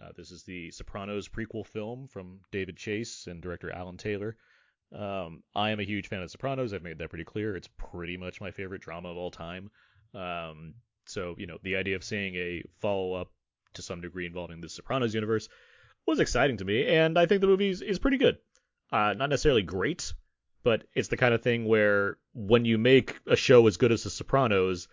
Uh, 0.00 0.10
this 0.16 0.30
is 0.30 0.42
the 0.44 0.70
Sopranos 0.70 1.28
prequel 1.28 1.66
film 1.66 2.06
from 2.08 2.40
David 2.52 2.76
Chase 2.76 3.26
and 3.26 3.40
director 3.42 3.72
Alan 3.72 3.96
Taylor. 3.96 4.36
Um, 4.96 5.42
I 5.54 5.70
am 5.70 5.80
a 5.80 5.84
huge 5.84 6.08
fan 6.08 6.22
of 6.22 6.30
Sopranos. 6.30 6.72
I've 6.72 6.82
made 6.82 6.98
that 6.98 7.10
pretty 7.10 7.24
clear. 7.24 7.56
It's 7.56 7.68
pretty 7.76 8.16
much 8.16 8.40
my 8.40 8.50
favorite 8.50 8.82
drama 8.82 9.10
of 9.10 9.16
all 9.16 9.30
time. 9.30 9.70
Um, 10.14 10.74
so 11.06 11.34
you 11.38 11.46
know, 11.46 11.58
the 11.62 11.76
idea 11.76 11.96
of 11.96 12.04
seeing 12.04 12.34
a 12.34 12.62
follow 12.80 13.14
up 13.14 13.30
to 13.74 13.82
some 13.82 14.00
degree 14.00 14.26
involving 14.26 14.60
the 14.60 14.68
Sopranos 14.68 15.14
universe 15.14 15.48
was 16.06 16.20
exciting 16.20 16.56
to 16.58 16.64
me, 16.64 16.86
and 16.86 17.18
I 17.18 17.26
think 17.26 17.40
the 17.40 17.46
movie 17.46 17.70
is, 17.70 17.82
is 17.82 17.98
pretty 17.98 18.18
good. 18.18 18.38
Uh, 18.92 19.14
not 19.16 19.30
necessarily 19.30 19.62
great, 19.62 20.12
but 20.64 20.84
it's 20.94 21.08
the 21.08 21.16
kind 21.16 21.34
of 21.34 21.42
thing 21.42 21.66
where 21.66 22.18
when 22.34 22.64
you 22.64 22.78
make 22.78 23.18
a 23.26 23.36
show 23.36 23.66
as 23.66 23.76
good 23.76 23.92
as 23.92 24.02
The 24.02 24.10
Sopranos, 24.10 24.88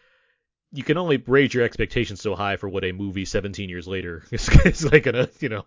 you 0.72 0.84
can 0.84 0.98
only 0.98 1.18
raise 1.26 1.54
your 1.54 1.64
expectations 1.64 2.22
so 2.22 2.36
high 2.36 2.58
for 2.58 2.70
what 2.70 2.84
a 2.84 2.92
movie 2.92 3.26
17 3.26 3.70
years 3.70 3.88
later 3.88 4.24
is, 4.32 4.48
is 4.66 4.92
like 4.92 5.04
gonna, 5.04 5.30
you 5.40 5.50
know, 5.50 5.66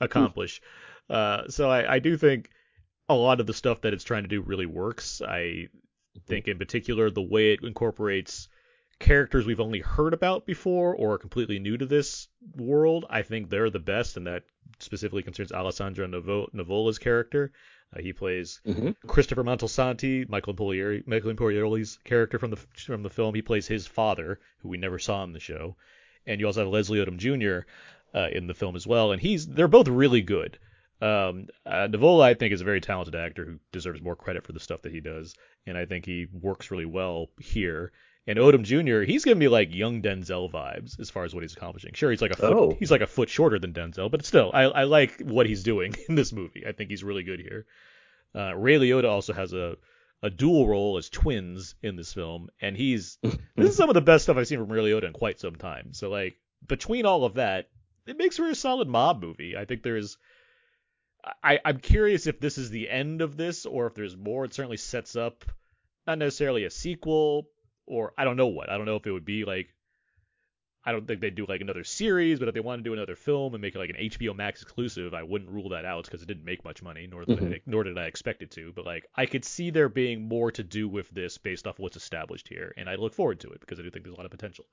accomplish. 0.00 0.62
Uh, 1.10 1.48
so 1.48 1.70
I, 1.70 1.94
I 1.94 1.98
do 1.98 2.16
think 2.16 2.50
a 3.08 3.14
lot 3.14 3.40
of 3.40 3.46
the 3.46 3.54
stuff 3.54 3.80
that 3.82 3.92
it's 3.94 4.04
trying 4.04 4.22
to 4.24 4.28
do 4.28 4.40
really 4.40 4.66
works. 4.66 5.22
I 5.22 5.68
think 6.26 6.48
in 6.48 6.58
particular 6.58 7.10
the 7.10 7.22
way 7.22 7.52
it 7.52 7.60
incorporates 7.62 8.48
characters 8.98 9.46
we've 9.46 9.60
only 9.60 9.78
heard 9.80 10.12
about 10.12 10.44
before 10.46 10.94
or 10.94 11.14
are 11.14 11.18
completely 11.18 11.58
new 11.60 11.76
to 11.76 11.86
this 11.86 12.26
world. 12.56 13.04
I 13.08 13.22
think 13.22 13.48
they're 13.48 13.70
the 13.70 13.78
best, 13.78 14.16
and 14.16 14.26
that 14.26 14.42
specifically 14.80 15.22
concerns 15.22 15.52
Alessandro 15.52 16.06
Nivola's 16.08 16.98
character. 16.98 17.52
Uh, 17.96 18.00
he 18.02 18.12
plays 18.12 18.60
Mhm. 18.66 18.94
Christopher 19.06 19.44
Moltisanti, 19.44 20.28
Michael 20.28 20.54
Imperioli, 20.54 21.06
Michael 21.06 21.32
Imperioli's 21.32 21.98
character 22.04 22.38
from 22.38 22.50
the 22.50 22.56
from 22.56 23.02
the 23.02 23.08
film. 23.10 23.34
He 23.34 23.40
plays 23.42 23.66
his 23.68 23.86
father, 23.86 24.40
who 24.58 24.68
we 24.68 24.76
never 24.76 24.98
saw 24.98 25.22
in 25.24 25.32
the 25.32 25.40
show, 25.40 25.76
and 26.26 26.40
you 26.40 26.46
also 26.46 26.60
have 26.64 26.68
Leslie 26.68 26.98
Odom 26.98 27.16
Jr. 27.16 27.66
Uh, 28.12 28.28
in 28.32 28.46
the 28.46 28.54
film 28.54 28.74
as 28.76 28.86
well, 28.86 29.12
and 29.12 29.22
he's 29.22 29.46
they're 29.46 29.68
both 29.68 29.86
really 29.88 30.22
good. 30.22 30.58
Um, 31.00 31.46
uh, 31.64 31.86
Nivola, 31.88 32.22
I 32.24 32.34
think, 32.34 32.52
is 32.52 32.60
a 32.60 32.64
very 32.64 32.80
talented 32.80 33.14
actor 33.14 33.44
who 33.44 33.58
deserves 33.72 34.02
more 34.02 34.16
credit 34.16 34.44
for 34.44 34.52
the 34.52 34.60
stuff 34.60 34.82
that 34.82 34.92
he 34.92 35.00
does, 35.00 35.34
and 35.66 35.78
I 35.78 35.84
think 35.86 36.04
he 36.06 36.26
works 36.32 36.70
really 36.70 36.86
well 36.86 37.28
here. 37.40 37.92
And 38.26 38.38
Odom 38.38 38.62
Jr., 38.62 39.02
he's 39.10 39.24
giving 39.24 39.38
me 39.38 39.48
like 39.48 39.72
young 39.74 40.02
Denzel 40.02 40.50
vibes 40.52 41.00
as 41.00 41.08
far 41.08 41.24
as 41.24 41.34
what 41.34 41.42
he's 41.44 41.54
accomplishing. 41.56 41.94
Sure, 41.94 42.10
he's 42.10 42.20
like 42.20 42.32
a 42.32 42.36
foot, 42.36 42.52
Oh. 42.52 42.76
he's 42.78 42.90
like 42.90 43.00
a 43.00 43.06
foot 43.06 43.30
shorter 43.30 43.58
than 43.58 43.72
Denzel, 43.72 44.10
but 44.10 44.24
still, 44.26 44.50
I, 44.52 44.64
I 44.64 44.84
like 44.84 45.20
what 45.20 45.46
he's 45.46 45.62
doing 45.62 45.94
in 46.08 46.14
this 46.14 46.32
movie. 46.32 46.64
I 46.66 46.72
think 46.72 46.90
he's 46.90 47.04
really 47.04 47.22
good 47.22 47.40
here. 47.40 47.64
Uh, 48.34 48.54
Ray 48.54 48.76
Liotta 48.78 49.08
also 49.08 49.32
has 49.32 49.52
a 49.52 49.76
a 50.20 50.30
dual 50.30 50.66
role 50.66 50.98
as 50.98 51.08
twins 51.08 51.76
in 51.80 51.94
this 51.94 52.12
film, 52.12 52.48
and 52.60 52.76
he's 52.76 53.18
this 53.56 53.70
is 53.70 53.76
some 53.76 53.88
of 53.88 53.94
the 53.94 54.00
best 54.00 54.24
stuff 54.24 54.36
I've 54.36 54.48
seen 54.48 54.58
from 54.58 54.70
Ray 54.72 54.82
Liotta 54.82 55.04
in 55.04 55.12
quite 55.12 55.38
some 55.38 55.54
time. 55.54 55.92
So 55.92 56.10
like 56.10 56.34
between 56.66 57.06
all 57.06 57.24
of 57.24 57.34
that, 57.34 57.68
it 58.06 58.18
makes 58.18 58.36
for 58.36 58.46
a 58.50 58.54
solid 58.56 58.88
mob 58.88 59.22
movie. 59.22 59.56
I 59.56 59.64
think 59.64 59.82
there's 59.84 60.18
I, 61.42 61.60
I'm 61.64 61.78
curious 61.78 62.26
if 62.26 62.40
this 62.40 62.58
is 62.58 62.70
the 62.70 62.88
end 62.88 63.22
of 63.22 63.36
this 63.36 63.66
or 63.66 63.86
if 63.86 63.94
there's 63.94 64.16
more. 64.16 64.44
It 64.44 64.54
certainly 64.54 64.76
sets 64.76 65.16
up 65.16 65.44
not 66.06 66.18
necessarily 66.18 66.64
a 66.64 66.70
sequel 66.70 67.48
or 67.86 68.12
I 68.16 68.24
don't 68.24 68.36
know 68.36 68.46
what. 68.46 68.70
I 68.70 68.76
don't 68.76 68.86
know 68.86 68.96
if 68.96 69.06
it 69.06 69.12
would 69.12 69.24
be 69.24 69.44
like 69.44 69.74
I 70.84 70.92
don't 70.92 71.06
think 71.06 71.20
they'd 71.20 71.34
do 71.34 71.44
like 71.46 71.60
another 71.60 71.84
series, 71.84 72.38
but 72.38 72.48
if 72.48 72.54
they 72.54 72.60
want 72.60 72.78
to 72.78 72.82
do 72.82 72.94
another 72.94 73.14
film 73.16 73.52
and 73.54 73.60
make 73.60 73.74
it 73.74 73.78
like 73.78 73.90
an 73.90 73.96
HBO 73.96 74.34
Max 74.34 74.62
exclusive, 74.62 75.12
I 75.12 75.22
wouldn't 75.22 75.50
rule 75.50 75.68
that 75.70 75.84
out 75.84 76.04
because 76.04 76.22
it 76.22 76.28
didn't 76.28 76.46
make 76.46 76.64
much 76.64 76.82
money, 76.82 77.06
nor 77.06 77.24
did 77.24 77.38
mm-hmm. 77.38 77.52
I, 77.52 77.60
nor 77.66 77.84
did 77.84 77.98
I 77.98 78.04
expect 78.04 78.42
it 78.42 78.50
to. 78.52 78.72
But 78.74 78.86
like 78.86 79.04
I 79.14 79.26
could 79.26 79.44
see 79.44 79.70
there 79.70 79.88
being 79.88 80.26
more 80.26 80.50
to 80.52 80.62
do 80.62 80.88
with 80.88 81.10
this 81.10 81.36
based 81.36 81.66
off 81.66 81.78
what's 81.78 81.96
established 81.96 82.48
here, 82.48 82.72
and 82.76 82.88
I 82.88 82.94
look 82.94 83.12
forward 83.12 83.40
to 83.40 83.50
it 83.50 83.60
because 83.60 83.78
I 83.78 83.82
do 83.82 83.90
think 83.90 84.04
there's 84.04 84.14
a 84.14 84.16
lot 84.16 84.24
of 84.24 84.30
potential 84.30 84.66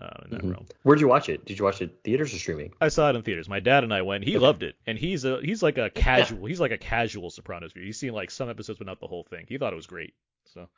uh, 0.00 0.22
in 0.24 0.30
that 0.30 0.44
realm. 0.44 0.66
Where'd 0.82 1.00
you 1.00 1.08
watch 1.08 1.28
it? 1.28 1.44
Did 1.44 1.58
you 1.58 1.64
watch 1.64 1.82
it 1.82 2.02
theaters 2.04 2.32
or 2.32 2.38
streaming? 2.38 2.72
I 2.80 2.88
saw 2.88 3.10
it 3.10 3.16
in 3.16 3.22
theaters. 3.22 3.48
My 3.48 3.60
dad 3.60 3.84
and 3.84 3.92
I 3.92 4.02
went. 4.02 4.24
He 4.24 4.38
loved 4.38 4.62
it, 4.62 4.76
and 4.86 4.98
he's 4.98 5.24
a 5.24 5.40
he's 5.42 5.62
like 5.62 5.78
a 5.78 5.90
casual. 5.94 6.46
He's 6.46 6.60
like 6.60 6.70
a 6.70 6.78
casual 6.78 7.30
Sopranos 7.30 7.72
viewer. 7.72 7.86
He's 7.86 7.98
seen 7.98 8.12
like 8.12 8.30
some 8.30 8.48
episodes, 8.48 8.78
but 8.78 8.86
not 8.86 9.00
the 9.00 9.06
whole 9.06 9.24
thing. 9.24 9.46
He 9.48 9.58
thought 9.58 9.72
it 9.72 9.76
was 9.76 9.86
great. 9.86 10.14
So, 10.46 10.68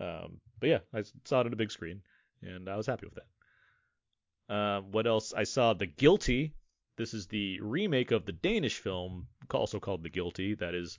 um, 0.00 0.40
but 0.58 0.68
yeah, 0.68 0.78
I 0.92 1.04
saw 1.24 1.40
it 1.40 1.46
on 1.46 1.52
a 1.52 1.56
big 1.56 1.70
screen, 1.70 2.02
and 2.42 2.68
I 2.68 2.76
was 2.76 2.86
happy 2.86 3.06
with 3.06 3.14
that. 3.14 4.54
Um, 4.54 4.92
what 4.92 5.06
else? 5.06 5.32
I 5.32 5.44
saw 5.44 5.72
The 5.72 5.86
Guilty. 5.86 6.54
This 6.96 7.14
is 7.14 7.26
the 7.26 7.60
remake 7.60 8.10
of 8.12 8.24
the 8.24 8.32
Danish 8.32 8.78
film, 8.78 9.26
also 9.52 9.80
called 9.80 10.02
The 10.02 10.10
Guilty, 10.10 10.54
that 10.54 10.74
is 10.74 10.98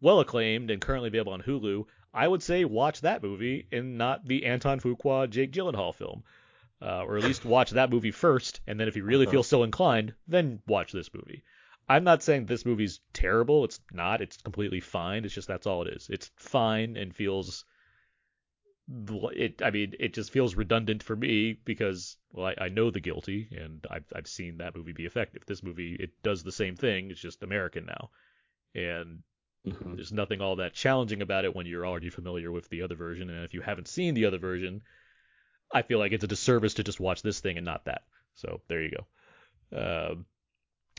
well 0.00 0.20
acclaimed 0.20 0.70
and 0.70 0.80
currently 0.80 1.08
available 1.08 1.32
on 1.32 1.42
Hulu. 1.42 1.84
I 2.12 2.26
would 2.26 2.42
say 2.42 2.64
watch 2.64 3.02
that 3.02 3.22
movie 3.22 3.66
and 3.70 3.98
not 3.98 4.26
the 4.26 4.46
Anton 4.46 4.80
Fuqua 4.80 5.28
Jake 5.28 5.52
Gyllenhaal 5.52 5.94
film 5.94 6.24
uh, 6.82 7.04
or 7.04 7.16
at 7.16 7.24
least 7.24 7.44
watch 7.44 7.70
that 7.70 7.90
movie 7.90 8.10
first, 8.10 8.60
and 8.66 8.78
then 8.78 8.88
if 8.88 8.96
you 8.96 9.04
really 9.04 9.26
feel 9.26 9.42
so 9.42 9.62
inclined, 9.62 10.14
then 10.28 10.60
watch 10.66 10.92
this 10.92 11.12
movie. 11.14 11.42
I'm 11.88 12.04
not 12.04 12.22
saying 12.22 12.46
this 12.46 12.66
movie's 12.66 13.00
terrible. 13.12 13.64
It's 13.64 13.80
not. 13.92 14.20
It's 14.20 14.36
completely 14.38 14.80
fine. 14.80 15.24
It's 15.24 15.34
just 15.34 15.48
that's 15.48 15.66
all 15.66 15.82
it 15.82 15.94
is. 15.96 16.08
It's 16.10 16.30
fine 16.36 16.96
and 16.96 17.14
feels. 17.14 17.64
It. 18.88 19.62
I 19.62 19.70
mean, 19.70 19.94
it 19.98 20.14
just 20.14 20.30
feels 20.30 20.54
redundant 20.54 21.02
for 21.02 21.16
me 21.16 21.54
because 21.64 22.16
well, 22.32 22.46
I, 22.46 22.66
I 22.66 22.68
know 22.68 22.90
the 22.90 23.00
guilty 23.00 23.48
and 23.50 23.84
I've 23.90 24.04
I've 24.14 24.28
seen 24.28 24.58
that 24.58 24.76
movie 24.76 24.92
be 24.92 25.06
effective. 25.06 25.44
This 25.46 25.62
movie 25.62 25.96
it 25.98 26.10
does 26.22 26.42
the 26.42 26.52
same 26.52 26.76
thing. 26.76 27.10
It's 27.10 27.20
just 27.20 27.42
American 27.42 27.86
now, 27.86 28.10
and 28.74 29.22
Mhm. 29.66 29.96
there's 29.96 30.12
nothing 30.12 30.40
all 30.40 30.56
that 30.56 30.74
challenging 30.74 31.22
about 31.22 31.44
it 31.44 31.54
when 31.54 31.66
you're 31.66 31.86
already 31.86 32.10
familiar 32.10 32.52
with 32.52 32.68
the 32.68 32.82
other 32.82 32.94
version. 32.94 33.28
And 33.30 33.44
if 33.44 33.52
you 33.52 33.62
haven't 33.62 33.88
seen 33.88 34.14
the 34.14 34.26
other 34.26 34.38
version, 34.38 34.82
I 35.72 35.82
feel 35.82 35.98
like 35.98 36.12
it's 36.12 36.24
a 36.24 36.28
disservice 36.28 36.74
to 36.74 36.84
just 36.84 37.00
watch 37.00 37.22
this 37.22 37.40
thing 37.40 37.56
and 37.56 37.64
not 37.66 37.84
that. 37.86 38.02
So 38.34 38.60
there 38.68 38.82
you 38.82 38.90
go. 39.72 40.10
Um, 40.12 40.26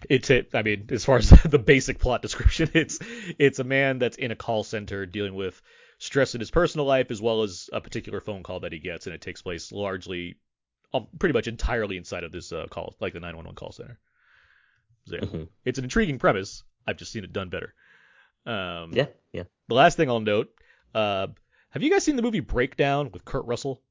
it's 0.10 0.30
it. 0.30 0.49
I 0.53 0.61
mean, 0.61 0.88
as 0.91 1.06
far 1.06 1.18
as 1.18 1.30
the 1.45 1.60
basic 1.60 1.99
plot 1.99 2.22
description, 2.22 2.69
it's 2.73 2.99
it's 3.39 3.60
a 3.60 3.64
man 3.64 3.99
that's 3.99 4.18
in 4.18 4.31
a 4.31 4.35
call 4.35 4.64
center 4.64 5.06
dealing 5.06 5.35
with 5.35 5.60
stress 5.98 6.35
in 6.35 6.39
his 6.41 6.52
personal 6.52 6.85
life 6.85 7.10
as 7.10 7.22
well 7.22 7.41
as 7.44 7.69
a 7.73 7.81
particular 7.81 8.22
phone 8.22 8.44
call 8.44 8.60
that 8.61 8.73
he 8.73 8.80
gets, 8.80 9.07
and 9.07 9.15
it 9.15 9.22
takes 9.22 9.41
place 9.41 9.72
largely, 9.72 10.35
um, 10.94 11.07
pretty 11.18 11.34
much 11.34 11.48
entirely 11.48 11.98
inside 11.98 12.23
of 12.23 12.31
this 12.31 12.52
uh, 12.52 12.68
call, 12.69 12.95
like 12.99 13.14
the 13.14 13.19
911 13.19 13.56
call 13.56 13.72
center. 13.72 13.98
So, 15.06 15.15
yeah, 15.15 15.22
Mhm. 15.22 15.48
it's 15.65 15.80
an 15.80 15.85
intriguing 15.85 16.19
premise. 16.19 16.64
I've 16.85 16.98
just 16.98 17.11
seen 17.11 17.23
it 17.23 17.34
done 17.34 17.49
better. 17.49 17.73
Um, 18.45 18.91
Yeah, 18.94 19.07
yeah. 19.31 19.44
The 19.68 19.76
last 19.76 19.98
thing 19.98 20.10
I'll 20.10 20.19
note, 20.19 20.53
uh, 20.94 21.27
have 21.72 21.81
you 21.81 21.89
guys 21.89 22.03
seen 22.03 22.15
the 22.15 22.22
movie 22.22 22.39
Breakdown 22.41 23.10
with 23.11 23.26
Kurt 23.26 23.45
Russell? 23.45 23.81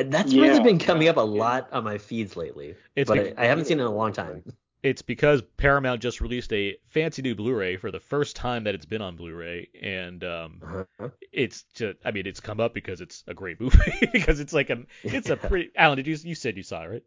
And 0.00 0.12
that's 0.12 0.32
Yeah, 0.32 0.42
really 0.42 0.60
been 0.60 0.78
coming 0.78 1.04
yeah, 1.04 1.10
up 1.10 1.16
a 1.16 1.20
yeah. 1.20 1.26
lot 1.38 1.68
on 1.72 1.84
my 1.84 1.98
feeds 1.98 2.36
lately. 2.36 2.74
It's 2.96 3.08
but 3.08 3.18
bec- 3.18 3.38
I, 3.38 3.44
I 3.44 3.46
haven't 3.46 3.66
seen 3.66 3.78
it 3.78 3.82
in 3.82 3.86
a 3.88 3.94
long 3.94 4.12
time. 4.12 4.42
It's 4.82 5.02
because 5.02 5.42
Paramount 5.58 6.00
just 6.00 6.22
released 6.22 6.52
a 6.54 6.78
fancy 6.88 7.20
new 7.20 7.34
Blu-ray 7.34 7.76
for 7.76 7.90
the 7.90 8.00
first 8.00 8.34
time 8.34 8.64
that 8.64 8.74
it's 8.74 8.86
been 8.86 9.02
on 9.02 9.14
Blu-ray, 9.14 9.68
and 9.82 10.24
um, 10.24 10.62
Uh-huh. 10.62 11.08
it's 11.32 11.64
just, 11.74 11.98
I 12.02 12.12
mean, 12.12 12.26
it's 12.26 12.40
come 12.40 12.60
up 12.60 12.72
because 12.72 13.02
it's 13.02 13.22
a 13.26 13.34
great 13.34 13.60
movie 13.60 13.92
because 14.12 14.40
it's 14.40 14.54
like 14.54 14.70
a, 14.70 14.84
it's 15.04 15.28
a 15.28 15.36
pretty. 15.36 15.70
Alan, 15.76 15.96
did 15.96 16.06
you 16.06 16.16
you 16.22 16.34
said 16.34 16.56
you 16.56 16.62
saw 16.62 16.82
it 16.84 16.86
right? 16.88 17.02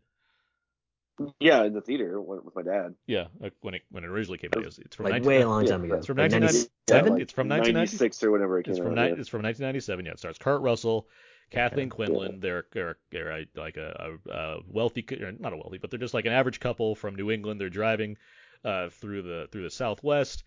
Yeah, 1.40 1.64
in 1.64 1.74
the 1.74 1.82
theater 1.82 2.20
with 2.22 2.44
with 2.44 2.56
my 2.56 2.64
dad. 2.64 2.96
Yeah, 3.06 3.28
like 3.40 3.54
when 3.62 3.74
it 3.76 3.84
when 3.92 4.04
it 4.04 4.08
originally 4.08 4.38
came 4.38 4.52
out, 4.54 4.62
it 4.62 4.66
was, 4.66 4.80
it's 4.80 4.96
from 4.96 5.06
Like 5.06 5.14
19, 5.14 5.28
way 5.28 5.42
a 5.42 5.50
long 5.50 5.64
Yeah, 5.64 5.70
time 5.72 5.84
ago. 5.84 5.96
it's 5.96 6.08
from 6.08 6.18
Like 6.18 6.32
1990 6.32 6.70
Yeah, 6.88 7.02
like 7.12 7.22
It's 7.22 7.34
from 7.34 7.48
1990? 7.50 7.98
96 7.98 8.24
or 8.24 8.32
whatever 8.32 8.60
it 8.60 8.64
came 8.66 8.74
It's 8.74 8.80
from 8.80 8.94
out. 8.94 8.98
ni- 8.98 9.02
yeah. 9.10 9.22
it's 9.22 9.30
from 9.30 9.42
1997. 9.44 10.06
Yeah, 10.06 10.12
it 10.12 10.20
stars 10.20 10.38
Kurt 10.38 10.62
Russell, 10.62 11.08
Kathleen 11.54 11.90
Quinlan. 11.90 12.40
They're 12.40 12.66
they're, 12.72 12.98
they're 13.12 13.46
like 13.56 13.78
a, 13.78 14.18
a, 14.28 14.32
a 14.32 14.58
wealthy, 14.68 15.06
not 15.40 15.54
a 15.54 15.58
wealthy, 15.58 15.78
but 15.78 15.90
they're 15.92 16.00
just 16.00 16.14
like 16.14 16.26
an 16.26 16.34
average 16.34 16.60
couple 16.60 16.96
from 16.96 17.16
New 17.16 17.32
England. 17.32 17.60
They're 17.62 17.70
driving 17.70 18.18
uh, 18.66 18.90
through 18.90 19.22
the 19.24 19.48
through 19.52 19.64
the 19.64 19.70
Southwest. 19.70 20.44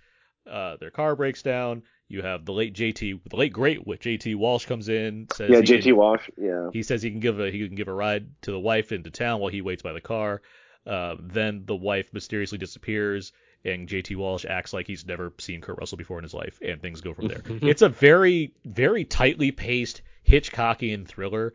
Uh, 0.51 0.77
their 0.77 0.91
car 0.91 1.17
breaks 1.17 1.43
down. 1.43 1.83
You 2.09 2.23
have 2.23 2.45
the 2.45 2.53
late 2.53 2.73
JT, 2.73 3.21
the 3.29 3.37
late 3.37 3.53
great 3.53 3.85
JT 3.85 4.37
Walsh 4.37 4.65
comes 4.67 4.89
in. 4.89 5.27
Says 5.35 5.51
Yeah, 5.51 5.61
JT 5.61 5.83
can- 5.83 5.97
Walsh. 5.97 6.29
Yeah. 6.37 6.69
he 6.73 6.85
says 6.85 7.03
he 7.03 7.11
can 7.11 7.19
give 7.21 7.41
a 7.41 7.51
he 7.51 7.67
can 7.67 7.75
give 7.77 7.89
a 7.89 7.93
ride 7.93 8.29
to 8.43 8.53
the 8.53 8.61
wife 8.61 8.93
into 8.93 9.11
town 9.11 9.41
while 9.41 9.51
he 9.51 9.61
waits 9.61 9.83
by 9.83 9.93
the 9.93 10.01
car. 10.01 10.41
Uh, 10.87 11.17
then 11.21 11.65
the 11.67 11.75
wife 11.75 12.13
mysteriously 12.15 12.59
disappears, 12.59 13.33
and 13.65 13.89
JT 13.89 14.17
Walsh 14.17 14.45
acts 14.45 14.73
like 14.73 14.87
he's 14.87 15.07
never 15.07 15.33
seen 15.39 15.61
Kurt 15.61 15.79
Russell 15.79 15.99
before 15.99 16.19
in 16.19 16.23
his 16.23 16.35
life, 16.35 16.59
and 16.63 16.81
things 16.81 17.01
go 17.01 17.15
from 17.15 17.29
there. 17.29 17.43
it's 17.63 17.83
a 17.83 17.89
very 17.89 18.55
very 18.65 19.05
tightly 19.05 19.51
paced 19.51 20.03
Hitchcockian 20.27 21.07
thriller 21.07 21.53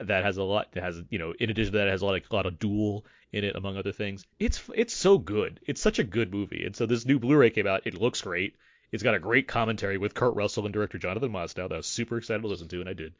that 0.00 0.24
has 0.24 0.36
a 0.36 0.42
lot 0.42 0.72
that 0.72 0.82
has 0.82 1.00
you 1.10 1.18
know 1.18 1.34
in 1.38 1.50
addition 1.50 1.72
to 1.72 1.78
that 1.78 1.88
it 1.88 1.90
has 1.90 2.02
a 2.02 2.06
lot 2.06 2.16
of, 2.16 2.22
a 2.30 2.34
lot 2.34 2.46
of 2.46 2.58
duel 2.58 3.04
in 3.32 3.44
it 3.44 3.56
among 3.56 3.76
other 3.76 3.92
things. 3.92 4.26
It's 4.38 4.62
it's 4.74 4.94
so 4.94 5.18
good. 5.18 5.60
It's 5.66 5.80
such 5.80 5.98
a 5.98 6.04
good 6.04 6.32
movie. 6.32 6.64
And 6.64 6.74
so 6.74 6.86
this 6.86 7.04
new 7.04 7.18
Blu-ray 7.18 7.50
came 7.50 7.66
out. 7.66 7.86
It 7.86 8.00
looks 8.00 8.22
great. 8.22 8.56
It's 8.90 9.02
got 9.02 9.14
a 9.14 9.18
great 9.18 9.46
commentary 9.46 9.98
with 9.98 10.14
Kurt 10.14 10.34
Russell 10.34 10.64
and 10.64 10.72
director 10.72 10.98
Jonathan 10.98 11.30
Mostow 11.30 11.68
that 11.68 11.72
I 11.72 11.76
was 11.76 11.86
super 11.86 12.16
excited 12.16 12.40
to 12.40 12.48
listen 12.48 12.68
to, 12.68 12.80
and 12.80 12.88
I 12.88 12.94
did. 12.94 13.14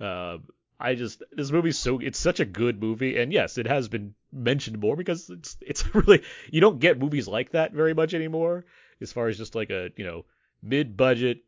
Uh, 0.00 0.38
I 0.78 0.94
just 0.94 1.22
this 1.32 1.50
movie's 1.50 1.78
so 1.78 1.98
it's 1.98 2.18
such 2.18 2.38
a 2.38 2.44
good 2.44 2.80
movie, 2.80 3.18
and 3.18 3.32
yes, 3.32 3.58
it 3.58 3.66
has 3.66 3.88
been 3.88 4.14
mentioned 4.32 4.78
more 4.78 4.96
because 4.96 5.30
it's 5.30 5.56
it's 5.60 5.94
really 5.94 6.22
you 6.50 6.60
don't 6.60 6.78
get 6.78 6.98
movies 6.98 7.28
like 7.28 7.52
that 7.52 7.72
very 7.72 7.94
much 7.94 8.14
anymore. 8.14 8.64
As 9.00 9.12
far 9.12 9.28
as 9.28 9.38
just 9.38 9.54
like 9.54 9.70
a 9.70 9.90
you 9.96 10.04
know 10.04 10.24
mid-budget, 10.62 11.38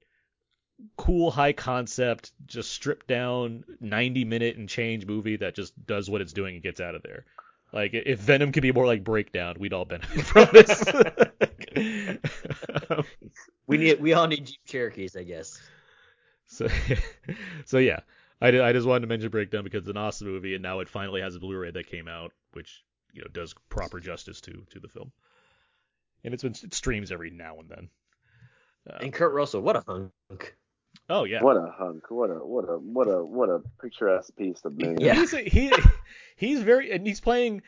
cool 0.96 1.30
high 1.30 1.52
concept, 1.52 2.32
just 2.46 2.70
stripped 2.70 3.08
down 3.08 3.64
90 3.80 4.24
minute 4.24 4.56
and 4.56 4.68
change 4.68 5.06
movie 5.06 5.36
that 5.36 5.54
just 5.54 5.74
does 5.86 6.08
what 6.08 6.20
it's 6.20 6.32
doing 6.32 6.54
and 6.54 6.62
gets 6.62 6.80
out 6.80 6.94
of 6.94 7.02
there. 7.02 7.24
Like 7.72 7.92
if 7.94 8.18
Venom 8.20 8.52
could 8.52 8.62
be 8.62 8.72
more 8.72 8.86
like 8.86 9.04
Breakdown, 9.04 9.56
we'd 9.58 9.72
all 9.72 9.84
benefit 9.84 10.24
from 10.26 10.48
this. 10.52 10.84
Um, 12.90 13.04
We 13.70 13.78
need 13.78 14.00
we 14.00 14.12
all 14.14 14.26
need 14.26 14.46
Jeep 14.46 14.60
Cherokees, 14.66 15.14
I 15.14 15.22
guess. 15.22 15.60
so, 16.46 16.66
so 17.64 17.78
yeah, 17.78 18.00
I, 18.40 18.48
I 18.60 18.72
just 18.72 18.86
wanted 18.86 19.00
to 19.00 19.06
mention 19.06 19.30
Breakdown 19.30 19.64
because 19.64 19.80
it's 19.80 19.90
an 19.90 19.96
awesome 19.96 20.28
movie, 20.28 20.54
and 20.54 20.62
now 20.62 20.80
it 20.80 20.88
finally 20.88 21.20
has 21.20 21.36
a 21.36 21.40
Blu-ray 21.40 21.72
that 21.72 21.86
came 21.86 22.08
out, 22.08 22.32
which 22.52 22.82
you 23.12 23.22
know 23.22 23.28
does 23.32 23.54
proper 23.68 24.00
justice 24.00 24.40
to 24.42 24.64
to 24.70 24.80
the 24.80 24.88
film. 24.88 25.12
And 26.24 26.34
it's 26.34 26.42
been 26.42 26.54
it 26.62 26.74
streams 26.74 27.12
every 27.12 27.30
now 27.30 27.58
and 27.58 27.68
then. 27.68 27.88
Uh, 28.88 28.98
and 29.02 29.12
Kurt 29.12 29.32
Russell, 29.32 29.60
what 29.60 29.76
a 29.76 29.84
hunk. 29.86 30.56
Oh 31.08 31.24
yeah, 31.24 31.42
What 31.42 31.56
a 31.56 31.72
hunk! 31.76 32.10
What 32.10 32.30
a 32.30 32.34
what 32.34 32.64
a 32.64 32.78
what 32.78 33.08
a 33.08 33.24
what 33.24 33.48
a 33.48 33.62
picturesque 33.80 34.34
piece 34.36 34.60
of 34.64 34.76
man. 34.78 35.00
Yeah. 35.00 35.14
he's 35.14 35.32
a, 35.34 35.42
he 35.42 35.72
he's 36.36 36.60
very 36.62 36.90
and 36.92 37.06
he's 37.06 37.20
playing 37.20 37.62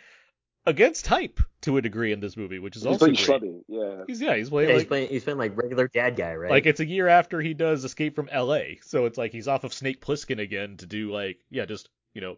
against 0.67 1.05
type 1.05 1.41
to 1.63 1.77
a 1.77 1.83
degree 1.83 2.13
in 2.13 2.21
this 2.21 2.37
movie, 2.37 2.59
which 2.59 2.77
is 2.77 2.83
He's 2.83 2.87
also 2.89 3.07
playing 3.07 3.15
great. 3.17 3.27
schlubby. 3.27 3.63
Yeah. 3.69 4.05
He's 4.07 4.21
yeah, 4.21 4.37
he's 4.37 4.51
playing 4.51 4.69
Yeah, 4.69 4.75
like 4.75 4.81
he's 4.83 4.89
playing 4.89 5.09
he's 5.09 5.25
playing 5.25 5.39
like 5.39 5.57
regular 5.57 5.89
dad 5.89 6.17
guy, 6.17 6.35
right? 6.35 6.51
Like 6.51 6.67
it's 6.67 6.81
a 6.81 6.87
year 6.87 7.09
after 7.09 7.41
he 7.41 7.55
does 7.55 7.85
Escape 7.85 8.15
from 8.15 8.29
L.A., 8.31 8.79
so 8.83 9.07
it's 9.07 9.19
like 9.19 9.33
he's 9.33 9.49
off 9.49 9.65
of 9.65 9.73
Snake 9.75 10.01
Plissken 10.05 10.41
again 10.41 10.77
to 10.79 10.87
do 10.87 11.11
like 11.13 11.39
yeah, 11.51 11.65
just 11.65 11.89
you 12.15 12.21
know, 12.21 12.37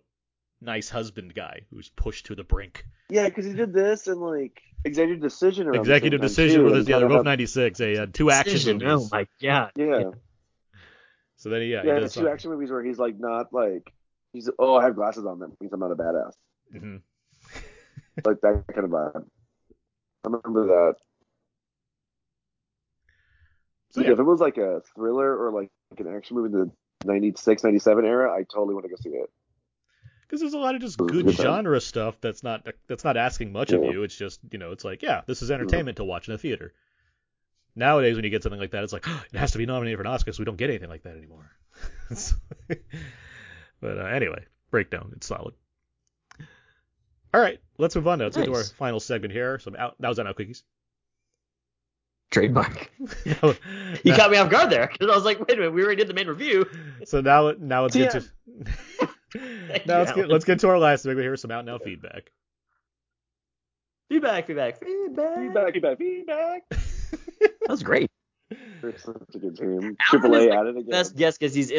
nice 0.61 0.89
husband 0.89 1.35
guy 1.35 1.63
who's 1.71 1.89
pushed 1.89 2.27
to 2.27 2.35
the 2.35 2.45
brink. 2.45 2.87
Yeah, 3.11 3.29
because 3.29 3.45
he 3.45 3.53
did 3.53 3.73
this 3.73 4.07
and 4.07 4.21
like 4.21 4.63
executive 4.85 5.21
decision. 5.23 5.67
Around 5.67 5.75
the 5.75 5.81
Executive 5.81 6.21
decision 6.21 6.61
too, 6.61 6.65
with 6.65 6.73
and 6.73 6.79
his 6.81 6.89
yeah, 6.89 6.99
they're 7.01 7.09
both 7.09 7.25
'96. 7.25 7.79
They 7.79 7.97
had 7.97 8.15
two 8.15 8.31
action 8.31 8.53
Decision, 8.55 8.79
movies. 8.79 9.09
Oh 9.13 9.17
my 9.17 9.27
god. 9.43 9.71
have- 9.77 9.87
Yeah. 10.01 10.11
So 11.37 11.51
then 11.51 11.63
yeah, 11.63 11.83
Yeah, 11.83 11.83
he 11.83 11.89
the 11.95 12.01
does 12.01 12.15
two 12.15 12.29
action 12.29 12.51
movies 12.51 12.71
where 12.71 12.83
he's 12.83 12.99
like 12.99 13.19
not 13.19 13.53
like 13.53 13.93
he's 14.33 14.49
oh 14.59 14.77
I 14.77 14.85
have 14.85 14.95
glasses 14.95 15.27
on 15.27 15.41
that 15.41 15.51
means 15.61 15.73
I'm 15.73 15.81
not 15.81 15.93
a 15.93 15.97
badass. 15.97 16.33
hmm 16.73 16.97
Like 18.25 18.41
that 18.41 18.65
kind 18.73 18.85
of 18.85 18.91
vibe. 18.91 19.27
I 20.25 20.29
remember 20.29 20.67
that. 20.67 20.95
So 23.91 24.01
Yeah, 24.01 24.09
yeah, 24.09 24.13
if 24.15 24.19
it 24.19 24.25
was 24.25 24.41
like 24.41 24.57
a 24.59 24.83
thriller 24.95 25.37
or 25.37 25.53
like, 25.53 25.71
an 25.99 26.09
action 26.09 26.37
movie 26.37 26.53
in 26.53 26.61
the 26.61 26.71
96, 27.05 27.63
97 27.63 28.05
era, 28.05 28.33
I 28.33 28.43
totally 28.43 28.75
want 28.75 28.85
to 28.85 28.89
go 28.91 28.97
see 28.97 29.11
it. 29.11 29.31
because 30.23 30.41
there's 30.41 30.55
a 30.55 30.59
lot 30.59 30.75
of 30.75 30.81
just 30.81 30.99
It 30.99 31.03
was 31.03 31.11
a 31.11 31.15
good 31.15 31.27
good 31.27 31.37
time. 31.37 31.47
genre 31.47 31.81
stuff 31.81 32.21
that's 32.21 32.43
not 32.43 32.67
that's 32.89 33.05
not 33.05 33.17
asking 33.17 33.53
much 33.53 33.73
of 33.73 33.85
you. 33.85 34.03
It's 34.03 34.17
just 34.17 34.41
you 34.51 34.59
know, 34.59 34.73
it's 34.73 34.85
like 34.85 35.03
yeah, 35.03 35.23
this 35.27 35.43
is 35.43 35.51
entertainment 35.51 35.99
to 35.99 36.05
watch 36.05 36.29
in 36.29 36.35
a 36.35 36.39
theater. 36.39 36.73
Nowadays, 37.77 38.17
when 38.17 38.25
you 38.25 38.31
get 38.31 38.43
something 38.43 38.61
like 38.61 38.71
that, 38.73 38.85
it's 38.85 38.93
like 38.93 39.07
it 39.33 39.39
has 39.39 39.53
to 39.53 39.59
be 39.59 39.67
nominated 39.67 39.99
for 39.99 40.03
an 40.03 40.09
Oscar, 40.09 40.33
so 40.33 40.41
we 40.41 40.45
don't 40.45 40.57
get 40.57 40.71
anything 40.71 40.89
like 40.91 41.03
that 41.03 41.17
anymore. 41.17 41.51
but 43.81 43.99
uh, 43.99 44.07
anyway, 44.07 44.45
breakdown. 44.71 45.13
It's 45.17 45.27
solid. 45.27 45.55
All 47.35 47.41
right, 47.41 47.59
let's 47.79 47.97
move 47.97 48.07
on 48.07 48.19
now. 48.21 48.27
Let's 48.27 48.37
get 48.37 48.45
to 48.45 48.55
our 48.55 48.63
final 48.63 49.01
segment 49.01 49.33
here. 49.33 49.59
Some 49.59 49.75
out, 49.75 49.97
that 49.99 50.09
was 50.09 50.21
out 50.21 50.37
cookies. 50.37 50.63
Trademark. 52.31 52.93
Now- 53.27 53.35
You 54.05 54.13
now- 54.13 54.17
caught 54.17 54.31
me 54.31 54.37
off 54.37 54.51
guard 54.51 54.71
there 54.71 54.89
because 54.93 55.11
I 55.11 55.17
was 55.17 55.25
like, 55.25 55.41
wait 55.41 55.51
a 55.51 55.57
minute, 55.57 55.73
we 55.73 55.83
already 55.83 55.97
did 55.97 56.09
the 56.09 56.15
main 56.15 56.29
review. 56.29 56.65
so 57.05 57.21
now, 57.21 57.53
now 57.59 57.83
let's 57.83 57.97
get 57.97 58.13
to. 58.13 58.21
now 59.85 59.99
let's 59.99 60.13
get 60.13 60.29
let's 60.29 60.45
get 60.45 60.61
to 60.61 60.69
our 60.69 60.79
last 60.79 61.03
segment 61.03 61.25
here. 61.25 61.37
Some 61.37 61.51
out 61.51 61.65
now 61.65 61.79
feedback. 61.79 62.31
Feedback, 64.09 64.47
feedback, 64.47 64.79
feedback. 64.79 65.37
Feedback, 65.37 65.73
feedback, 65.73 65.99
feedback. 65.99 66.63
That 66.71 67.69
was 67.69 67.83
great. 67.83 68.09
They're 68.81 68.97
such 68.97 69.17
a 69.35 69.39
good 69.39 69.57
team. 69.57 69.73
Alan 69.81 69.97
Triple 70.01 70.37
A 70.37 70.39
like 70.39 70.51
at 70.51 70.67
it 70.67 70.77
again. 70.77 70.91
Best 70.91 71.17
guess 71.17 71.37
because 71.37 71.53
he's 71.53 71.73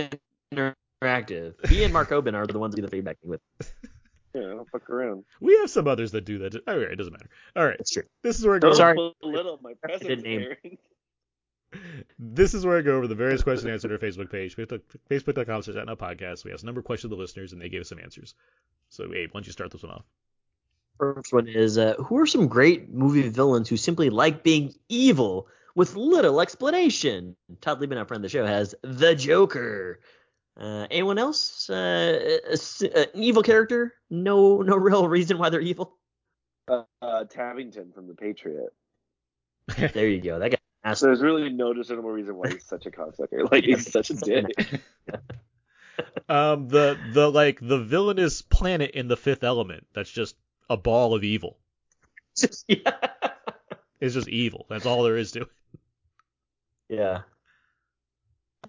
interactive. 0.53 1.65
He 1.69 1.86
and 1.86 1.94
Mark 1.94 2.11
Oben 2.11 2.36
are 2.36 2.45
the 2.45 2.60
ones 2.60 2.76
who 2.76 2.82
do 2.82 2.88
the 2.88 3.02
feedbacking 3.02 3.26
with. 3.26 3.41
Yeah, 4.36 4.41
don't 4.49 4.70
fuck 4.70 4.90
around. 4.90 5.24
We 5.40 5.57
have 5.60 5.70
some 5.70 5.88
others 5.88 6.12
that 6.12 6.26
do 6.26 6.40
that. 6.40 6.56
All 6.68 6.78
right, 6.78 6.91
it 6.91 6.95
doesn't 6.98 7.14
matter. 7.14 7.30
All 7.56 7.66
right, 7.66 7.78
That's 7.78 7.91
true. 7.91 8.03
this 8.22 8.38
is 8.38 8.45
where 8.45 8.57
I 8.57 8.60
Don't 8.60 8.72
go. 8.72 8.78
Sorry. 8.78 9.14
belittle 9.22 9.60
my 9.64 9.74
presence 9.82 10.07
didn't 10.07 10.24
name- 10.24 10.40
here. 10.41 10.57
This 12.18 12.53
is 12.53 12.66
where 12.66 12.78
I 12.78 12.82
go 12.82 12.95
over 12.95 13.07
the 13.07 13.16
various 13.16 13.44
questions 13.44 13.70
answered 13.70 13.91
on 13.91 13.95
our 13.95 13.99
Facebook 13.99 14.32
page, 14.32 14.56
Facebook- 14.56 14.82
facebook.com 15.10 15.62
slash 15.62 15.76
Now 15.86 15.95
podcast. 15.95 16.45
We 16.45 16.53
asked 16.53 16.64
a 16.64 16.66
number 16.66 16.80
of 16.80 16.86
questions 16.86 17.10
to 17.12 17.16
the 17.16 17.22
listeners, 17.22 17.52
and 17.52 17.62
they 17.62 17.68
gave 17.70 17.82
us 17.82 17.90
some 17.90 17.99
answers. 17.99 18.34
So, 18.90 19.03
Abe, 19.14 19.30
why 19.32 19.40
don't 19.40 19.45
you 19.45 19.52
start 19.52 19.72
this 19.72 19.84
one 19.84 19.91
off? 19.91 20.06
First 20.99 21.34
one 21.34 21.49
is 21.49 21.78
uh, 21.78 21.95
Who 21.95 22.18
are 22.20 22.26
some 22.26 22.48
great 22.48 22.94
movie 22.94 23.28
villains 23.28 23.68
who 23.68 23.76
simply 23.76 24.10
like 24.10 24.41
being 24.44 24.74
evil 24.88 25.48
with 25.76 25.95
little 25.98 26.40
explanation? 26.40 27.36
Todd 27.60 27.82
Liebman, 27.82 27.98
our 27.98 28.06
friend 28.06 28.24
of 28.24 28.32
the 28.32 28.38
show, 28.38 28.45
has 28.45 28.74
the 28.82 29.14
Joker. 29.16 29.99
Uh, 30.57 30.88
anyone 30.90 31.18
else? 31.18 31.69
Uh, 31.69 32.40
a 32.49 32.53
s- 32.53 32.82
an 32.82 33.07
evil 33.14 33.44
character? 33.44 33.94
No, 34.10 34.61
no 34.61 34.76
real 34.77 35.07
reason 35.07 35.38
why 35.38 35.49
they're 35.49 35.60
evil. 35.61 35.98
Uh, 36.68 36.84
uh, 37.02 37.26
Tavington 37.26 37.94
from 37.94 38.07
The 38.07 38.14
Patriot. 38.15 38.73
There 39.94 40.07
you 40.07 40.22
go. 40.22 40.40
That 40.40 40.52
guy. 40.52 40.57
asked- 40.84 41.02
So 41.02 41.07
there's 41.07 41.22
really 41.22 41.49
no 41.49 41.73
discernible 41.73 42.10
reason 42.11 42.36
why 42.36 42.49
he's 42.52 42.65
such 42.65 42.86
a 42.86 42.91
cocksucker. 42.91 43.48
Like 43.52 43.64
he's 43.65 43.91
such 43.91 44.10
a 44.11 44.14
dick. 44.15 44.82
Um, 46.27 46.68
the 46.68 46.98
the 47.14 47.30
like 47.32 47.60
the 47.61 47.80
villainous 47.80 48.41
planet 48.41 48.91
in 48.91 49.07
the 49.07 49.15
Fifth 49.18 49.44
Element. 49.44 49.88
That's 49.94 50.10
just 50.11 50.36
a 50.69 50.76
ball 50.77 51.14
of 51.15 51.23
evil. 51.23 51.57
yeah. 52.68 52.91
It's 54.02 54.14
just 54.14 54.27
evil. 54.27 54.65
That's 54.69 54.86
all 54.86 55.03
there 55.03 55.15
is 55.18 55.32
to 55.34 55.41
it. 55.44 55.48
Yeah. 56.90 57.22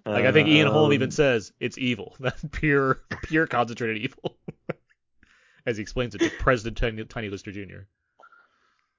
Like 0.05 0.25
I 0.25 0.31
think 0.31 0.47
Ian 0.47 0.67
Holm 0.67 0.87
Um, 0.87 0.93
even 0.93 1.11
says 1.11 1.51
it's 1.59 1.77
evil. 1.77 2.15
That's 2.19 2.43
pure 2.51 3.01
pure 3.23 3.47
concentrated 3.47 3.97
evil. 3.97 4.37
As 5.65 5.77
he 5.77 5.81
explains 5.81 6.15
it 6.15 6.19
to 6.19 6.29
President 6.39 6.77
Tiny, 6.77 7.03
Tiny 7.05 7.29
Lister 7.29 7.51
Jr. 7.51 7.81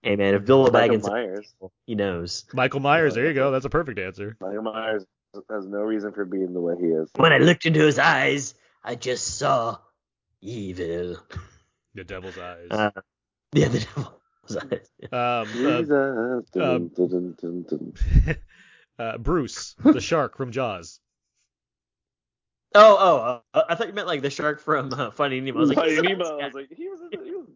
Hey 0.03 0.17
man, 0.17 0.35
if 0.35 0.45
Bill 0.45 0.71
Michael 0.71 0.99
Baggins, 0.99 1.09
Myers. 1.09 1.55
he 1.87 1.95
knows. 1.95 2.45
Michael 2.53 2.81
Myers. 2.81 3.15
There 3.15 3.27
you 3.27 3.35
go. 3.35 3.51
That's 3.51 3.65
a 3.65 3.71
perfect 3.71 3.99
answer. 3.99 4.37
Michael 4.41 4.63
Myers 4.63 5.05
has 5.51 5.67
no 5.67 5.81
reason 5.81 6.13
for 6.13 6.25
being 6.25 6.53
the 6.53 6.61
way 6.61 6.75
he 6.79 6.87
is. 6.87 7.11
When 7.17 7.33
I 7.33 7.39
looked 7.39 7.67
into 7.67 7.81
his 7.81 7.99
eyes, 7.99 8.55
I 8.85 8.95
just 8.95 9.39
saw 9.39 9.79
evil. 10.41 11.17
The 11.95 12.05
devil's 12.05 12.39
eyes. 12.39 12.69
Uh, 12.71 12.91
yeah, 13.53 13.69
the 13.69 13.81
devil's 13.81 14.57
eyes. 14.57 14.89
um, 15.11 15.19
uh, 15.19 15.45
Jesus. 15.47 15.89
Dun, 16.53 17.35
um, 17.73 17.95
uh, 18.99 19.19
Bruce, 19.19 19.75
the 19.85 20.01
shark 20.01 20.37
from 20.37 20.51
Jaws. 20.53 21.01
Oh, 22.75 22.97
oh, 23.01 23.41
uh, 23.59 23.63
I 23.69 23.75
thought 23.75 23.87
you 23.89 23.93
meant 23.95 24.07
like 24.07 24.23
the 24.23 24.31
shark 24.31 24.61
from 24.61 24.93
uh, 24.93 25.11
Finding 25.11 25.45
Nemo. 25.45 25.59
I 25.59 25.61
was 25.61 25.69
like, 25.71 25.79
Finding 25.79 26.05
Nemo, 26.05 26.39
I 26.39 26.45
was 26.47 26.55
like, 26.55 26.69
he 26.75 26.89
was, 26.89 27.01
he 27.11 27.31
was, 27.31 27.47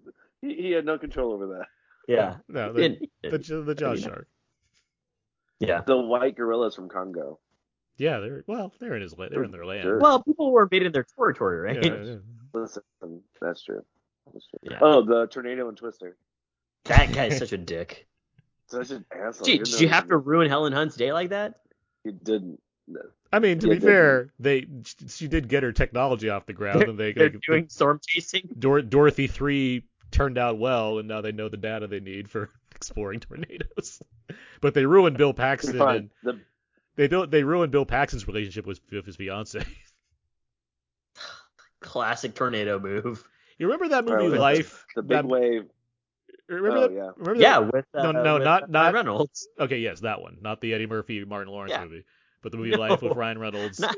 he, 0.40 0.54
he 0.54 0.70
had 0.72 0.86
no 0.86 0.96
control 0.98 1.32
over 1.34 1.46
that. 1.58 1.66
yeah, 2.08 2.36
No, 2.48 2.72
the, 2.72 2.82
In- 2.84 2.98
the, 3.22 3.38
the 3.38 3.74
Jaws 3.74 4.00
Yeah. 4.00 4.06
shark. 4.08 4.28
yeah. 5.60 5.80
The 5.86 5.96
white 5.98 6.34
gorillas 6.36 6.74
from 6.74 6.88
Congo. 6.88 7.38
Yeah, 7.98 8.20
they're 8.20 8.42
well, 8.46 8.72
they're 8.80 8.96
in 8.96 9.02
his 9.02 9.16
la- 9.18 9.28
they're 9.28 9.44
in 9.44 9.50
their 9.50 9.66
land. 9.66 9.82
Sure. 9.82 9.98
Well, 9.98 10.22
people 10.22 10.50
were 10.50 10.62
invading 10.62 10.92
their 10.92 11.06
territory, 11.16 11.58
right? 11.60 11.84
Yeah, 11.84 11.94
yeah. 12.02 12.14
Listen, 12.54 12.82
that's 13.40 13.62
true. 13.62 13.84
That's 14.32 14.46
true. 14.48 14.58
Yeah. 14.62 14.78
Oh, 14.80 15.04
the 15.04 15.26
tornado 15.26 15.68
and 15.68 15.76
Twister. 15.76 16.16
That 16.84 17.12
guy's 17.12 17.36
such 17.38 17.52
a 17.52 17.58
dick. 17.58 18.08
Such 18.72 18.90
an 18.90 19.04
asshole. 19.14 19.46
Gee, 19.46 19.58
did 19.58 19.80
you 19.80 19.88
have 19.88 20.08
to 20.08 20.16
ruin 20.16 20.48
Helen 20.48 20.72
Hunt's 20.72 20.96
day 20.96 21.12
like 21.12 21.30
that? 21.30 21.60
He 22.04 22.12
didn't. 22.12 22.60
I 23.32 23.38
mean, 23.38 23.58
to 23.60 23.68
Yeah, 23.68 23.72
be 23.74 23.78
they- 23.78 23.86
fair, 23.86 24.32
they 24.38 24.66
she 25.08 25.28
did 25.28 25.48
get 25.48 25.62
her 25.62 25.72
technology 25.72 26.28
off 26.28 26.46
the 26.46 26.52
ground, 26.52 26.82
and 26.84 26.98
they, 26.98 27.12
They're 27.12 27.30
they 27.30 27.38
doing 27.46 27.68
storm 27.68 28.00
chasing. 28.06 28.48
Dor- 28.58 28.82
Dorothy 28.82 29.26
three 29.26 29.84
turned 30.10 30.36
out 30.36 30.58
well, 30.58 30.98
and 30.98 31.08
now 31.08 31.20
they 31.20 31.32
know 31.32 31.48
the 31.48 31.56
data 31.56 31.86
they 31.86 32.00
need 32.00 32.28
for 32.28 32.50
exploring 32.74 33.20
tornadoes. 33.20 34.02
but 34.60 34.74
they 34.74 34.84
ruined 34.84 35.16
Bill 35.16 35.32
Paxton, 35.32 35.78
Fine. 35.78 35.96
and 35.96 36.10
The 36.22 36.40
they 36.96 37.08
built 37.08 37.30
they 37.30 37.44
ruined 37.44 37.72
Bill 37.72 37.86
Paxton's 37.86 38.26
relationship 38.26 38.66
with, 38.66 38.80
with 38.90 39.06
his 39.06 39.16
fiance. 39.16 39.64
Classic 41.80 42.34
tornado 42.34 42.78
move. 42.78 43.24
you 43.58 43.66
remember 43.66 43.88
that 43.88 44.04
movie 44.04 44.28
Right, 44.30 44.40
Life? 44.40 44.86
the 44.94 45.02
big 45.02 45.08
That- 45.18 45.26
wave. 45.26 45.64
Remember 46.56 46.78
Oh 46.78 46.88
that? 46.88 46.92
yeah. 46.94 47.10
Remember 47.16 47.40
Yeah, 47.42 47.60
that? 47.60 47.72
with 47.72 47.84
uh, 47.94 48.02
No, 48.02 48.22
no, 48.22 48.34
with, 48.34 48.44
not- 48.44 48.62
uh, 48.64 48.66
not- 48.68 48.94
Reynolds. 48.94 49.48
Okay, 49.58 49.78
yes, 49.78 50.00
that 50.00 50.20
one, 50.20 50.38
not 50.40 50.60
the 50.60 50.74
Eddie 50.74 50.86
Murphy 50.86 51.24
Martin 51.24 51.52
Lawrence 51.52 51.72
Yeah. 51.72 51.84
movie, 51.84 52.04
but 52.42 52.52
the 52.52 52.58
movie 52.58 52.70
No. 52.72 52.78
Life 52.78 53.02
with 53.02 53.14
Ryan 53.16 53.38
Reynolds 53.38 53.80
Not- 53.80 53.96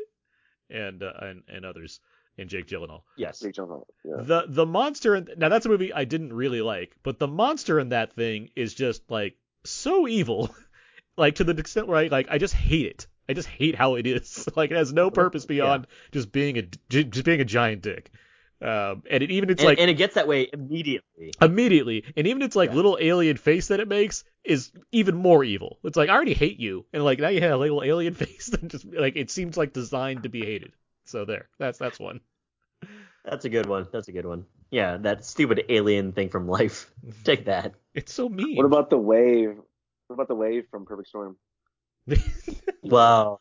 and, 0.70 1.02
uh, 1.02 1.12
and 1.20 1.42
and 1.48 1.64
others 1.64 2.00
and 2.38 2.48
Jake 2.48 2.66
Gyllenhaal. 2.66 3.02
Yes. 3.16 3.40
Jake 3.40 3.54
Gyllenhaal, 3.54 3.84
Yeah. 4.04 4.16
The 4.22 4.44
the 4.48 4.66
monster 4.66 5.14
in, 5.16 5.28
now 5.36 5.48
that's 5.48 5.66
a 5.66 5.68
movie 5.68 5.92
I 5.92 6.04
didn't 6.04 6.32
really 6.32 6.62
like, 6.62 6.96
but 7.02 7.18
the 7.18 7.28
monster 7.28 7.78
in 7.78 7.90
that 7.90 8.14
thing 8.14 8.50
is 8.56 8.74
just 8.74 9.08
like 9.10 9.36
so 9.64 10.06
evil, 10.08 10.54
like 11.16 11.36
to 11.36 11.44
the 11.44 11.52
extent 11.58 11.86
where 11.86 11.98
I 11.98 12.06
like 12.08 12.28
I 12.30 12.38
just 12.38 12.54
hate 12.54 12.86
it. 12.86 13.06
I 13.28 13.32
just 13.32 13.48
hate 13.48 13.74
how 13.74 13.94
it 13.94 14.06
is. 14.06 14.48
Like 14.56 14.70
it 14.70 14.76
has 14.76 14.92
no 14.92 15.10
purpose 15.10 15.46
beyond 15.46 15.86
just 16.12 16.30
being 16.32 16.58
a 16.58 16.62
just 16.90 17.24
being 17.24 17.40
a 17.40 17.44
giant 17.44 17.82
dick. 17.82 18.10
Um, 18.62 19.02
and 19.10 19.22
it 19.22 19.30
even 19.30 19.50
it's 19.50 19.60
and, 19.60 19.66
like 19.68 19.78
and 19.78 19.90
it 19.90 19.94
gets 19.94 20.14
that 20.14 20.26
way 20.28 20.48
immediately. 20.52 21.32
immediately, 21.40 22.04
and 22.16 22.26
even 22.26 22.42
its 22.42 22.56
like 22.56 22.70
Yeah. 22.70 22.76
little 22.76 22.98
alien 23.00 23.36
face 23.36 23.68
that 23.68 23.80
it 23.80 23.88
makes 23.88 24.24
is 24.44 24.72
even 24.92 25.16
more 25.16 25.44
evil. 25.44 25.78
It's 25.84 25.96
like 25.96 26.08
I 26.08 26.14
already 26.14 26.34
hate 26.34 26.58
you, 26.60 26.86
and 26.92 27.04
like 27.04 27.18
now 27.18 27.28
you 27.28 27.40
have 27.40 27.52
a 27.52 27.56
little 27.56 27.82
alien 27.82 28.14
face 28.24 28.46
that 28.46 28.66
just 28.68 28.84
like 28.86 29.16
it 29.16 29.30
seems 29.30 29.56
like 29.56 29.72
designed 29.72 30.22
to 30.22 30.28
be 30.28 30.44
hated. 30.44 30.72
So 31.04 31.24
there, 31.24 31.48
that's 31.58 31.78
that's 31.78 32.00
one. 32.00 32.20
That's 33.24 33.44
a 33.44 33.48
good 33.48 33.66
one. 33.66 33.86
That's 33.92 34.08
a 34.08 34.12
good 34.12 34.26
one. 34.26 34.44
Yeah, 34.70 34.96
that 34.98 35.24
stupid 35.24 35.64
alien 35.68 36.12
thing 36.12 36.28
from 36.28 36.48
life. 36.48 36.90
Take 37.24 37.46
that. 37.46 37.74
It's 37.94 38.12
so 38.12 38.28
mean. 38.28 38.56
What 38.56 38.66
about 38.66 38.90
the 38.90 38.98
wave? 38.98 39.56
What 40.08 40.14
about 40.14 40.28
the 40.28 40.34
wave 40.34 40.64
from 40.70 40.84
Perfect 40.84 41.08
Storm? 41.08 41.36
Well, 42.82 43.40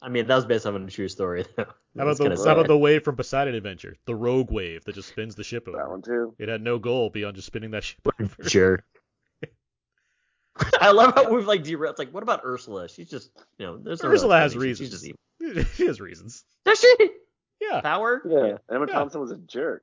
I 0.00 0.08
mean, 0.08 0.26
that 0.28 0.34
was 0.36 0.46
based 0.46 0.64
on 0.66 0.76
a 0.80 0.86
true 0.90 1.08
story. 1.08 1.44
Though. 1.56 1.64
How 1.64 1.70
about, 1.94 2.04
That's 2.06 2.18
the, 2.18 2.24
kinda 2.24 2.44
how 2.44 2.52
about 2.52 2.68
the 2.68 2.78
wave 2.78 3.02
from 3.02 3.16
Poseidon 3.16 3.54
Adventure? 3.54 3.96
The 4.06 4.14
rogue 4.14 4.50
wave 4.52 4.84
that 4.84 4.94
just 4.94 5.08
spins 5.08 5.34
the 5.34 5.42
ship 5.42 5.66
over. 5.66 5.76
That 5.78 5.90
one 5.90 6.02
too. 6.02 6.34
It 6.38 6.48
had 6.48 6.62
no 6.62 6.78
goal 6.78 7.10
beyond 7.10 7.34
just 7.36 7.46
spinning 7.46 7.72
that 7.72 7.82
ship 7.82 8.00
over. 8.20 8.48
Sure. 8.48 8.84
I 10.80 10.92
love 10.92 11.14
how 11.14 11.32
we've 11.32 11.46
like 11.46 11.64
derailed. 11.64 11.94
It's 11.94 11.98
like, 11.98 12.12
what 12.12 12.22
about 12.22 12.42
Ursula? 12.44 12.88
She's 12.88 13.10
just, 13.10 13.30
you 13.58 13.66
know, 13.66 13.76
there's 13.78 14.02
no 14.02 14.10
Ursula 14.10 14.38
has 14.38 14.56
reasons. 14.56 14.90
She's 14.90 15.00
just 15.00 15.06
evil. 15.06 15.64
she 15.74 15.86
has 15.86 16.00
reasons. 16.00 16.44
Does 16.64 16.78
she? 16.80 17.10
Yeah. 17.60 17.80
Power? 17.80 18.22
Yeah. 18.24 18.58
Emma 18.72 18.86
Yeah. 18.88 18.94
Thompson 18.94 19.20
was 19.20 19.32
a 19.32 19.36
jerk. 19.36 19.82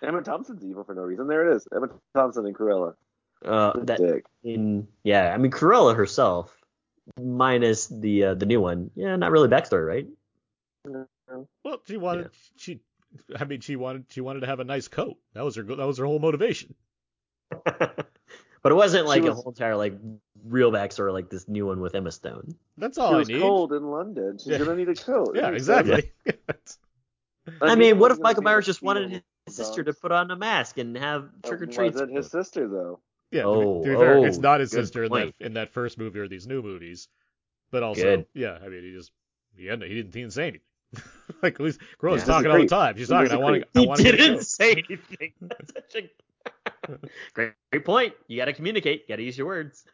Emma 0.00 0.22
Thompson's 0.22 0.64
evil 0.64 0.84
for 0.84 0.94
no 0.94 1.02
reason. 1.02 1.26
There 1.26 1.50
it 1.50 1.56
is. 1.56 1.66
Emma 1.74 1.88
Thompson 2.14 2.46
and 2.46 2.54
Cruella. 2.54 2.94
Uh, 3.44 3.72
that 3.84 3.98
dick. 3.98 4.24
in 4.44 4.88
yeah. 5.04 5.32
I 5.32 5.36
mean, 5.38 5.52
Cruella 5.52 5.94
herself, 5.94 6.56
minus 7.20 7.86
the 7.86 8.24
uh, 8.24 8.34
the 8.34 8.46
new 8.46 8.60
one. 8.60 8.90
Yeah, 8.94 9.16
not 9.16 9.30
really 9.30 9.48
backstory, 9.48 9.86
right? 9.86 10.06
Well, 11.64 11.80
she 11.86 11.96
wanted 11.96 12.30
she. 12.56 12.80
I 13.38 13.44
mean, 13.44 13.60
she 13.60 13.76
wanted 13.76 14.06
she 14.10 14.20
wanted 14.20 14.40
to 14.40 14.46
have 14.46 14.60
a 14.60 14.64
nice 14.64 14.88
coat. 14.88 15.16
That 15.34 15.44
was 15.44 15.56
her 15.56 15.62
that 15.62 15.86
was 15.86 15.98
her 15.98 16.04
whole 16.06 16.18
motivation. 16.18 16.74
but 17.64 18.06
it 18.64 18.74
wasn't 18.74 19.06
like 19.06 19.22
a 19.24 19.32
whole 19.34 19.48
entire 19.48 19.76
like 19.76 19.94
real 20.44 20.70
backstory 20.72 21.12
like 21.12 21.30
this 21.30 21.48
new 21.48 21.66
one 21.66 21.80
with 21.80 21.94
Emma 21.94 22.12
Stone. 22.12 22.54
That's 22.76 22.96
She 22.96 23.02
all 23.02 23.14
I 23.14 23.18
was 23.18 23.28
need. 23.28 23.40
cold 23.40 23.72
in 23.72 23.84
London. 23.90 24.38
She's 24.38 24.48
Yeah. 24.48 24.58
gonna 24.58 24.76
need 24.76 24.88
a 24.88 24.94
coat. 24.94 25.36
Yeah, 25.36 25.48
It 25.48 25.52
makes 25.52 25.66
sense. 25.66 25.88
exactly. 25.88 26.12
I 27.62 27.76
mean, 27.76 27.98
what 27.98 28.10
if 28.10 28.18
Michael 28.20 28.42
Myers 28.42 28.66
just 28.66 28.82
wanted 28.82 29.10
his 29.46 29.54
sister 29.54 29.82
to 29.84 29.92
put 29.94 30.12
on 30.12 30.30
a 30.30 30.36
mask 30.36 30.76
and 30.78 30.96
have 30.96 31.30
trick 31.42 31.60
or 31.60 31.64
It 31.64 31.72
treats? 31.72 31.94
wasn't 31.94 32.16
his 32.16 32.30
sister 32.30 32.68
though. 32.68 33.00
Yeah. 33.30 33.42
to 33.42 33.48
Oh, 33.48 33.78
be, 33.82 33.84
to 33.90 33.90
be 33.90 33.96
fair, 33.96 34.18
oh, 34.18 34.24
it's 34.24 34.38
not 34.38 34.60
his 34.60 34.70
sister 34.70 35.04
in 35.04 35.12
that 35.12 35.34
in 35.40 35.54
that 35.54 35.70
first 35.70 35.98
movie 35.98 36.18
or 36.18 36.28
these 36.28 36.46
new 36.46 36.62
movies, 36.62 37.08
but 37.70 37.82
also 37.82 38.02
Good. 38.02 38.26
yeah. 38.34 38.58
I 38.64 38.68
mean, 38.68 38.82
he 38.82 38.92
just 38.92 39.12
he 39.56 39.66
had 39.66 39.82
he 39.82 39.88
didn't 39.88 40.14
he 40.14 40.20
didn't 40.20 40.32
say 40.32 40.42
anything. 40.48 40.60
like 41.42 41.54
at 41.54 41.60
least 41.60 41.80
Grove's 41.98 42.22
Yeah. 42.22 42.26
talking 42.26 42.50
all 42.50 42.58
the 42.58 42.66
time. 42.66 42.96
She's 42.96 43.08
talking. 43.08 43.30
I 43.32 43.36
want 43.36 43.62
to. 43.62 43.68
I 43.78 43.80
He 43.80 43.86
want 43.86 43.98
to 43.98 44.04
get 44.04 44.14
a 44.14 44.16
didn't 44.16 44.42
say 44.44 44.72
anything. 44.88 45.32
That's 45.42 45.72
such 45.74 46.04
a 46.86 46.98
great, 47.34 47.52
great 47.70 47.84
point. 47.84 48.14
You 48.26 48.38
got 48.38 48.46
to 48.46 48.52
communicate. 48.54 49.02
You 49.02 49.12
got 49.12 49.16
to 49.16 49.22
use 49.22 49.36
your 49.36 49.46
words. 49.46 49.84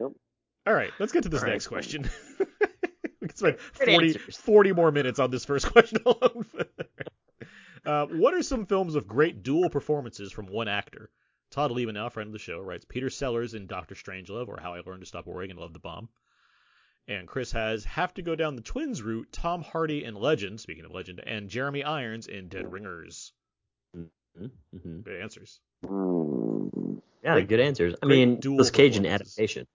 All 0.00 0.72
right, 0.72 0.90
let's 0.98 1.12
get 1.12 1.24
to 1.24 1.28
this 1.28 1.40
All 1.42 1.46
right. 1.46 1.52
next 1.52 1.66
question. 1.66 2.08
we 3.20 3.28
can 3.28 3.36
spend 3.36 3.56
Great 3.76 4.18
40, 4.18 4.32
40 4.32 4.72
more 4.72 4.90
minutes 4.92 5.18
on 5.18 5.30
this 5.30 5.44
first 5.44 5.70
question 5.72 5.98
alone. 6.06 6.46
uh, 7.84 8.06
what 8.06 8.32
are 8.34 8.42
some 8.42 8.64
films 8.66 8.94
of 8.94 9.06
great 9.06 9.42
dual 9.42 9.68
performances 9.68 10.32
from 10.32 10.46
one 10.46 10.68
actor? 10.68 11.10
Todd 11.54 11.70
Lehman, 11.70 11.94
now 11.94 12.06
a 12.06 12.10
friend 12.10 12.26
of 12.26 12.32
the 12.32 12.38
show, 12.40 12.58
writes 12.58 12.84
Peter 12.84 13.08
Sellers 13.08 13.54
in 13.54 13.68
Doctor 13.68 13.94
Strangelove 13.94 14.48
or 14.48 14.58
How 14.60 14.74
I 14.74 14.80
Learned 14.80 15.02
to 15.02 15.06
Stop 15.06 15.26
Worrying 15.26 15.52
and 15.52 15.60
Love 15.60 15.72
the 15.72 15.78
Bomb. 15.78 16.08
And 17.06 17.28
Chris 17.28 17.52
has 17.52 17.84
have 17.84 18.12
to 18.14 18.22
go 18.22 18.34
down 18.34 18.56
the 18.56 18.62
twins 18.62 19.02
route, 19.02 19.28
Tom 19.30 19.62
Hardy 19.62 20.02
in 20.02 20.16
Legend, 20.16 20.58
speaking 20.58 20.84
of 20.84 20.90
Legend, 20.90 21.22
and 21.24 21.48
Jeremy 21.48 21.84
Irons 21.84 22.26
in 22.26 22.48
Dead 22.48 22.72
Ringers. 22.72 23.32
Mm-hmm. 23.96 25.00
Good 25.02 25.20
answers. 25.20 25.60
Yeah, 27.22 27.40
good 27.42 27.60
answers. 27.60 27.94
I 28.02 28.06
mean, 28.06 28.40
dual 28.40 28.54
Nicolas 28.54 28.72
Cage 28.72 28.96
in 28.96 29.06
adaptation. 29.06 29.68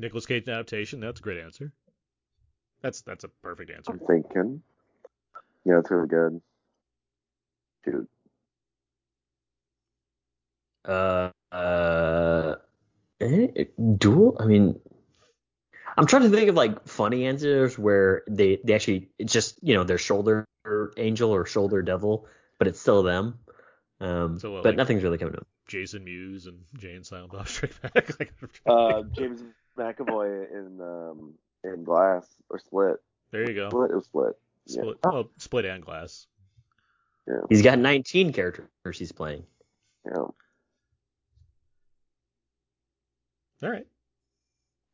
Nicolas 0.00 0.26
Cage 0.26 0.48
in 0.48 0.54
adaptation, 0.54 0.98
that's 0.98 1.20
a 1.20 1.22
great 1.22 1.38
answer. 1.38 1.72
That's 2.80 3.02
that's 3.02 3.22
a 3.22 3.28
perfect 3.28 3.70
answer. 3.70 3.92
I'm 3.92 4.00
thinking. 4.00 4.60
Yeah, 5.64 5.78
it's 5.78 5.90
really 5.92 6.08
good. 6.08 6.40
Dude. 7.84 8.08
Uh, 10.84 11.30
uh, 11.52 12.56
eh, 13.20 13.64
dual. 13.98 14.36
I 14.40 14.46
mean, 14.46 14.80
I'm 15.96 16.06
trying 16.06 16.22
to 16.22 16.30
think 16.30 16.48
of 16.48 16.54
like 16.54 16.86
funny 16.88 17.26
answers 17.26 17.78
where 17.78 18.22
they 18.28 18.58
they 18.64 18.74
actually 18.74 19.10
it's 19.18 19.32
just 19.32 19.58
you 19.62 19.74
know 19.74 19.84
their 19.84 19.98
shoulder 19.98 20.46
angel 20.96 21.30
or 21.34 21.46
shoulder 21.46 21.82
devil, 21.82 22.26
but 22.58 22.68
it's 22.68 22.80
still 22.80 23.02
them. 23.02 23.38
Um, 24.00 24.38
So, 24.38 24.56
uh, 24.56 24.62
but 24.62 24.70
like- 24.70 24.76
nothing's 24.76 25.02
really 25.02 25.18
coming 25.18 25.36
up. 25.36 25.46
Jason 25.68 26.04
Mewes 26.04 26.46
and 26.46 26.58
Jane 26.76 27.04
Silent 27.04 27.32
Bob 27.32 27.48
Strike 27.48 27.80
Back. 27.80 27.94
Like, 28.18 28.32
Uh, 28.66 29.02
James 29.12 29.42
McAvoy 29.78 30.50
in 30.50 30.80
um 30.80 31.34
in 31.64 31.84
Glass 31.84 32.26
or 32.50 32.58
Split. 32.58 32.96
there 33.30 33.48
you 33.48 33.54
go. 33.54 33.68
Split 33.70 33.90
it 33.90 33.94
was 33.94 34.04
Split. 34.06 34.32
Yeah. 34.66 34.82
Split, 34.82 34.98
well, 35.04 35.30
split 35.38 35.64
and 35.64 35.84
glass. 35.84 36.26
He's 37.48 37.62
got 37.62 37.78
19 37.78 38.32
characters 38.32 38.98
he's 38.98 39.12
playing. 39.12 39.44
Yeah. 40.04 40.24
All 43.62 43.70
right. 43.70 43.86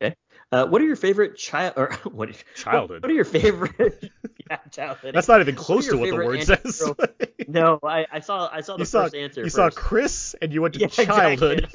Okay. 0.03 0.15
Uh, 0.53 0.67
what 0.67 0.81
are 0.81 0.85
your 0.85 0.97
favorite 0.97 1.37
child 1.37 1.75
or 1.77 1.93
what? 2.13 2.31
Childhood. 2.55 3.03
What 3.03 3.11
are 3.11 3.15
your 3.15 3.25
favorite? 3.25 4.11
yeah, 4.51 4.59
childhood. 4.71 5.15
That's 5.15 5.29
not 5.29 5.41
even 5.41 5.55
close 5.57 5.87
your 5.87 5.95
to 5.95 5.99
what 6.01 6.05
the 6.07 6.11
favorite 6.13 6.27
word 6.27 6.43
says. 6.45 6.83
No, 7.51 7.79
I, 7.83 8.07
I 8.13 8.21
saw 8.21 8.49
I 8.53 8.61
saw 8.61 8.75
the 8.77 8.81
you 8.81 8.85
saw 8.85 9.05
first 9.05 9.15
answer. 9.15 9.41
you 9.41 9.47
first. 9.47 9.57
saw 9.57 9.71
Chris 9.71 10.37
and 10.43 10.53
you 10.53 10.61
went 10.61 10.75
to 10.75 10.81
Yeah, 10.81 10.87
exactly. 10.87 11.07
childhood. 11.17 11.69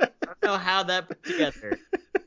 I 0.00 0.06
don't 0.26 0.42
know 0.44 0.56
how 0.56 0.84
that 0.84 1.08
put 1.08 1.22
together. 1.24 1.78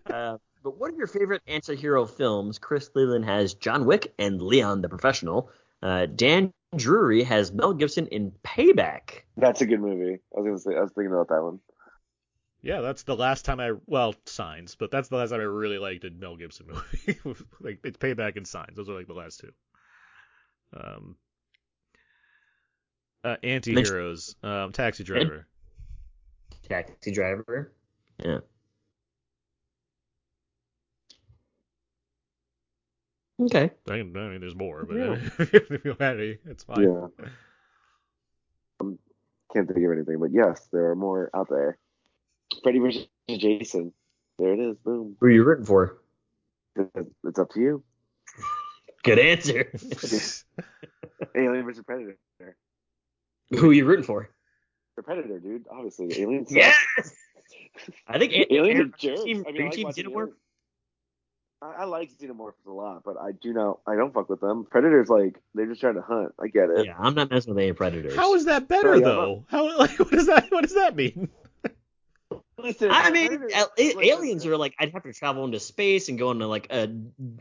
Uh, 0.06 0.38
but 0.62 0.78
what 0.78 0.92
are 0.92 0.98
your 0.98 1.08
favorite 1.08 1.42
anti-hero 1.48 2.06
films? 2.06 2.60
Chris 2.60 2.90
Leland 2.94 3.24
has 3.26 3.54
John 3.54 3.86
Wick 3.86 4.14
and 4.20 4.42
Leon 4.42 4.82
the 4.82 4.90
Professional. 4.90 5.50
Uh, 5.82 6.06
Dan 6.06 6.52
Drury 6.76 7.24
has 7.24 7.54
Mel 7.54 7.74
Gibson 7.74 8.08
in 8.08 8.34
Payback. 8.44 9.22
That's 9.38 9.62
a 9.62 9.66
good 9.66 9.80
movie. 9.80 10.20
I 10.36 10.40
was 10.40 10.46
gonna 10.46 10.60
say 10.60 10.78
I 10.78 10.82
was 10.82 10.92
thinking 10.92 11.14
about 11.14 11.30
that 11.30 11.42
one. 11.42 11.60
Yeah, 12.64 12.82
that's 12.82 13.04
the 13.04 13.16
last 13.16 13.44
time 13.44 13.60
I 13.60 13.72
well 13.88 14.14
signs, 14.26 14.76
but 14.76 14.92
that's 14.92 15.10
the 15.10 15.16
last 15.18 15.32
time 15.32 15.40
I 15.40 15.44
really 15.44 15.80
liked 15.80 16.04
a 16.04 16.12
Mel 16.12 16.36
Gibson 16.36 16.68
movie. 17.26 17.40
like 17.60 17.80
it's 17.84 17.98
Payback 17.98 18.38
and 18.38 18.48
Signs. 18.48 18.76
Those 18.76 18.90
are 18.90 18.94
like 18.94 19.08
the 19.08 19.14
last 19.14 19.40
two. 19.40 19.52
Um, 20.76 21.16
uh, 23.24 23.38
anti-heroes, 23.44 24.36
um, 24.44 24.72
Taxi 24.72 25.04
Driver. 25.04 25.48
Taxi 26.68 27.12
Driver. 27.12 27.72
Yeah. 28.24 28.40
Okay. 33.42 33.72
I, 33.90 33.92
mean, 33.94 34.16
I 34.16 34.30
mean, 34.30 34.40
there's 34.40 34.56
more, 34.56 34.86
but 34.86 34.98
Yeah. 34.98 35.18
if 35.40 35.84
you 35.84 35.96
had 36.00 36.20
any, 36.20 36.38
it's 36.46 36.64
fine. 36.64 36.84
Yeah. 36.84 37.08
Um, 38.80 39.00
can't 39.52 39.68
think 39.68 39.84
of 39.84 39.92
anything, 39.92 40.20
but 40.20 40.32
yes, 40.32 40.68
there 40.72 40.92
are 40.92 40.96
more 40.96 41.32
out 41.34 41.50
there. 41.50 41.78
Freddy 42.64 42.80
versus 42.80 43.08
Jason. 43.30 43.94
There 44.40 44.54
it 44.54 44.60
is. 44.60 44.78
Boom. 44.84 45.16
Who 45.20 45.26
are 45.28 45.32
you 45.32 45.44
rooting 45.44 45.66
for? 45.66 45.98
It's 47.26 47.40
up 47.40 47.52
to 47.52 47.60
you. 47.60 47.84
Good 49.04 49.20
answer. 49.20 49.72
Alien 51.36 51.66
versus 51.66 51.84
Predator. 51.86 52.18
Who 53.52 53.70
are 53.70 53.74
you 53.74 53.86
rooting 53.86 54.06
for? 54.06 54.30
The 54.96 55.04
Predator, 55.04 55.40
dude. 55.40 55.66
Obviously, 55.72 56.08
Alien. 56.22 56.46
sucks. 56.46 56.56
Yes. 56.56 57.16
I 58.08 58.20
think 58.20 58.34
A- 58.34 58.54
Alien 58.56 58.78
Aaron, 58.78 58.94
are 58.94 58.98
jerks. 58.98 59.24
Team, 59.24 59.44
I 59.48 59.52
mean, 59.52 59.56
your 59.56 59.64
I 59.64 59.66
like 59.68 59.76
team 59.76 59.84
watching 59.86 60.06
Xenomorph? 60.06 60.16
Alien. 60.22 60.36
I, 61.64 61.72
I 61.82 61.84
like 61.86 62.12
Xenomorphs 62.18 62.66
a 62.68 62.72
lot, 62.72 63.04
but 63.04 63.18
I 63.18 63.32
do 63.34 63.54
not. 63.54 63.80
I 63.86 63.96
don't 63.96 64.14
fuck 64.14 64.30
with 64.30 64.40
them. 64.42 64.66
Predators, 64.70 65.10
like, 65.10 65.40
they're 65.54 65.68
just 65.68 65.82
trying 65.82 65.96
to 65.96 66.02
hunt. 66.02 66.34
I 66.40 66.48
get 66.48 66.70
it. 66.70 66.86
Yeah, 66.86 66.96
I'm 66.98 67.14
not 67.14 67.30
messing 67.30 67.54
with 67.54 67.62
any 67.62 67.74
predators. 67.74 68.16
How 68.16 68.34
is 68.36 68.46
that 68.46 68.68
better 68.68 68.94
Oh, 68.94 68.98
yeah, 68.98 69.06
though? 69.06 69.46
How 69.48 69.78
like 69.80 69.98
what 70.00 70.12
does 70.12 70.28
that 70.28 70.52
what 70.52 70.62
does 70.64 70.74
that 70.76 70.96
mean? 70.96 71.30
Listen, 72.64 72.92
I 72.92 73.08
a 73.08 73.12
mean, 73.12 73.28
Predator- 73.28 73.54
al- 73.56 73.72
a- 73.78 73.94
like, 73.96 74.06
aliens 74.08 74.46
are 74.46 74.58
like 74.58 74.76
I'd 74.80 74.92
have 74.94 75.04
to 75.04 75.14
travel 75.14 75.46
into 75.46 75.60
space 75.60 76.10
and 76.10 76.18
go 76.18 76.32
into 76.32 76.48
like 76.48 76.68
a 76.72 76.90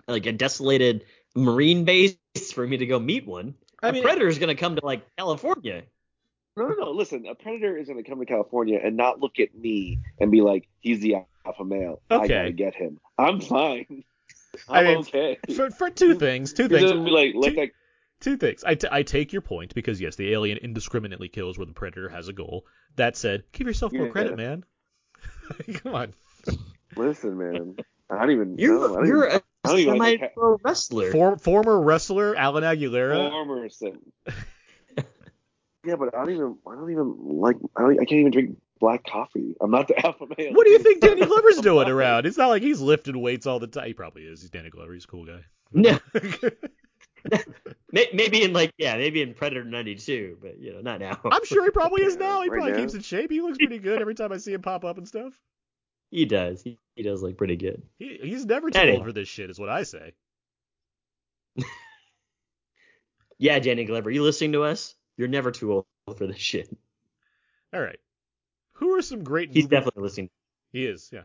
like 0.09 0.27
a 0.27 0.33
desolated 0.33 1.05
marine 1.35 1.85
base 1.85 2.17
for 2.53 2.67
me 2.67 2.77
to 2.79 2.87
go 2.87 2.99
meet 2.99 3.27
one. 3.27 3.55
I 3.83 3.89
a 3.89 3.93
mean- 3.93 4.03
predator's 4.03 4.39
gonna 4.39 4.55
come 4.55 4.77
to 4.77 4.85
like 4.85 5.03
California. 5.17 5.83
No, 6.57 6.67
no, 6.69 6.75
no. 6.75 6.91
Listen, 6.91 7.27
a 7.27 7.35
predator 7.37 7.77
is 7.79 7.87
going 7.89 8.03
to 8.03 8.11
come 8.11 8.19
to 8.19 8.27
California 8.27 8.79
and 8.83 8.97
not 8.97 9.21
look 9.21 9.39
at 9.39 9.55
me 9.55 10.01
and 10.19 10.33
be 10.33 10.41
like, 10.43 10.69
"He's 10.81 10.99
the 11.01 11.19
alpha 11.47 11.65
male. 11.65 12.03
I 12.11 12.17
Okay. 12.17 12.29
gotta 12.29 12.53
get 12.53 12.75
him." 12.75 12.99
I'm 13.17 13.41
fine. 13.41 14.03
I 14.69 14.81
I'm 14.81 14.85
mean, 14.87 14.97
okay. 14.99 15.39
For 15.55 15.71
for 15.71 15.91
two 15.91 16.17
things, 16.17 16.53
two 16.53 16.69
things. 16.69 16.91
be 16.91 16.99
like, 17.11 17.35
let 17.37 17.51
two, 17.51 17.57
that. 17.57 17.71
two 18.21 18.37
things. 18.37 18.65
I, 18.65 18.75
t- 18.75 18.89
I 18.91 19.05
take 19.05 19.33
your 19.33 19.43
point 19.43 19.75
because 19.75 20.01
yes, 20.01 20.17
the 20.17 20.33
alien 20.33 20.59
indiscriminately 20.59 21.29
kills 21.29 21.57
where 21.57 21.67
the 21.67 21.73
predator 21.73 22.09
has 22.09 22.27
a 22.29 22.33
goal. 22.33 22.67
That 22.97 23.17
said, 23.17 23.45
give 23.53 23.69
yourself 23.69 23.93
more 23.93 24.07
Yeah. 24.07 24.13
credit, 24.13 24.37
man. 24.37 24.65
Come 25.75 25.95
on. 25.95 26.15
Listen, 26.97 27.39
man. 27.39 27.77
I 28.11 28.19
don't 28.21 28.31
even. 28.33 28.59
You're 28.59 28.75
no, 28.75 28.95
I 28.95 28.97
don't 28.99 29.07
you're 29.07 29.27
even, 29.27 29.37
a 29.37 29.43
I 29.65 29.69
don't 29.69 29.79
even 29.79 29.99
like 29.99 30.21
semi-pro 30.21 30.59
wrestler. 30.65 31.13
For, 31.13 31.37
former 31.37 31.81
wrestler 31.81 32.35
Alan 32.37 32.65
Aguilera. 32.65 33.31
former 33.31 33.69
sim. 33.69 34.01
yeah, 35.87 35.97
but 35.97 36.15
I 36.15 36.25
don't 36.25 36.35
even. 36.35 36.57
I 36.67 36.75
don't 36.75 36.91
even 36.91 37.17
like. 37.41 37.57
I, 37.77 37.83
don't, 37.83 37.93
I 37.93 38.05
can't 38.05 38.21
even 38.21 38.33
drink 38.33 38.57
black 38.81 39.05
coffee. 39.05 39.55
I'm 39.61 39.71
not 39.71 39.87
the 39.87 39.99
alpha 40.07 40.27
male. 40.37 40.53
What 40.55 40.67
do 40.67 40.73
you 40.73 40.81
think 40.81 41.01
Danny 41.01 41.25
Glover's 41.25 41.59
doing 41.59 41.89
around? 41.89 42.27
It's 42.27 42.37
not 42.39 42.49
like 42.49 42.63
he's 42.63 42.81
lifting 42.81 43.21
weights 43.21 43.47
all 43.47 43.61
the 43.61 43.69
time. 43.69 43.87
He 43.87 43.95
probably 43.95 44.23
is. 44.23 44.41
He's 44.41 44.51
Danny 44.51 44.71
Glover. 44.71 44.93
He's 44.93 45.05
a 45.05 45.09
cool 45.09 45.27
guy. 45.27 45.45
No, 45.73 46.01
May- 46.15 46.51
maybe 47.93 48.43
in 48.43 48.53
like 48.53 48.73
yeah, 48.79 48.97
maybe 48.97 49.23
in 49.23 49.35
Predator 49.35 49.65
'92, 49.65 50.39
but 50.41 50.59
you 50.59 50.73
know, 50.73 50.81
not 50.81 51.01
now. 51.01 51.19
I'm 51.31 51.45
sure 51.45 51.65
he 51.65 51.71
probably 51.71 52.03
is 52.03 52.17
now. 52.19 52.43
He 52.43 52.49
right 52.49 52.57
probably 52.57 52.73
now. 52.73 52.79
keeps 52.79 52.95
in 52.95 53.01
shape. 53.03 53.31
He 53.31 53.41
looks 53.41 53.59
pretty 53.59 53.79
good 53.79 54.01
every 54.01 54.15
time 54.15 54.33
I 54.33 54.37
see 54.39 54.53
him 54.53 54.63
pop 54.63 54.85
up 54.85 54.97
and 54.99 55.07
stuff. 55.07 55.33
he 56.11 56.25
does. 56.25 56.63
He, 56.63 56.79
he 56.97 57.03
does 57.03 57.23
look 57.23 57.37
pretty 57.37 57.57
good. 57.57 57.83
He, 57.99 58.19
he's 58.23 58.45
never 58.47 58.71
too 58.71 58.79
Anyway. 58.79 58.97
old 58.99 59.07
for 59.07 59.13
this 59.13 59.29
shit, 59.29 59.51
is 59.51 59.59
what 59.59 59.69
I 59.69 59.83
say. 59.85 60.13
Yeah, 63.39 63.59
Danny 63.59 63.85
Glover, 63.87 64.11
you 64.11 64.23
listening 64.23 64.53
to 64.53 64.65
us? 64.65 64.95
You're 65.17 65.29
never 65.29 65.51
too 65.51 65.73
old 65.73 65.87
for 66.19 66.27
this 66.27 66.37
shit. 66.37 66.69
All 67.73 67.81
right. 67.81 67.99
Who 68.73 68.97
are 68.99 69.03
some 69.03 69.25
great 69.25 69.49
He's 69.51 69.65
movie- 69.65 69.77
definitely 69.77 70.03
listening. 70.03 70.31
He 70.73 70.85
is, 70.85 71.11
yeah. 71.11 71.23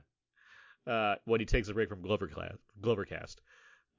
Uh, 0.92 1.16
when 1.26 1.40
he 1.42 1.46
takes 1.46 1.68
a 1.68 1.74
break 1.74 1.90
from 1.90 2.02
Glover 2.02 2.28
class, 2.28 2.56
Glovercast. 2.82 3.36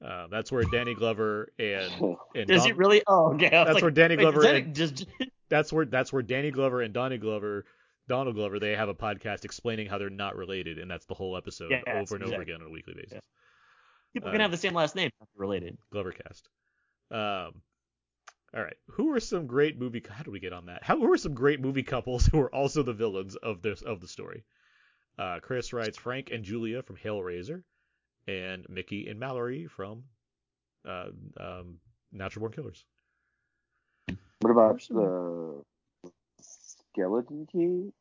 Uh, 0.03 0.27
that's 0.27 0.51
where 0.51 0.63
Danny 0.71 0.93
Glover 0.93 1.51
and 1.57 1.91
and 2.35 2.47
Don- 2.47 2.59
he 2.59 2.71
really? 2.73 3.01
Oh, 3.07 3.33
okay. 3.33 3.49
That's 3.49 3.73
like, 3.75 3.81
where 3.81 3.91
Danny 3.91 4.15
Glover 4.15 4.41
Danny- 4.41 4.59
and- 4.65 4.75
just 4.75 5.05
that's 5.49 5.73
where 5.73 5.85
that's 5.85 6.13
where 6.13 6.21
Danny 6.21 6.51
Glover 6.51 6.81
and 6.81 6.93
Donnie 6.93 7.17
Glover, 7.17 7.65
Donald 8.07 8.35
Glover, 8.35 8.59
they 8.59 8.75
have 8.75 8.89
a 8.89 8.93
podcast 8.93 9.43
explaining 9.45 9.87
how 9.87 9.97
they're 9.97 10.09
not 10.09 10.35
related, 10.35 10.77
and 10.77 10.89
that's 10.89 11.05
the 11.05 11.15
whole 11.15 11.35
episode 11.35 11.71
Yes, 11.71 11.83
over 11.87 12.15
and 12.15 12.23
over 12.25 12.41
again 12.41 12.61
on 12.61 12.67
a 12.67 12.69
weekly 12.69 12.93
basis. 12.95 13.21
people 14.13 14.29
Uh, 14.29 14.33
can 14.33 14.41
have 14.41 14.51
the 14.51 14.57
same 14.57 14.73
last 14.73 14.95
name, 14.95 15.09
related. 15.35 15.77
Glovercast. 15.93 16.43
Um, 17.09 17.61
all 18.55 18.63
right. 18.63 18.75
Who 18.91 19.11
are 19.13 19.19
some 19.19 19.47
great 19.47 19.79
movie? 19.79 20.03
How 20.09 20.23
do 20.23 20.31
we 20.31 20.39
get 20.39 20.53
on 20.53 20.67
that? 20.67 20.83
How 20.83 20.97
who 20.97 21.11
are 21.11 21.17
some 21.17 21.33
great 21.33 21.59
movie 21.59 21.83
couples 21.83 22.25
who 22.31 22.39
are 22.39 22.53
also 22.53 22.83
the 22.83 22.93
villains 22.93 23.35
of 23.35 23.61
this 23.61 23.81
of 23.81 23.99
the 23.99 24.07
story? 24.07 24.43
Uh, 25.17 25.39
Chris 25.41 25.73
writes 25.73 25.97
Frank 25.97 26.29
and 26.31 26.43
Julia 26.43 26.83
from 26.83 26.97
Hellraiser, 26.97 27.63
and 28.27 28.65
Mickey 28.69 29.07
and 29.07 29.19
Mallory 29.19 29.67
from 29.67 30.03
uh, 30.87 31.07
um, 31.39 31.79
Natural 32.11 32.41
Born 32.41 32.53
Killers. 32.53 32.85
What 34.41 34.51
about 34.51 34.79
the 34.89 35.61
skeleton 36.41 37.47
key? 37.51 37.91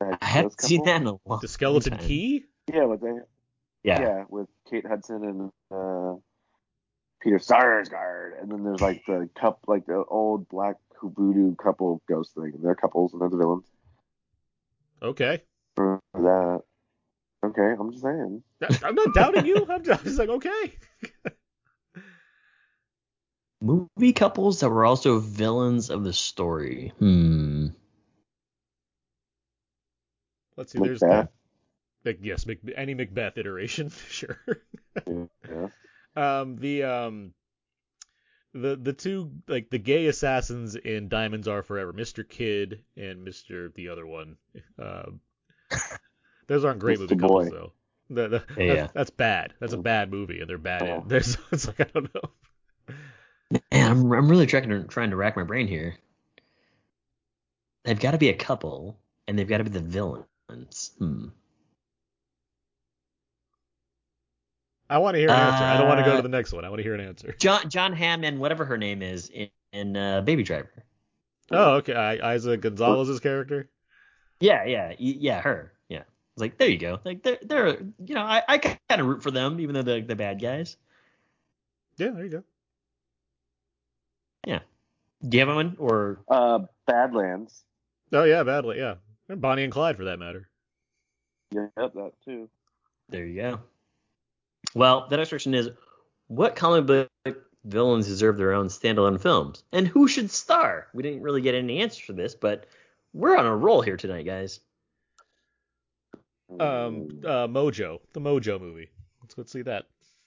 I 0.00 0.16
haven't 0.24 0.60
seen 0.60 0.84
that 0.84 1.00
in 1.00 1.08
a 1.08 1.16
long 1.26 1.40
The 1.42 1.48
Skeleton 1.48 1.94
time. 1.98 2.06
Key. 2.06 2.44
Yeah, 2.72 2.84
with 2.84 3.00
they, 3.00 3.14
Yeah. 3.82 4.00
yeah. 4.00 4.24
with 4.28 4.46
Kate 4.70 4.86
Hudson 4.86 5.24
and 5.24 5.50
uh, 5.72 6.14
Peter 7.20 7.38
Sarsgaard, 7.38 8.40
and 8.40 8.50
then 8.50 8.62
there's 8.62 8.80
like 8.80 9.04
the 9.06 9.28
cup, 9.38 9.60
like 9.66 9.86
the 9.86 10.04
old 10.08 10.48
black 10.48 10.76
voodoo 11.02 11.54
couple 11.56 12.00
ghost 12.08 12.34
thing. 12.34 12.52
They're 12.62 12.74
couples 12.76 13.12
and 13.12 13.20
they're 13.20 13.28
the 13.28 13.36
villains 13.36 13.66
Okay. 15.02 15.42
for 15.76 16.00
that. 16.14 16.62
Okay, 17.44 17.74
I'm 17.78 17.92
just 17.92 18.02
saying. 18.02 18.42
I'm 18.82 18.94
not 18.94 19.14
doubting 19.14 19.46
you. 19.46 19.66
I'm 19.68 19.84
just, 19.84 20.00
I'm 20.00 20.06
just 20.06 20.18
like 20.18 20.28
okay. 20.28 20.74
Movie 23.60 24.12
couples 24.12 24.60
that 24.60 24.70
were 24.70 24.84
also 24.84 25.18
villains 25.18 25.90
of 25.90 26.04
the 26.04 26.12
story. 26.12 26.92
Hmm. 26.98 27.68
Let's 30.56 30.72
see. 30.72 30.78
There's 30.80 31.00
Macbeth. 31.02 31.28
Mac- 32.04 32.18
yes, 32.20 32.46
Mac- 32.46 32.58
any 32.76 32.94
Macbeth 32.94 33.38
iteration, 33.38 33.90
sure. 34.08 34.38
Yeah. 35.06 35.68
um 36.16 36.56
the 36.56 36.82
um 36.82 37.34
the 38.54 38.76
the 38.76 38.92
two 38.92 39.30
like 39.46 39.70
the 39.70 39.78
gay 39.78 40.06
assassins 40.06 40.74
in 40.74 41.08
Diamonds 41.08 41.46
Are 41.46 41.62
Forever, 41.62 41.92
Mr. 41.92 42.28
Kid 42.28 42.82
and 42.96 43.26
Mr. 43.26 43.72
the 43.74 43.88
other 43.90 44.06
one. 44.06 44.36
Um 44.78 45.20
those 46.48 46.64
aren't 46.64 46.80
great 46.80 46.98
Mr. 46.98 47.02
movie 47.02 47.16
couples 47.16 47.48
Boy. 47.50 47.54
though. 47.56 47.72
The, 48.10 48.28
the, 48.28 48.64
Yeah. 48.64 48.74
that's, 48.74 48.92
that's 48.94 49.10
bad. 49.10 49.54
That's 49.60 49.74
a 49.74 49.78
bad 49.78 50.10
movie, 50.10 50.40
and 50.40 50.48
they're 50.48 50.58
bad. 50.58 50.82
in- 50.82 50.88
Oh. 50.88 51.04
There's, 51.06 51.36
it's 51.52 51.66
like 51.66 51.80
I 51.80 51.84
don't 51.94 52.12
know. 52.14 52.30
Man, 53.50 53.90
I'm 53.90 54.12
I'm 54.12 54.28
really 54.28 54.46
trying 54.46 54.68
to 54.70 54.82
trying 54.84 55.10
to 55.10 55.16
rack 55.16 55.36
my 55.36 55.42
brain 55.44 55.68
here. 55.68 55.96
They've 57.84 57.98
got 57.98 58.10
to 58.10 58.18
be 58.18 58.28
a 58.28 58.34
couple, 58.34 58.98
and 59.26 59.38
they've 59.38 59.48
got 59.48 59.58
to 59.58 59.64
be 59.64 59.70
the 59.70 59.80
villains. 59.80 60.90
Hmm. 60.98 61.26
I 64.90 64.98
want 64.98 65.14
to 65.14 65.18
hear 65.18 65.28
an 65.28 65.34
answer. 65.36 65.64
I 65.64 65.76
don't 65.76 65.88
want 65.88 65.98
to 66.00 66.04
go 66.04 66.12
Uh, 66.12 66.16
to 66.16 66.22
the 66.22 66.28
next 66.30 66.52
one. 66.52 66.64
I 66.64 66.70
want 66.70 66.78
to 66.78 66.82
hear 66.82 66.94
an 66.94 67.00
answer. 67.00 67.34
John 67.38 67.68
Jon 67.68 67.92
Hamm 67.92 68.24
and 68.24 68.38
whatever 68.38 68.64
her 68.64 68.78
name 68.78 69.02
is 69.02 69.28
in, 69.28 69.48
in 69.72 69.96
uh, 69.96 70.22
Baby 70.22 70.42
Driver. 70.44 70.84
Oh, 71.50 71.74
okay. 71.76 71.94
I, 71.94 72.16
Eiza 72.36 72.56
González's 72.58 73.20
character. 73.20 73.68
Yeah, 74.40 74.64
yeah, 74.64 74.92
yeah, 74.98 75.40
her. 75.40 75.72
Yeah. 76.38 76.42
Like 76.44 76.58
there 76.58 76.68
you 76.68 76.78
go. 76.78 77.00
Like 77.04 77.22
they're 77.22 77.38
they're 77.42 77.68
you 78.04 78.14
know 78.14 78.22
I, 78.22 78.42
I 78.48 78.58
kind 78.58 78.78
of 79.00 79.06
root 79.06 79.22
for 79.22 79.30
them 79.30 79.60
even 79.60 79.74
though 79.74 79.82
they're 79.82 80.00
the 80.00 80.16
bad 80.16 80.40
guys. 80.40 80.76
Yeah, 81.96 82.10
there 82.10 82.24
you 82.24 82.30
go. 82.30 82.42
Yeah. 84.46 84.60
Do 85.26 85.36
you 85.36 85.44
have 85.46 85.54
one 85.54 85.76
or 85.78 86.20
Uh, 86.28 86.60
Badlands. 86.86 87.64
Oh 88.12 88.24
yeah, 88.24 88.42
badly. 88.44 88.78
Yeah, 88.78 88.94
and 89.28 89.40
Bonnie 89.40 89.64
and 89.64 89.72
Clyde 89.72 89.96
for 89.96 90.04
that 90.04 90.18
matter. 90.18 90.48
Yeah, 91.50 91.66
that 91.76 92.12
too. 92.24 92.48
there 93.08 93.24
you 93.26 93.40
go. 93.40 93.60
Well, 94.74 95.08
the 95.08 95.16
next 95.16 95.30
question 95.30 95.54
is, 95.54 95.70
what 96.28 96.56
comic 96.56 96.86
book 96.86 97.08
villains 97.64 98.06
deserve 98.06 98.36
their 98.38 98.52
own 98.52 98.68
standalone 98.68 99.20
films, 99.20 99.62
and 99.72 99.88
who 99.88 100.08
should 100.08 100.30
star? 100.30 100.88
We 100.94 101.02
didn't 101.02 101.22
really 101.22 101.40
get 101.40 101.54
any 101.54 101.80
answers 101.80 102.04
for 102.04 102.12
this, 102.12 102.34
but 102.34 102.66
we're 103.12 103.36
on 103.36 103.46
a 103.46 103.56
roll 103.56 103.80
here 103.82 103.96
tonight, 103.96 104.24
guys. 104.26 104.60
Um, 106.50 107.08
uh, 107.24 107.46
Mojo, 107.46 108.00
the 108.12 108.20
Mojo 108.20 108.60
movie. 108.60 108.88
Let's 109.22 109.36
let's 109.38 109.52
see 109.52 109.62
that. 109.62 109.84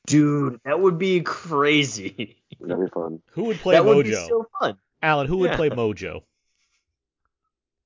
Dude, 0.08 0.60
that 0.66 0.80
would 0.80 0.98
be 0.98 1.22
crazy. 1.22 2.38
That'd 2.60 2.86
be 2.86 2.90
fun. 2.92 3.22
Who 3.32 3.44
would 3.46 3.58
play 3.58 3.76
that 3.76 3.86
would 3.86 4.06
be 4.06 4.14
so 4.14 4.48
fun. 4.60 4.78
Alan, 5.02 5.28
who 5.28 5.38
would 5.38 5.52
Yeah. 5.52 5.56
play 5.58 5.70
Mojo? 5.70 6.22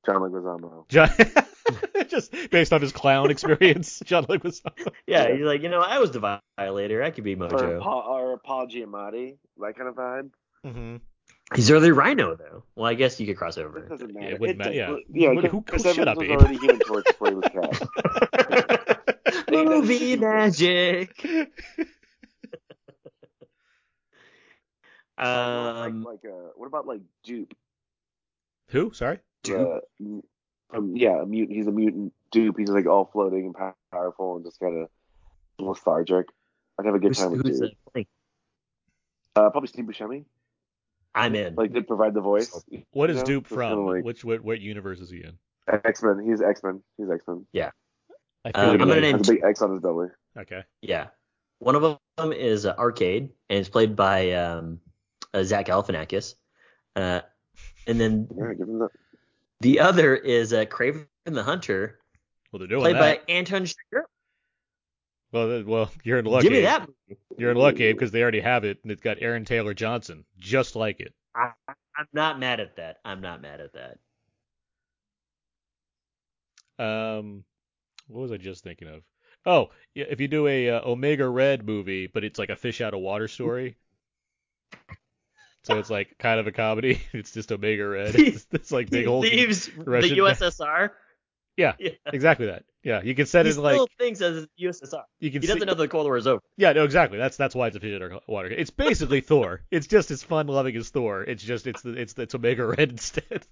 John 0.06 0.18
Leguizamo. 0.18 0.88
John- 0.90 1.10
Just 2.10 2.32
based 2.52 2.72
on 2.72 2.82
his 2.82 2.92
clown 2.92 3.32
experience, 3.32 4.00
John 4.06 4.26
Leguizamo. 4.26 4.92
Yeah, 5.08 5.32
he's 5.34 5.42
like, 5.42 5.64
you 5.64 5.70
know, 5.70 5.82
I 5.82 5.98
was 6.00 6.12
the 6.12 6.40
Violator. 6.60 7.02
I 7.02 7.10
could 7.10 7.24
be 7.24 7.36
Mojo. 7.36 7.82
Paul, 7.82 8.04
or 8.08 8.38
Paul 8.38 8.68
Giamatti, 8.68 9.38
that 9.60 9.76
kind 9.76 9.90
of 9.90 9.96
vibe. 9.96 10.30
Mm-hmm. 10.66 10.96
He's 11.54 11.70
early 11.70 11.92
Rhino 11.92 12.36
though. 12.36 12.64
Well, 12.76 12.88
I 12.88 12.96
guess 12.96 13.20
you 13.20 13.28
could 13.28 13.38
cross 13.38 13.58
It 13.58 13.66
over. 13.66 13.82
doesn't 13.82 14.10
Yeah, 14.14 14.20
matter. 14.20 14.34
it 14.34 14.40
wouldn't 14.40 14.58
does- 14.60 14.66
matter, 14.76 14.76
Yeah, 15.14 15.32
yeah. 15.32 15.42
who- 15.48 15.62
Chris 15.62 15.84
who- 15.84 15.94
shut 15.94 16.08
up, 16.08 16.18
was 16.18 16.28
Abe. 16.28 16.40
already 16.40 16.58
Human 16.58 16.80
Torch 16.80 17.06
before 17.06 17.28
he 17.30 17.36
was 17.36 17.50
cast. 17.54 19.52
Movie 19.52 20.16
magic. 20.18 21.12
Um, 25.18 26.04
like, 26.04 26.16
like 26.24 26.32
uh, 26.32 26.50
what 26.56 26.68
about 26.68 26.86
like 26.88 27.00
Dupe? 27.24 27.54
Who? 28.70 28.92
Sorry. 28.94 29.20
Dupe? 29.44 29.82
Uh, 30.02 30.20
um, 30.76 30.96
yeah, 30.96 31.22
a 31.22 31.26
mutant. 31.26 31.56
He's 31.58 31.68
a 31.68 31.72
mutant 31.72 32.12
dupe. 32.32 32.58
He's 32.58 32.70
like 32.70 32.86
all 32.86 33.06
floating 33.06 33.46
and 33.46 33.56
powerful 33.94 34.36
and 34.36 34.44
just 34.46 34.60
kind 34.60 34.84
of 34.84 34.90
lethargic. 35.58 36.26
I'd 36.78 36.86
have 36.86 36.96
a 36.96 37.00
good 37.00 37.10
who's, 37.10 37.18
time 37.20 37.32
with 37.32 37.46
who's 37.46 37.60
Dupe. 37.62 37.72
uh, 37.72 37.92
playing? 37.92 38.08
Uh, 39.38 39.50
probably 39.52 39.68
Steve 39.70 39.86
Buscemi. 39.86 40.26
I'm 41.16 41.34
in. 41.34 41.56
Like 41.56 41.74
did 41.74 41.88
provide 41.88 42.14
the 42.14 42.22
voice. 42.22 42.52
What 42.92 43.10
is 43.10 43.18
you 43.18 43.22
know? 43.22 43.26
Dupe 43.26 43.44
Just 43.48 43.56
kinda 43.60 43.76
from? 43.76 43.86
Like 43.88 44.04
Which 44.04 44.24
what 44.26 44.42
what 44.42 44.60
universe 44.60 45.00
is 45.00 45.10
he 45.10 45.24
in? 45.24 45.38
X 45.68 46.04
Men. 46.04 46.24
He's 46.28 46.42
X 46.42 46.62
Men. 46.64 46.84
He's 46.98 47.10
X 47.10 47.24
Men. 47.28 47.46
I 47.56 48.52
Um, 48.54 48.68
like 48.72 48.82
I'm 48.82 48.88
gonna 48.88 49.02
name 49.02 49.18
has 49.18 49.28
a 49.30 49.34
big 49.34 49.44
X 49.44 49.62
on 49.62 49.72
his 49.72 49.80
belly. 49.80 50.10
Okay. 50.38 50.64
Yeah. 50.82 51.08
One 51.60 51.76
of 51.76 51.98
them 52.18 52.34
is 52.34 52.66
uh, 52.66 52.76
Arcade, 52.78 53.32
and 53.50 53.60
it's 53.60 53.70
played 53.70 53.96
by 53.96 54.32
um, 54.34 54.82
uh, 55.34 55.44
Zach 55.44 55.68
Galifianakis. 55.68 56.36
Uh, 56.96 57.22
and 57.88 58.00
then 58.00 58.28
Yeah, 58.38 58.54
give 58.54 58.68
the 59.62 59.80
other 59.80 60.16
is 60.16 60.54
uh, 60.54 60.66
Kraven 60.66 61.08
the 61.26 61.44
Hunter, 61.44 62.00
Well, 62.52 62.60
they're 62.60 62.68
doing 62.68 62.82
played 62.82 62.96
that. 62.98 63.26
by 63.26 63.34
Anton 63.34 63.64
Chigurh. 63.64 64.04
Well, 65.32 65.64
well, 65.66 65.92
you're 66.04 66.20
in 66.20 66.26
luck. 66.26 66.44
Give 66.44 66.52
me 66.52 66.60
Abe. 66.60 66.66
that. 66.66 66.90
You're 67.38 67.52
in 67.52 67.58
luck, 67.58 67.80
Abe, 67.80 67.96
because 67.96 68.12
they 68.12 68.22
already 68.22 68.42
have 68.42 68.64
it, 68.64 68.80
and 68.84 68.92
it's 68.92 69.02
got 69.02 69.18
Aaron 69.20 69.46
Taylor 69.46 69.74
Johnson, 69.74 70.26
just 70.38 70.76
like 70.76 71.00
it. 71.00 71.14
I, 71.36 71.52
I'm 71.68 72.08
not 72.14 72.40
mad 72.40 72.60
at 72.60 72.78
that. 72.78 72.98
I'm 73.04 73.22
not 73.22 73.42
mad 73.42 73.60
at 73.62 73.72
that. 73.74 73.98
Um, 76.78 77.44
what 78.08 78.22
was 78.22 78.32
I 78.32 78.38
just 78.38 78.64
thinking 78.64 78.88
of? 78.88 79.02
Oh, 79.46 79.70
yeah, 79.94 80.06
if 80.10 80.20
you 80.20 80.28
do 80.28 80.48
a 80.48 80.72
uh, 80.72 80.82
Omega 80.86 81.28
Red 81.28 81.66
movie, 81.66 82.08
but 82.08 82.24
it's 82.24 82.40
like 82.40 82.50
a 82.50 82.56
fish 82.56 82.82
out 82.82 82.94
of 82.94 83.00
water 83.00 83.28
story. 83.28 83.76
So 85.64 85.80
it's 85.80 85.90
like 85.90 86.16
kind 86.20 86.40
of 86.40 86.48
a 86.48 86.52
comedy. 86.52 87.02
It's 87.14 87.32
just 87.32 87.52
Omega 87.52 87.88
Red. 87.88 88.16
It's, 88.16 88.46
it's 88.52 88.72
like 88.72 88.90
big 88.90 89.08
old. 89.08 89.24
leaves 89.24 89.70
Russian- 89.76 90.16
the 90.16 90.22
USSR. 90.22 90.92
Yeah, 91.58 91.74
Yeah. 91.80 91.92
exactly 92.12 92.48
that. 92.48 92.64
Yeah, 92.84 93.02
you 93.02 93.16
can 93.16 93.26
set 93.26 93.46
He 93.46 93.52
it 93.52 93.58
like 93.58 93.80
things 93.98 94.22
as 94.22 94.46
USSR. 94.62 95.04
you 95.20 95.32
can 95.32 95.42
He 95.42 95.48
see, 95.48 95.54
doesn't 95.54 95.68
know 95.68 95.74
the 95.74 95.88
Cold 95.88 96.06
War 96.06 96.18
is 96.18 96.28
over. 96.28 96.42
Yeah, 96.58 96.74
no, 96.74 96.84
exactly. 96.84 97.18
That's 97.18 97.36
that's 97.38 97.56
why 97.56 97.68
it's 97.68 97.76
a 97.76 97.80
of 98.14 98.22
water. 98.28 98.48
It's 98.50 98.70
basically 98.70 99.22
Thor. 99.22 99.62
It's 99.72 99.88
just 99.88 100.12
as 100.12 100.22
fun 100.22 100.48
loving 100.48 100.76
as 100.76 100.90
Thor. 100.90 101.24
It's 101.24 101.42
just 101.44 101.66
it's 101.66 101.82
the 101.82 101.94
it's 101.94 102.14
it's 102.18 102.36
Omega 102.36 102.66
Red 102.78 102.92
instead. 102.92 103.46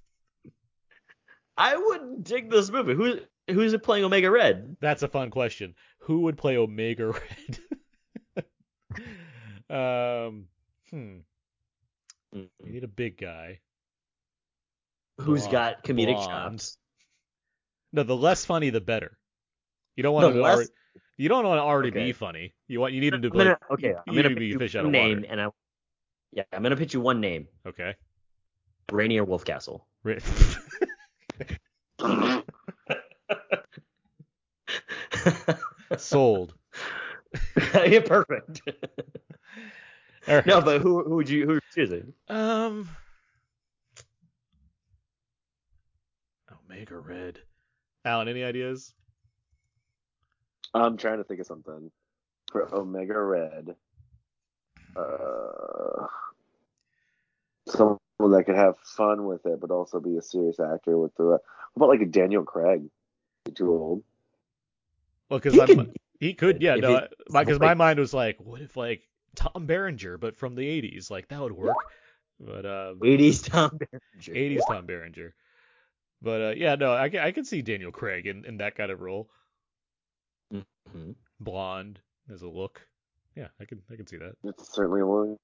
I 1.57 1.77
wouldn't 1.77 2.23
dig 2.25 2.49
this 2.51 2.69
movie. 2.69 2.93
Who 2.93 3.19
who's 3.49 3.75
playing 3.77 4.05
Omega 4.05 4.29
Red? 4.29 4.77
That's 4.81 5.01
a 5.03 5.07
fun 5.07 5.29
question. 5.31 5.73
Who 5.99 6.21
would 6.21 6.37
play 6.37 6.57
Omega 6.57 7.13
Red? 7.13 7.59
um, 9.69 10.45
hmm. 10.91 11.17
You 12.33 12.49
need 12.61 12.83
a 12.83 12.87
big 12.87 13.17
guy. 13.17 13.59
Who's 15.19 15.41
Blonde- 15.47 15.51
got 15.51 15.83
comedic 15.83 16.15
blonde. 16.15 16.59
chops? 16.59 16.77
No, 17.93 18.03
the 18.03 18.15
less 18.15 18.43
funny, 18.43 18.71
the 18.71 18.81
better. 18.81 19.17
You 19.95 20.01
don't 20.03 20.13
want 20.15 20.33
The 20.33 20.39
to 20.39 20.43
less- 20.43 20.55
already, 20.55 20.69
you 21.17 21.29
don't 21.29 21.45
want 21.45 21.59
to 21.59 21.61
already 21.61 21.89
Okay. 21.89 22.05
be 22.05 22.11
funny. 22.11 22.53
You 22.67 22.79
want 22.79 22.93
you 22.93 23.01
need 23.01 23.13
him 23.13 23.21
to 23.21 23.29
be 23.29 23.37
like, 23.37 23.57
okay, 23.71 23.89
you 23.89 23.97
I'm 24.07 24.15
need 24.15 24.23
gonna 24.23 24.35
be 24.35 24.47
you 24.47 24.57
fish 24.57 24.75
out 24.75 24.85
of 24.85 24.91
water. 24.91 24.97
name, 24.97 25.25
and 25.29 25.39
I, 25.39 25.49
yeah, 26.31 26.43
I'm 26.51 26.63
gonna 26.63 26.75
pitch 26.75 26.95
you 26.95 27.01
one 27.01 27.21
name: 27.21 27.47
okay. 27.67 27.95
Rainier 28.91 29.25
Wolfcastle. 29.25 29.81
Sold. 35.97 36.53
yeah, 37.73 38.01
perfect. 38.05 38.61
Right. 40.25 40.45
no, 40.45 40.61
but 40.61 40.81
who 40.81 41.03
who 41.03 41.15
would 41.17 41.27
you 41.27 41.43
who 41.45 41.51
are 41.51 41.55
you 41.55 41.61
choosing? 41.75 42.13
Um. 42.29 42.87
Omega 46.49 46.97
Red. 46.97 47.39
Alan, 48.05 48.27
any 48.27 48.43
ideas? 48.43 48.93
I'm 50.73 50.97
trying 50.97 51.17
to 51.19 51.23
think 51.23 51.39
of 51.39 51.45
something 51.47 51.91
for 52.51 52.73
Omega 52.73 53.19
Red. 53.21 53.75
Uh, 54.95 56.07
someone 57.67 57.97
that 58.19 58.43
could 58.45 58.55
have 58.55 58.77
fun 58.79 59.25
with 59.25 59.45
it, 59.45 59.59
but 59.61 59.71
also 59.71 59.99
be 59.99 60.17
a 60.17 60.21
serious 60.21 60.59
actor 60.59 60.97
with 60.97 61.15
the. 61.15 61.23
What 61.23 61.41
about 61.75 61.89
like 61.89 62.01
a 62.01 62.05
Daniel 62.05 62.43
Craig? 62.43 62.83
Too 63.55 63.71
old. 63.71 64.03
Well, 65.29 65.39
because 65.39 65.53
He 65.53 65.61
I'm 65.61 65.67
could- 65.67 65.95
he 66.19 66.33
could, 66.33 66.61
yeah, 66.61 66.75
if 66.75 66.81
no, 66.81 66.99
he- 66.99 67.39
because 67.39 67.59
my 67.59 67.73
mind 67.73 67.99
was 67.99 68.13
like, 68.13 68.37
what 68.39 68.61
if 68.61 68.77
like 68.77 69.01
Tom 69.35 69.65
Berenger, 69.65 70.17
but 70.17 70.35
from 70.37 70.55
the 70.55 70.63
'80s, 70.63 71.09
like 71.11 71.27
that 71.29 71.41
would 71.41 71.51
work. 71.51 71.75
But 72.39 72.65
um, 72.65 72.99
80s 72.99 73.49
Tom 73.49 73.77
Berenger. 73.77 74.33
80s 74.33 74.61
Tom 74.67 74.85
Berenger. 74.85 75.33
But 76.23 76.41
uh, 76.41 76.53
yeah, 76.55 76.75
no, 76.75 76.93
I 76.93 77.09
can 77.09 77.19
I 77.19 77.31
can 77.31 77.43
see 77.43 77.61
Daniel 77.61 77.91
Craig 77.91 78.25
in, 78.25 78.45
in 78.45 78.57
that 78.57 78.75
kind 78.75 78.91
of 78.91 79.01
role, 79.01 79.29
Mhm. 80.53 81.15
blonde 81.41 81.99
as 82.31 82.41
a 82.43 82.47
look. 82.47 82.79
Yeah, 83.35 83.49
I 83.59 83.65
can 83.65 83.81
I 83.91 83.97
can 83.97 84.07
see 84.07 84.17
that. 84.17 84.35
It's 84.45 84.73
certainly 84.73 85.01
a 85.01 85.05
little 85.05 85.37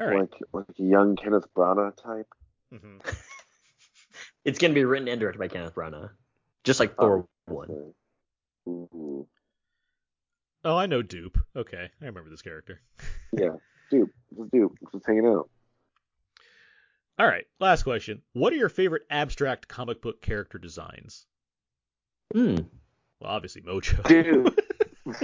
All 0.00 0.06
right. 0.06 0.18
like 0.20 0.32
like 0.52 0.66
a 0.78 0.82
young 0.82 1.14
Kenneth 1.14 1.46
Branagh 1.56 1.96
type. 1.96 2.26
hmm 2.72 2.98
It's 4.44 4.58
gonna 4.58 4.74
be 4.74 4.84
written 4.84 5.06
and 5.08 5.20
directed 5.20 5.38
by 5.38 5.48
Kenneth 5.48 5.74
Branagh, 5.74 6.10
just 6.64 6.80
like 6.80 6.96
Thor 6.96 7.28
one. 7.46 7.92
Ooh. 8.68 9.28
Oh, 10.64 10.76
I 10.76 10.86
know 10.86 11.02
Doop. 11.02 11.40
Okay, 11.54 11.88
I 12.02 12.04
remember 12.04 12.30
this 12.30 12.42
character. 12.42 12.80
Yeah, 13.38 13.50
dude, 13.90 14.10
just 14.36 14.50
dude, 14.50 14.72
just 14.90 15.06
hanging 15.06 15.26
out. 15.26 15.50
All 17.18 17.26
right, 17.26 17.46
last 17.58 17.82
question. 17.82 18.22
What 18.32 18.52
are 18.52 18.56
your 18.56 18.68
favorite 18.68 19.02
abstract 19.10 19.66
comic 19.66 20.00
book 20.00 20.22
character 20.22 20.56
designs? 20.58 21.26
Hmm. 22.32 22.58
Well, 23.20 23.30
obviously 23.30 23.62
Mojo. 23.62 24.02
Dude, 24.08 24.54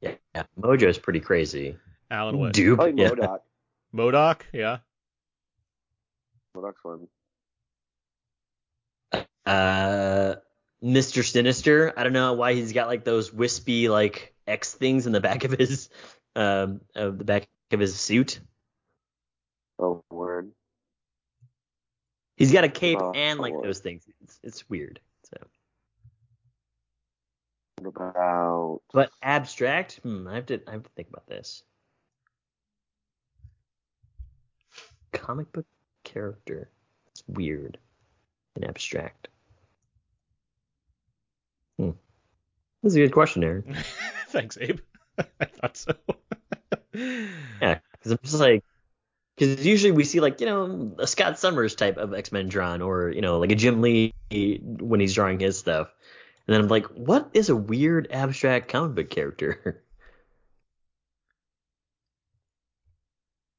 Yeah, 0.00 0.14
yeah. 0.34 0.44
Mojo's 0.58 0.98
pretty 0.98 1.20
crazy. 1.20 1.76
Alan 2.10 2.38
what? 2.38 2.54
Doop. 2.54 2.78
I 2.78 2.84
like 2.84 2.94
yeah. 2.96 3.08
MODOK. 3.10 3.38
MODOK, 3.94 4.40
yeah. 4.52 4.78
MODOK's 6.56 6.80
fun. 6.82 7.08
Uh, 9.44 10.36
Mr. 10.84 11.24
Sinister. 11.24 11.92
I 11.96 12.04
don't 12.04 12.12
know 12.12 12.34
why 12.34 12.54
he's 12.54 12.72
got 12.72 12.86
like 12.86 13.04
those 13.04 13.32
wispy 13.32 13.88
like 13.88 14.34
X 14.46 14.72
things 14.72 15.06
in 15.06 15.12
the 15.12 15.20
back 15.20 15.44
of 15.44 15.52
his 15.52 15.88
um 16.36 16.80
of 16.94 17.18
the 17.18 17.24
back 17.24 17.48
of 17.72 17.80
his 17.80 17.98
suit. 17.98 18.40
Oh, 19.78 20.04
word. 20.10 20.52
He's 22.40 22.52
got 22.52 22.64
a 22.64 22.70
cape 22.70 22.98
Oh, 22.98 23.12
and 23.14 23.38
like 23.38 23.52
Lord. 23.52 23.66
those 23.66 23.80
things. 23.80 24.02
It's, 24.22 24.40
it's 24.42 24.70
weird. 24.70 24.98
So, 25.24 25.36
What 27.82 27.88
about? 27.90 28.80
but 28.94 29.10
abstract. 29.22 30.00
Hmm. 30.02 30.26
I 30.26 30.36
have 30.36 30.46
to. 30.46 30.58
I 30.66 30.72
have 30.72 30.82
to 30.82 30.88
think 30.96 31.08
about 31.10 31.26
this. 31.26 31.62
Comic 35.12 35.52
book 35.52 35.66
character. 36.02 36.70
It's 37.10 37.22
weird 37.28 37.76
and 38.56 38.64
abstract. 38.64 39.28
Hmm. 41.78 41.90
That's 42.82 42.94
a 42.94 43.00
good 43.00 43.12
question, 43.12 43.44
Aaron. 43.44 43.76
Thanks, 44.28 44.56
Abe. 44.58 44.78
I 45.40 45.44
thought 45.44 45.76
so. 45.76 45.92
Yeah, 46.94 47.80
because 47.92 48.12
I'm 48.12 48.18
just 48.22 48.40
like, 48.40 48.64
because 49.40 49.64
usually 49.64 49.90
we 49.90 50.04
see 50.04 50.20
like 50.20 50.40
you 50.40 50.46
know 50.46 50.94
a 50.98 51.06
Scott 51.06 51.38
Summers 51.38 51.74
type 51.74 51.96
of 51.96 52.12
X 52.12 52.30
Men 52.30 52.48
drawn, 52.48 52.82
or 52.82 53.08
you 53.08 53.22
know 53.22 53.38
like 53.38 53.50
a 53.50 53.54
Jim 53.54 53.80
Lee 53.80 54.12
when 54.30 55.00
he's 55.00 55.14
drawing 55.14 55.40
his 55.40 55.58
stuff, 55.58 55.88
and 56.46 56.54
then 56.54 56.60
I'm 56.60 56.68
like, 56.68 56.86
what 56.88 57.30
is 57.32 57.48
a 57.48 57.56
weird 57.56 58.08
abstract 58.10 58.68
comic 58.68 58.94
book 58.94 59.10
character? 59.10 59.82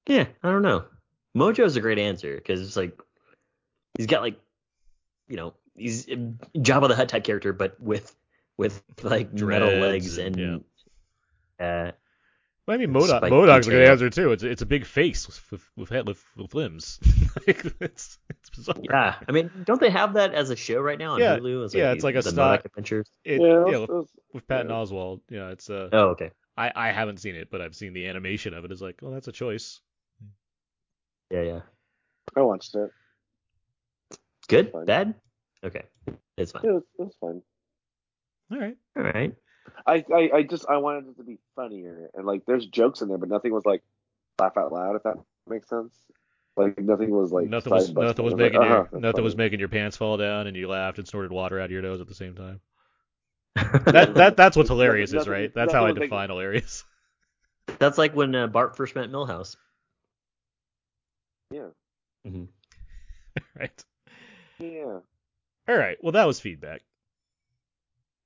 yeah, 0.08 0.26
I 0.44 0.52
don't 0.52 0.62
know. 0.62 0.86
Mojo's 1.36 1.76
a 1.76 1.82
great 1.82 1.99
answer 1.99 2.36
because 2.36 2.62
it's 2.62 2.76
like 2.76 2.99
he's 3.98 4.08
got 4.08 4.22
like 4.22 4.40
you 5.30 5.38
know 5.38 5.53
he's 5.76 6.08
a 6.10 6.16
Jabba 6.58 6.90
the 6.90 6.95
Hutt 6.95 7.10
type 7.10 7.24
character, 7.24 7.53
but 7.53 7.80
with 7.82 8.16
with 8.58 8.84
like 9.02 9.34
metal 9.34 9.70
legs 9.80 10.18
and- 10.20 10.36
and 11.60 11.88
uh 11.88 11.91
Well, 12.68 12.76
I 12.76 12.78
mean, 12.78 12.92
MODOK, 12.94 13.08
Spike 13.18 13.32
MODOK's 13.32 13.68
a 13.68 13.72
good 13.72 13.88
answer 13.88 14.10
too. 14.12 14.32
It's 14.32 14.44
it's 14.44 14.62
a 14.62 14.66
big 14.68 14.86
face 14.86 15.28
with 15.28 15.52
with 15.52 15.70
with, 15.76 15.90
head, 15.90 16.08
with, 16.08 16.24
with 16.38 16.54
limbs. 16.54 17.00
like, 17.48 17.66
it's 17.80 18.20
it's 18.30 18.50
bizarre. 18.52 18.76
Yeah, 18.82 19.16
I 19.28 19.32
mean, 19.32 19.50
don't 19.66 19.82
they 19.82 19.90
have 19.90 20.14
that 20.14 20.34
as 20.36 20.52
a 20.52 20.56
show 20.56 20.80
right 20.80 21.00
now 21.00 21.14
on 21.14 21.20
Yeah, 21.20 21.38
Hulu? 21.38 21.66
As 21.66 21.74
yeah, 21.74 21.92
it's 21.92 22.04
like 22.04 22.16
a 22.16 22.22
the 22.22 22.30
stock- 22.30 22.62
MODOK 22.62 22.66
Adventures. 22.66 23.10
It, 23.26 23.42
yeah, 23.42 23.48
yeah, 23.48 23.78
with, 23.80 23.90
it 23.90 23.94
was- 23.94 24.10
with 24.34 24.48
Patton 24.48 24.70
yeah. 24.70 24.76
Oswalt. 24.76 25.22
Yeah, 25.30 25.50
it's 25.50 25.70
uh, 25.70 25.90
Oh, 25.92 26.10
okay. 26.10 26.32
I 26.56 26.72
I 26.76 26.92
haven't 26.92 27.18
seen 27.20 27.36
it, 27.36 27.50
but 27.50 27.62
I've 27.62 27.76
seen 27.76 27.94
the 27.94 28.08
animation 28.08 28.54
of 28.54 28.64
it. 28.64 28.72
It's 28.72 28.82
like, 28.82 29.00
oh, 29.02 29.12
that's 29.12 29.28
a 29.28 29.32
choice. 29.32 29.80
Yeah, 31.32 31.42
yeah. 31.42 31.60
I 32.36 32.42
watched 32.42 32.76
it. 32.76 32.92
Good, 34.48 34.72
bad. 34.86 35.16
Okay, 35.64 35.84
it's 36.38 36.52
fine. 36.52 36.64
It 36.66 36.72
was, 36.72 36.84
it 37.00 37.12
was. 37.22 37.42
All 38.52 38.60
right. 38.60 38.78
All 38.98 39.04
right. 39.04 39.34
I, 39.86 40.04
I, 40.14 40.30
I 40.36 40.44
just 40.44 40.66
I 40.68 40.78
wanted 40.78 41.08
it 41.10 41.18
to 41.18 41.24
be 41.24 41.38
funnier 41.56 42.10
and 42.14 42.26
like 42.26 42.46
there's 42.46 42.66
jokes 42.66 43.02
in 43.02 43.08
there, 43.08 43.18
but 43.18 43.30
nothing 43.30 43.54
was 43.54 43.66
like 43.66 43.82
laugh 44.40 44.58
out 44.58 44.72
loud 44.72 44.96
if 44.96 45.04
that 45.04 45.18
makes 45.48 45.70
sense. 45.70 45.94
Like 46.58 46.78
nothing 46.80 47.10
was 47.12 47.32
like 47.32 47.48
nothing 47.48 47.72
was 47.74 47.90
busting. 47.90 48.04
nothing 48.06 48.26
was 48.26 48.34
It 48.34 48.38
like, 48.38 48.52
making 48.54 48.62
your 48.68 48.82
uh-huh, 48.82 49.00
that's 49.00 49.02
nothing 49.02 49.24
was 49.24 49.36
making 49.38 49.60
your 49.60 49.70
pants 49.70 49.98
fall 49.98 50.18
down, 50.18 50.48
and 50.48 50.58
you 50.58 50.68
laughed 50.68 50.98
and 50.98 51.08
snorted 51.08 51.32
water 51.32 51.60
out 51.60 51.66
of 51.66 51.72
your 51.72 51.82
nose 51.82 52.02
at 52.02 52.08
the 52.08 52.16
same 52.16 52.36
time. 52.36 52.60
That 53.92 54.14
that 54.16 54.38
that's 54.38 54.56
what's 54.58 54.70
hilarious, 54.70 55.14
is 55.14 55.28
right? 55.28 55.52
That's 55.54 55.74
how 55.74 55.84
I 55.84 55.88
was 55.88 55.96
making- 55.96 56.10
define 56.10 56.30
hilarious. 56.30 56.84
That's 57.80 57.98
like 57.98 58.14
when 58.16 58.36
uh, 58.36 58.48
Bart 58.48 58.76
first 58.76 58.96
met 58.96 59.10
Milhouse. 59.10 59.56
Yeah, 61.52 61.68
right. 63.60 63.84
yeah. 64.60 65.00
All 65.68 65.78
right. 65.78 65.98
Well, 66.02 66.12
that 66.14 66.28
was 66.28 66.40
feedback. 66.40 66.82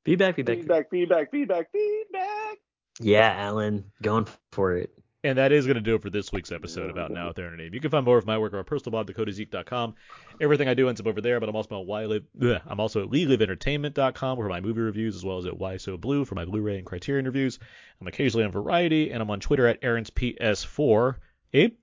Feedback, 0.05 0.35
feedback. 0.35 0.57
Feedback, 0.57 0.89
feedback, 0.89 1.31
feedback, 1.31 1.71
feedback. 1.71 2.57
Yeah, 2.99 3.33
Alan, 3.37 3.91
going 4.01 4.27
for 4.51 4.77
it. 4.77 4.91
And 5.23 5.39
that 5.39 5.51
is 5.51 5.65
going 5.65 5.75
to 5.75 5.81
do 5.81 5.95
it 5.95 6.03
for 6.03 6.11
this 6.11 6.31
week's 6.31 6.51
episode 6.51 6.91
about 6.91 7.09
Now 7.09 7.29
With 7.29 7.39
Aaron 7.39 7.53
and 7.53 7.61
Abe. 7.63 7.73
You 7.73 7.81
can 7.81 7.89
find 7.89 8.05
more 8.05 8.19
of 8.19 8.27
my 8.27 8.37
work 8.37 8.53
on 8.53 8.59
my 8.59 8.63
personal 8.63 8.91
blog, 8.91 9.07
thecodeiszeek.com. 9.07 9.95
Everything 10.39 10.67
I 10.67 10.75
do 10.75 10.87
ends 10.87 11.01
up 11.01 11.07
over 11.07 11.19
there, 11.19 11.39
but 11.39 11.49
I'm 11.49 11.55
also 11.55 11.79
on 11.79 11.87
why 11.87 12.05
live, 12.05 12.21
bleh, 12.37 12.61
I'm 12.67 12.79
also 12.79 13.01
at 13.01 13.09
WeLiveEntertainment.com 13.09 14.37
for 14.37 14.47
my 14.47 14.61
movie 14.61 14.81
reviews, 14.81 15.15
as 15.15 15.25
well 15.25 15.39
as 15.39 15.47
at 15.47 15.57
Why 15.57 15.77
So 15.77 15.97
Blu 15.97 16.25
for 16.25 16.35
my 16.35 16.45
Blu-ray 16.45 16.77
and 16.77 16.85
Criterion 16.85 17.25
reviews. 17.25 17.57
I'm 17.99 18.05
occasionally 18.05 18.45
on 18.45 18.51
Variety, 18.51 19.09
and 19.09 19.23
I'm 19.23 19.31
on 19.31 19.39
Twitter 19.39 19.65
at 19.65 19.79
Aaron's 19.81 20.11
PS4. 20.11 21.15
Abe? 21.53 21.73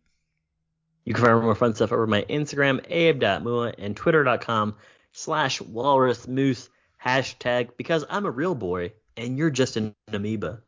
You 1.05 1.15
can 1.15 1.25
find 1.25 1.43
more 1.43 1.57
fun 1.57 1.75
stuff 1.75 1.91
over 1.91 2.07
my 2.07 2.23
Instagram, 2.23 2.85
abe.mua, 2.89 3.75
and 3.77 3.97
twitter.com 3.97 4.77
slash 5.11 5.61
walrusmoose 5.61 6.69
hashtag 7.05 7.71
because 7.77 8.05
I'm 8.09 8.27
a 8.27 8.31
real 8.31 8.55
boy 8.55 8.93
and 9.17 9.37
you're 9.37 9.51
just 9.51 9.77
an 9.77 9.95
amoeba. 10.13 10.61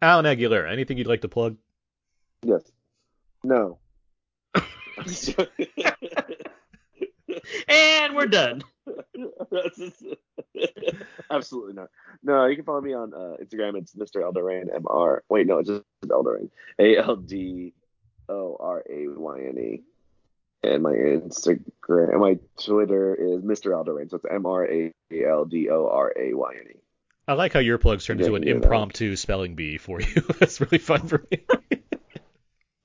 Alan 0.00 0.24
Aguilera, 0.24 0.72
anything 0.72 0.98
you'd 0.98 1.06
like 1.06 1.20
to 1.22 1.28
plug? 1.28 1.56
Yes. 2.42 2.62
No. 3.44 3.78
And 7.68 8.14
we're 8.14 8.26
done. 8.26 8.62
Absolutely 11.30 11.72
not. 11.74 11.88
No, 12.22 12.46
you 12.46 12.56
can 12.56 12.64
follow 12.64 12.80
me 12.80 12.94
on 12.94 13.12
uh, 13.14 13.36
Instagram. 13.42 13.76
It's 13.76 13.94
Mr. 13.94 14.22
AldoRayne. 14.22 14.74
M 14.74 14.84
R. 14.86 15.22
Wait, 15.28 15.46
no, 15.46 15.58
it's 15.58 15.68
just 15.68 15.82
AldoRayne. 16.06 16.50
A 16.78 16.96
L 16.98 17.16
D 17.16 17.74
O 18.28 18.56
R 18.60 18.82
A 18.88 19.06
Y 19.08 19.38
N 19.48 19.58
E. 19.58 19.82
And 20.64 20.82
my 20.82 20.92
Instagram, 20.92 22.10
and 22.12 22.20
my 22.20 22.38
Twitter 22.62 23.14
is 23.16 23.42
Mr. 23.42 23.72
AldoRayne. 23.72 24.08
So 24.10 24.16
it's 24.16 24.26
M 24.30 24.46
R 24.46 24.64
A 24.70 24.92
L 25.26 25.44
D 25.44 25.68
O 25.70 25.88
R 25.88 26.12
A 26.16 26.34
Y 26.34 26.52
N 26.60 26.66
E. 26.70 26.78
I 27.26 27.32
like 27.34 27.52
how 27.52 27.60
your 27.60 27.78
plugs 27.78 28.04
turned 28.04 28.20
Yeah, 28.20 28.26
into 28.26 28.36
an 28.36 28.42
you 28.44 28.50
know. 28.54 28.60
impromptu 28.62 29.16
spelling 29.16 29.54
bee 29.56 29.78
for 29.78 30.00
you. 30.00 30.20
That's 30.38 30.60
really 30.60 30.78
fun 30.78 31.06
for 31.08 31.24
me. 31.30 31.44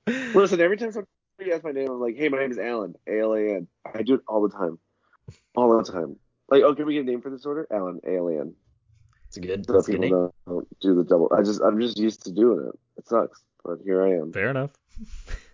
Listen, 0.34 0.60
every 0.60 0.76
time 0.76 0.90
somebody 0.92 1.52
asks 1.52 1.64
my 1.64 1.72
name, 1.72 1.88
I'm 1.90 2.00
like, 2.00 2.16
hey, 2.16 2.28
my 2.28 2.38
name 2.38 2.50
is 2.50 2.58
Alan. 2.58 2.94
A 3.06 3.20
L 3.20 3.34
A 3.34 3.40
N. 3.40 3.68
I 3.94 4.02
do 4.02 4.14
it 4.14 4.20
all 4.26 4.42
the 4.48 4.54
time. 4.56 4.78
All 5.54 5.76
the 5.76 5.90
time. 5.90 6.16
Like, 6.50 6.62
oh, 6.62 6.74
can 6.74 6.86
we 6.86 6.94
get 6.94 7.02
a 7.02 7.04
name 7.04 7.20
for 7.20 7.30
this 7.30 7.44
order? 7.46 7.66
Alan. 7.70 8.00
A 8.06 8.16
L 8.16 8.28
A 8.28 8.40
N. 8.40 8.54
It's 9.28 9.36
a 9.36 9.40
good, 9.40 9.66
so 9.66 9.74
that's 9.74 9.86
that 9.86 9.92
a 9.92 9.96
good 9.96 10.02
people 10.02 10.22
name. 10.22 10.30
don't 10.56 10.80
do 10.80 10.94
the 10.94 11.04
double. 11.04 11.30
I 11.36 11.42
just 11.42 11.60
I'm 11.60 11.78
just 11.80 11.98
used 11.98 12.24
to 12.24 12.32
doing 12.32 12.66
it. 12.68 12.78
It 12.96 13.06
sucks, 13.06 13.40
but 13.64 13.78
here 13.84 14.02
I 14.02 14.14
am. 14.14 14.32
Fair 14.32 14.48
enough. 14.50 14.70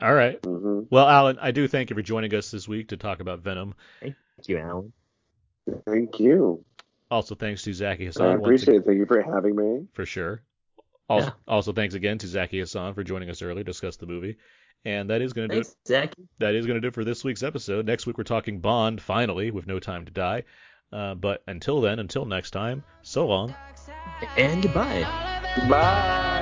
All 0.00 0.14
right. 0.14 0.38
hmm 0.44 0.80
Well, 0.90 1.08
Alan, 1.08 1.38
I 1.40 1.50
do 1.52 1.66
thank 1.68 1.90
you 1.90 1.96
for 1.96 2.02
joining 2.02 2.34
us 2.34 2.50
this 2.50 2.68
week 2.68 2.88
to 2.88 2.96
talk 2.96 3.20
about 3.20 3.40
Venom. 3.40 3.74
Thank 4.00 4.14
you, 4.46 4.58
Alan. 4.58 4.92
Thank 5.86 6.20
you. 6.20 6.64
Also, 7.10 7.34
thanks 7.34 7.62
to 7.62 7.72
Zaki 7.72 8.04
I 8.04 8.06
Hasan 8.06 8.26
I 8.26 8.34
appreciate 8.34 8.76
it. 8.78 8.84
Thank 8.84 8.98
you 8.98 9.06
for 9.06 9.22
having 9.22 9.56
me. 9.56 9.86
for 9.92 10.04
sure. 10.04 10.42
Also, 11.08 11.26
Yeah. 11.28 11.32
also, 11.48 11.72
thanks 11.72 11.94
again 11.94 12.18
to 12.18 12.26
Zaki 12.26 12.58
Hasan 12.58 12.94
for 12.94 13.04
joining 13.04 13.30
us 13.30 13.40
early 13.42 13.60
to 13.62 13.64
discuss 13.64 13.96
the 13.96 14.06
movie. 14.06 14.36
And 14.84 15.08
that 15.10 15.22
is 15.22 15.32
going 15.32 15.48
to 15.48 15.54
do 15.54 15.60
it. 15.60 15.64
Thanks, 15.64 15.76
Zach. 15.86 16.14
That 16.38 16.54
is 16.54 16.66
going 16.66 16.76
to 16.76 16.80
do 16.80 16.88
it 16.88 16.94
for 16.94 17.04
this 17.04 17.24
week's 17.24 17.42
episode. 17.42 17.86
Next 17.86 18.06
week 18.06 18.18
we're 18.18 18.24
talking 18.24 18.60
Bond, 18.60 19.00
finally, 19.00 19.50
with 19.50 19.66
No 19.66 19.78
Time 19.80 20.04
to 20.04 20.12
Die. 20.12 20.42
Uh, 20.92 21.14
but 21.14 21.42
until 21.48 21.80
then, 21.80 21.98
until 21.98 22.24
next 22.24 22.50
time, 22.52 22.84
so 23.02 23.26
long. 23.26 23.54
And 24.36 24.62
goodbye. 24.62 25.02
Bye. 25.68 26.35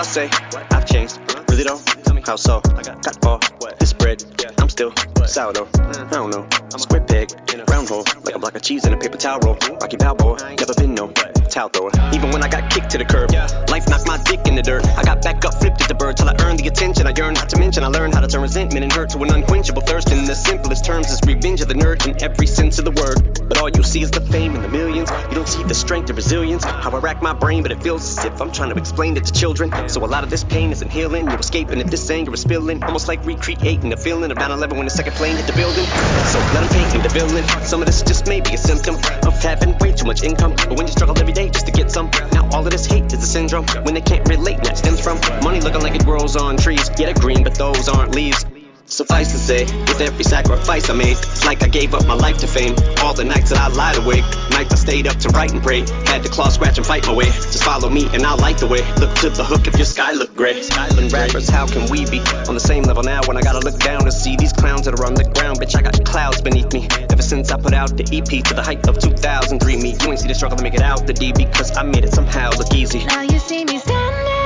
Y'all 0.00 0.06
say 0.06 0.30
I've 0.70 0.86
changed. 0.86 1.18
Really 1.50 1.62
though? 1.62 1.78
Tell 2.04 2.14
me 2.14 2.22
how 2.24 2.36
so. 2.36 2.62
I 2.74 2.82
got 2.82 3.26
all 3.26 3.38
this 3.78 3.92
bread. 3.92 4.39
Still 4.70 4.94
sourdough. 5.26 5.68
I 5.74 6.08
don't 6.12 6.30
know. 6.30 6.46
I'm 6.72 6.78
square 6.78 7.00
peg, 7.00 7.28
round 7.68 7.88
hole, 7.88 8.04
like 8.22 8.36
a 8.36 8.38
block 8.38 8.54
of 8.54 8.62
cheese 8.62 8.86
in 8.86 8.92
a 8.92 8.96
paper 8.96 9.18
towel 9.18 9.40
roll. 9.40 9.56
Rocky 9.80 9.96
Balboa, 9.96 10.54
never 10.54 10.74
been 10.74 10.94
no 10.94 11.12
towel 11.50 11.68
thrower. 11.68 11.90
Even 12.14 12.30
when 12.30 12.44
I 12.44 12.48
got 12.48 12.70
kicked 12.70 12.90
to 12.90 12.98
the 12.98 13.04
curb, 13.04 13.32
life 13.68 13.88
knocked 13.88 14.06
my 14.06 14.16
dick 14.22 14.46
in 14.46 14.54
the 14.54 14.62
dirt. 14.62 14.86
I 14.96 15.02
got 15.02 15.22
back 15.22 15.44
up, 15.44 15.54
flipped 15.54 15.82
at 15.82 15.88
the 15.88 15.94
bird 15.94 16.16
till 16.16 16.28
I 16.28 16.36
earned 16.40 16.60
the 16.60 16.68
attention 16.68 17.06
I 17.08 17.12
yearned. 17.16 17.36
Not 17.36 17.48
to 17.50 17.58
mention 17.58 17.82
I 17.82 17.88
learned 17.88 18.14
how 18.14 18.20
to 18.20 18.28
turn 18.28 18.42
resentment 18.42 18.84
and 18.84 18.92
hurt 18.92 19.10
to 19.10 19.18
an 19.18 19.32
unquenchable 19.32 19.82
thirst. 19.82 20.12
In 20.12 20.24
the 20.24 20.34
simplest 20.34 20.84
terms, 20.84 21.10
is 21.10 21.20
revenge 21.26 21.60
of 21.60 21.68
the 21.68 21.74
nerd 21.74 22.06
in 22.06 22.22
every 22.22 22.46
sense 22.46 22.78
of 22.78 22.84
the 22.84 22.92
word. 22.92 23.48
But 23.48 23.58
all 23.58 23.68
you 23.68 23.82
see 23.82 24.02
is 24.02 24.12
the 24.12 24.20
fame 24.20 24.54
and 24.54 24.62
the 24.62 24.68
millions. 24.68 25.10
You 25.28 25.34
don't 25.34 25.48
see 25.48 25.64
the 25.64 25.74
strength 25.74 26.08
and 26.08 26.16
resilience. 26.16 26.64
How 26.64 26.90
I 26.90 26.98
rack 26.98 27.20
my 27.20 27.32
brain, 27.32 27.62
but 27.62 27.72
it 27.72 27.82
feels 27.82 28.18
as 28.18 28.24
if 28.24 28.40
I'm 28.40 28.52
trying 28.52 28.70
to 28.70 28.76
explain 28.76 29.16
it 29.16 29.24
to 29.24 29.32
children. 29.32 29.88
So 29.88 30.04
a 30.04 30.06
lot 30.06 30.22
of 30.22 30.30
this 30.30 30.44
pain 30.44 30.70
isn't 30.70 30.90
healing. 30.90 31.26
You're 31.28 31.40
escaping 31.40 31.80
if 31.80 31.88
this 31.88 32.08
anger 32.08 32.32
is 32.32 32.40
spilling. 32.40 32.82
Almost 32.84 33.08
like 33.08 33.24
recreating 33.26 33.90
the 33.90 33.96
feeling 33.96 34.30
of 34.30 34.38
9/11 34.60 34.76
when 34.76 34.84
the 34.84 34.90
second 34.90 35.14
plane 35.14 35.36
hit 35.36 35.46
the 35.46 35.52
building. 35.54 35.84
So 36.32 36.38
let 36.52 36.62
'em 36.62 36.68
paint 36.68 36.92
me 36.94 37.00
the 37.00 37.08
villain. 37.08 37.44
Some 37.64 37.80
of 37.80 37.86
this 37.86 38.02
just 38.02 38.26
may 38.26 38.40
be 38.40 38.54
a 38.54 38.58
symptom 38.58 38.96
of 39.26 39.42
having 39.42 39.76
way 39.78 39.92
too 39.92 40.04
much 40.04 40.22
income. 40.22 40.54
But 40.56 40.76
when 40.76 40.86
you 40.86 40.92
struggle 40.92 41.18
every 41.18 41.32
day 41.32 41.48
just 41.48 41.66
to 41.66 41.72
get 41.72 41.90
some, 41.90 42.10
now 42.32 42.48
all 42.52 42.64
of 42.64 42.70
this 42.70 42.86
hate 42.86 43.12
is 43.12 43.22
a 43.22 43.26
syndrome. 43.26 43.66
When 43.84 43.94
they 43.94 44.02
can't 44.02 44.28
relate, 44.28 44.62
that 44.64 44.76
stems 44.78 45.00
from 45.00 45.18
money 45.42 45.60
looking 45.60 45.82
like 45.82 45.94
it 45.94 46.04
grows 46.04 46.36
on 46.36 46.56
trees. 46.56 46.90
Yeah, 46.98 47.06
they're 47.06 47.14
green, 47.14 47.42
but 47.42 47.54
those 47.54 47.88
aren't 47.88 48.14
leaves. 48.14 48.44
Suffice 48.90 49.30
to 49.30 49.38
say, 49.38 49.64
with 49.86 50.00
every 50.00 50.24
sacrifice 50.24 50.90
I 50.90 50.94
made, 50.94 51.16
it's 51.16 51.46
like 51.46 51.62
I 51.62 51.68
gave 51.68 51.94
up 51.94 52.06
my 52.06 52.14
life 52.14 52.38
to 52.38 52.48
fame. 52.48 52.74
All 52.98 53.14
the 53.14 53.24
nights 53.24 53.50
that 53.50 53.58
I 53.60 53.68
lied 53.68 53.96
awake, 53.96 54.24
nights 54.50 54.72
I 54.72 54.76
stayed 54.76 55.06
up 55.06 55.16
to 55.18 55.28
write 55.28 55.52
and 55.52 55.62
pray. 55.62 55.80
Had 56.06 56.24
to 56.24 56.28
claw, 56.28 56.48
scratch, 56.48 56.76
and 56.76 56.86
fight 56.86 57.06
my 57.06 57.14
way. 57.14 57.26
Just 57.26 57.62
follow 57.62 57.88
me 57.88 58.08
and 58.12 58.26
I'll 58.26 58.36
the 58.36 58.66
way. 58.66 58.82
Look 58.98 59.14
to 59.22 59.30
the 59.30 59.44
hook 59.44 59.68
if 59.68 59.76
your 59.76 59.86
sky 59.86 60.12
look 60.12 60.34
gray. 60.34 60.60
Skyland 60.62 61.12
rappers, 61.12 61.48
how 61.48 61.66
can 61.66 61.88
we 61.88 62.04
be 62.10 62.18
on 62.48 62.54
the 62.54 62.60
same 62.60 62.82
level 62.82 63.04
now 63.04 63.20
when 63.26 63.36
I 63.36 63.42
gotta 63.42 63.60
look 63.60 63.78
down 63.78 64.04
to 64.04 64.12
see 64.12 64.36
these 64.36 64.52
clowns 64.52 64.86
that 64.86 64.98
are 64.98 65.06
on 65.06 65.14
the 65.14 65.24
ground? 65.24 65.60
Bitch, 65.60 65.76
I 65.76 65.82
got 65.82 66.04
clouds 66.04 66.42
beneath 66.42 66.72
me. 66.72 66.88
Ever 67.10 67.22
since 67.22 67.52
I 67.52 67.60
put 67.60 67.72
out 67.72 67.96
the 67.96 68.04
EP 68.10 68.44
to 68.44 68.54
the 68.54 68.62
height 68.62 68.86
of 68.88 68.98
2003, 68.98 69.76
me, 69.76 69.96
you 70.00 70.10
ain't 70.10 70.18
see 70.18 70.26
the 70.26 70.34
struggle 70.34 70.58
to 70.58 70.64
make 70.64 70.74
it 70.74 70.82
out 70.82 71.06
the 71.06 71.12
D 71.12 71.32
because 71.32 71.76
I 71.76 71.84
made 71.84 72.04
it 72.04 72.12
somehow 72.12 72.50
look 72.50 72.74
easy. 72.74 73.04
Now 73.04 73.22
you 73.22 73.38
see 73.38 73.64
me 73.64 73.78
standing 73.78 74.39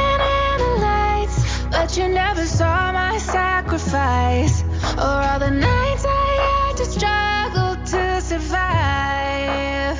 but 1.74 1.96
you 1.96 2.08
never 2.08 2.46
saw 2.46 2.92
my 2.92 3.18
sacrifice 3.18 4.62
or 4.96 5.18
all 5.28 5.38
the 5.40 5.50
nights 5.50 6.04
I 6.06 6.30
had 6.46 6.76
to 6.76 6.84
struggle 6.84 7.74
to 7.92 8.20
survive. 8.20 9.98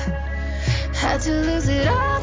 Had 0.95 1.19
to 1.21 1.31
lose 1.31 1.67
it 1.67 1.87
all. 1.87 2.14